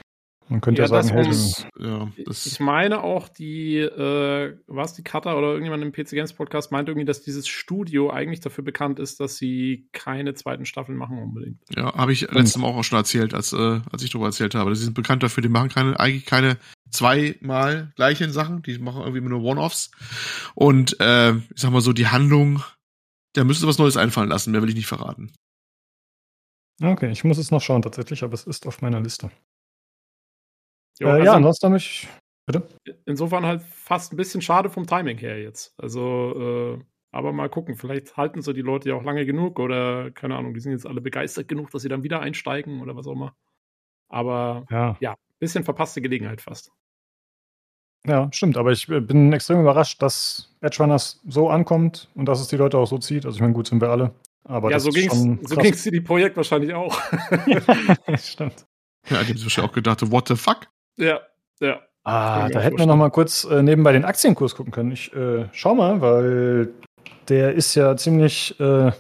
[0.47, 4.85] Man könnte ja, Ja, sagen, das hey, wir- Ja, Ich meine auch, die, äh, war
[4.85, 8.41] es die Cutter oder irgendjemand im PC Games Podcast meinte irgendwie, dass dieses Studio eigentlich
[8.41, 11.61] dafür bekannt ist, dass sie keine zweiten Staffeln machen unbedingt.
[11.76, 14.76] ja, habe ich letztes Mal auch schon erzählt, als, äh, als ich darüber erzählt habe.
[14.76, 16.57] Sie sind bekannt dafür, die machen keine, eigentlich keine
[16.91, 19.89] zweimal gleichen Sachen, die machen irgendwie immer nur One-Offs.
[20.53, 22.61] Und äh, ich sag mal so, die Handlung,
[23.34, 25.31] da müssen sie was Neues einfallen lassen, mehr will ich nicht verraten.
[26.81, 29.31] okay, ich muss es noch schauen tatsächlich, aber es ist auf meiner Liste.
[30.99, 32.07] Jo, äh, also ja, ansonsten habe ich.
[33.05, 35.73] insofern halt fast ein bisschen schade vom Timing her jetzt.
[35.77, 40.11] Also, äh, aber mal gucken, vielleicht halten sie die Leute ja auch lange genug oder
[40.11, 43.07] keine Ahnung, die sind jetzt alle begeistert genug, dass sie dann wieder einsteigen oder was
[43.07, 43.35] auch immer.
[44.09, 44.65] Aber
[44.99, 46.72] Ja, bisschen verpasste Gelegenheit fast.
[48.05, 52.39] ja, stimmt, aber ich äh, bin extrem überrascht, dass Edge Runners so ankommt und dass
[52.39, 53.26] es die Leute auch so zieht.
[53.26, 54.13] Also ich meine, gut sind wir alle.
[54.43, 56.99] Aber ja, das so ging's, schon so ging's CD Projekt wahrscheinlich auch.
[57.47, 58.65] ja, stimmt.
[59.09, 60.67] Ja, die haben sich wahrscheinlich auch gedacht, what the fuck?
[60.97, 61.19] Ja,
[61.59, 61.80] ja.
[62.03, 64.91] Ah, da hätten wir noch mal kurz äh, nebenbei den Aktienkurs gucken können.
[64.91, 66.69] Ich äh, schau mal, weil
[67.30, 68.91] der ist ja ziemlich äh,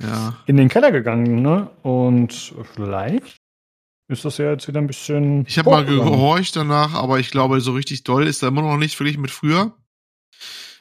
[0.00, 0.36] Ja.
[0.46, 1.68] in den Keller gegangen, ne?
[1.82, 3.36] Und vielleicht
[4.08, 5.44] ist das ja jetzt wieder ein bisschen.
[5.48, 8.76] Ich habe mal gehorcht danach, aber ich glaube, so richtig doll ist er immer noch
[8.76, 9.72] nicht verglichen mit früher.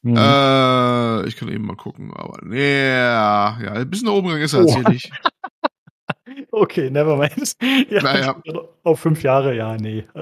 [0.03, 0.15] Hm.
[0.17, 4.43] Äh, ich kann eben mal gucken, aber nee, ja, ja, ein bisschen nach oben gegangen
[4.45, 4.65] ist er Oh.
[4.67, 5.11] tatsächlich.
[6.51, 7.55] Okay, never mind.
[7.89, 8.41] Ja, Naja.
[8.83, 10.05] Auf fünf Jahre, ja, nee.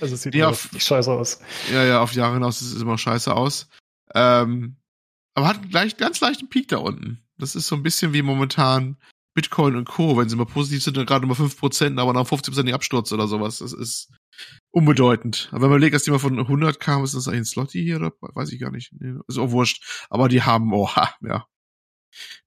[0.00, 1.40] Also es sieht ja, auf- scheiße aus.
[1.72, 3.68] Ja, ja, auf Jahre hinaus sieht es immer scheiße aus.
[4.14, 4.76] Ähm,
[5.34, 7.20] aber hat einen leicht, ganz leichten Peak da unten.
[7.38, 8.96] Das ist so ein bisschen wie momentan
[9.34, 10.16] Bitcoin und Co.
[10.16, 13.26] Wenn sie mal positiv sind, dann gerade mal 5%, aber nach 50% die Absturz oder
[13.26, 13.58] sowas.
[13.58, 14.12] Das ist
[14.70, 15.48] unbedeutend.
[15.50, 17.82] Aber wenn man überlegt, dass die mal von 100 kam, ist das eigentlich ein Slotty
[17.82, 18.92] hier oder weiß ich gar nicht.
[18.92, 20.06] Nee, ist auch wurscht.
[20.10, 21.46] Aber die haben, oha, ja.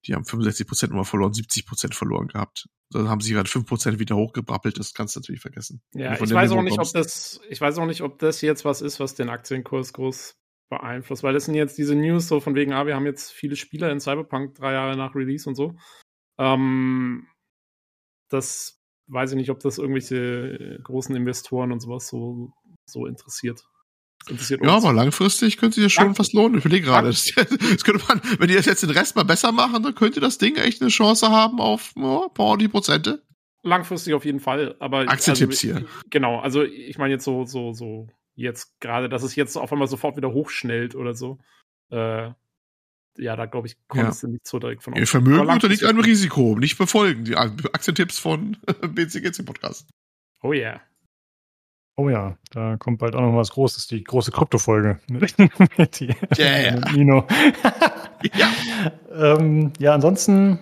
[0.05, 2.67] Die haben 65% nur mal verloren, 70% verloren gehabt.
[2.91, 4.79] Dann haben sie gerade 5% wieder hochgebrappelt.
[4.79, 5.81] Das kannst du natürlich vergessen.
[5.93, 8.63] Ja, ich weiß Niveau auch nicht, ob das, ich weiß auch nicht, ob das jetzt
[8.65, 10.35] was ist, was den Aktienkurs groß
[10.69, 13.55] beeinflusst, weil das sind jetzt diese News so von wegen, ah, wir haben jetzt viele
[13.55, 15.75] Spieler in Cyberpunk drei Jahre nach Release und so.
[16.37, 17.27] Ähm,
[18.29, 22.53] das weiß ich nicht, ob das irgendwelche großen Investoren und sowas so,
[22.85, 23.63] so interessiert.
[24.29, 24.83] Interessiert Ja, uns.
[24.83, 26.17] aber langfristig könnte sich das schon Danke.
[26.17, 26.57] fast lohnen.
[26.57, 29.51] Ich überlege gerade, das, das könnte man, wenn die das jetzt den Rest mal besser
[29.51, 33.23] machen, dann könnte das Ding echt eine Chance haben auf oh, ein paar die Prozente.
[33.63, 35.87] Langfristig auf jeden Fall, aber Aktientipps also, hier.
[36.09, 39.87] Genau, also ich meine jetzt so, so, so, jetzt gerade, dass es jetzt auf einmal
[39.87, 41.39] sofort wieder hochschnellt oder so.
[41.89, 42.31] Äh,
[43.17, 45.07] ja, da glaube ich, konntest du nicht so direkt von Ihr.
[45.07, 46.55] Vermögen unterliegt einem Risiko.
[46.57, 47.25] Nicht befolgen.
[47.25, 49.89] Die Aktientipps von BCGC Podcast.
[50.43, 50.81] Oh yeah.
[51.99, 54.99] Oh ja, da kommt bald auch noch was Großes, die große Krypto-Folge.
[55.09, 56.75] Mit die- Yeah.
[56.75, 57.25] mit Nino.
[58.33, 58.47] Ja.
[59.35, 60.57] ähm, ja, ansonsten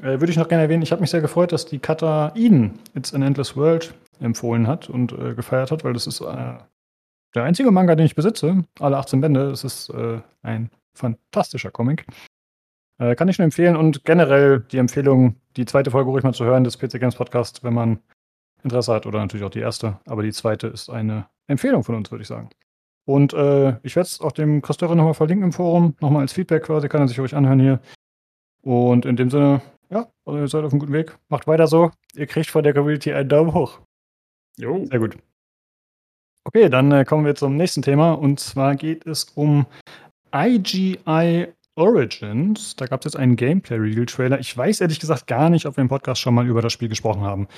[0.00, 2.78] äh, würde ich noch gerne erwähnen, ich habe mich sehr gefreut, dass die Kata Eden
[2.94, 6.54] It's an Endless World empfohlen hat und äh, gefeiert hat, weil das ist äh,
[7.34, 8.64] der einzige Manga, den ich besitze.
[8.80, 9.50] Alle 18 Bände.
[9.50, 12.04] Es ist äh, ein fantastischer Comic.
[12.98, 16.44] Äh, kann ich nur empfehlen und generell die Empfehlung, die zweite Folge ruhig mal zu
[16.44, 17.98] hören des PC Games Podcast, wenn man
[18.62, 19.98] Interesse hat oder natürlich auch die erste.
[20.06, 22.50] Aber die zweite ist eine Empfehlung von uns, würde ich sagen.
[23.04, 26.64] Und äh, ich werde es auch dem Christopher nochmal verlinken im Forum, nochmal als Feedback
[26.64, 27.80] quasi, kann er sich ruhig anhören hier.
[28.62, 31.18] Und in dem Sinne, ja, also ihr seid auf einem guten Weg.
[31.28, 31.90] Macht weiter so.
[32.14, 33.80] Ihr kriegt von der Community einen Daumen hoch.
[34.56, 34.84] Jo.
[34.86, 35.16] Sehr gut.
[36.44, 38.12] Okay, dann äh, kommen wir zum nächsten Thema.
[38.12, 39.66] Und zwar geht es um
[40.34, 42.76] IGI Origins.
[42.76, 44.38] Da gab es jetzt einen Gameplay-Reveal-Trailer.
[44.38, 46.88] Ich weiß ehrlich gesagt gar nicht, ob wir im Podcast schon mal über das Spiel
[46.88, 47.48] gesprochen haben.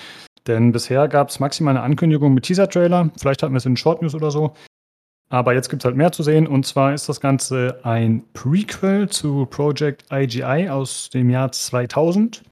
[0.47, 3.11] Denn bisher gab es maximal eine Ankündigung mit Teaser-Trailer.
[3.19, 4.55] Vielleicht hatten wir es in Short News oder so.
[5.29, 6.47] Aber jetzt gibt es halt mehr zu sehen.
[6.47, 12.43] Und zwar ist das Ganze ein Prequel zu Project IGI aus dem Jahr 2000.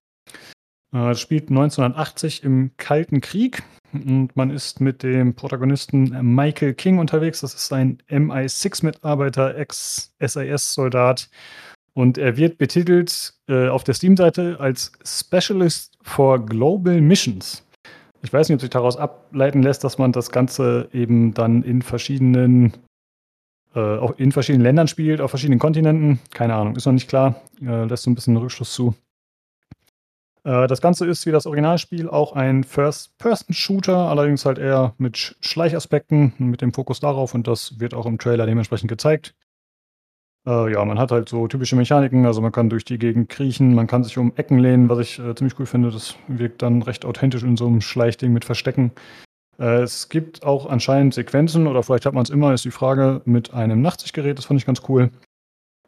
[0.95, 3.63] Äh, Es spielt 1980 im Kalten Krieg.
[3.93, 7.41] Und man ist mit dem Protagonisten Michael King unterwegs.
[7.41, 11.29] Das ist ein MI6-Mitarbeiter, Ex-SAS-Soldat.
[11.93, 17.67] Und er wird betitelt äh, auf der Steam-Seite als Specialist for Global Missions.
[18.23, 21.83] Ich weiß nicht, ob sich daraus ableiten lässt, dass man das Ganze eben dann in
[21.83, 22.75] verschiedenen,
[23.75, 26.21] äh, auch in verschiedenen Ländern spielt, auf verschiedenen Kontinenten.
[26.33, 27.37] Keine Ahnung, ist noch nicht klar.
[27.63, 28.95] Äh, lässt so ein bisschen Rückschluss zu.
[30.45, 36.33] Äh, das Ganze ist wie das Originalspiel auch ein First-Person-Shooter, allerdings halt eher mit Schleichaspekten,
[36.39, 39.35] mit dem Fokus darauf und das wird auch im Trailer dementsprechend gezeigt.
[40.47, 43.75] Äh, ja, man hat halt so typische Mechaniken, also man kann durch die Gegend kriechen,
[43.75, 45.91] man kann sich um Ecken lehnen, was ich äh, ziemlich cool finde.
[45.91, 48.93] Das wirkt dann recht authentisch in so einem Schleichding mit Verstecken.
[49.59, 53.21] Äh, es gibt auch anscheinend Sequenzen, oder vielleicht hat man es immer, ist die Frage,
[53.27, 55.11] mit einem Nachtsichtgerät, das fand ich ganz cool.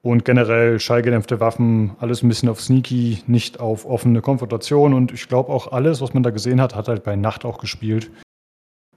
[0.02, 4.94] Und generell schallgedämpfte Waffen, alles ein bisschen auf Sneaky, nicht auf offene Konfrontation.
[4.94, 7.58] Und ich glaube auch alles, was man da gesehen hat, hat halt bei Nacht auch
[7.58, 8.10] gespielt.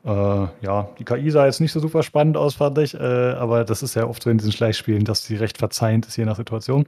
[0.06, 3.66] Äh, ja, die KI sah jetzt nicht so super spannend aus, fand ich, äh, aber
[3.66, 6.38] das ist ja oft so in diesen Schleichspielen, dass sie recht verzeihend ist, je nach
[6.38, 6.88] Situation.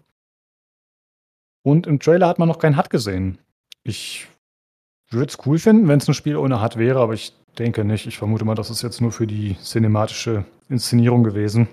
[1.64, 3.40] Und im Trailer hat man noch kein HUD gesehen.
[3.84, 4.28] Ich
[5.10, 8.06] würde es cool finden, wenn es ein Spiel ohne HUD wäre, aber ich denke nicht.
[8.06, 11.68] Ich vermute mal, das ist jetzt nur für die cinematische Inszenierung gewesen.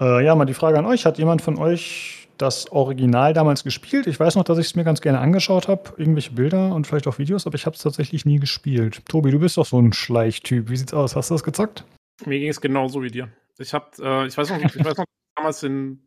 [0.00, 1.06] Äh, ja, mal die Frage an euch.
[1.06, 4.06] Hat jemand von euch das Original damals gespielt.
[4.06, 7.06] Ich weiß noch, dass ich es mir ganz gerne angeschaut habe, irgendwelche Bilder und vielleicht
[7.06, 9.02] auch Videos, aber ich habe es tatsächlich nie gespielt.
[9.08, 10.68] Tobi, du bist doch so ein Schleichtyp.
[10.68, 11.14] Wie sieht's aus?
[11.14, 11.84] Hast du das gezockt?
[12.26, 13.28] Mir ging es genauso wie dir.
[13.58, 15.04] Ich habe, äh, ich weiß noch, ich weiß noch,
[15.36, 16.06] damals in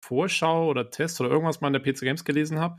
[0.00, 2.78] Vorschau oder Test oder irgendwas mal in der PC Games gelesen habe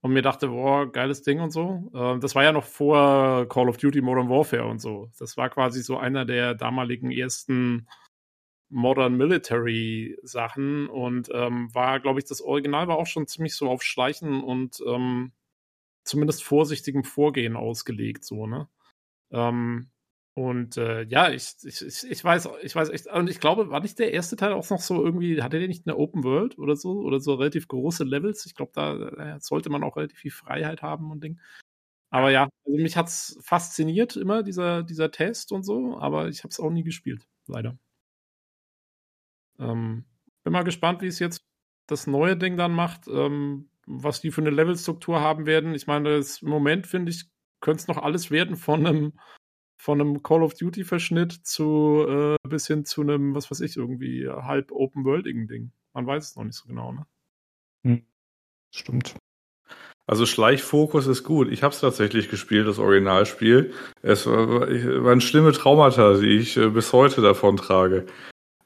[0.00, 1.90] und mir dachte, boah, geiles Ding und so.
[1.94, 5.10] Äh, das war ja noch vor Call of Duty Modern Warfare und so.
[5.18, 7.86] Das war quasi so einer der damaligen ersten
[8.70, 13.68] Modern Military Sachen und ähm, war, glaube ich, das Original war auch schon ziemlich so
[13.68, 15.32] auf Schleichen und ähm,
[16.04, 18.68] zumindest vorsichtigem Vorgehen ausgelegt, so, ne?
[19.30, 19.90] Ähm,
[20.38, 23.98] und äh, ja, ich, ich, ich weiß, ich weiß echt, und ich glaube, war nicht
[23.98, 27.00] der erste Teil auch noch so irgendwie, hatte der nicht eine Open World oder so?
[27.00, 28.46] Oder so relativ große Levels?
[28.46, 31.40] Ich glaube, da äh, sollte man auch relativ viel Freiheit haben und Ding.
[32.10, 36.50] Aber ja, also mich hat's fasziniert immer, dieser, dieser Test und so, aber ich habe
[36.50, 37.76] es auch nie gespielt, leider.
[39.58, 40.04] Ähm,
[40.44, 41.44] bin mal gespannt, wie es jetzt
[41.86, 45.74] das neue Ding dann macht, ähm, was die für eine Levelstruktur haben werden.
[45.74, 47.30] Ich meine, das, im Moment finde ich,
[47.60, 49.12] könnte es noch alles werden von einem
[49.80, 53.76] von einem Call of Duty Verschnitt zu äh, bis hin zu einem, was weiß ich,
[53.76, 55.72] irgendwie halb open worldigen Ding.
[55.94, 57.06] Man weiß es noch nicht so genau, ne?
[57.84, 58.04] Hm.
[58.74, 59.14] Stimmt.
[60.06, 61.48] Also Schleichfokus ist gut.
[61.52, 63.72] Ich habe es tatsächlich gespielt, das Originalspiel.
[64.02, 68.06] Es war, waren schlimme Traumata, die ich äh, bis heute davon trage.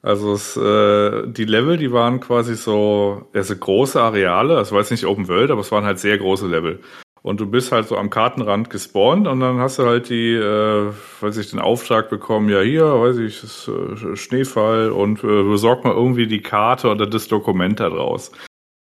[0.02, 4.90] Also es, äh, die Level, die waren quasi so, also große Areale, das war jetzt
[4.90, 6.80] nicht Open World, aber es waren halt sehr große Level.
[7.22, 10.90] Und du bist halt so am Kartenrand gespawnt und dann hast du halt die, äh,
[11.20, 15.84] weiß ich, den Auftrag bekommen, ja hier, weiß ich, ist, äh, Schneefall und äh, besorg
[15.84, 18.32] mal irgendwie die Karte oder das Dokument da draus.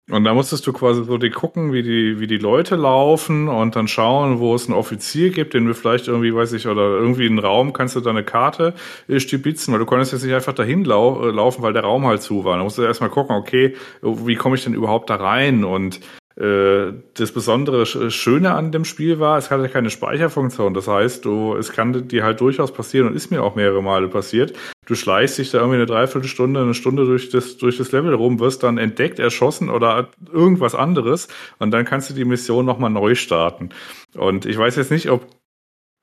[0.09, 3.75] Und da musstest du quasi so die gucken, wie die, wie die Leute laufen und
[3.75, 7.27] dann schauen, wo es einen Offizier gibt, den wir vielleicht irgendwie, weiß ich, oder irgendwie
[7.27, 8.75] einen Raum kannst du da eine Karte
[9.09, 12.07] äh, stibitzen, weil du konntest jetzt nicht einfach dahin lau äh, laufen, weil der Raum
[12.07, 12.57] halt zu war.
[12.57, 15.65] Da musst du erstmal gucken, okay, wie komme ich denn überhaupt da rein?
[15.65, 15.99] Und
[16.39, 20.75] das besondere Schöne an dem Spiel war, es hatte keine Speicherfunktion.
[20.75, 24.09] Das heißt, du, es kann dir halt durchaus passieren und ist mir auch mehrere Male
[24.09, 24.53] passiert.
[24.85, 28.39] Du schleichst dich da irgendwie eine Dreiviertelstunde, eine Stunde durch das, durch das Level rum,
[28.39, 33.15] wirst dann entdeckt, erschossen oder irgendwas anderes und dann kannst du die Mission nochmal neu
[33.15, 33.71] starten.
[34.15, 35.27] Und ich weiß jetzt nicht, ob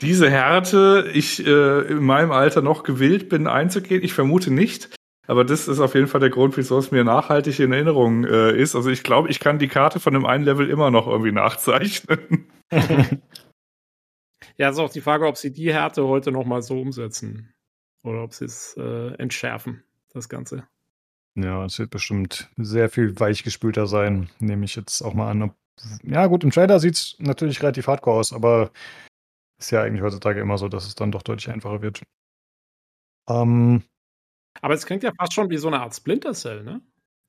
[0.02, 4.04] diese Härte ich äh, in meinem Alter noch gewillt bin einzugehen.
[4.04, 4.90] Ich vermute nicht.
[5.28, 8.52] Aber das ist auf jeden Fall der Grund, wieso es mir nachhaltig in Erinnerung äh,
[8.52, 8.76] ist.
[8.76, 12.52] Also ich glaube, ich kann die Karte von dem einen Level immer noch irgendwie nachzeichnen.
[14.58, 17.54] ja, ist auch die Frage, ob sie die Härte heute noch mal so umsetzen.
[18.04, 20.68] Oder ob sie es äh, entschärfen, das Ganze.
[21.36, 25.54] Ja, es wird bestimmt sehr viel weichgespülter sein, nehme ich jetzt auch mal an.
[26.04, 28.72] Ja, gut, im Trailer sieht es natürlich relativ hardcore aus, aber
[29.58, 32.04] ist ja eigentlich heutzutage immer so, dass es dann doch deutlich einfacher wird.
[33.30, 33.84] Ähm,
[34.62, 36.82] aber es klingt ja fast schon wie so eine Art Splinter Cell, ne?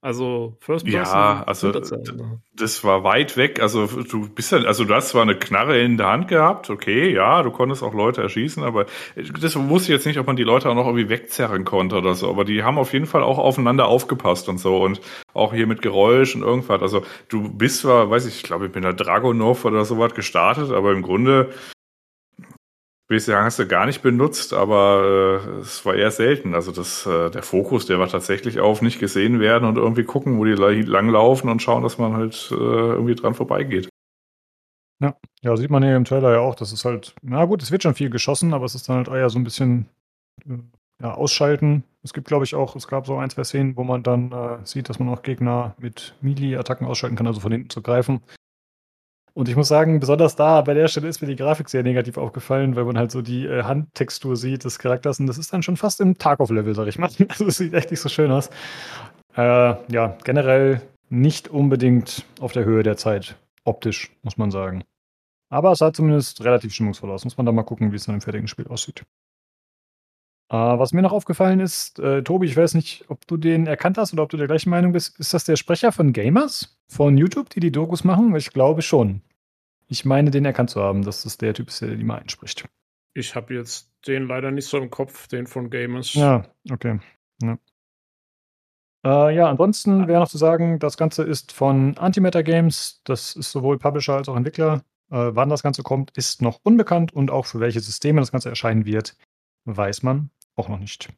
[0.04, 1.16] Also First Person.
[1.16, 2.38] Ja, also ne?
[2.54, 3.62] das war weit weg.
[3.62, 7.10] Also du bist ja, also du hast zwar eine Knarre in der Hand gehabt, okay,
[7.10, 8.84] ja, du konntest auch Leute erschießen, aber
[9.16, 12.14] das wusste ich jetzt nicht, ob man die Leute auch noch irgendwie wegzerren konnte oder
[12.14, 12.28] so.
[12.28, 15.00] Aber die haben auf jeden Fall auch aufeinander aufgepasst und so und
[15.32, 16.82] auch hier mit Geräusch und irgendwas.
[16.82, 20.70] Also du bist zwar, weiß ich, ich glaube, ich bin da Dragonov oder sowas gestartet,
[20.70, 21.48] aber im Grunde
[23.06, 26.54] Bisher hast du gar nicht benutzt, aber äh, es war eher selten.
[26.54, 30.38] Also das, äh, der Fokus, der war tatsächlich auf nicht gesehen werden und irgendwie gucken,
[30.38, 33.90] wo die langlaufen und schauen, dass man halt äh, irgendwie dran vorbeigeht.
[35.02, 36.54] Ja, ja, sieht man hier im Trailer ja auch.
[36.54, 39.08] Das ist halt, na gut, es wird schon viel geschossen, aber es ist dann halt
[39.08, 39.86] eher so ein bisschen,
[40.48, 40.56] äh,
[41.02, 41.84] ja, ausschalten.
[42.02, 44.58] Es gibt, glaube ich, auch, es gab so ein, zwei Szenen, wo man dann äh,
[44.64, 48.22] sieht, dass man auch Gegner mit Melee-Attacken ausschalten kann, also von hinten zu greifen.
[49.34, 52.18] Und ich muss sagen, besonders da, bei der Stelle ist mir die Grafik sehr negativ
[52.18, 55.64] aufgefallen, weil man halt so die äh, Handtextur sieht des Charakters und das ist dann
[55.64, 57.10] schon fast im Tarkov-Level, sag ich mal.
[57.28, 58.48] Also es sieht echt nicht so schön aus.
[59.36, 60.80] Äh, ja, generell
[61.10, 64.84] nicht unbedingt auf der Höhe der Zeit, optisch, muss man sagen.
[65.50, 67.24] Aber es sah zumindest relativ stimmungsvoll aus.
[67.24, 69.04] Muss man da mal gucken, wie es dann im fertigen Spiel aussieht.
[70.50, 73.96] Äh, was mir noch aufgefallen ist, äh, Tobi, ich weiß nicht, ob du den erkannt
[73.96, 75.18] hast oder ob du der gleichen Meinung bist.
[75.18, 78.34] Ist das der Sprecher von Gamers von YouTube, die die Dokus machen?
[78.36, 79.22] Ich glaube schon.
[79.88, 82.66] Ich meine, den erkannt zu haben, dass das der Typ ist, der die mal einspricht.
[83.14, 86.14] Ich habe jetzt den leider nicht so im Kopf, den von Gamers.
[86.14, 87.00] Ja, okay.
[87.42, 87.58] Ja.
[89.04, 93.00] Äh, ja, ansonsten wäre noch zu sagen, das Ganze ist von Antimatter Games.
[93.04, 94.84] Das ist sowohl Publisher als auch Entwickler.
[95.10, 98.48] Äh, wann das Ganze kommt, ist noch unbekannt und auch für welche Systeme das Ganze
[98.50, 99.16] erscheinen wird,
[99.64, 101.08] weiß man auch noch nicht.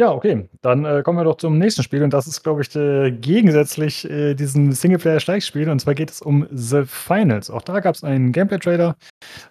[0.00, 0.48] Ja, okay.
[0.60, 4.08] Dann äh, kommen wir doch zum nächsten Spiel und das ist, glaube ich, äh, gegensätzlich
[4.08, 7.50] äh, diesem Singleplayer-Schleichspiel und zwar geht es um The Finals.
[7.50, 8.96] Auch da gab es einen Gameplay-Trailer.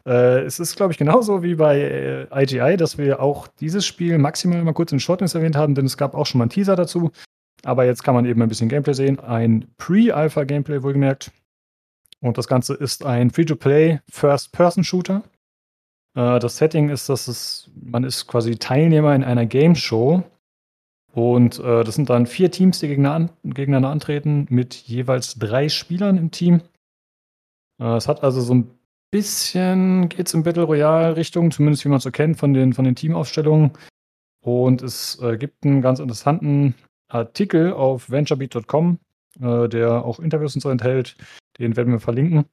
[0.07, 4.17] Äh, es ist, glaube ich, genauso wie bei IGI, äh, dass wir auch dieses Spiel
[4.19, 6.77] maximal mal kurz in Shortness erwähnt haben, denn es gab auch schon mal einen Teaser
[6.77, 7.11] dazu.
[7.63, 9.19] Aber jetzt kann man eben ein bisschen Gameplay sehen.
[9.19, 11.31] Ein Pre-Alpha-Gameplay wohlgemerkt.
[12.21, 15.23] Und das Ganze ist ein Free-to-Play First-Person-Shooter.
[16.17, 20.23] Äh, das Setting ist, dass es, man ist quasi Teilnehmer in einer Game Show.
[21.13, 26.17] Und äh, das sind dann vier Teams, die gegeneinander, gegeneinander antreten, mit jeweils drei Spielern
[26.17, 26.61] im Team.
[27.79, 28.71] Äh, es hat also so ein
[29.11, 32.85] bisschen, geht es in Battle Royale-Richtung, zumindest wie man es so kennt von den, von
[32.85, 33.71] den Teamaufstellungen.
[34.43, 36.75] Und es äh, gibt einen ganz interessanten
[37.09, 38.99] Artikel auf venturebeat.com,
[39.39, 41.15] äh, der auch Interviews und so enthält.
[41.59, 42.45] Den werden wir verlinken.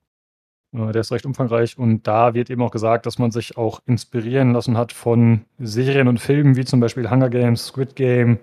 [0.74, 3.80] Äh, der ist recht umfangreich und da wird eben auch gesagt, dass man sich auch
[3.86, 8.38] inspirieren lassen hat von Serien und Filmen wie zum Beispiel Hunger Games, Squid Game,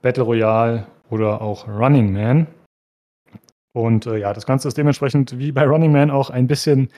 [0.00, 2.46] Battle Royale oder auch Running Man.
[3.72, 6.90] Und äh, ja, das Ganze ist dementsprechend wie bei Running Man auch ein bisschen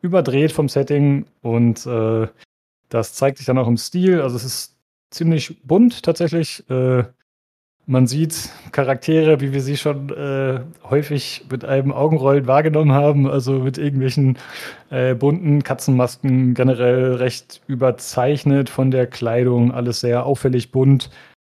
[0.00, 2.26] überdreht vom Setting und äh,
[2.88, 4.20] das zeigt sich dann auch im Stil.
[4.20, 4.76] Also es ist
[5.10, 6.68] ziemlich bunt tatsächlich.
[6.70, 7.04] Äh,
[7.86, 13.54] man sieht Charaktere, wie wir sie schon äh, häufig mit einem Augenrollen wahrgenommen haben, also
[13.54, 14.38] mit irgendwelchen
[14.90, 21.10] äh, bunten Katzenmasken, generell recht überzeichnet von der Kleidung, alles sehr auffällig bunt.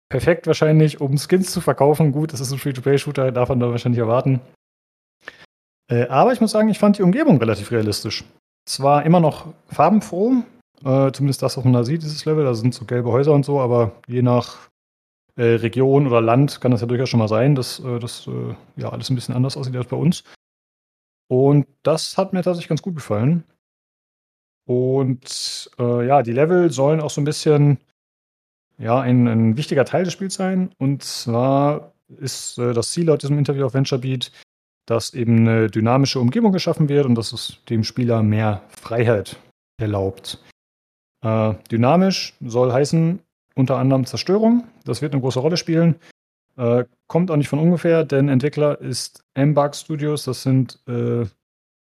[0.10, 2.12] Perfekt wahrscheinlich, um Skins zu verkaufen.
[2.12, 4.42] Gut, das ist ein Free-to-Play-Shooter, darf man da wahrscheinlich erwarten.
[5.92, 8.24] Äh, aber ich muss sagen, ich fand die Umgebung relativ realistisch.
[8.66, 10.44] Zwar immer noch farbenfroh,
[10.86, 13.44] äh, zumindest das, was man da sieht, dieses Level, da sind so gelbe Häuser und
[13.44, 14.70] so, aber je nach
[15.44, 18.90] Region oder Land kann das ja durchaus schon mal sein, dass äh, das äh, ja
[18.90, 20.24] alles ein bisschen anders aussieht als bei uns.
[21.28, 23.44] Und das hat mir tatsächlich ganz gut gefallen.
[24.66, 27.80] Und äh, ja, die Level sollen auch so ein bisschen
[28.78, 30.72] ja, ein, ein wichtiger Teil des Spiels sein.
[30.78, 34.32] Und zwar ist äh, das Ziel laut diesem Interview auf VentureBeat,
[34.86, 39.38] dass eben eine dynamische Umgebung geschaffen wird und dass es dem Spieler mehr Freiheit
[39.80, 40.44] erlaubt.
[41.24, 43.20] Äh, dynamisch soll heißen,
[43.60, 44.64] unter anderem Zerstörung.
[44.86, 45.96] Das wird eine große Rolle spielen.
[46.58, 50.24] Äh, kommt auch nicht von ungefähr, denn Entwickler ist Mbug Studios.
[50.24, 51.26] Das sind äh,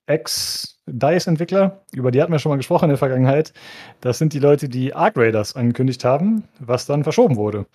[0.07, 1.84] Ex-DICE-Entwickler.
[1.92, 3.52] Über die hatten wir schon mal gesprochen in der Vergangenheit.
[4.00, 7.66] Das sind die Leute, die Arc Raiders angekündigt haben, was dann verschoben wurde.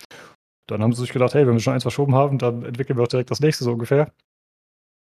[0.68, 3.04] Dann haben sie sich gedacht, hey, wenn wir schon eins verschoben haben, dann entwickeln wir
[3.04, 4.12] auch direkt das nächste so ungefähr.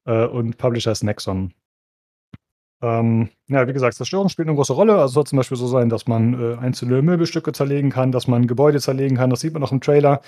[0.06, 1.54] Äh, und Publisher ist Nexon.
[2.82, 4.94] Ähm, ja, wie gesagt, Zerstörung spielt eine große Rolle.
[4.94, 8.46] Also soll zum Beispiel so sein, dass man äh, einzelne Möbelstücke zerlegen kann, dass man
[8.46, 9.28] Gebäude zerlegen kann.
[9.30, 10.22] Das sieht man auch im Trailer.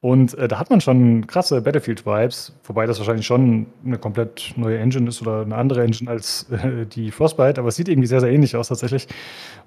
[0.00, 4.78] Und äh, da hat man schon krasse Battlefield-Vibes, wobei das wahrscheinlich schon eine komplett neue
[4.80, 8.20] Engine ist oder eine andere Engine als äh, die Frostbite, aber es sieht irgendwie sehr,
[8.20, 9.06] sehr ähnlich aus tatsächlich.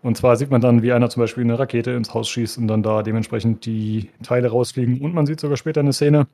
[0.01, 2.67] Und zwar sieht man dann, wie einer zum Beispiel eine Rakete ins Haus schießt und
[2.67, 4.99] dann da dementsprechend die Teile rausfliegen.
[4.99, 6.27] Und man sieht sogar später eine Szene,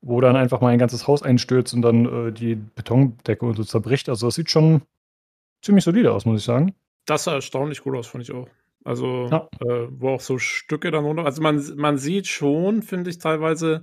[0.00, 3.64] wo dann einfach mal ein ganzes Haus einstürzt und dann äh, die Betondecke und so
[3.64, 4.08] zerbricht.
[4.08, 4.82] Also das sieht schon
[5.64, 6.74] ziemlich solide aus, muss ich sagen.
[7.06, 8.48] Das sah erstaunlich gut aus, fand ich auch.
[8.84, 9.48] Also, ja.
[9.60, 11.24] äh, wo auch so Stücke dann runter.
[11.24, 13.82] Also man, man sieht schon, finde ich, teilweise,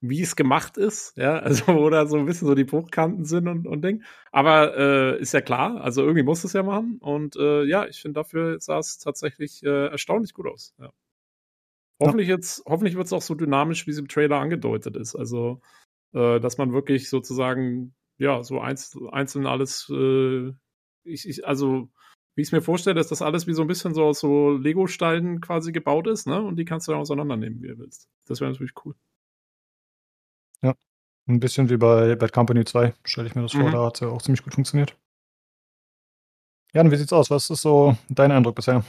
[0.00, 3.48] wie es gemacht ist, ja, also wo da so ein bisschen so die Bruchkanten sind
[3.48, 4.04] und, und Ding.
[4.30, 6.98] Aber äh, ist ja klar, also irgendwie muss es ja machen.
[7.00, 10.74] Und äh, ja, ich finde, dafür sah es tatsächlich äh, erstaunlich gut aus.
[10.78, 10.92] Ja.
[12.00, 12.34] Hoffentlich ja.
[12.34, 15.16] jetzt, hoffentlich wird es auch so dynamisch, wie es im Trailer angedeutet ist.
[15.16, 15.62] Also,
[16.12, 20.52] äh, dass man wirklich sozusagen, ja, so einzeln, einzeln alles äh,
[21.08, 21.88] ich, ich, also,
[22.34, 24.52] wie ich es mir vorstelle, ist das alles wie so ein bisschen so aus so
[24.52, 26.40] Lego-Steinen quasi gebaut ist, ne?
[26.42, 28.08] Und die kannst du dann auseinandernehmen, wie du willst.
[28.26, 28.94] Das wäre natürlich cool.
[30.62, 30.74] Ja.
[31.26, 33.62] Ein bisschen wie bei Bad Company 2, stelle ich mir das mhm.
[33.62, 34.96] vor, da hat es ja auch ziemlich gut funktioniert.
[36.74, 37.30] Jan, wie sieht's aus?
[37.30, 38.84] Was ist so dein Eindruck bisher?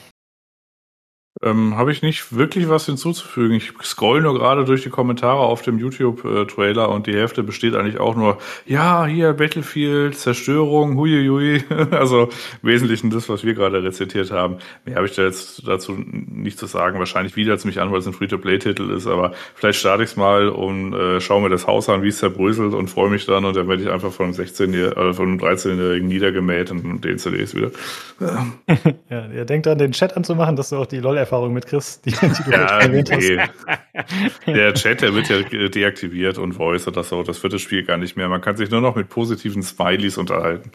[1.42, 3.56] Ähm, Habe ich nicht wirklich was hinzuzufügen.
[3.56, 7.98] Ich scroll nur gerade durch die Kommentare auf dem YouTube-Trailer und die Hälfte besteht eigentlich
[7.98, 11.64] auch nur, ja, hier Battlefield, Zerstörung, huiuiui.
[11.92, 12.24] also
[12.62, 14.58] im Wesentlichen das, was wir gerade rezitiert haben.
[14.84, 17.00] Mehr habe ich da jetzt dazu nicht zu sagen.
[17.00, 20.16] Wahrscheinlich wieder es mich an, weil es ein Free-to-Play-Titel ist, aber vielleicht starte ich es
[20.18, 23.46] mal und äh, schaue mir das Haus an, wie es zerbröselt und freue mich dann
[23.46, 27.18] und dann werde ich einfach von einem 16 oder von einem 13-Jährigen niedergemäht und den
[27.18, 27.72] CDs wieder.
[29.10, 32.02] ja, ihr denkt an den Chat anzumachen, dass du auch die LOL Erfahrung mit Chris,
[32.02, 33.38] die, die du ja, erwähnt nee.
[33.38, 34.48] hast.
[34.48, 37.22] Der Chat, der wird ja deaktiviert und Voice und das so.
[37.22, 38.28] Das wird das Spiel gar nicht mehr.
[38.28, 40.72] Man kann sich nur noch mit positiven Smileys unterhalten.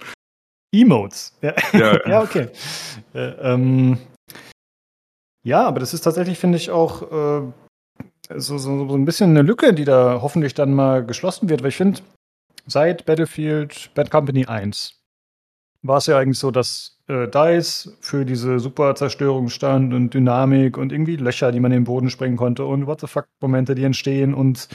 [0.72, 1.36] Emotes.
[1.42, 1.98] Ja, ja.
[2.08, 2.48] ja okay.
[3.14, 3.98] Äh, ähm,
[5.42, 7.52] ja, aber das ist tatsächlich, finde ich, auch äh,
[8.36, 11.62] so, so, so ein bisschen eine Lücke, die da hoffentlich dann mal geschlossen wird.
[11.62, 12.00] Weil ich finde,
[12.66, 15.00] seit Battlefield Bad Company 1
[15.82, 20.76] war es ja eigentlich so, dass äh, DICE für diese super Zerstörung stand und Dynamik
[20.78, 23.74] und irgendwie Löcher, die man in den Boden sprengen konnte und what the fuck Momente,
[23.74, 24.68] die entstehen und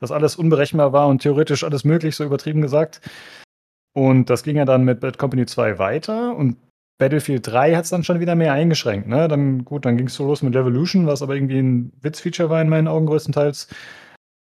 [0.00, 3.00] das alles unberechenbar war und theoretisch alles möglich, so übertrieben gesagt.
[3.94, 6.56] Und das ging ja dann mit Bad Company 2 weiter und
[6.98, 9.08] Battlefield 3 hat es dann schon wieder mehr eingeschränkt.
[9.08, 9.26] Ne?
[9.26, 12.62] Dann gut, dann ging es so los mit Revolution, was aber irgendwie ein Witzfeature war
[12.62, 13.66] in meinen Augen größtenteils.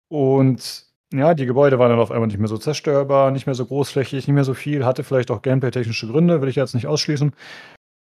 [0.08, 3.66] Und ja, die Gebäude waren dann auf einmal nicht mehr so zerstörbar, nicht mehr so
[3.66, 7.32] großflächig, nicht mehr so viel, hatte vielleicht auch gameplay-technische Gründe, will ich jetzt nicht ausschließen.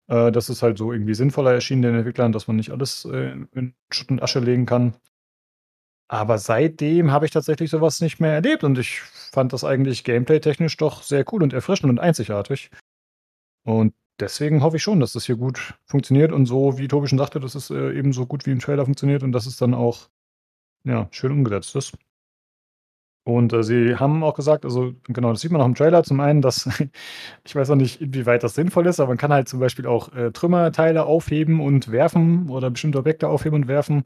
[0.09, 3.37] Äh, das ist halt so irgendwie sinnvoller erschienen den Entwicklern, dass man nicht alles äh,
[3.53, 4.95] in Schutt und Asche legen kann.
[6.09, 10.77] Aber seitdem habe ich tatsächlich sowas nicht mehr erlebt und ich fand das eigentlich gameplay-technisch
[10.77, 12.71] doch sehr cool und erfrischend und einzigartig.
[13.65, 17.19] Und deswegen hoffe ich schon, dass das hier gut funktioniert und so, wie Tobi schon
[17.19, 19.75] sagte, dass es äh, eben so gut wie im Trailer funktioniert und dass es dann
[19.75, 20.09] auch
[20.85, 21.97] ja, schön umgesetzt ist.
[23.25, 26.21] Und äh, sie haben auch gesagt, also genau, das sieht man auch im Trailer, zum
[26.21, 26.69] einen, dass
[27.45, 30.13] ich weiß auch nicht, inwieweit das sinnvoll ist, aber man kann halt zum Beispiel auch
[30.15, 34.05] äh, Trümmerteile aufheben und werfen oder bestimmte Objekte aufheben und werfen.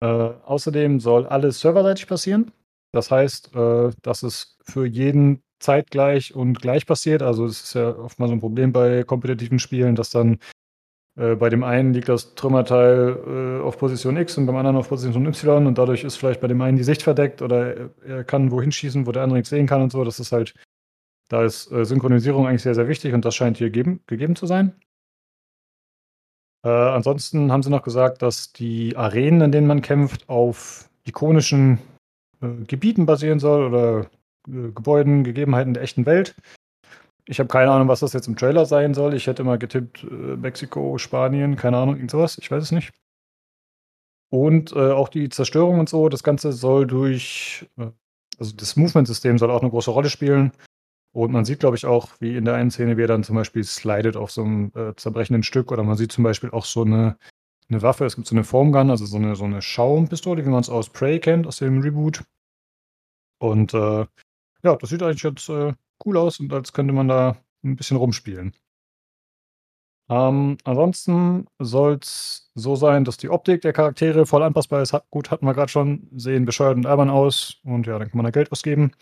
[0.00, 2.52] Äh, außerdem soll alles serverseitig passieren.
[2.92, 7.22] Das heißt, äh, dass es für jeden zeitgleich und gleich passiert.
[7.22, 10.38] Also es ist ja oft mal so ein Problem bei kompetitiven Spielen, dass dann
[11.18, 15.26] bei dem einen liegt das Trümmerteil äh, auf Position X und beim anderen auf Position
[15.26, 18.70] Y und dadurch ist vielleicht bei dem einen die Sicht verdeckt oder er kann wohin
[18.70, 20.04] schießen, wo der andere nichts sehen kann und so.
[20.04, 20.54] Das ist halt,
[21.28, 24.46] da ist äh, Synchronisierung eigentlich sehr, sehr wichtig und das scheint hier geben, gegeben zu
[24.46, 24.74] sein.
[26.64, 31.80] Äh, ansonsten haben sie noch gesagt, dass die Arenen, in denen man kämpft, auf ikonischen
[32.40, 34.00] äh, Gebieten basieren soll oder
[34.46, 36.36] äh, Gebäuden, Gegebenheiten der echten Welt.
[37.30, 39.12] Ich habe keine Ahnung, was das jetzt im Trailer sein soll.
[39.12, 42.38] Ich hätte mal getippt äh, Mexiko, Spanien, keine Ahnung, irgend sowas.
[42.38, 42.90] Ich weiß es nicht.
[44.30, 47.90] Und äh, auch die Zerstörung und so, das Ganze soll durch, äh,
[48.38, 50.52] also das Movement-System soll auch eine große Rolle spielen.
[51.12, 53.36] Und man sieht, glaube ich, auch, wie in der einen Szene, wie er dann zum
[53.36, 55.70] Beispiel slidet auf so einem äh, zerbrechenden Stück.
[55.70, 57.18] Oder man sieht zum Beispiel auch so eine,
[57.68, 58.06] eine Waffe.
[58.06, 60.88] Es gibt so eine Formgun, also so eine, so eine Schaumpistole, wie man es aus
[60.88, 62.24] Prey kennt, aus dem Reboot.
[63.38, 64.06] Und äh,
[64.62, 65.50] ja, das sieht eigentlich jetzt
[66.04, 68.52] cool aus und als könnte man da ein bisschen rumspielen.
[70.10, 74.94] Ähm, ansonsten soll es so sein, dass die Optik der Charaktere voll anpassbar ist.
[75.10, 78.24] Gut, hatten wir gerade schon, sehen bescheuert und albern aus und ja, dann kann man
[78.24, 78.92] da Geld ausgeben.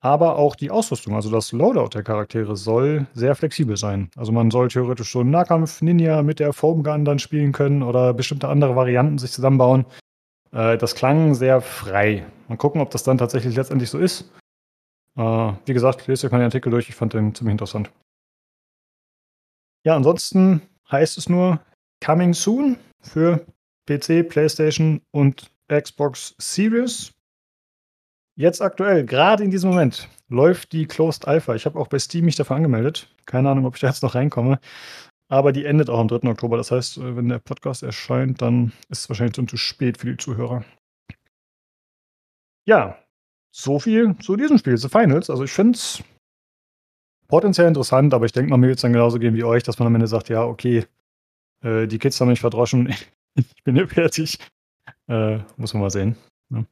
[0.00, 4.10] Aber auch die Ausrüstung, also das Loadout der Charaktere, soll sehr flexibel sein.
[4.14, 8.48] Also man soll theoretisch so einen Nahkampf-Ninja mit der Foamgun dann spielen können oder bestimmte
[8.48, 9.84] andere Varianten sich zusammenbauen.
[10.52, 12.24] Äh, das klang sehr frei.
[12.46, 14.30] Mal gucken, ob das dann tatsächlich letztendlich so ist.
[15.16, 17.90] Äh, wie gesagt, lest euch mal den Artikel durch, ich fand den ziemlich interessant.
[19.84, 21.60] Ja, ansonsten heißt es nur
[22.04, 23.46] Coming Soon für
[23.86, 27.12] PC, PlayStation und Xbox Series.
[28.38, 31.54] Jetzt aktuell, gerade in diesem Moment, läuft die Closed Alpha.
[31.54, 33.08] Ich habe auch bei Steam mich dafür angemeldet.
[33.24, 34.60] Keine Ahnung, ob ich da jetzt noch reinkomme.
[35.28, 36.28] Aber die endet auch am 3.
[36.28, 36.56] Oktober.
[36.56, 40.10] Das heißt, äh, wenn der Podcast erscheint, dann ist es wahrscheinlich schon zu spät für
[40.10, 40.64] die Zuhörer.
[42.66, 42.98] Ja,
[43.56, 45.30] so viel zu diesem Spiel, The Finals.
[45.30, 46.02] Also ich finde es
[47.26, 49.78] potenziell interessant, aber ich denke mal, mir wird es dann genauso gehen wie euch, dass
[49.78, 50.84] man am Ende sagt, ja, okay,
[51.62, 52.94] äh, die Kids haben mich verdroschen,
[53.34, 54.38] ich bin hier fertig.
[55.08, 56.16] Äh, muss man mal sehen.
[56.50, 56.58] Ja.
[56.58, 56.66] Ne?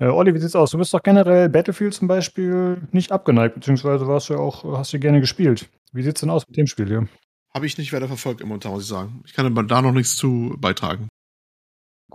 [0.00, 0.70] Äh, Olli, wie sieht's aus?
[0.70, 4.92] Du bist doch generell Battlefield zum Beispiel nicht abgeneigt, beziehungsweise warst du ja auch, hast
[4.92, 5.68] du gerne gespielt.
[5.92, 7.08] Wie sieht's denn aus mit dem Spiel hier?
[7.52, 9.22] Habe ich nicht weiter verfolgt im Montan, muss ich sagen.
[9.26, 11.08] Ich kann da noch nichts zu beitragen.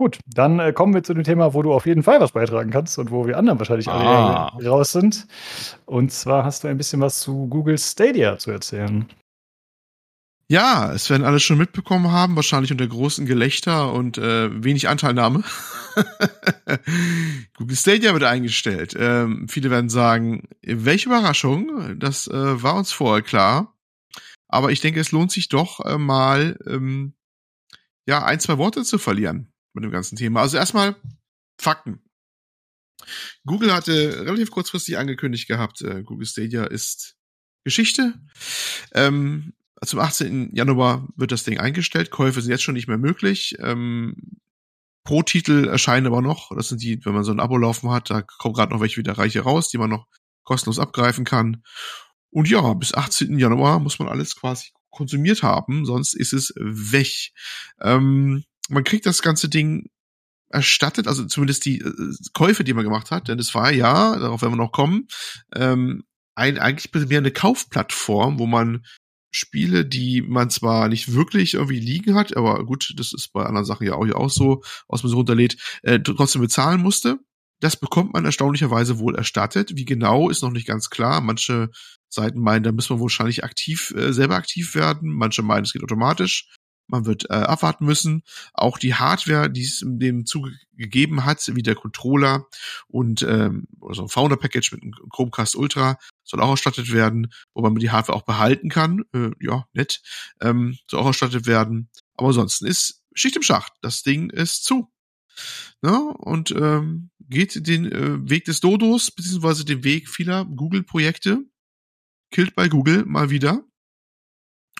[0.00, 2.70] Gut, dann äh, kommen wir zu dem Thema, wo du auf jeden Fall was beitragen
[2.70, 4.46] kannst und wo wir anderen wahrscheinlich ah.
[4.46, 5.26] alle raus sind.
[5.84, 9.04] Und zwar hast du ein bisschen was zu Google Stadia zu erzählen.
[10.48, 15.44] Ja, es werden alle schon mitbekommen haben, wahrscheinlich unter großen Gelächter und äh, wenig Anteilnahme.
[17.58, 18.96] Google Stadia wird eingestellt.
[18.98, 23.74] Ähm, viele werden sagen, welche Überraschung, das äh, war uns vorher klar.
[24.48, 27.12] Aber ich denke, es lohnt sich doch äh, mal ähm,
[28.06, 30.40] ja, ein, zwei Worte zu verlieren mit dem ganzen Thema.
[30.40, 30.96] Also erstmal
[31.58, 32.02] Fakten.
[33.44, 37.16] Google hatte relativ kurzfristig angekündigt gehabt, äh, Google Stadia ist
[37.64, 38.14] Geschichte.
[38.92, 40.54] Ähm, zum 18.
[40.54, 42.10] Januar wird das Ding eingestellt.
[42.10, 43.56] Käufe sind jetzt schon nicht mehr möglich.
[43.60, 44.40] Ähm,
[45.04, 46.54] pro Titel erscheinen aber noch.
[46.54, 48.98] Das sind die, wenn man so ein Abo laufen hat, da kommen gerade noch welche
[48.98, 50.06] wieder reiche raus, die man noch
[50.44, 51.62] kostenlos abgreifen kann.
[52.30, 53.38] Und ja, bis 18.
[53.38, 57.32] Januar muss man alles quasi konsumiert haben, sonst ist es weg.
[57.80, 59.90] Ähm, man kriegt das ganze Ding
[60.48, 64.42] erstattet, also zumindest die äh, Käufe, die man gemacht hat, denn es war ja, darauf
[64.42, 65.06] werden wir noch kommen,
[65.54, 68.84] ähm, ein, eigentlich mehr eine Kaufplattform, wo man
[69.32, 73.64] Spiele, die man zwar nicht wirklich irgendwie liegen hat, aber gut, das ist bei anderen
[73.64, 77.18] Sachen ja auch, ja auch so, aus man so runterlädt, äh, trotzdem bezahlen musste.
[77.60, 79.76] Das bekommt man erstaunlicherweise wohl erstattet.
[79.76, 81.20] Wie genau ist noch nicht ganz klar.
[81.20, 81.68] Manche
[82.08, 85.14] Seiten meinen, da müssen wir wahrscheinlich aktiv, äh, selber aktiv werden.
[85.14, 86.48] Manche meinen, es geht automatisch.
[86.90, 88.22] Man wird äh, abwarten müssen.
[88.52, 92.46] Auch die Hardware, die es dem Zuge gegeben hat, wie der Controller
[92.88, 97.80] und ähm, so ein Founder-Package mit einem Chromecast Ultra, soll auch ausstattet werden, wobei man
[97.80, 99.04] die Hardware auch behalten kann.
[99.12, 100.02] Äh, ja, nett.
[100.40, 101.90] Ähm, soll auch ausstattet werden.
[102.14, 103.72] Aber ansonsten ist Schicht im Schacht.
[103.82, 104.90] Das Ding ist zu.
[105.82, 111.44] Ja, und ähm, geht den äh, Weg des Dodos, beziehungsweise den Weg vieler Google-Projekte.
[112.30, 113.64] Killt bei Google mal wieder.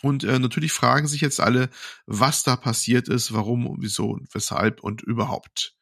[0.03, 1.69] Und äh, natürlich fragen sich jetzt alle,
[2.07, 5.75] was da passiert ist, warum und wieso und weshalb und überhaupt.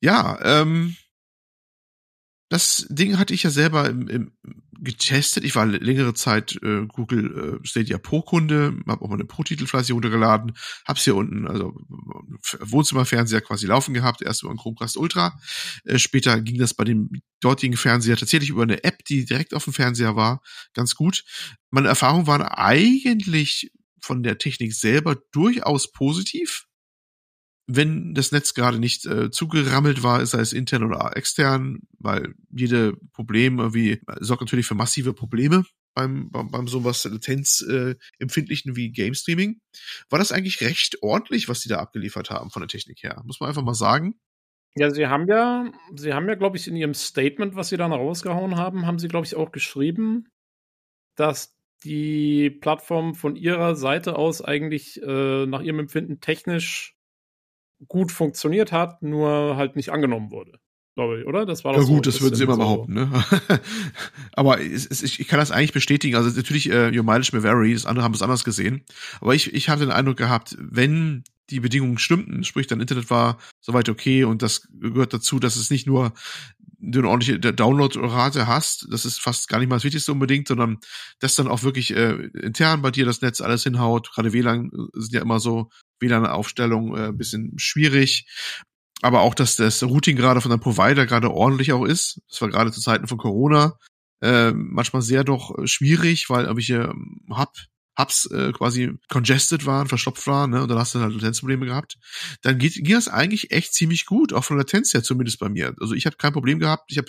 [0.00, 0.96] Ja, ähm,
[2.52, 4.32] das Ding hatte ich ja selber im, im,
[4.78, 5.42] getestet.
[5.42, 9.94] Ich war längere Zeit äh, Google äh, Stadia Pro-Kunde, habe auch mal eine Pro-Titel fleißig
[9.94, 10.52] runtergeladen,
[10.84, 11.74] hab's hier unten, also
[12.60, 15.40] Wohnzimmerfernseher quasi laufen gehabt, erst über einen Chromecast Ultra.
[15.84, 19.64] Äh, später ging das bei dem dortigen Fernseher tatsächlich über eine App, die direkt auf
[19.64, 20.42] dem Fernseher war,
[20.74, 21.24] ganz gut.
[21.70, 26.66] Meine Erfahrungen waren eigentlich von der Technik selber durchaus positiv
[27.66, 32.96] wenn das Netz gerade nicht äh, zugerammelt war, sei es intern oder extern, weil jede
[33.12, 39.14] Problem irgendwie sorgt natürlich für massive Probleme beim, beim, beim sowas Latenz äh, wie Game
[39.14, 39.60] Streaming,
[40.10, 43.22] war das eigentlich recht ordentlich, was die da abgeliefert haben von der Technik her.
[43.24, 44.14] Muss man einfach mal sagen.
[44.74, 47.92] Ja, sie haben ja, sie haben ja, glaube ich, in ihrem Statement, was sie dann
[47.92, 50.28] rausgehauen haben, haben sie, glaube ich, auch geschrieben,
[51.14, 56.96] dass die Plattform von ihrer Seite aus eigentlich äh, nach ihrem Empfinden technisch
[57.88, 60.58] gut funktioniert hat, nur halt nicht angenommen wurde.
[60.94, 61.46] Glaube ich, oder?
[61.46, 63.10] Das war doch Ja, gut, so das würden sie immer so behaupten, ne?
[64.34, 66.16] aber es, es, ich, ich kann das eigentlich bestätigen.
[66.16, 68.84] Also natürlich, äh, Your Mileage may vary, das andere haben es anders gesehen.
[69.22, 73.38] Aber ich, ich hatte den Eindruck gehabt, wenn die Bedingungen stimmten, sprich dein Internet war
[73.60, 76.12] soweit okay und das gehört dazu, dass es nicht nur
[76.82, 80.78] du eine ordentliche Downloadrate hast, das ist fast gar nicht mal das Wichtigste unbedingt, sondern
[81.20, 82.12] dass dann auch wirklich äh,
[82.42, 84.12] intern bei dir das Netz alles hinhaut.
[84.12, 85.70] Gerade WLAN sind ja immer so
[86.00, 88.26] WLAN-Aufstellung äh, bisschen schwierig.
[89.00, 92.20] Aber auch, dass das Routing gerade von deinem Provider gerade ordentlich auch ist.
[92.28, 93.78] Das war gerade zu Zeiten von Corona
[94.22, 96.92] äh, manchmal sehr doch schwierig, weil irgendwelche
[97.30, 97.52] Hub
[97.98, 101.98] Hubs äh, quasi congested waren, verstopft waren, ne, und dann hast du halt Latenzprobleme gehabt,
[102.42, 105.74] dann geht, ging das eigentlich echt ziemlich gut, auch von Latenz her zumindest bei mir.
[105.80, 107.08] Also ich habe kein Problem gehabt, ich habe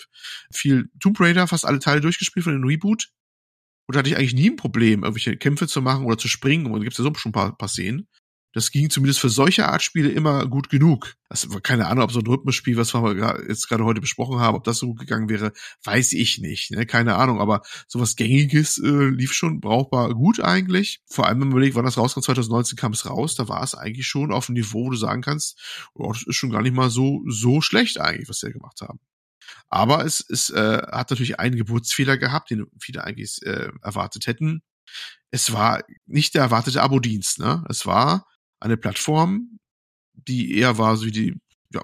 [0.54, 3.10] viel Tomb Raider, fast alle Teile durchgespielt von dem Reboot
[3.86, 6.66] und da hatte ich eigentlich nie ein Problem, irgendwelche Kämpfe zu machen oder zu springen,
[6.66, 8.08] und da gibt's ja so schon ein paar, paar Szenen.
[8.54, 11.16] Das ging zumindest für solche Art Spiele immer gut genug.
[11.28, 14.64] Also keine Ahnung, ob so ein Rhythmusspiel, was wir jetzt gerade heute besprochen haben, ob
[14.64, 15.52] das so gut gegangen wäre,
[15.84, 16.72] weiß ich nicht.
[16.72, 16.86] Ne?
[16.86, 21.02] Keine Ahnung, aber sowas Gängiges äh, lief schon brauchbar gut eigentlich.
[21.08, 23.74] Vor allem, wenn man überlegt, wann das rauskam, 2019 kam es raus, da war es
[23.74, 25.60] eigentlich schon auf einem Niveau, wo du sagen kannst,
[25.96, 29.00] oh, das ist schon gar nicht mal so, so schlecht eigentlich, was sie gemacht haben.
[29.70, 34.62] Aber es, es äh, hat natürlich einen Geburtsfehler gehabt, den viele eigentlich äh, erwartet hätten.
[35.32, 37.66] Es war nicht der erwartete Abo-Dienst, ne?
[37.68, 38.28] Es war
[38.64, 39.60] eine Plattform,
[40.14, 41.36] die eher war so wie die,
[41.74, 41.82] ja,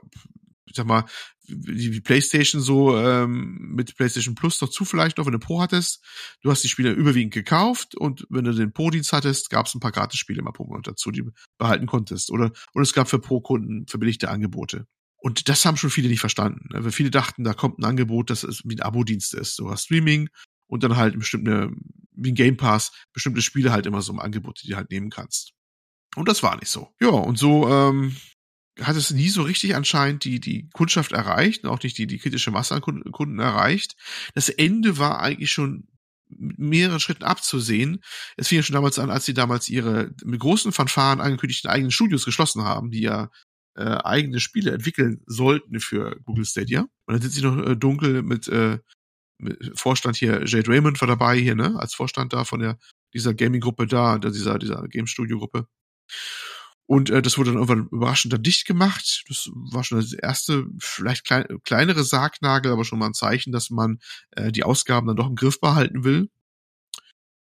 [0.66, 1.06] ich sag mal,
[1.48, 6.04] wie PlayStation so ähm, mit PlayStation Plus dazu vielleicht noch, wenn du Pro hattest.
[6.42, 9.80] Du hast die Spiele überwiegend gekauft und wenn du den Pro-Dienst hattest, gab es ein
[9.80, 12.30] paar Gratis-Spiele immer pro Monat dazu, die du behalten konntest.
[12.30, 14.86] Oder und es gab für Pro-Kunden verbilligte Angebote.
[15.18, 16.70] Und das haben schon viele nicht verstanden.
[16.72, 16.86] Ne?
[16.86, 19.58] Weil viele dachten, da kommt ein Angebot, das ist wie ein Abo-Dienst ist.
[19.60, 20.30] Du hast Streaming
[20.68, 21.72] und dann halt bestimmte,
[22.12, 25.10] wie ein Game Pass, bestimmte Spiele halt immer so im Angebot, die du halt nehmen
[25.10, 25.54] kannst.
[26.16, 26.90] Und das war nicht so.
[27.00, 28.16] Ja, und so ähm,
[28.82, 32.52] hat es nie so richtig anscheinend die, die Kundschaft erreicht auch nicht die, die kritische
[32.52, 33.96] Masse an Kunden, Kunden erreicht.
[34.34, 35.88] Das Ende war eigentlich schon
[36.30, 38.04] mit mehreren Schritten abzusehen.
[38.38, 41.92] Es fing ja schon damals an, als sie damals ihre mit großen Fanfaren angekündigten eigenen
[41.92, 43.30] Studios geschlossen haben, die ja
[43.76, 46.82] äh, eigene Spiele entwickeln sollten für Google Stadia.
[46.82, 48.80] Und dann sind sie noch äh, dunkel mit, äh,
[49.40, 52.78] mit Vorstand hier, Jade Raymond war dabei hier, ne, als Vorstand da von der
[53.14, 55.68] dieser Gaming-Gruppe da, dieser, dieser Game-Studio-Gruppe.
[56.86, 59.24] Und äh, das wurde dann irgendwann überraschend dann dicht gemacht.
[59.28, 63.70] Das war schon das erste, vielleicht klein, kleinere Sargnagel, aber schon mal ein Zeichen, dass
[63.70, 64.00] man
[64.32, 66.30] äh, die Ausgaben dann doch im Griff behalten will.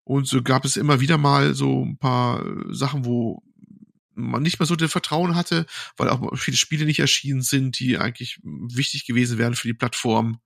[0.03, 3.41] Und so gab es immer wieder mal so ein paar Sachen, wo
[4.13, 5.65] man nicht mehr so den Vertrauen hatte,
[5.97, 10.41] weil auch viele Spiele nicht erschienen sind, die eigentlich wichtig gewesen wären für die Plattform.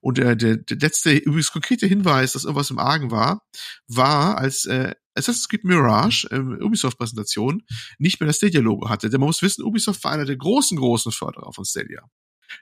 [0.00, 3.46] Und äh, der, der letzte, übrigens konkrete Hinweis, dass irgendwas im Argen war,
[3.86, 7.62] war, als äh, Assassin's Creed Mirage, ähm, Ubisoft-Präsentation,
[7.98, 9.10] nicht mehr das Stadia-Logo hatte.
[9.10, 12.02] Denn man muss wissen, Ubisoft war einer der großen, großen Förderer von Stadia.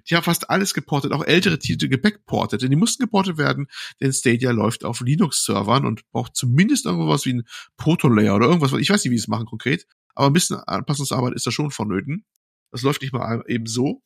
[0.09, 3.69] Die haben fast alles geportet, auch ältere Titel gebackportet, denn die mussten geportet werden,
[4.01, 7.45] denn Stadia läuft auf Linux-Servern und braucht zumindest irgendwas wie ein
[7.77, 11.35] Proto-Layer oder irgendwas, ich weiß nicht, wie sie es machen konkret, aber ein bisschen Anpassungsarbeit
[11.35, 12.25] ist da schon vonnöten.
[12.71, 14.03] Das läuft nicht mal eben so.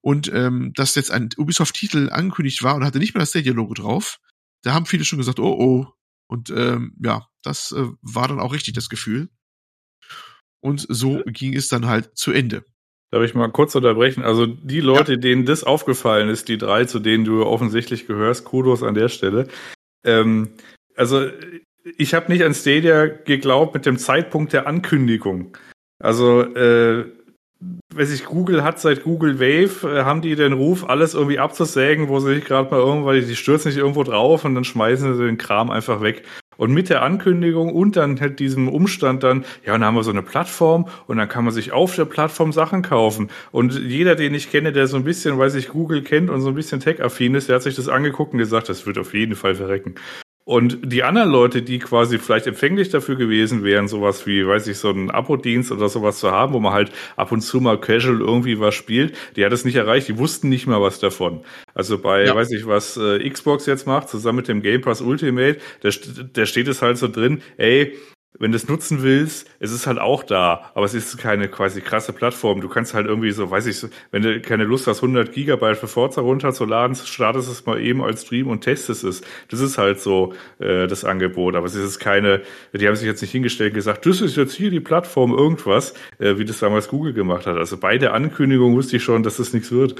[0.00, 4.18] Und ähm, dass jetzt ein Ubisoft-Titel angekündigt war und hatte nicht mehr das Stadia-Logo drauf,
[4.62, 5.86] da haben viele schon gesagt, oh oh.
[6.28, 9.28] Und ähm, ja, das äh, war dann auch richtig das Gefühl.
[10.60, 12.64] Und so ging es dann halt zu Ende.
[13.12, 14.24] Darf ich mal kurz unterbrechen?
[14.24, 15.18] Also die Leute, ja.
[15.18, 19.46] denen das aufgefallen ist, die drei, zu denen du offensichtlich gehörst, Kudos an der Stelle.
[20.04, 20.50] Ähm,
[20.96, 21.30] also
[21.96, 25.56] ich habe nicht an Stadia geglaubt mit dem Zeitpunkt der Ankündigung.
[25.98, 27.06] Also, äh,
[27.94, 32.08] weiß ich, Google hat seit Google Wave, äh, haben die den Ruf, alles irgendwie abzusägen,
[32.08, 35.24] wo sie sich gerade mal irgendwann, die stürzen sich irgendwo drauf und dann schmeißen sie
[35.24, 36.24] den Kram einfach weg.
[36.56, 40.10] Und mit der Ankündigung und dann halt diesem Umstand dann, ja, dann haben wir so
[40.10, 43.30] eine Plattform und dann kann man sich auf der Plattform Sachen kaufen.
[43.52, 46.48] Und jeder, den ich kenne, der so ein bisschen, weiß ich, Google kennt und so
[46.48, 49.34] ein bisschen tech-affin ist, der hat sich das angeguckt und gesagt, das wird auf jeden
[49.34, 49.94] Fall verrecken.
[50.48, 54.78] Und die anderen Leute, die quasi vielleicht empfänglich dafür gewesen wären, sowas wie, weiß ich,
[54.78, 58.20] so einen Abo-Dienst oder sowas zu haben, wo man halt ab und zu mal casual
[58.20, 61.40] irgendwie was spielt, die hat es nicht erreicht, die wussten nicht mal was davon.
[61.74, 62.36] Also bei, ja.
[62.36, 65.90] weiß ich, was äh, Xbox jetzt macht, zusammen mit dem Game Pass Ultimate, da,
[66.32, 67.96] da steht es halt so drin, ey,
[68.38, 71.80] wenn du es nutzen willst, es ist halt auch da, aber es ist keine quasi
[71.80, 72.60] krasse Plattform.
[72.60, 75.88] Du kannst halt irgendwie so, weiß ich, wenn du keine Lust hast, 100 Gigabyte für
[75.88, 79.22] Forza runterzuladen, startest es mal eben als Stream und testest es.
[79.48, 82.42] Das ist halt so äh, das Angebot, aber es ist keine,
[82.72, 85.94] die haben sich jetzt nicht hingestellt und gesagt, das ist jetzt hier die Plattform irgendwas,
[86.18, 87.56] äh, wie das damals Google gemacht hat.
[87.56, 89.96] Also bei der Ankündigung wusste ich schon, dass das nichts wird.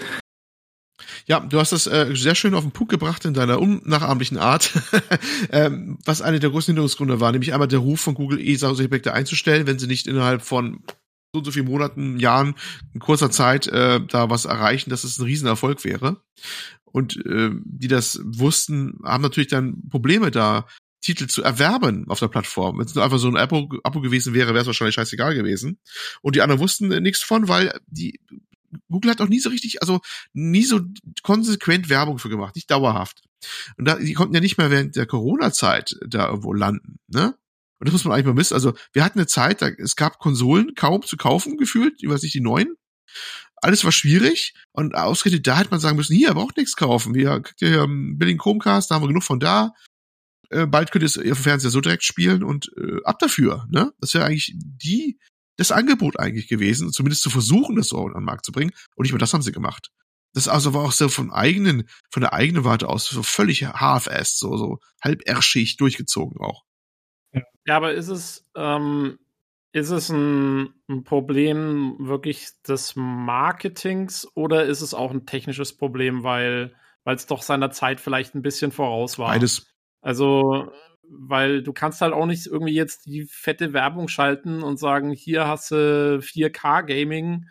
[1.28, 4.72] Ja, du hast das äh, sehr schön auf den Punkt gebracht in deiner unnachahmlichen Art,
[5.50, 8.88] ähm, was eine der größten Hinderungsgründe war, nämlich einmal der Ruf von Google, eh solche
[8.88, 10.84] Projekte einzustellen, wenn sie nicht innerhalb von
[11.32, 12.54] so und so vielen Monaten, Jahren,
[12.94, 16.22] in kurzer Zeit äh, da was erreichen, dass es ein Riesenerfolg wäre.
[16.84, 20.66] Und äh, die das wussten, haben natürlich dann Probleme da,
[21.02, 22.78] Titel zu erwerben auf der Plattform.
[22.78, 25.78] Wenn es nur einfach so ein Abo, Abo gewesen wäre, wäre es wahrscheinlich scheißegal gewesen.
[26.20, 28.18] Und die anderen wussten äh, nichts von, weil die
[28.88, 30.00] Google hat auch nie so richtig, also
[30.32, 30.80] nie so
[31.22, 33.22] konsequent Werbung für gemacht, nicht dauerhaft.
[33.76, 37.34] Und da, die konnten ja nicht mehr während der Corona-Zeit da irgendwo landen, ne?
[37.78, 38.54] Und das muss man eigentlich mal wissen.
[38.54, 42.22] Also, wir hatten eine Zeit, da, es gab Konsolen kaum zu kaufen, gefühlt, ich weiß
[42.22, 42.74] nicht, die neuen.
[43.56, 44.54] Alles war schwierig.
[44.72, 47.14] Und ausgerechnet da hätte man sagen müssen, hier, aber auch nichts kaufen.
[47.14, 49.74] Wir kriegt ihr hier einen billigen Chromecast, da haben wir genug von da.
[50.50, 53.66] Äh, bald könnt ihr es auf dem Fernseher so direkt spielen und äh, ab dafür,
[53.70, 53.92] ne?
[54.00, 55.18] Das wäre eigentlich die
[55.56, 58.72] das Angebot eigentlich gewesen, zumindest zu versuchen, das so an den Markt zu bringen.
[58.94, 59.90] Und nicht mehr das haben sie gemacht.
[60.34, 64.38] Das also war auch so von eigenen, von der eigenen Warte aus so völlig half-assed,
[64.38, 66.64] so, so halb erschig durchgezogen auch.
[67.64, 69.18] Ja, aber ist es, ähm,
[69.72, 76.22] ist es ein, ein, Problem wirklich des Marketings oder ist es auch ein technisches Problem,
[76.22, 79.28] weil weil es doch seiner Zeit vielleicht ein bisschen voraus war?
[79.28, 79.72] Beides.
[80.00, 80.72] Also
[81.10, 85.46] weil du kannst halt auch nicht irgendwie jetzt die fette Werbung schalten und sagen, hier
[85.46, 87.46] hast du 4K-Gaming,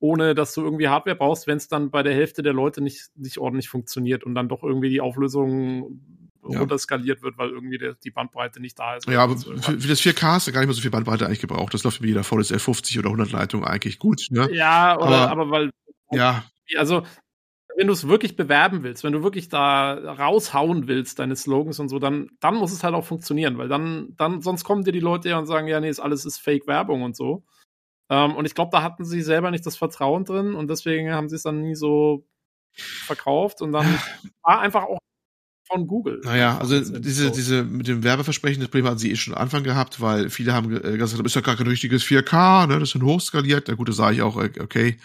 [0.00, 3.10] ohne dass du irgendwie Hardware brauchst, wenn es dann bei der Hälfte der Leute nicht,
[3.16, 6.00] nicht ordentlich funktioniert und dann doch irgendwie die Auflösung
[6.48, 6.60] ja.
[6.60, 9.08] runterskaliert wird, weil irgendwie der, die Bandbreite nicht da ist.
[9.08, 11.40] Ja, aber für, für, das 4K hast du gar nicht mehr so viel Bandbreite eigentlich
[11.40, 11.74] gebraucht.
[11.74, 14.26] Das läuft mit jeder VDSL 50 oder 100 Leitung eigentlich gut.
[14.30, 14.48] Ne?
[14.52, 15.70] Ja, oder, aber, aber weil
[16.10, 16.44] ja.
[16.76, 17.02] Also
[17.78, 21.88] wenn du es wirklich bewerben willst, wenn du wirklich da raushauen willst, deine Slogans und
[21.88, 24.98] so, dann, dann muss es halt auch funktionieren, weil dann, dann, sonst kommen dir die
[24.98, 27.44] Leute ja und sagen, ja, nee, ist alles ist Fake-Werbung und so.
[28.10, 31.28] Ähm, und ich glaube, da hatten sie selber nicht das Vertrauen drin und deswegen haben
[31.28, 32.26] sie es dann nie so
[32.72, 33.86] verkauft und dann
[34.42, 34.98] war einfach auch
[35.68, 36.20] von Google.
[36.24, 39.62] Naja, also diese, diese mit dem Werbeversprechen, das Problem hatten sie eh schon am Anfang
[39.62, 42.90] gehabt, weil viele haben äh, gesagt, das ist ja gar kein richtiges 4K, ne, das
[42.90, 43.68] sind hochskaliert.
[43.68, 44.98] Na gut, da sage ich auch, äh, okay,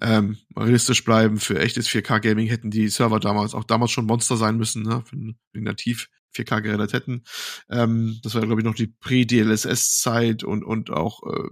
[0.00, 4.56] ähm, realistisch bleiben, für echtes 4K-Gaming hätten die Server damals auch damals schon Monster sein
[4.56, 7.24] müssen, ne, wenn wir nativ 4K gerendert hätten.
[7.70, 11.48] Ähm, das war, glaube ich, noch die Pre-DLSS-Zeit und, und auch äh,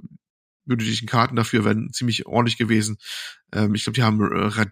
[0.67, 2.99] benötigten Karten dafür wären ziemlich ordentlich gewesen.
[3.53, 4.67] Ähm, ich glaube, die haben äh,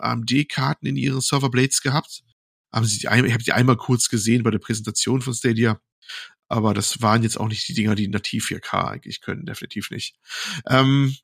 [0.00, 2.22] AMD-Karten in ihren Serverblades gehabt
[2.76, 5.80] haben sie die, ich habe die einmal kurz gesehen bei der Präsentation von Stadia.
[6.48, 10.16] Aber das waren jetzt auch nicht die Dinger, die nativ 4K eigentlich können, definitiv nicht.
[10.68, 11.16] Ähm,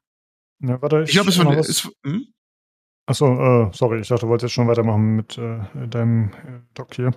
[0.58, 2.26] Ja, warte, ich glaube, es war, es, hm?
[3.06, 3.26] Achso,
[3.66, 7.12] äh, sorry, ich dachte, du wolltest jetzt schon weitermachen mit äh, deinem äh, Doc hier.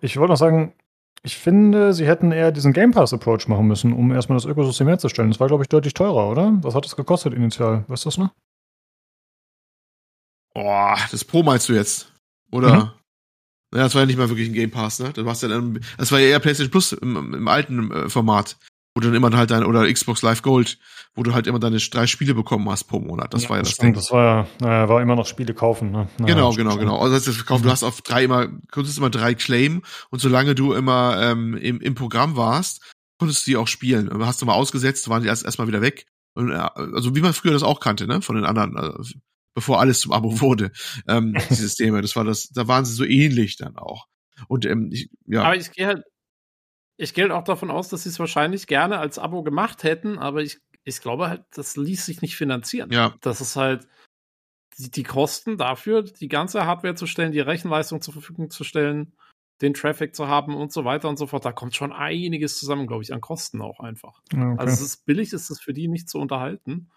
[0.00, 0.74] Ich wollte noch sagen,
[1.22, 5.30] ich finde, sie hätten eher diesen Game Pass-Approach machen müssen, um erstmal das Ökosystem herzustellen.
[5.30, 6.58] Das war, glaube ich, deutlich teurer, oder?
[6.62, 7.84] Was hat das gekostet initial?
[7.88, 8.30] Weißt du das noch?
[10.54, 12.12] Boah, das Pro meinst du jetzt?
[12.50, 12.84] Oder?
[12.84, 12.90] Mhm.
[13.76, 15.10] Ja, das war ja nicht mal wirklich ein Game Pass, ne?
[15.12, 18.56] Das, war's ja dann, das war ja eher PlayStation Plus im, im alten äh, Format,
[18.94, 20.78] wo du dann immer halt dein, oder Xbox Live Gold,
[21.14, 23.34] wo du halt immer deine drei Spiele bekommen hast pro Monat.
[23.34, 23.94] Das war ja das stimmt, Ding.
[23.94, 26.08] Das war ja, naja, war immer noch Spiele kaufen, ne?
[26.18, 26.98] Naja, Genau, genau, genau.
[26.98, 30.72] Also das heißt, du hast auf drei immer, konntest immer drei claimen und solange du
[30.72, 32.80] immer ähm, im, im Programm warst,
[33.18, 34.10] konntest du die auch spielen.
[34.24, 36.06] Hast du mal ausgesetzt, waren die erst erstmal wieder weg.
[36.34, 38.22] Und, äh, also wie man früher das auch kannte, ne?
[38.22, 39.14] Von den anderen, also,
[39.56, 40.70] bevor alles zum Abo wurde,
[41.08, 42.02] ähm, die Systeme.
[42.02, 44.06] Das war das, da waren sie so ähnlich dann auch.
[44.48, 45.42] Und ähm, ich, ja.
[45.42, 46.04] Aber ich gehe halt,
[46.98, 50.18] ich gehe halt auch davon aus, dass sie es wahrscheinlich gerne als Abo gemacht hätten,
[50.18, 52.90] aber ich, ich glaube halt, das ließ sich nicht finanzieren.
[52.92, 53.14] Ja.
[53.22, 53.88] Das ist halt
[54.78, 59.16] die, die Kosten dafür, die ganze Hardware zu stellen, die Rechenleistung zur Verfügung zu stellen,
[59.62, 61.46] den Traffic zu haben und so weiter und so fort.
[61.46, 64.20] Da kommt schon einiges zusammen, glaube ich, an Kosten auch einfach.
[64.30, 64.54] Okay.
[64.58, 66.90] Also es ist billig, ist es für die nicht zu unterhalten.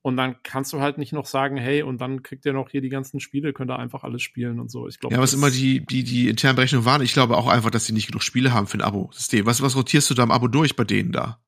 [0.00, 2.80] Und dann kannst du halt nicht noch sagen, hey, und dann kriegt ihr noch hier
[2.80, 4.86] die ganzen Spiele, könnt ihr einfach alles spielen und so.
[4.86, 7.70] Ich glaube, Ja, was immer die, die, die internen Berechnungen waren, ich glaube auch einfach,
[7.70, 9.44] dass sie nicht genug Spiele haben für ein Abo-System.
[9.44, 11.40] Was, was rotierst du da im Abo durch bei denen da?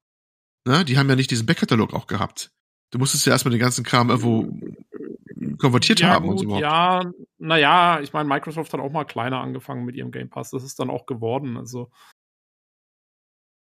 [0.67, 0.85] Ne?
[0.85, 2.51] Die haben ja nicht diesen Backkatalog auch gehabt.
[2.91, 4.53] Du musstest ja erstmal den ganzen Kram irgendwo
[5.59, 6.45] konvertiert ja, haben gut, und so.
[6.45, 6.63] überhaupt.
[6.63, 10.51] Ja, naja, ich meine, Microsoft hat auch mal kleiner angefangen mit ihrem Game Pass.
[10.51, 11.57] Das ist dann auch geworden.
[11.57, 11.91] Also,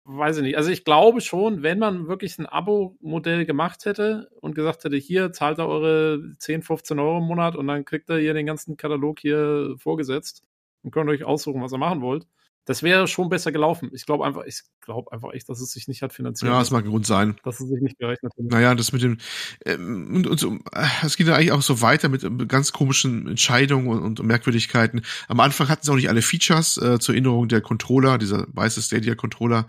[0.08, 0.56] weiß ich nicht.
[0.56, 5.32] Also, ich glaube schon, wenn man wirklich ein Abo-Modell gemacht hätte und gesagt hätte, hier
[5.32, 8.76] zahlt ihr eure 10, 15 Euro im Monat und dann kriegt ihr hier den ganzen
[8.76, 10.42] Katalog hier vorgesetzt
[10.82, 12.26] und könnt euch aussuchen, was ihr machen wollt.
[12.68, 13.88] Das wäre schon besser gelaufen.
[13.94, 16.52] Ich glaube einfach, ich glaube einfach echt, dass es sich nicht hat finanziert.
[16.52, 17.38] Ja, das mag ein Grund sein.
[17.42, 18.44] dass es sich nicht gerechnet hat.
[18.44, 19.16] Naja, das mit dem,
[19.64, 22.72] ähm, und, und so, äh, es geht ja eigentlich auch so weiter mit, äh, ganz
[22.72, 25.00] komischen Entscheidungen und, und Merkwürdigkeiten.
[25.28, 28.82] Am Anfang hatten sie auch nicht alle Features äh, zur Erinnerung der Controller, dieser weiße
[28.82, 29.66] Stadia-Controller.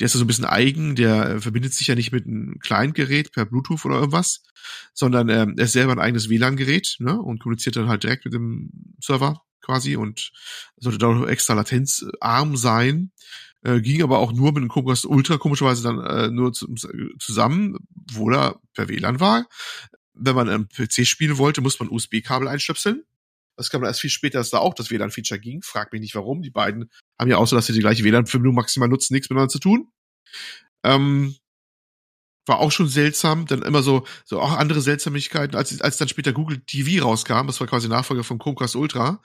[0.00, 2.58] Der ist ja so ein bisschen eigen, der äh, verbindet sich ja nicht mit einem
[2.60, 4.42] Client-Gerät per Bluetooth oder irgendwas,
[4.94, 8.32] sondern ähm, er ist selber ein eigenes WLAN-Gerät ne, und kommuniziert dann halt direkt mit
[8.32, 8.70] dem
[9.00, 10.32] Server quasi und
[10.76, 13.12] sollte da noch extra latenzarm sein.
[13.62, 16.72] Äh, ging aber auch nur mit dem Chromecast Ultra komischerweise dann äh, nur zu,
[17.18, 17.76] zusammen,
[18.12, 19.48] wo er per WLAN war.
[20.14, 23.04] Wenn man am PC spielen wollte, musste man USB-Kabel einstöpseln.
[23.56, 25.62] Das kam dann erst viel später, dass da auch das WLAN-Feature ging.
[25.62, 26.42] Frag mich nicht warum.
[26.42, 29.58] Die beiden haben ja außer, dass sie die gleiche WLAN-Verbindung maximal nutzen, nichts miteinander zu
[29.58, 29.90] tun.
[30.84, 31.34] Ähm,
[32.48, 33.46] war auch schon seltsam.
[33.46, 37.60] Dann immer so, so auch andere Seltsamigkeiten, als, als dann später Google TV rauskam, das
[37.60, 39.22] war quasi Nachfolger von Chromecast Ultra.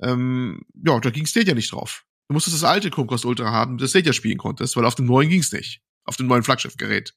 [0.00, 2.04] Ähm, ja, da ging Stadia nicht drauf.
[2.28, 5.28] Du musstest das alte Chromecast Ultra haben, das Stadia spielen konntest, weil auf dem neuen
[5.28, 5.80] ging's nicht.
[6.04, 7.14] Auf dem neuen Flaggschiffgerät.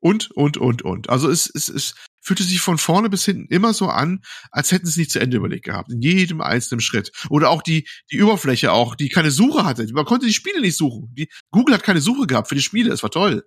[0.00, 1.08] Und, und, und, und.
[1.08, 4.86] Also es, es, es fühlte sich von vorne bis hinten immer so an, als hätten
[4.86, 5.90] sie es nicht zu Ende überlegt gehabt.
[5.90, 7.12] In jedem einzelnen Schritt.
[7.30, 9.86] Oder auch die, die Überfläche auch, die keine Suche hatte.
[9.92, 11.14] Man konnte die Spiele nicht suchen.
[11.14, 12.90] Die, Google hat keine Suche gehabt für die Spiele.
[12.90, 13.44] Das war toll.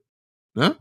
[0.55, 0.77] Ne?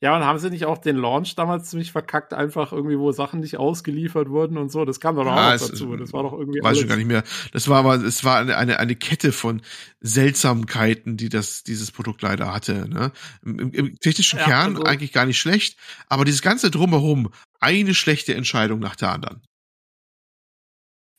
[0.00, 3.38] Ja, und haben sie nicht auch den Launch damals ziemlich verkackt, einfach irgendwie, wo Sachen
[3.38, 4.84] nicht ausgeliefert wurden und so?
[4.84, 5.96] Das kam doch Ja, auch es- dazu.
[5.96, 7.22] Das war doch irgendwie Weiß schon gar nicht mehr.
[7.52, 9.62] Das war aber, es war eine, eine, eine Kette von
[10.00, 12.88] Seltsamkeiten, die das, dieses Produkt leider hatte.
[12.88, 13.12] Ne?
[13.44, 17.30] Im, im, Im technischen Ja, Kern also- eigentlich gar nicht schlecht, aber dieses ganze Drumherum,
[17.60, 19.40] eine schlechte Entscheidung nach der anderen.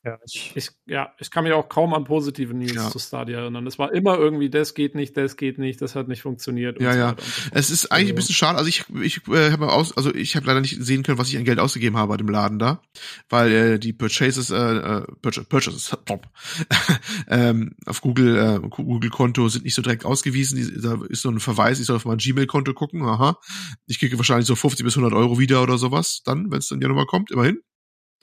[0.05, 2.89] Ja, ich, Ich, ja, ich kann mich auch kaum an positive News Ja.
[2.89, 3.65] zu Stadia erinnern.
[3.67, 6.81] Es war immer irgendwie, das geht nicht, das geht nicht, das hat nicht funktioniert.
[6.81, 7.15] Ja, so ja.
[7.17, 7.49] so.
[7.53, 8.57] Es ist eigentlich ein bisschen schade.
[8.57, 11.37] Also ich, ich äh, habe aus, also ich habe leider nicht sehen können, was ich
[11.37, 12.81] an Geld ausgegeben habe bei dem Laden da,
[13.29, 16.27] weil äh, die Purchases, äh, äh, Purchases, Purchases top,
[17.29, 20.57] ähm, auf Google äh, Google Konto sind nicht so direkt ausgewiesen.
[20.57, 23.03] Die, da ist so ein Verweis, ich soll auf mein Gmail Konto gucken.
[23.03, 23.39] Aha,
[23.87, 26.23] ich kriege wahrscheinlich so 50 bis 100 Euro wieder oder sowas.
[26.25, 27.61] Dann, wenn es dann ja nochmal kommt, immerhin.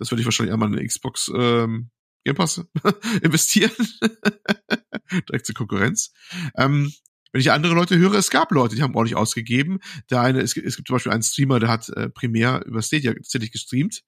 [0.01, 1.91] Das werde ich wahrscheinlich einmal in eine Xbox ähm,
[2.25, 2.65] Game Pass
[3.23, 3.71] investieren.
[5.29, 6.13] direkt zur Konkurrenz.
[6.57, 6.93] Ähm,
[7.33, 9.79] wenn ich andere Leute höre, es gab Leute, die haben ordentlich ausgegeben.
[10.11, 12.83] Der eine, es gibt, es gibt zum Beispiel einen Streamer, der hat äh, primär über
[12.83, 14.03] Stadia tatsächlich gestreamt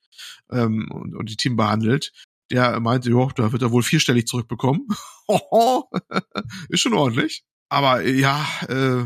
[0.50, 2.12] ähm, und, und die Team behandelt.
[2.50, 4.88] Der meinte, ja, da wird er wohl vierstellig zurückbekommen.
[6.68, 7.44] Ist schon ordentlich.
[7.68, 9.04] Aber ja, äh,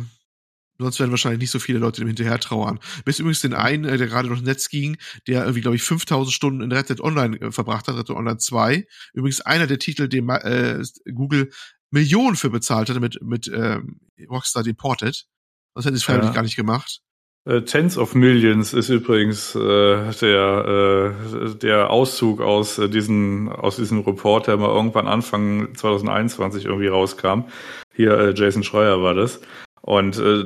[0.79, 2.79] sonst werden wahrscheinlich nicht so viele Leute dem hinterher trauern.
[3.05, 4.97] Bis übrigens den einen, äh, der gerade noch ins Netz ging,
[5.27, 8.17] der irgendwie, glaube ich, 5000 Stunden in Red Dead Online äh, verbracht hat, Red Dead
[8.17, 8.87] Online 2.
[9.15, 10.83] Übrigens einer der Titel, den äh,
[11.13, 11.51] Google
[11.91, 15.27] Millionen für bezahlt hatte mit, mit ähm, Rockstar Deported.
[15.75, 16.35] Das hätte es freiwillig Ja.
[16.35, 17.01] gar nicht gemacht.
[17.47, 23.77] Äh, Tens of Millions ist übrigens äh, der, äh, der Auszug aus, äh, diesen, aus
[23.77, 27.43] diesem Report, der mal irgendwann Anfang 2021 irgendwie rauskam.
[27.95, 29.41] Hier, äh, Jason Schreier war das.
[29.87, 30.45] Und äh,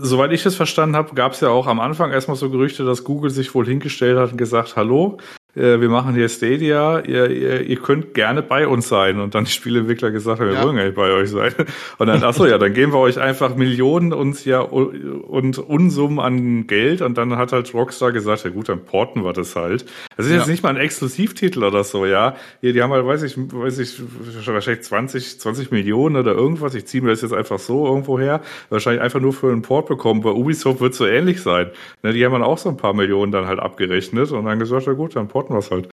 [0.00, 3.04] soweit ich das verstanden habe, gab es ja auch am Anfang erstmal so Gerüchte, dass
[3.04, 5.18] Google sich wohl hingestellt hat und gesagt, hallo,
[5.56, 9.18] äh, wir machen hier Stadia, ihr, ihr, ihr könnt gerne bei uns sein.
[9.18, 10.62] Und dann die Spieleentwickler gesagt haben, wir ja.
[10.62, 11.52] wollen gar nicht bei euch sein.
[11.98, 16.18] Und dann, ach so, ja, dann geben wir euch einfach Millionen und ja und Unsummen
[16.18, 17.00] an Geld.
[17.00, 19.86] Und dann hat halt Rockstar gesagt, ja gut, dann porten wir das halt.
[20.16, 20.38] Das ist ja.
[20.38, 22.36] jetzt nicht mal ein Exklusivtitel oder so, ja.
[22.60, 24.00] Hier, die haben halt, weiß ich, weiß ich,
[24.46, 26.74] wahrscheinlich 20, 20 Millionen oder irgendwas.
[26.74, 28.42] Ich ziehe mir das jetzt einfach so irgendwo her.
[28.68, 30.20] Wahrscheinlich einfach nur für einen Port bekommen.
[30.20, 31.70] Bei Ubisoft wird so ähnlich sein.
[32.02, 34.86] Ne, die haben dann auch so ein paar Millionen dann halt abgerechnet und dann gesagt,
[34.86, 35.90] ja gut, dann porten supporten wir halt.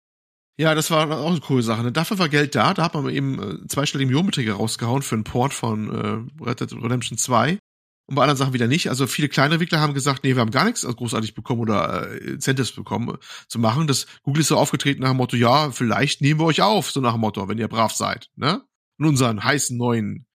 [0.55, 1.83] Ja, das war auch eine coole Sache.
[1.83, 1.91] Ne?
[1.91, 5.53] Dafür war Geld da, da hat man eben äh, zweistellige Millionenbeträge rausgehauen für einen Port
[5.53, 7.57] von äh, Red Dead Redemption 2.
[8.05, 8.89] Und bei anderen Sachen wieder nicht.
[8.89, 12.33] Also viele kleine Entwickler haben gesagt, nee, wir haben gar nichts großartig bekommen oder äh,
[12.33, 13.17] Incentives bekommen äh,
[13.47, 13.87] zu machen.
[13.87, 17.01] Das Google ist so aufgetreten nach dem Motto, ja, vielleicht nehmen wir euch auf, so
[17.01, 18.61] nach dem Motto, wenn ihr brav seid, ne?
[18.99, 20.27] In unseren heißen neuen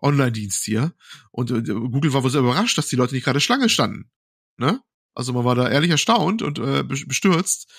[0.00, 0.92] Online-Dienst hier.
[1.30, 4.10] Und äh, Google war wohl sehr überrascht, dass die Leute nicht gerade Schlange standen,
[4.56, 4.80] ne?
[5.14, 7.70] Also man war da ehrlich erstaunt und äh, bestürzt.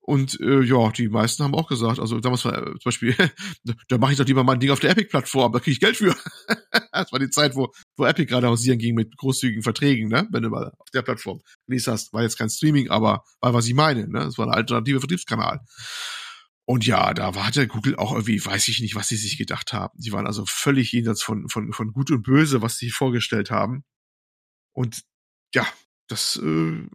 [0.00, 3.14] Und äh, ja, die meisten haben auch gesagt, also damals war äh, zum Beispiel,
[3.88, 5.96] da mache ich doch lieber mal ein Ding auf der Epic-Plattform, da kriege ich Geld
[5.96, 6.16] für.
[6.92, 10.26] das war die Zeit, wo, wo Epic gerade hausieren ging mit großzügigen Verträgen, ne?
[10.32, 13.66] Wenn du mal auf der Plattform liest hast, war jetzt kein Streaming, aber war, was
[13.66, 14.20] ich meine, ne?
[14.20, 15.60] Das war ein alternativer Vertriebskanal.
[16.64, 19.72] Und ja, da war der Google auch irgendwie, weiß ich nicht, was sie sich gedacht
[19.72, 19.92] haben.
[19.98, 23.82] Sie waren also völlig jenseits von, von, von Gut und Böse, was sie vorgestellt haben.
[24.72, 25.02] Und
[25.52, 25.66] ja,
[26.10, 26.86] das äh,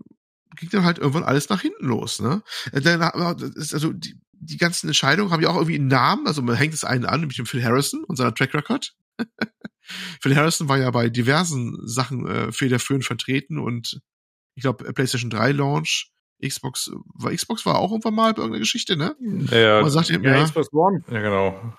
[0.56, 2.20] ging dann halt irgendwann alles nach hinten los.
[2.22, 2.44] Ne?
[2.72, 6.28] Äh, dann, also die, die ganzen Entscheidungen haben ja auch irgendwie einen Namen.
[6.28, 8.94] Also man hängt es einen an, nämlich dem Phil Harrison und seiner Track Record.
[10.22, 14.02] Phil Harrison war ja bei diversen Sachen äh, federführend vertreten und
[14.56, 16.12] ich glaube PlayStation 3 Launch,
[16.44, 19.16] Xbox war Xbox war auch irgendwann mal bei irgendeiner Geschichte, ne?
[19.52, 21.04] Ja, man sagt ja, ja, Xbox One.
[21.10, 21.74] Ja, genau.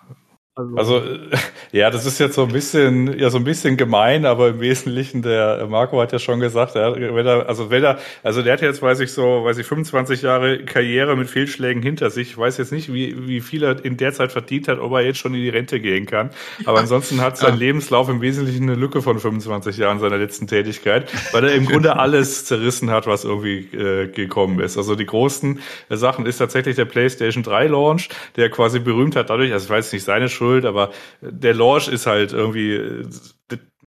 [0.59, 1.03] Also, also,
[1.73, 5.21] ja, das ist jetzt so ein bisschen, ja, so ein bisschen gemein, aber im Wesentlichen,
[5.21, 8.63] der Marco hat ja schon gesagt, er, wenn er, also wenn er, also der hat
[8.63, 12.31] jetzt, weiß ich so, weiß ich, 25 Jahre Karriere mit Fehlschlägen hinter sich.
[12.31, 15.03] Ich weiß jetzt nicht, wie, wie viel er in der Zeit verdient hat, ob er
[15.03, 16.31] jetzt schon in die Rente gehen kann.
[16.65, 17.59] Aber ansonsten hat sein.
[17.59, 21.97] Lebenslauf im Wesentlichen eine Lücke von 25 Jahren seiner letzten Tätigkeit, weil er im Grunde
[21.99, 24.79] alles zerrissen hat, was irgendwie äh, gekommen ist.
[24.79, 25.61] Also die großen
[25.91, 29.93] Sachen ist tatsächlich der PlayStation 3 Launch, der quasi berühmt hat dadurch, also ich weiß
[29.93, 33.05] nicht seine Schuld, schuld, aber der Launch ist halt irgendwie äh,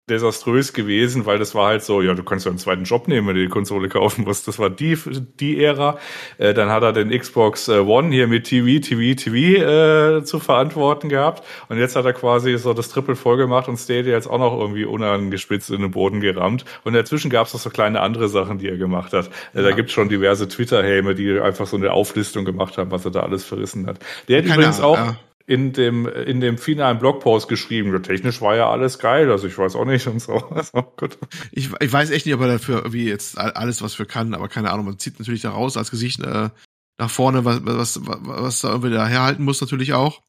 [0.09, 3.27] desaströs gewesen, weil das war halt so, ja, du kannst ja einen zweiten Job nehmen,
[3.27, 4.47] wenn du die Konsole kaufen musst.
[4.47, 4.97] Das war die,
[5.41, 5.99] die Ära.
[6.39, 10.39] Äh, dann hat er den Xbox äh, One hier mit TV, TV, TV äh, zu
[10.39, 11.45] verantworten gehabt.
[11.69, 14.57] Und jetzt hat er quasi so das Triple voll gemacht und Stadia jetzt auch noch
[14.61, 16.65] irgendwie unangespitzt in den Boden gerammt.
[16.85, 19.27] Und dazwischen gab es noch so kleine andere Sachen, die er gemacht hat.
[19.27, 19.63] Äh, ja.
[19.63, 23.21] Da gibt's schon diverse Twitter-Häme, die einfach so eine Auflistung gemacht haben, was er da
[23.21, 23.99] alles verrissen hat.
[24.29, 27.93] Der hat Keine übrigens auch, ja in dem, in dem finalen Blogpost geschrieben.
[27.93, 30.43] Ja, technisch war ja alles geil, also ich weiß auch nicht und so.
[30.51, 31.19] Also, gut.
[31.53, 34.49] Ich, ich weiß echt nicht, ob er dafür irgendwie jetzt alles was für kann, aber
[34.49, 36.51] keine Ahnung, man zieht natürlich da raus als Gesicht äh,
[36.99, 40.23] nach vorne, was, was, was, was da irgendwie da herhalten muss natürlich auch.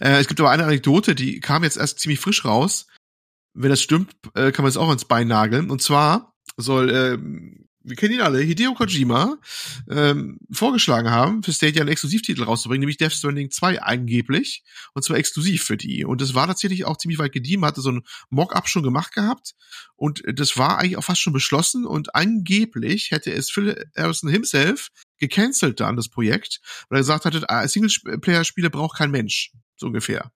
[0.00, 2.86] Äh, es gibt aber eine Anekdote, die kam jetzt erst ziemlich frisch raus.
[3.54, 5.70] Wenn das stimmt, äh, kann man es auch ins Bein nageln.
[5.70, 9.38] Und zwar soll äh, wir kennen ihn alle, Hideo Kojima,
[9.88, 15.16] ähm, vorgeschlagen haben, für Stadia einen Exklusivtitel rauszubringen, nämlich Death Stranding 2 angeblich, und zwar
[15.16, 16.04] exklusiv für die.
[16.04, 19.14] Und das war tatsächlich auch ziemlich weit gediehen, man hatte so ein Mock-up schon gemacht
[19.14, 19.54] gehabt
[19.94, 24.88] und das war eigentlich auch fast schon beschlossen und angeblich hätte es Phil Harrison himself
[25.18, 30.32] gecancelt dann, das Projekt, weil er gesagt hatte, ah, Singleplayer-Spiele braucht kein Mensch, so ungefähr.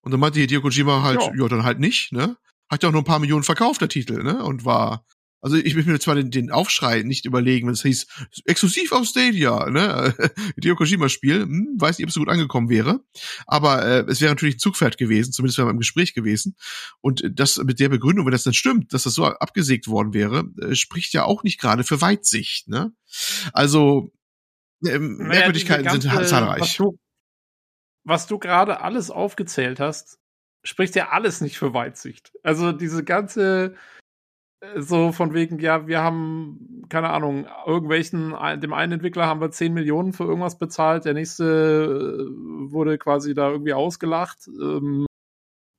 [0.00, 2.38] Und dann meinte Hideo Kojima halt, ja, ja dann halt nicht, ne?
[2.70, 4.42] Hat ja auch nur ein paar Millionen verkauft, der Titel, ne?
[4.42, 5.04] Und war
[5.40, 8.06] also ich möchte mir zwar den, den Aufschrei nicht überlegen, wenn es hieß,
[8.44, 10.14] exklusiv auf Stadia, ne?
[10.56, 13.00] Hideo Kojima-Spiel, hm, weiß nicht, ob es so gut angekommen wäre.
[13.46, 16.56] Aber äh, es wäre natürlich ein Zugpferd gewesen, zumindest wäre man im Gespräch gewesen.
[17.00, 20.50] Und das mit der Begründung, wenn das dann stimmt, dass das so abgesägt worden wäre,
[20.60, 22.92] äh, spricht ja auch nicht gerade für Weitsicht, ne?
[23.52, 24.12] Also
[24.84, 26.60] äh, Merkwürdigkeiten naja, ganze, sind zahlreich.
[26.60, 26.98] Was du,
[28.04, 30.18] was du gerade alles aufgezählt hast,
[30.64, 32.32] spricht ja alles nicht für Weitsicht.
[32.42, 33.76] Also diese ganze
[34.76, 39.72] so von wegen, ja, wir haben, keine Ahnung, irgendwelchen, dem einen Entwickler haben wir 10
[39.72, 44.48] Millionen für irgendwas bezahlt, der nächste äh, wurde quasi da irgendwie ausgelacht.
[44.48, 45.06] Ähm,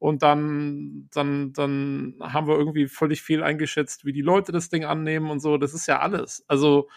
[0.01, 4.85] und dann, dann, dann haben wir irgendwie völlig viel eingeschätzt, wie die Leute das Ding
[4.85, 5.57] annehmen und so.
[5.57, 6.45] Das ist ja alles.
[6.47, 6.87] Also,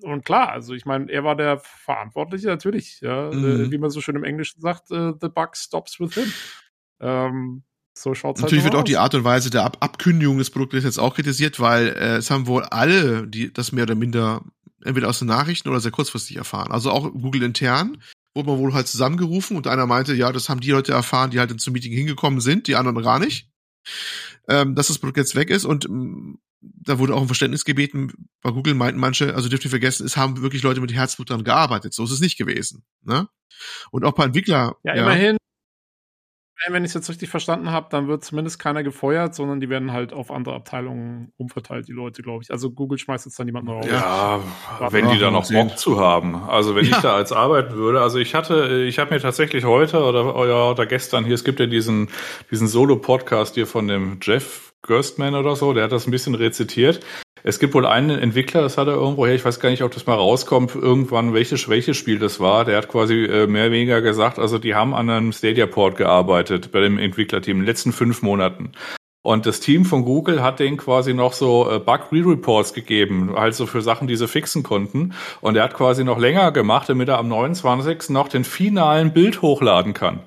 [0.00, 3.70] und klar, also ich meine, er war der Verantwortliche, natürlich, ja, äh, mhm.
[3.70, 6.32] wie man so schön im Englischen sagt, uh, the buck stops with him.
[7.00, 7.62] Ähm,
[7.96, 8.88] So schaut's Natürlich halt wird auch aus.
[8.88, 12.30] die Art und Weise der Ab Abkündigung des Produktes jetzt auch kritisiert, weil äh, es
[12.30, 14.42] haben wohl alle, die das mehr oder minder
[14.84, 16.72] entweder aus den Nachrichten oder sehr kurzfristig erfahren.
[16.72, 17.98] Also auch Google intern
[18.34, 21.38] wurde man wohl halt zusammengerufen und einer meinte, ja, das haben die Leute erfahren, die
[21.38, 23.48] halt zum Meeting hingekommen sind, die anderen gar nicht.
[24.48, 28.28] Ähm, dass das Produkt jetzt weg ist und ähm, da wurde auch um Verständnis gebeten.
[28.42, 31.44] Bei Google meinten manche, also dürft ihr vergessen, es haben wirklich Leute mit Herzblut dran
[31.44, 31.94] gearbeitet.
[31.94, 32.84] So ist es nicht gewesen.
[33.02, 33.28] Ne?
[33.90, 34.76] Und auch bei Entwickler.
[34.82, 35.36] Ja, immerhin.
[36.70, 39.92] Wenn ich es jetzt richtig verstanden habe, dann wird zumindest keiner gefeuert, sondern die werden
[39.92, 42.50] halt auf andere Abteilungen umverteilt, die Leute, glaube ich.
[42.50, 43.86] Also Google schmeißt jetzt da niemanden raus.
[43.88, 44.40] Ja,
[44.90, 46.34] wenn die da noch Bock zu haben.
[46.48, 46.96] Also wenn Ja.
[46.96, 50.70] ich da als arbeiten würde, also ich hatte, ich habe mir tatsächlich heute oder, oder,
[50.70, 52.08] oder gestern hier, es gibt ja diesen,
[52.50, 57.00] diesen Solo-Podcast hier von dem Jeff Gerstmann oder so, der hat das ein bisschen rezitiert.
[57.46, 59.92] Es gibt wohl einen Entwickler, das hat er irgendwo her, ich weiß gar nicht, ob
[59.92, 62.64] das mal rauskommt, irgendwann, welches, welches Spiel das war.
[62.64, 66.72] Der hat quasi äh, mehr oder weniger gesagt, also die haben an einem Stadia-Port gearbeitet
[66.72, 68.72] bei dem Entwicklerteam in den letzten fünf Monaten.
[69.22, 73.66] Und das Team von Google hat denen quasi noch so äh, Bug-Re-Reports gegeben, halt so
[73.66, 75.12] für Sachen, die sie fixen konnten.
[75.42, 78.08] Und er hat quasi noch länger gemacht, damit er am 29.
[78.08, 80.20] noch den finalen Bild hochladen kann.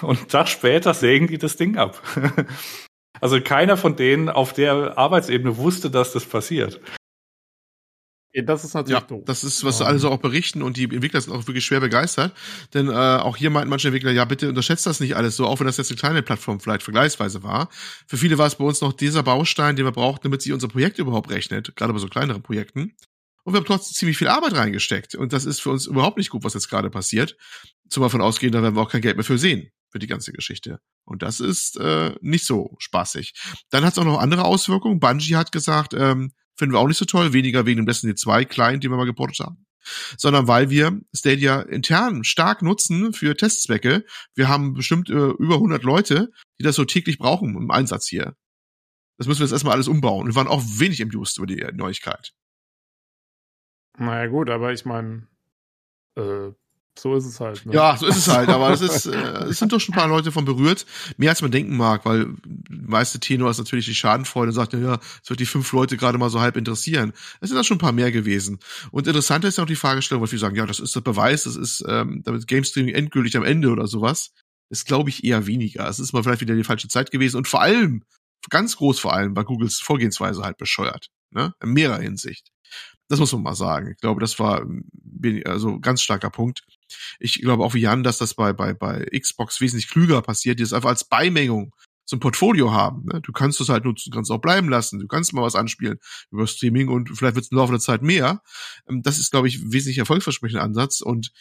[0.00, 2.00] Und einen Tag später sägen die das Ding ab.
[3.20, 6.80] Also keiner von denen auf der Arbeitsebene wusste, dass das passiert.
[8.44, 9.22] Das ist natürlich Ja, doof.
[9.24, 9.86] das ist, was Ja.
[9.86, 12.36] alle so auch berichten und die Entwickler sind auch wirklich schwer begeistert.
[12.74, 15.58] Denn äh, auch hier meinten manche Entwickler, ja, bitte unterschätzt das nicht alles so, auch
[15.58, 17.70] wenn das jetzt eine kleine Plattform vielleicht vergleichsweise war.
[18.06, 20.68] Für viele war es bei uns noch dieser Baustein, den wir brauchten, damit sich unser
[20.68, 22.94] Projekt überhaupt rechnet, gerade bei so kleineren Projekten.
[23.44, 25.14] Und wir haben trotzdem ziemlich viel Arbeit reingesteckt.
[25.14, 27.36] Und das ist für uns überhaupt nicht gut, was jetzt gerade passiert.
[27.88, 30.32] Zumal von ausgehen, da werden wir auch kein Geld mehr für sehen, für die ganze
[30.32, 30.78] Geschichte.
[31.06, 33.32] Und das ist äh, nicht so spaßig.
[33.70, 35.00] Dann hat es auch noch andere Auswirkungen.
[35.00, 38.44] Bungie hat gesagt, ähm, finden wir auch nicht so toll, weniger wegen dem Destiny 2
[38.44, 39.64] Client, den wir mal geportet haben,
[40.18, 44.04] sondern weil wir Stadia intern stark nutzen für Testzwecke.
[44.34, 48.36] Wir haben bestimmt äh, über 100 Leute, die das so täglich brauchen im Einsatz hier.
[49.16, 50.26] Das müssen wir jetzt erstmal alles umbauen.
[50.26, 52.34] Wir waren auch wenig Just über die Neuigkeit.
[53.96, 55.26] Naja, gut, aber ich meine,
[56.16, 56.52] äh,
[56.98, 57.64] so ist es halt.
[57.66, 57.74] Ne?
[57.74, 59.16] Ja, so ist es halt, aber es ist, äh,
[59.50, 62.34] es sind doch schon ein paar Leute von berührt, mehr als man denken mag, weil
[62.68, 66.18] meiste Tenor ist natürlich die Schadenfreude und sagt, ja, es wird die fünf Leute gerade
[66.18, 67.12] mal so halb interessieren.
[67.40, 68.58] Es sind da schon ein paar mehr gewesen.
[68.90, 71.56] Und interessanter ist auch die Fragestellung, weil viele sagen, ja, das ist der Beweis, das
[71.56, 74.30] ist ähm, damit Game Streaming endgültig am Ende oder sowas.
[74.70, 75.88] Das glaube ich eher weniger.
[75.88, 78.02] Es ist mal vielleicht wieder die falsche Zeit gewesen und vor allem,
[78.50, 81.08] ganz groß vor allem, war Googles Vorgehensweise halt bescheuert.
[81.30, 81.52] Ne?
[81.62, 82.48] In mehrerer Hinsicht.
[83.08, 83.92] Das muss man mal sagen.
[83.92, 86.62] Ich glaube, das war wenig- also ganz starker Punkt.
[87.18, 90.62] Ich glaube auch wie Jan, dass das bei, bei, bei Xbox wesentlich klüger passiert, die
[90.62, 91.74] das einfach als Beimengung
[92.06, 93.04] zum Portfolio haben.
[93.04, 93.20] Ne?
[93.20, 95.98] Du kannst es halt nutzen, kannst es auch bleiben lassen, du kannst mal was anspielen
[96.30, 98.42] über Streaming und vielleicht wird es im Laufe der Zeit mehr.
[98.88, 101.32] Ähm, Das ist, glaube ich, wesentlich erfolgsversprechender Ansatz und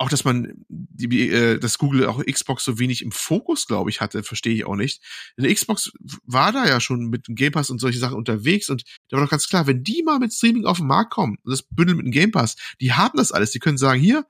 [0.00, 4.00] auch, dass man die, äh, dass Google auch Xbox so wenig im Fokus, glaube ich,
[4.00, 5.02] hatte, verstehe ich auch nicht.
[5.36, 5.90] Denn Xbox
[6.24, 9.24] war da ja schon mit dem Game Pass und solche Sachen unterwegs und da war
[9.24, 11.98] doch ganz klar, wenn die mal mit Streaming auf den Markt kommen und das bündeln
[11.98, 14.24] mit dem Game Pass, die haben das alles, die können sagen, hier,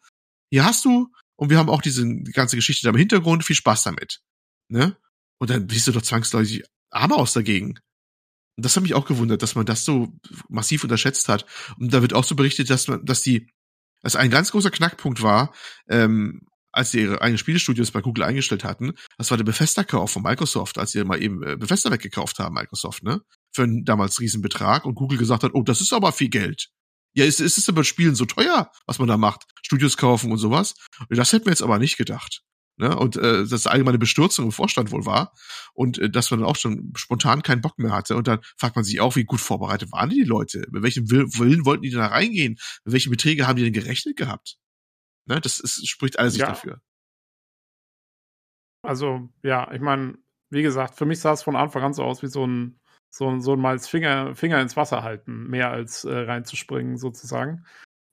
[0.50, 3.56] hier hast du und wir haben auch diese die ganze Geschichte da im Hintergrund, viel
[3.56, 4.20] Spaß damit.
[4.68, 4.96] Ne?
[5.38, 7.78] Und dann bist du doch zwangsläufig Arme aus dagegen.
[8.56, 10.12] Und das hat mich auch gewundert, dass man das so
[10.48, 11.46] massiv unterschätzt hat.
[11.78, 13.48] Und da wird auch so berichtet, dass man, dass die,
[14.02, 15.54] dass ein ganz großer Knackpunkt war,
[15.88, 20.22] ähm, als sie ihre eigenen Spielestudios bei Google eingestellt hatten, das war der Bethesda-Kauf von
[20.22, 23.20] Microsoft, als sie mal eben äh, Bethesda weggekauft haben, Microsoft, ne?
[23.52, 26.68] Für einen damals Riesenbetrag und Google gesagt hat, oh, das ist aber viel Geld.
[27.14, 29.44] Ja, ist, ist es aber Spielen so teuer, was man da macht?
[29.62, 30.74] Studios kaufen und sowas?
[31.08, 32.42] Das hätten wir jetzt aber nicht gedacht.
[32.76, 32.96] Ne?
[32.96, 35.34] Und äh, das allgemeine Bestürzung im Vorstand wohl war
[35.74, 38.14] und äh, dass man dann auch schon spontan keinen Bock mehr hatte.
[38.14, 40.64] Und dann fragt man sich auch, wie gut vorbereitet waren die Leute?
[40.70, 42.56] Mit welchem Will- Willen wollten die da reingehen?
[42.84, 44.58] Mit welchen Beträge haben die denn gerechnet gehabt?
[45.26, 45.40] Ne?
[45.40, 46.46] Das ist, spricht alles Ja.
[46.46, 46.80] dafür.
[48.82, 50.16] Also, ja, ich meine,
[50.50, 52.80] wie gesagt, für mich sah es von Anfang an so aus wie so ein,
[53.10, 57.64] so, so mal Finger, Finger ins Wasser halten, mehr als äh, reinzuspringen, sozusagen.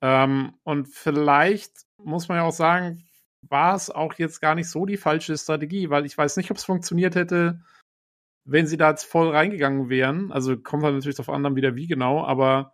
[0.01, 3.03] Ähm, und vielleicht muss man ja auch sagen,
[3.41, 6.57] war es auch jetzt gar nicht so die falsche Strategie, weil ich weiß nicht, ob
[6.57, 7.61] es funktioniert hätte,
[8.45, 10.31] wenn sie da jetzt voll reingegangen wären.
[10.31, 12.73] Also kommt halt natürlich auf anderen wieder wie genau, aber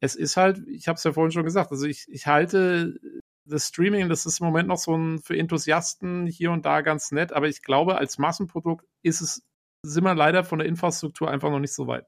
[0.00, 2.98] es ist halt, ich habe es ja vorhin schon gesagt, also ich, ich halte
[3.44, 7.10] das Streaming, das ist im Moment noch so ein für Enthusiasten hier und da ganz
[7.12, 9.42] nett, aber ich glaube, als Massenprodukt ist es,
[9.84, 12.06] sind wir leider von der Infrastruktur einfach noch nicht so weit.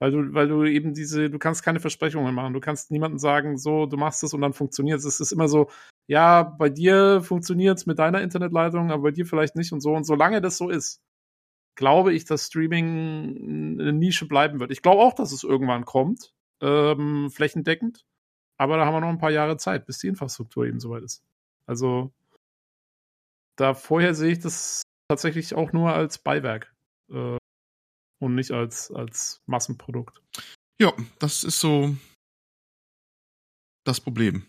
[0.00, 2.52] Weil du, weil du eben diese, du kannst keine Versprechungen machen.
[2.52, 5.04] Du kannst niemandem sagen, so, du machst es und dann funktioniert es.
[5.04, 5.70] Es ist immer so,
[6.08, 9.94] ja, bei dir funktioniert es mit deiner Internetleitung, aber bei dir vielleicht nicht und so.
[9.94, 11.00] Und solange das so ist,
[11.76, 14.72] glaube ich, dass Streaming eine Nische bleiben wird.
[14.72, 18.04] Ich glaube auch, dass es irgendwann kommt, ähm, flächendeckend.
[18.58, 21.24] Aber da haben wir noch ein paar Jahre Zeit, bis die Infrastruktur eben soweit ist.
[21.66, 22.12] Also
[23.56, 26.73] da vorher sehe ich das tatsächlich auch nur als Beiwerk
[27.10, 27.38] äh,
[28.20, 30.22] und nicht als, als Massenprodukt.
[30.80, 31.96] Ja, das ist so
[33.84, 34.46] das Problem.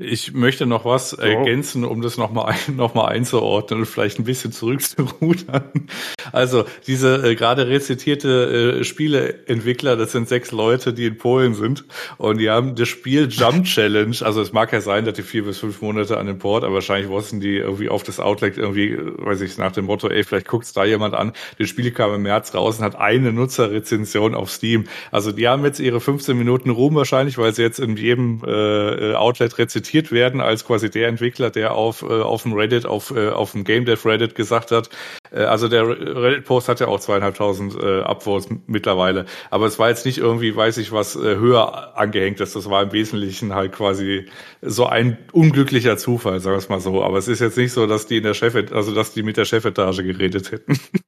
[0.00, 4.24] Ich möchte noch was ergänzen, um das nochmal ein, noch mal einzuordnen und vielleicht ein
[4.24, 5.88] bisschen zurückzurudern.
[6.30, 11.84] Also diese äh, gerade rezitierte äh, Spieleentwickler, das sind sechs Leute, die in Polen sind
[12.16, 14.14] und die haben das Spiel Jump Challenge.
[14.20, 16.74] Also es mag ja sein, dass die vier bis fünf Monate an den Port, aber
[16.74, 20.22] wahrscheinlich wussten die irgendwie auf das Outlet irgendwie, äh, weiß ich, nach dem Motto, ey,
[20.22, 21.32] vielleicht guckt's da jemand an.
[21.58, 24.84] Das Spiel kam im März raus und hat eine Nutzerrezension auf Steam.
[25.10, 29.14] Also die haben jetzt ihre 15 Minuten Ruhm wahrscheinlich, weil sie jetzt in jedem äh,
[29.14, 33.10] Outlet rezitiert zitiert werden als quasi der Entwickler, der auf, äh, auf dem Reddit, auf,
[33.10, 34.90] äh, auf dem Game Dev Reddit gesagt hat,
[35.30, 40.04] äh, also der Reddit-Post hat ja auch zweieinhalbtausend äh, Upvotes mittlerweile, aber es war jetzt
[40.04, 42.54] nicht irgendwie, weiß ich was, äh, höher angehängt ist.
[42.54, 44.26] Das war im Wesentlichen halt quasi
[44.60, 47.02] so ein unglücklicher Zufall, sagen wir es mal so.
[47.02, 49.36] Aber es ist jetzt nicht so, dass die in der Chef, also dass die mit
[49.36, 50.78] der Chefetage geredet hätten.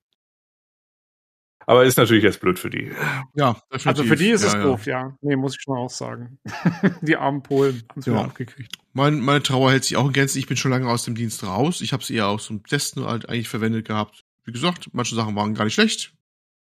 [1.70, 2.90] Aber ist natürlich jetzt blöd für die.
[3.36, 3.86] Ja, definitiv.
[3.86, 5.02] Also für die ist es ja, doof, ja.
[5.02, 5.16] ja.
[5.20, 6.40] Nee, muss ich schon auch sagen.
[7.00, 8.12] die armen Polen haben es ja.
[8.12, 8.76] wieder abgekriegt.
[8.92, 10.40] Mein, meine Trauer hält sich auch in Gänze.
[10.40, 11.80] Ich bin schon lange aus dem Dienst raus.
[11.80, 14.24] Ich habe es eher aus zum Testen halt eigentlich verwendet gehabt.
[14.42, 16.12] Wie gesagt, manche Sachen waren gar nicht schlecht.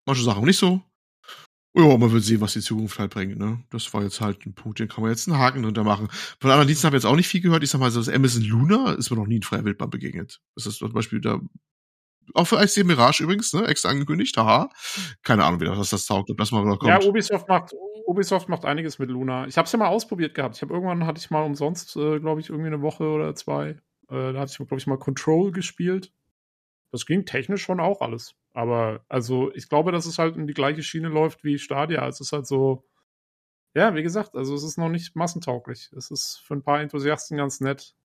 [0.06, 0.84] Manche Sachen nicht so.
[1.76, 3.64] Ja, man wird sehen, was die Zukunft halt bringt, ne?
[3.72, 6.08] Das war jetzt halt ein Punkt, den kann man jetzt einen Haken drunter machen.
[6.40, 7.64] Von anderen Diensten habe ich jetzt auch nicht viel gehört.
[7.64, 10.40] Ich sag mal, so das Amazon Luna ist mir noch nie in freier Wildbahn begegnet.
[10.54, 11.42] Das ist zum Beispiel, da
[12.34, 13.66] auch für IC Mirage übrigens, ne?
[13.68, 14.70] Extra angekündigt, haha.
[15.24, 16.90] Keine Ahnung, wie das, das taugt und das mal noch kommt.
[16.90, 17.74] Ja, Ubisoft macht,
[18.06, 19.48] Ubisoft macht einiges mit Luna.
[19.48, 20.56] Ich habe es ja mal ausprobiert gehabt.
[20.56, 23.78] Ich habe irgendwann hatte ich mal umsonst, äh, glaube ich, irgendwie eine Woche oder zwei.
[24.10, 26.12] Äh, da hatte ich, glaube ich, mal Control gespielt.
[26.92, 28.36] Das ging technisch schon auch alles.
[28.54, 32.08] Aber also ich glaube, dass es halt in die gleiche Schiene läuft wie Stadia.
[32.08, 32.86] Es ist halt so,
[33.74, 35.92] ja, wie gesagt, also es ist noch nicht massentauglich.
[35.98, 37.96] Es ist für ein paar Enthusiasten ganz nett.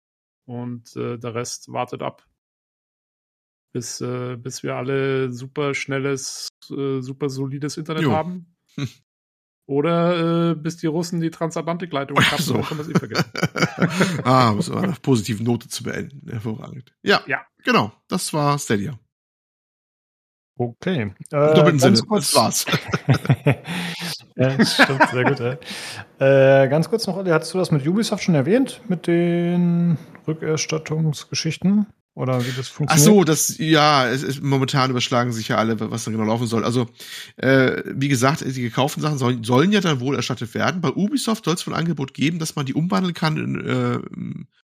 [0.47, 2.27] Und äh, der Rest wartet ab
[3.73, 8.13] bis, äh, bis wir alle super schnelles, äh, super solides Internet jo.
[8.13, 8.57] haben.
[8.75, 8.89] Hm.
[9.67, 12.55] Oder äh, bis die Russen die Transatlantikleitung kappen, so.
[12.55, 13.31] kann man es eh vergessen.
[14.25, 16.27] ah, um es auf einer positiven Note zu beenden.
[16.31, 16.95] Hervorragend.
[17.03, 17.93] Ja, ja, genau.
[18.09, 18.99] Das war Stadia.
[20.57, 21.15] Okay.
[21.31, 22.33] Äh, Doppelten Sinne, kurz.
[22.33, 22.67] das war's.
[24.37, 25.39] ja, stimmt, sehr gut.
[26.19, 26.63] Ja.
[26.65, 31.87] Äh, ganz kurz noch, Olli, hattest du das mit Ubisoft schon erwähnt, mit den Rückerstattungsgeschichten?
[32.19, 33.09] Oder wie das funktioniert?
[33.09, 36.49] Ach so, das, ja, es, es, momentan überschlagen sich ja alle, was da genau laufen
[36.49, 36.65] soll.
[36.65, 36.89] Also,
[37.37, 40.81] äh, wie gesagt, die gekauften Sachen sollen, sollen ja dann wohl erstattet werden.
[40.81, 44.01] Bei Ubisoft soll es wohl ein Angebot geben, dass man die umwandeln kann in, äh,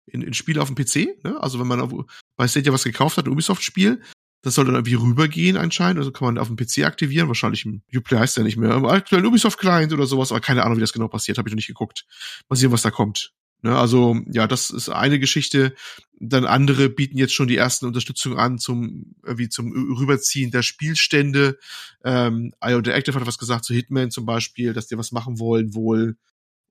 [0.06, 1.22] in, in Spiele auf dem PC.
[1.22, 1.40] Ne?
[1.40, 1.92] Also, wenn man auf,
[2.36, 4.02] bei Stadia was gekauft hat, ein Ubisoft-Spiel,
[4.42, 5.98] das soll dann irgendwie rübergehen anscheinend.
[5.98, 7.28] Also kann man auf dem PC aktivieren.
[7.28, 8.74] Wahrscheinlich im Uplay heißt der nicht mehr.
[8.74, 10.32] Im aktuellen Ubisoft-Client oder sowas.
[10.32, 11.38] Aber keine Ahnung, wie das genau passiert.
[11.38, 12.06] Habe ich noch nicht geguckt.
[12.48, 13.32] Mal sehen, was da kommt.
[13.62, 15.74] Ne, also ja, das ist eine Geschichte.
[16.18, 21.58] Dann andere bieten jetzt schon die ersten Unterstützung an zum wie zum Rüberziehen der Spielstände.
[22.04, 25.74] Ähm, IO Interactive hat was gesagt zu Hitman zum Beispiel, dass die was machen wollen
[25.74, 26.16] wohl.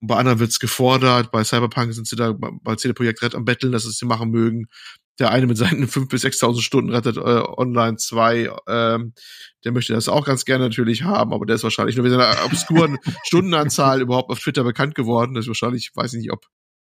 [0.01, 1.31] Und bei anderen wird's gefordert.
[1.31, 4.29] Bei Cyberpunk sind sie da bei CD Projekt Red am Betteln, dass sie es machen
[4.29, 4.67] mögen.
[5.19, 9.13] Der eine mit seinen 5.000 bis 6.000 Stunden rettet äh, online 2, ähm,
[9.63, 12.45] der möchte das auch ganz gerne natürlich haben, aber der ist wahrscheinlich nur mit seiner
[12.45, 15.33] obskuren Stundenanzahl überhaupt auf Twitter bekannt geworden.
[15.33, 16.45] Das ist wahrscheinlich, weiß ich nicht, ob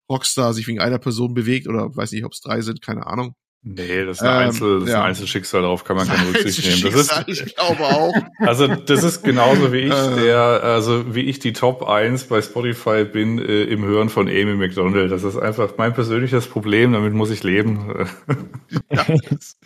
[0.09, 3.35] Rockstar sich wegen einer Person bewegt oder weiß nicht, ob es drei sind, keine Ahnung.
[3.63, 5.01] Nee, das ist ein, ähm, Einzel, das ist ja.
[5.01, 6.95] ein Einzelschicksal, darauf kann man keine Rücksicht nehmen.
[6.95, 8.13] Das ist, ich glaube auch.
[8.39, 10.15] Also das ist genauso wie ich, äh.
[10.15, 14.55] der, also wie ich die Top 1 bei Spotify bin äh, im Hören von Amy
[14.55, 15.11] McDonald.
[15.11, 18.07] Das ist einfach mein persönliches Problem, damit muss ich leben.
[18.91, 19.57] ja, das,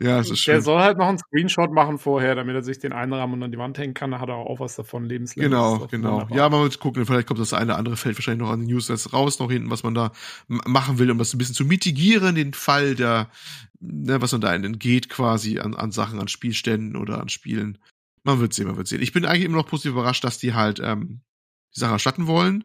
[0.00, 0.54] ja, das ist schön.
[0.54, 3.52] Der soll halt noch einen Screenshot machen vorher, damit er sich den einrahmen und an
[3.52, 4.10] die Wand hängen kann.
[4.10, 5.50] Da hat er auch was davon, lebenslänglich.
[5.50, 6.12] Genau, genau.
[6.22, 6.36] Wunderbar.
[6.36, 9.12] Ja, mal gucken, vielleicht kommt das eine oder andere Feld wahrscheinlich noch an den Newsletters
[9.12, 10.12] raus, noch hinten, was man da
[10.48, 13.28] machen will, um das ein bisschen zu mitigieren, den Fall der
[13.80, 17.78] ne, was man da entgeht quasi an, an Sachen, an Spielständen oder an Spielen.
[18.22, 19.02] Man wird sehen, man wird sehen.
[19.02, 21.20] Ich bin eigentlich immer noch positiv überrascht, dass die halt ähm,
[21.74, 22.64] die Sache erstatten wollen.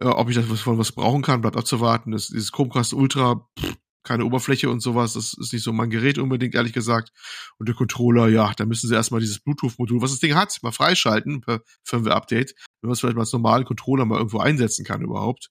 [0.00, 2.12] Äh, ob ich davon was brauchen kann, bleibt abzuwarten.
[2.12, 6.18] Das, dieses Chromecast Ultra, pff, keine Oberfläche und sowas, das ist nicht so mein Gerät
[6.18, 7.12] unbedingt, ehrlich gesagt.
[7.58, 10.72] Und der Controller, ja, da müssen sie erstmal dieses Bluetooth-Modul, was das Ding hat, mal
[10.72, 15.02] freischalten per Firmware-Update, wenn man es vielleicht mal als normalen Controller mal irgendwo einsetzen kann
[15.02, 15.50] überhaupt.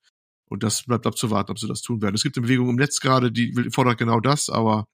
[0.49, 2.15] Und das bleibt abzuwarten, ob sie das tun werden.
[2.15, 4.85] Es gibt eine Bewegung im Netz gerade, die fordert genau das, aber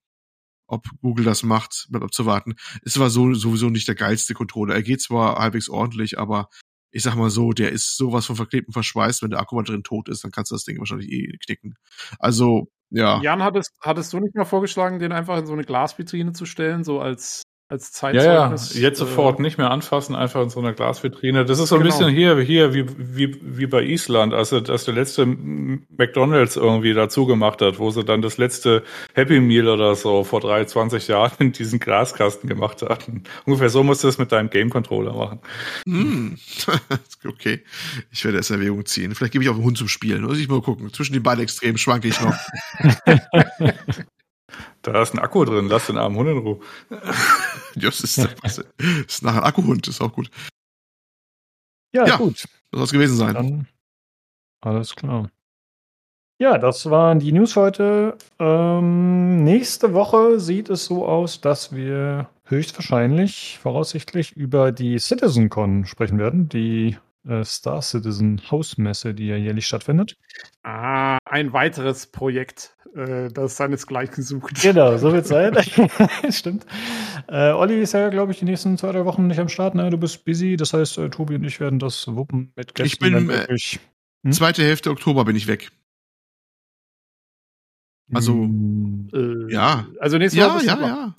[0.67, 2.55] ob Google das macht, bleibt abzuwarten.
[2.83, 4.75] Es war so, sowieso nicht der geilste Controller.
[4.75, 6.49] Er geht zwar halbwegs ordentlich, aber
[6.91, 9.63] ich sag mal so, der ist sowas von verklebt und verschweißt, wenn der Akku mal
[9.63, 11.75] drin tot ist, dann kannst du das Ding wahrscheinlich eh knicken.
[12.19, 13.21] Also, ja.
[13.21, 16.83] Jan, hattest, hattest du nicht mal vorgeschlagen, den einfach in so eine Glasvitrine zu stellen,
[16.83, 18.79] so als als Ja, ja, Zeitzeugnis.
[18.79, 21.45] jetzt äh, sofort nicht mehr anfassen, einfach in so einer Glasvitrine.
[21.45, 21.91] Das ist so ein Genau.
[21.97, 27.25] bisschen hier, hier wie, wie, wie bei Island, als, als der letzte McDonalds irgendwie dazu
[27.25, 31.51] gemacht hat, wo sie dann das letzte Happy Meal oder so vor 23 Jahren in
[31.53, 33.23] diesen Glaskasten gemacht hatten.
[33.45, 35.39] Ungefähr so musst du es mit deinem Game Controller machen.
[35.87, 36.37] Hm.
[37.27, 37.63] okay.
[38.11, 39.15] Ich werde es in Erwägung ziehen.
[39.15, 40.21] Vielleicht gebe ich auch einen Hund zum Spielen.
[40.23, 40.93] Muss ich mal gucken.
[40.93, 42.35] Zwischen den beiden Extremen schwanke ich noch.
[44.85, 46.59] Da ist ein Akku drin, lass den armen Hund in Ruhe.
[47.75, 48.63] das ist, das
[49.07, 49.87] ist nachher ein Akkuhund.
[49.87, 50.29] Ist auch gut.
[51.93, 52.17] Ja, Ja.
[52.17, 52.43] gut.
[52.71, 53.33] Das soll es gewesen sein.
[53.33, 53.67] Dann
[54.61, 55.29] alles klar.
[56.37, 58.17] Ja, das waren die News heute.
[58.39, 66.19] Ähm, nächste Woche sieht es so aus, dass wir höchstwahrscheinlich, voraussichtlich, über die CitizenCon sprechen
[66.19, 66.97] werden, die
[67.27, 70.15] äh, Star Citizen Hausmesse, die ja jährlich stattfindet.
[70.63, 74.61] Ah, ein weiteres Projekt, äh, das seinesgleichen sucht.
[74.61, 75.55] Genau, so wird sein.
[76.31, 76.65] Stimmt.
[77.27, 79.75] Äh, Olli ist ja, glaube ich, die nächsten zwei, drei Wochen nicht am Start.
[79.75, 79.89] Ne?
[79.89, 80.55] Du bist busy.
[80.57, 82.87] Das heißt, äh, Tobi und ich werden das wuppen mit Gästen.
[82.87, 83.79] Ich bin, äh, möglich.
[84.23, 84.31] Hm?
[84.31, 85.71] Zweite Hälfte Oktober bin ich weg.
[88.13, 89.09] also- Hm.
[89.13, 89.87] Äh, Ja.
[89.99, 90.87] Also nächste Ja, Woche ja, da.
[90.87, 91.15] ja.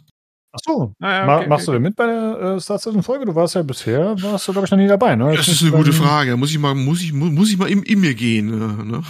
[0.57, 0.93] Ach so.
[1.01, 1.77] Ah, ja, Ma okay, machst du okay.
[1.77, 3.25] denn mit bei der äh, Star Citizen Folge?
[3.27, 5.35] Du warst ja bisher, warst du, glaube ich, noch nie dabei, ne?
[5.37, 6.37] Das ist eine gute Frage.
[6.37, 8.49] Muss ich mal, muss ich, mu- muss ich mal in, in mir gehen.
[8.49, 9.03] äh, Ne?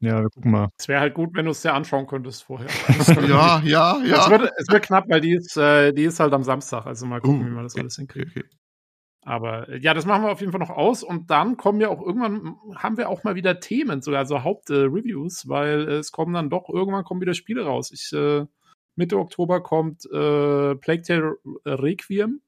[0.00, 0.68] Ja, wir gucken mal.
[0.78, 2.68] Es wäre halt gut, wenn du es dir anschauen könntest vorher.
[3.28, 4.30] Ja, ja, Es, ja.
[4.30, 6.84] wird, es wird knapp, weil die ist, äh, die ist halt am Samstag.
[6.86, 8.30] Also mal gucken, Uh, wie wir das alles Okay, hinkriegen.
[8.42, 8.44] okay.
[9.26, 11.02] Aber äh, ja, das machen wir auf jeden Fall noch aus.
[11.02, 15.48] Und dann kommen wir auch irgendwann, haben wir auch mal wieder Themen, sogar also Hauptreviews,
[15.48, 17.90] weil äh, es kommen dann doch irgendwann kommen wieder Spiele raus.
[17.90, 18.44] Ich, äh,
[18.96, 22.40] Mitte Oktober kommt äh, Plague Tale Requiem,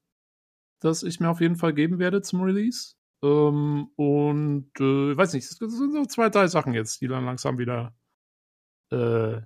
[0.79, 2.95] das ich mir auf jeden Fall geben werde zum Release.
[3.23, 7.25] Ähm, und äh, ich weiß nicht, es sind so zwei, drei Sachen jetzt, die dann
[7.25, 7.93] langsam wieder
[8.91, 9.41] äh,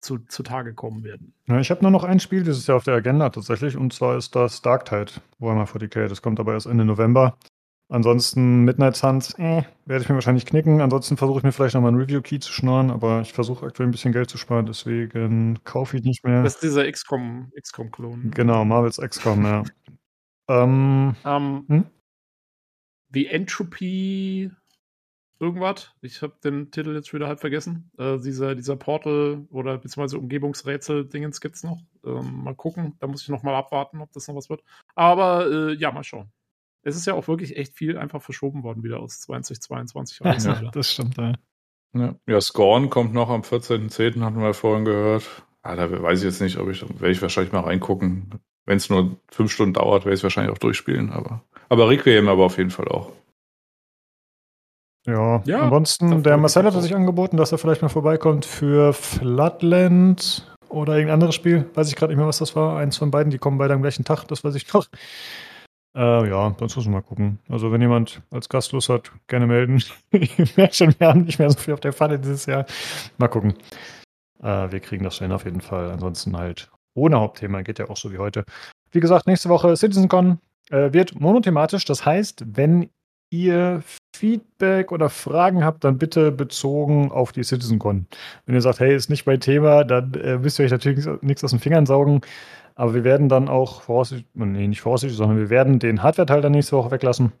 [0.00, 1.34] zu, zutage kommen werden.
[1.46, 4.16] Ja, ich habe nur noch ein Spiel dieses Jahr auf der Agenda tatsächlich, und zwar
[4.16, 6.08] ist das Dark Tide, Warhammer 40k.
[6.08, 7.36] Das kommt aber erst Ende November.
[7.88, 10.80] Ansonsten Midnight Suns, äh, werde ich mir wahrscheinlich knicken.
[10.80, 13.92] Ansonsten versuche ich mir vielleicht nochmal einen Review-Key zu schnorren, aber ich versuche aktuell ein
[13.92, 16.42] bisschen Geld zu sparen, deswegen kaufe ich nicht mehr.
[16.42, 18.30] Das ist dieser XCOM, XCOM-Klon.
[18.34, 19.62] Genau, Marvels XCOM, ja.
[20.48, 21.84] ähm, Ähm, Hm?
[23.12, 24.50] The Entropy
[25.38, 25.92] irgendwas.
[26.00, 27.90] Ich habe den Titel jetzt wieder halb vergessen.
[27.98, 31.80] Äh, dieser, dieser Portal oder beziehungsweise Umgebungsrätsel-Dingens gibt's noch.
[32.04, 32.96] Ähm, mal gucken.
[32.98, 34.62] Da muss ich noch mal abwarten, ob das noch was wird.
[34.94, 36.32] Aber äh, ja, mal schauen.
[36.84, 40.44] Es ist ja auch wirklich echt viel einfach verschoben worden wieder aus 2022 raus.
[40.44, 40.70] ja, wieder.
[40.74, 41.32] das stimmt, ja.
[41.94, 45.24] Ja, ja Scorn kommt noch am 14.10., hatten wir vorhin gehört.
[45.62, 48.30] Ah, da weiß ich jetzt nicht, ob ich, werde ich wahrscheinlich mal reingucken.
[48.66, 52.28] Wenn es nur fünf Stunden dauert, werde ich es wahrscheinlich auch durchspielen, aber, aber Requiem
[52.28, 53.12] aber auf jeden Fall auch.
[55.06, 56.80] Ja, Ja, ansonsten, der Marcel auch.
[56.80, 61.66] sich angeboten, dass er vielleicht mal vorbeikommt für Floodland oder irgendein anderes Spiel.
[61.74, 62.78] Weiß ich gerade nicht mehr, was das war.
[62.78, 64.86] Eins von beiden, die kommen beide am gleichen Tag, das weiß ich noch.
[65.94, 67.38] Äh, ja, sonst müssen wir mal gucken.
[67.48, 69.82] Also, wenn jemand als Gast Lust hat, gerne melden.
[70.10, 72.66] ich merke schon, wir haben nicht mehr so viel auf der Pfanne dieses Jahr.
[73.18, 73.54] Mal gucken.
[74.42, 75.90] Äh, wir kriegen das hin auf jeden Fall.
[75.90, 78.44] Ansonsten halt ohne Hauptthema, geht ja auch so wie heute.
[78.90, 80.38] Wie gesagt, nächste Woche CitizenCon
[80.70, 81.84] äh, wird monothematisch.
[81.84, 82.90] Das heißt, wenn
[83.30, 83.82] ihr
[84.14, 88.06] Feedback oder Fragen habt, dann bitte bezogen auf die CitizenCon.
[88.46, 91.42] Wenn ihr sagt, hey, ist nicht mein Thema, dann äh, müsst ihr euch natürlich nichts
[91.42, 92.20] aus den Fingern saugen.
[92.76, 96.52] Aber wir werden dann auch voraussichtlich, nee, nicht voraussichtlich, sondern wir werden den Hardware-Teil dann
[96.52, 97.32] nächste Woche weglassen.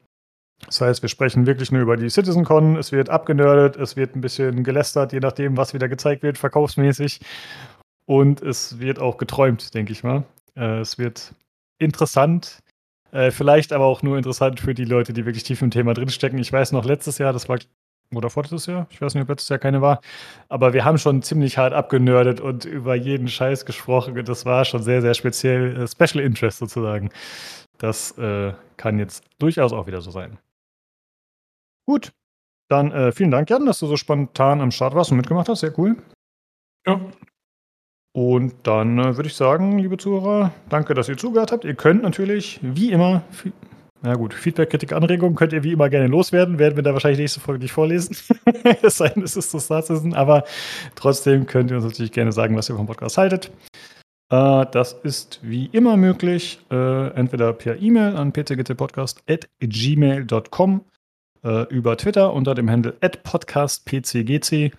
[0.66, 2.76] Das heißt, wir sprechen wirklich nur über die CitizenCon.
[2.76, 7.20] Es wird abgenördet, es wird ein bisschen gelästert, je nachdem, was wieder gezeigt wird, verkaufsmäßig.
[8.06, 10.24] Und es wird auch geträumt, denke ich mal.
[10.56, 11.34] Äh, es wird
[11.78, 12.60] interessant.
[13.10, 16.38] Äh, vielleicht aber auch nur interessant für die Leute, die wirklich tief im Thema drinstecken.
[16.38, 17.58] Ich weiß noch, letztes Jahr, das war,
[18.12, 20.00] oder vorletztes Jahr, ich weiß nicht, ob letztes Jahr keine war,
[20.48, 24.16] aber wir haben schon ziemlich hart abgenördet und über jeden Scheiß gesprochen.
[24.18, 27.10] Und Das war schon sehr, sehr speziell, äh, Special Interest sozusagen.
[27.78, 30.38] Das äh, kann jetzt durchaus auch wieder so sein.
[31.86, 32.12] Gut,
[32.68, 35.60] dann äh, vielen Dank, Jan, dass du so spontan am Start warst und mitgemacht hast.
[35.60, 35.96] Sehr cool.
[36.86, 37.00] Ja.
[38.16, 41.64] Und dann äh, würde ich sagen, liebe Zuhörer, danke, dass ihr zugehört habt.
[41.64, 43.22] Ihr könnt natürlich, wie immer,
[44.04, 46.58] na gut, Feedback, Kritik, Anregungen könnt ihr wie immer gerne loswerden.
[46.58, 48.14] Werden wir da wahrscheinlich nächste Folge nicht vorlesen.
[48.82, 50.12] es sei denn, es ist das Start Season.
[50.12, 50.44] Aber
[50.94, 53.50] trotzdem könnt ihr uns natürlich gerne sagen, was ihr vom Podcast haltet.
[54.30, 60.84] Äh, das ist wie immer möglich, äh, entweder per E-Mail an pcgtpodcast.gmail.com,
[61.42, 64.72] äh, über Twitter unter dem Handle podcastpcgc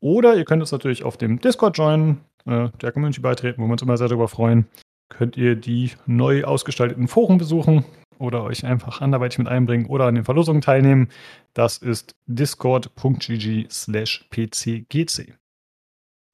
[0.00, 3.72] oder ihr könnt uns natürlich auf dem Discord joinen, äh, der Community beitreten, wo wir
[3.72, 4.68] uns immer sehr darüber freuen.
[5.08, 7.84] Könnt ihr die neu ausgestalteten Foren besuchen
[8.22, 11.08] oder euch einfach anderweitig mit einbringen oder an den Verlosungen teilnehmen.
[11.52, 15.34] Das ist discord.gg slash pcgc.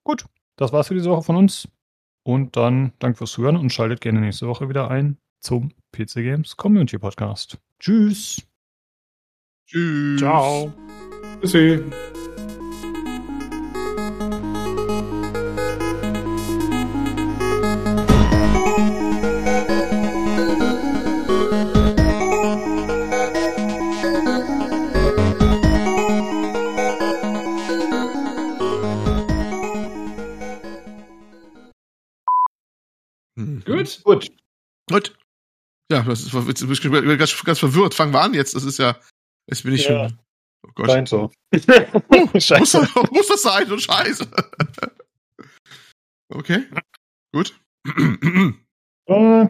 [0.05, 0.27] Gut,
[0.57, 1.69] das war's für diese Woche von uns
[2.23, 6.57] Und dann danke fürs Zuhören und schaltet gerne nächste Woche wieder ein zum PC Games
[6.57, 7.59] Community Podcast.
[7.79, 8.43] Tschüss.
[9.67, 10.19] Tschüss.
[10.19, 10.73] Ciao.
[11.41, 11.83] Tschüssi.
[33.69, 34.03] Gut.
[34.05, 34.31] Gut.
[34.91, 35.17] Gut.
[35.91, 36.73] Ja, das ist, jetzt bin
[37.11, 37.95] ich ganz, ganz verwirrt.
[37.95, 38.55] Fangen wir an jetzt.
[38.55, 38.97] Das ist ja,
[39.49, 40.09] jetzt bin ich Ja.
[40.09, 40.19] schon.
[40.67, 40.87] Oh Gott.
[40.91, 41.31] Scheint so.
[41.53, 42.81] Muss Scheiße.
[42.95, 43.71] das, muss das sein?
[43.71, 44.27] Und Scheiße.
[46.31, 46.67] Okay.
[47.35, 47.59] Gut.
[49.09, 49.47] Äh,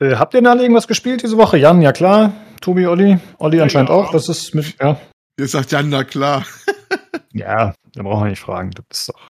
[0.00, 1.58] äh, habt ihr denn alle irgendwas gespielt diese Woche?
[1.58, 2.32] Jan, ja klar.
[2.60, 3.18] Tobi, Olli.
[3.38, 3.94] Olli anscheinend Ja.
[3.94, 4.10] auch.
[4.10, 5.00] Das ist mit, ja.
[5.38, 6.44] Jetzt sagt Jan, na klar.
[7.32, 8.72] Ja, da brauchen wir nicht fragen.
[8.72, 9.28] Das ist doch.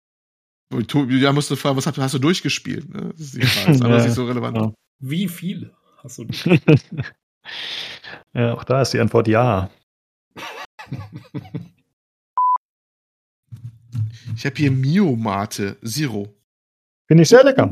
[0.71, 2.89] Und ja, musst du fragen, was hast, hast du durchgespielt?
[2.93, 3.09] Ne?
[3.11, 3.67] Das ist die Frage.
[3.67, 4.03] Das ist aber Ja.
[4.03, 4.57] nicht so relevant.
[4.57, 4.73] Ja.
[4.99, 5.71] Wie viel
[6.03, 6.27] hast du?
[8.33, 9.69] ja, auch da ist die Antwort ja.
[14.35, 16.33] Ich habe hier Mio Mate Zero.
[17.07, 17.71] Finde ich sehr lecker.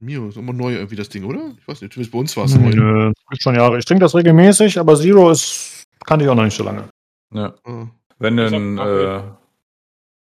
[0.00, 1.52] Mio, ist immer neu irgendwie das Ding, oder?
[1.58, 2.70] Ich weiß nicht, zumindest bei uns war es neu.
[2.70, 3.78] Nö, ist schon Jahre.
[3.78, 6.88] Ich trinke das regelmäßig, aber Zero ist, kannte ich auch noch nicht so lange.
[7.32, 7.54] Ja.
[7.64, 7.86] Ah.
[8.18, 9.22] Wenn hab äh,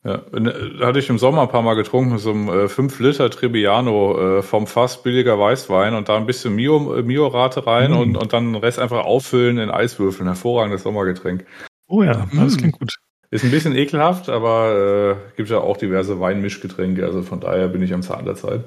[0.03, 3.29] ja, äh, hatte ich im Sommer ein paar Mal getrunken, so ein äh, 5 Liter
[3.29, 7.97] Trebbiano äh, vom Fass billiger Weißwein und da ein bisschen Mio, äh, Mio-Rate rein Mm.
[7.97, 10.27] und, und dann den Rest einfach auffüllen in Eiswürfeln.
[10.27, 11.45] Hervorragendes Sommergetränk.
[11.87, 12.57] Oh ja, das Mm.
[12.57, 12.95] klingt gut.
[13.29, 17.81] Ist ein bisschen ekelhaft, aber äh, gibt ja auch diverse Weinmischgetränke, also von daher bin
[17.81, 18.65] ich am Zahn der Zeit.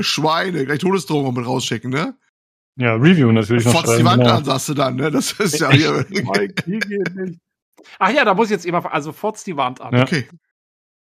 [0.00, 2.16] Schweine, gleich Todesdrohung mit rausschicken, ne?
[2.76, 4.36] Ja, Review natürlich noch Fotz die Wand genau.
[4.36, 5.10] an, sagst du dann, ne?
[5.10, 6.04] Das ist ja hier.
[7.98, 9.94] Ach ja, da muss ich jetzt immer, also Fotz die Wand an.
[9.94, 10.02] Ja.
[10.02, 10.28] Okay.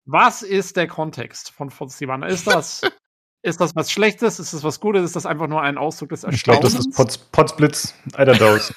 [0.06, 2.24] Was ist der Kontext von Fotz die Wand?
[2.26, 2.82] Ist das,
[3.44, 4.40] ist das was Schlechtes?
[4.40, 5.04] Ist das was Gutes?
[5.04, 6.74] Ist das einfach nur ein Ausdruck des Ich glaube, Erstaunens?
[6.76, 8.74] das ist Pots, Potsblitz, Eiderdaus.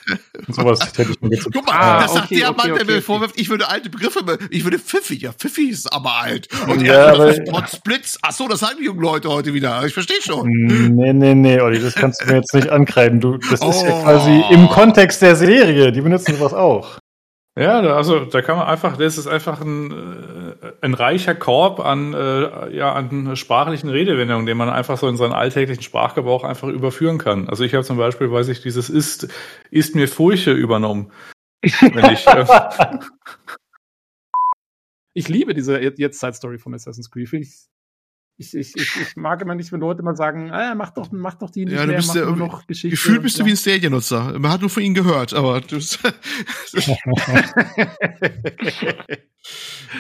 [0.49, 2.75] Sowas hätte ich mir jetzt Guck mal, Ah, das sagt okay, der okay, Mann, der
[2.77, 3.01] okay, mir okay.
[3.03, 6.49] vorwirft, ich würde alte Begriffe, be- ich würde pfiffig, ja, pfiffig ist aber alt.
[6.69, 8.19] Und Ja, er das ist Potsblitz.
[8.23, 9.85] Ach so, das sagen die jungen Leute heute wieder.
[9.87, 10.49] Ich verstehe schon.
[10.49, 13.21] Nee, nee, nee, Olli, das kannst du mir jetzt nicht ankreiden.
[13.21, 14.03] Du, das ist ja Oh.
[14.03, 15.93] quasi im Kontext der Serie.
[15.93, 16.99] Die benutzen sowas auch.
[17.61, 19.91] Ja, also da kann man einfach, das ist einfach ein,
[20.63, 25.19] äh, ein reicher Korb an, äh, ja, an sprachlichen Redewendungen, den man einfach so in
[25.19, 27.51] seinen alltäglichen Sprachgebrauch einfach überführen kann.
[27.51, 29.29] Also ich habe zum Beispiel, weiß ich, dieses ist,
[29.71, 31.13] ist mir Furche übernommen.
[31.63, 32.47] Wenn ich, äh,
[35.13, 37.33] Ich liebe diese Jetztzeit-Story von Assassin's Creed.
[37.33, 37.67] Ich,
[38.41, 41.51] ich, ich, ich mag immer nicht, wenn Leute immer sagen, ah, mach doch, mach doch
[41.51, 42.97] die nicht Ja, du mehr, bist mach ja noch Geschichte.
[42.97, 44.39] Gefühlt bist du wie ein Stadia-Nutzer.
[44.39, 45.99] Man hat nur von ihnen gehört, aber du, es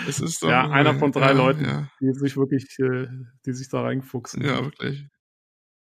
[0.07, 1.67] ist doch, Ja, einer von drei ja, Leuten.
[1.67, 3.09] Ja, die sich wirklich, äh,
[3.44, 4.43] die sich da reinfuchsen.
[4.43, 5.07] ja wirklich.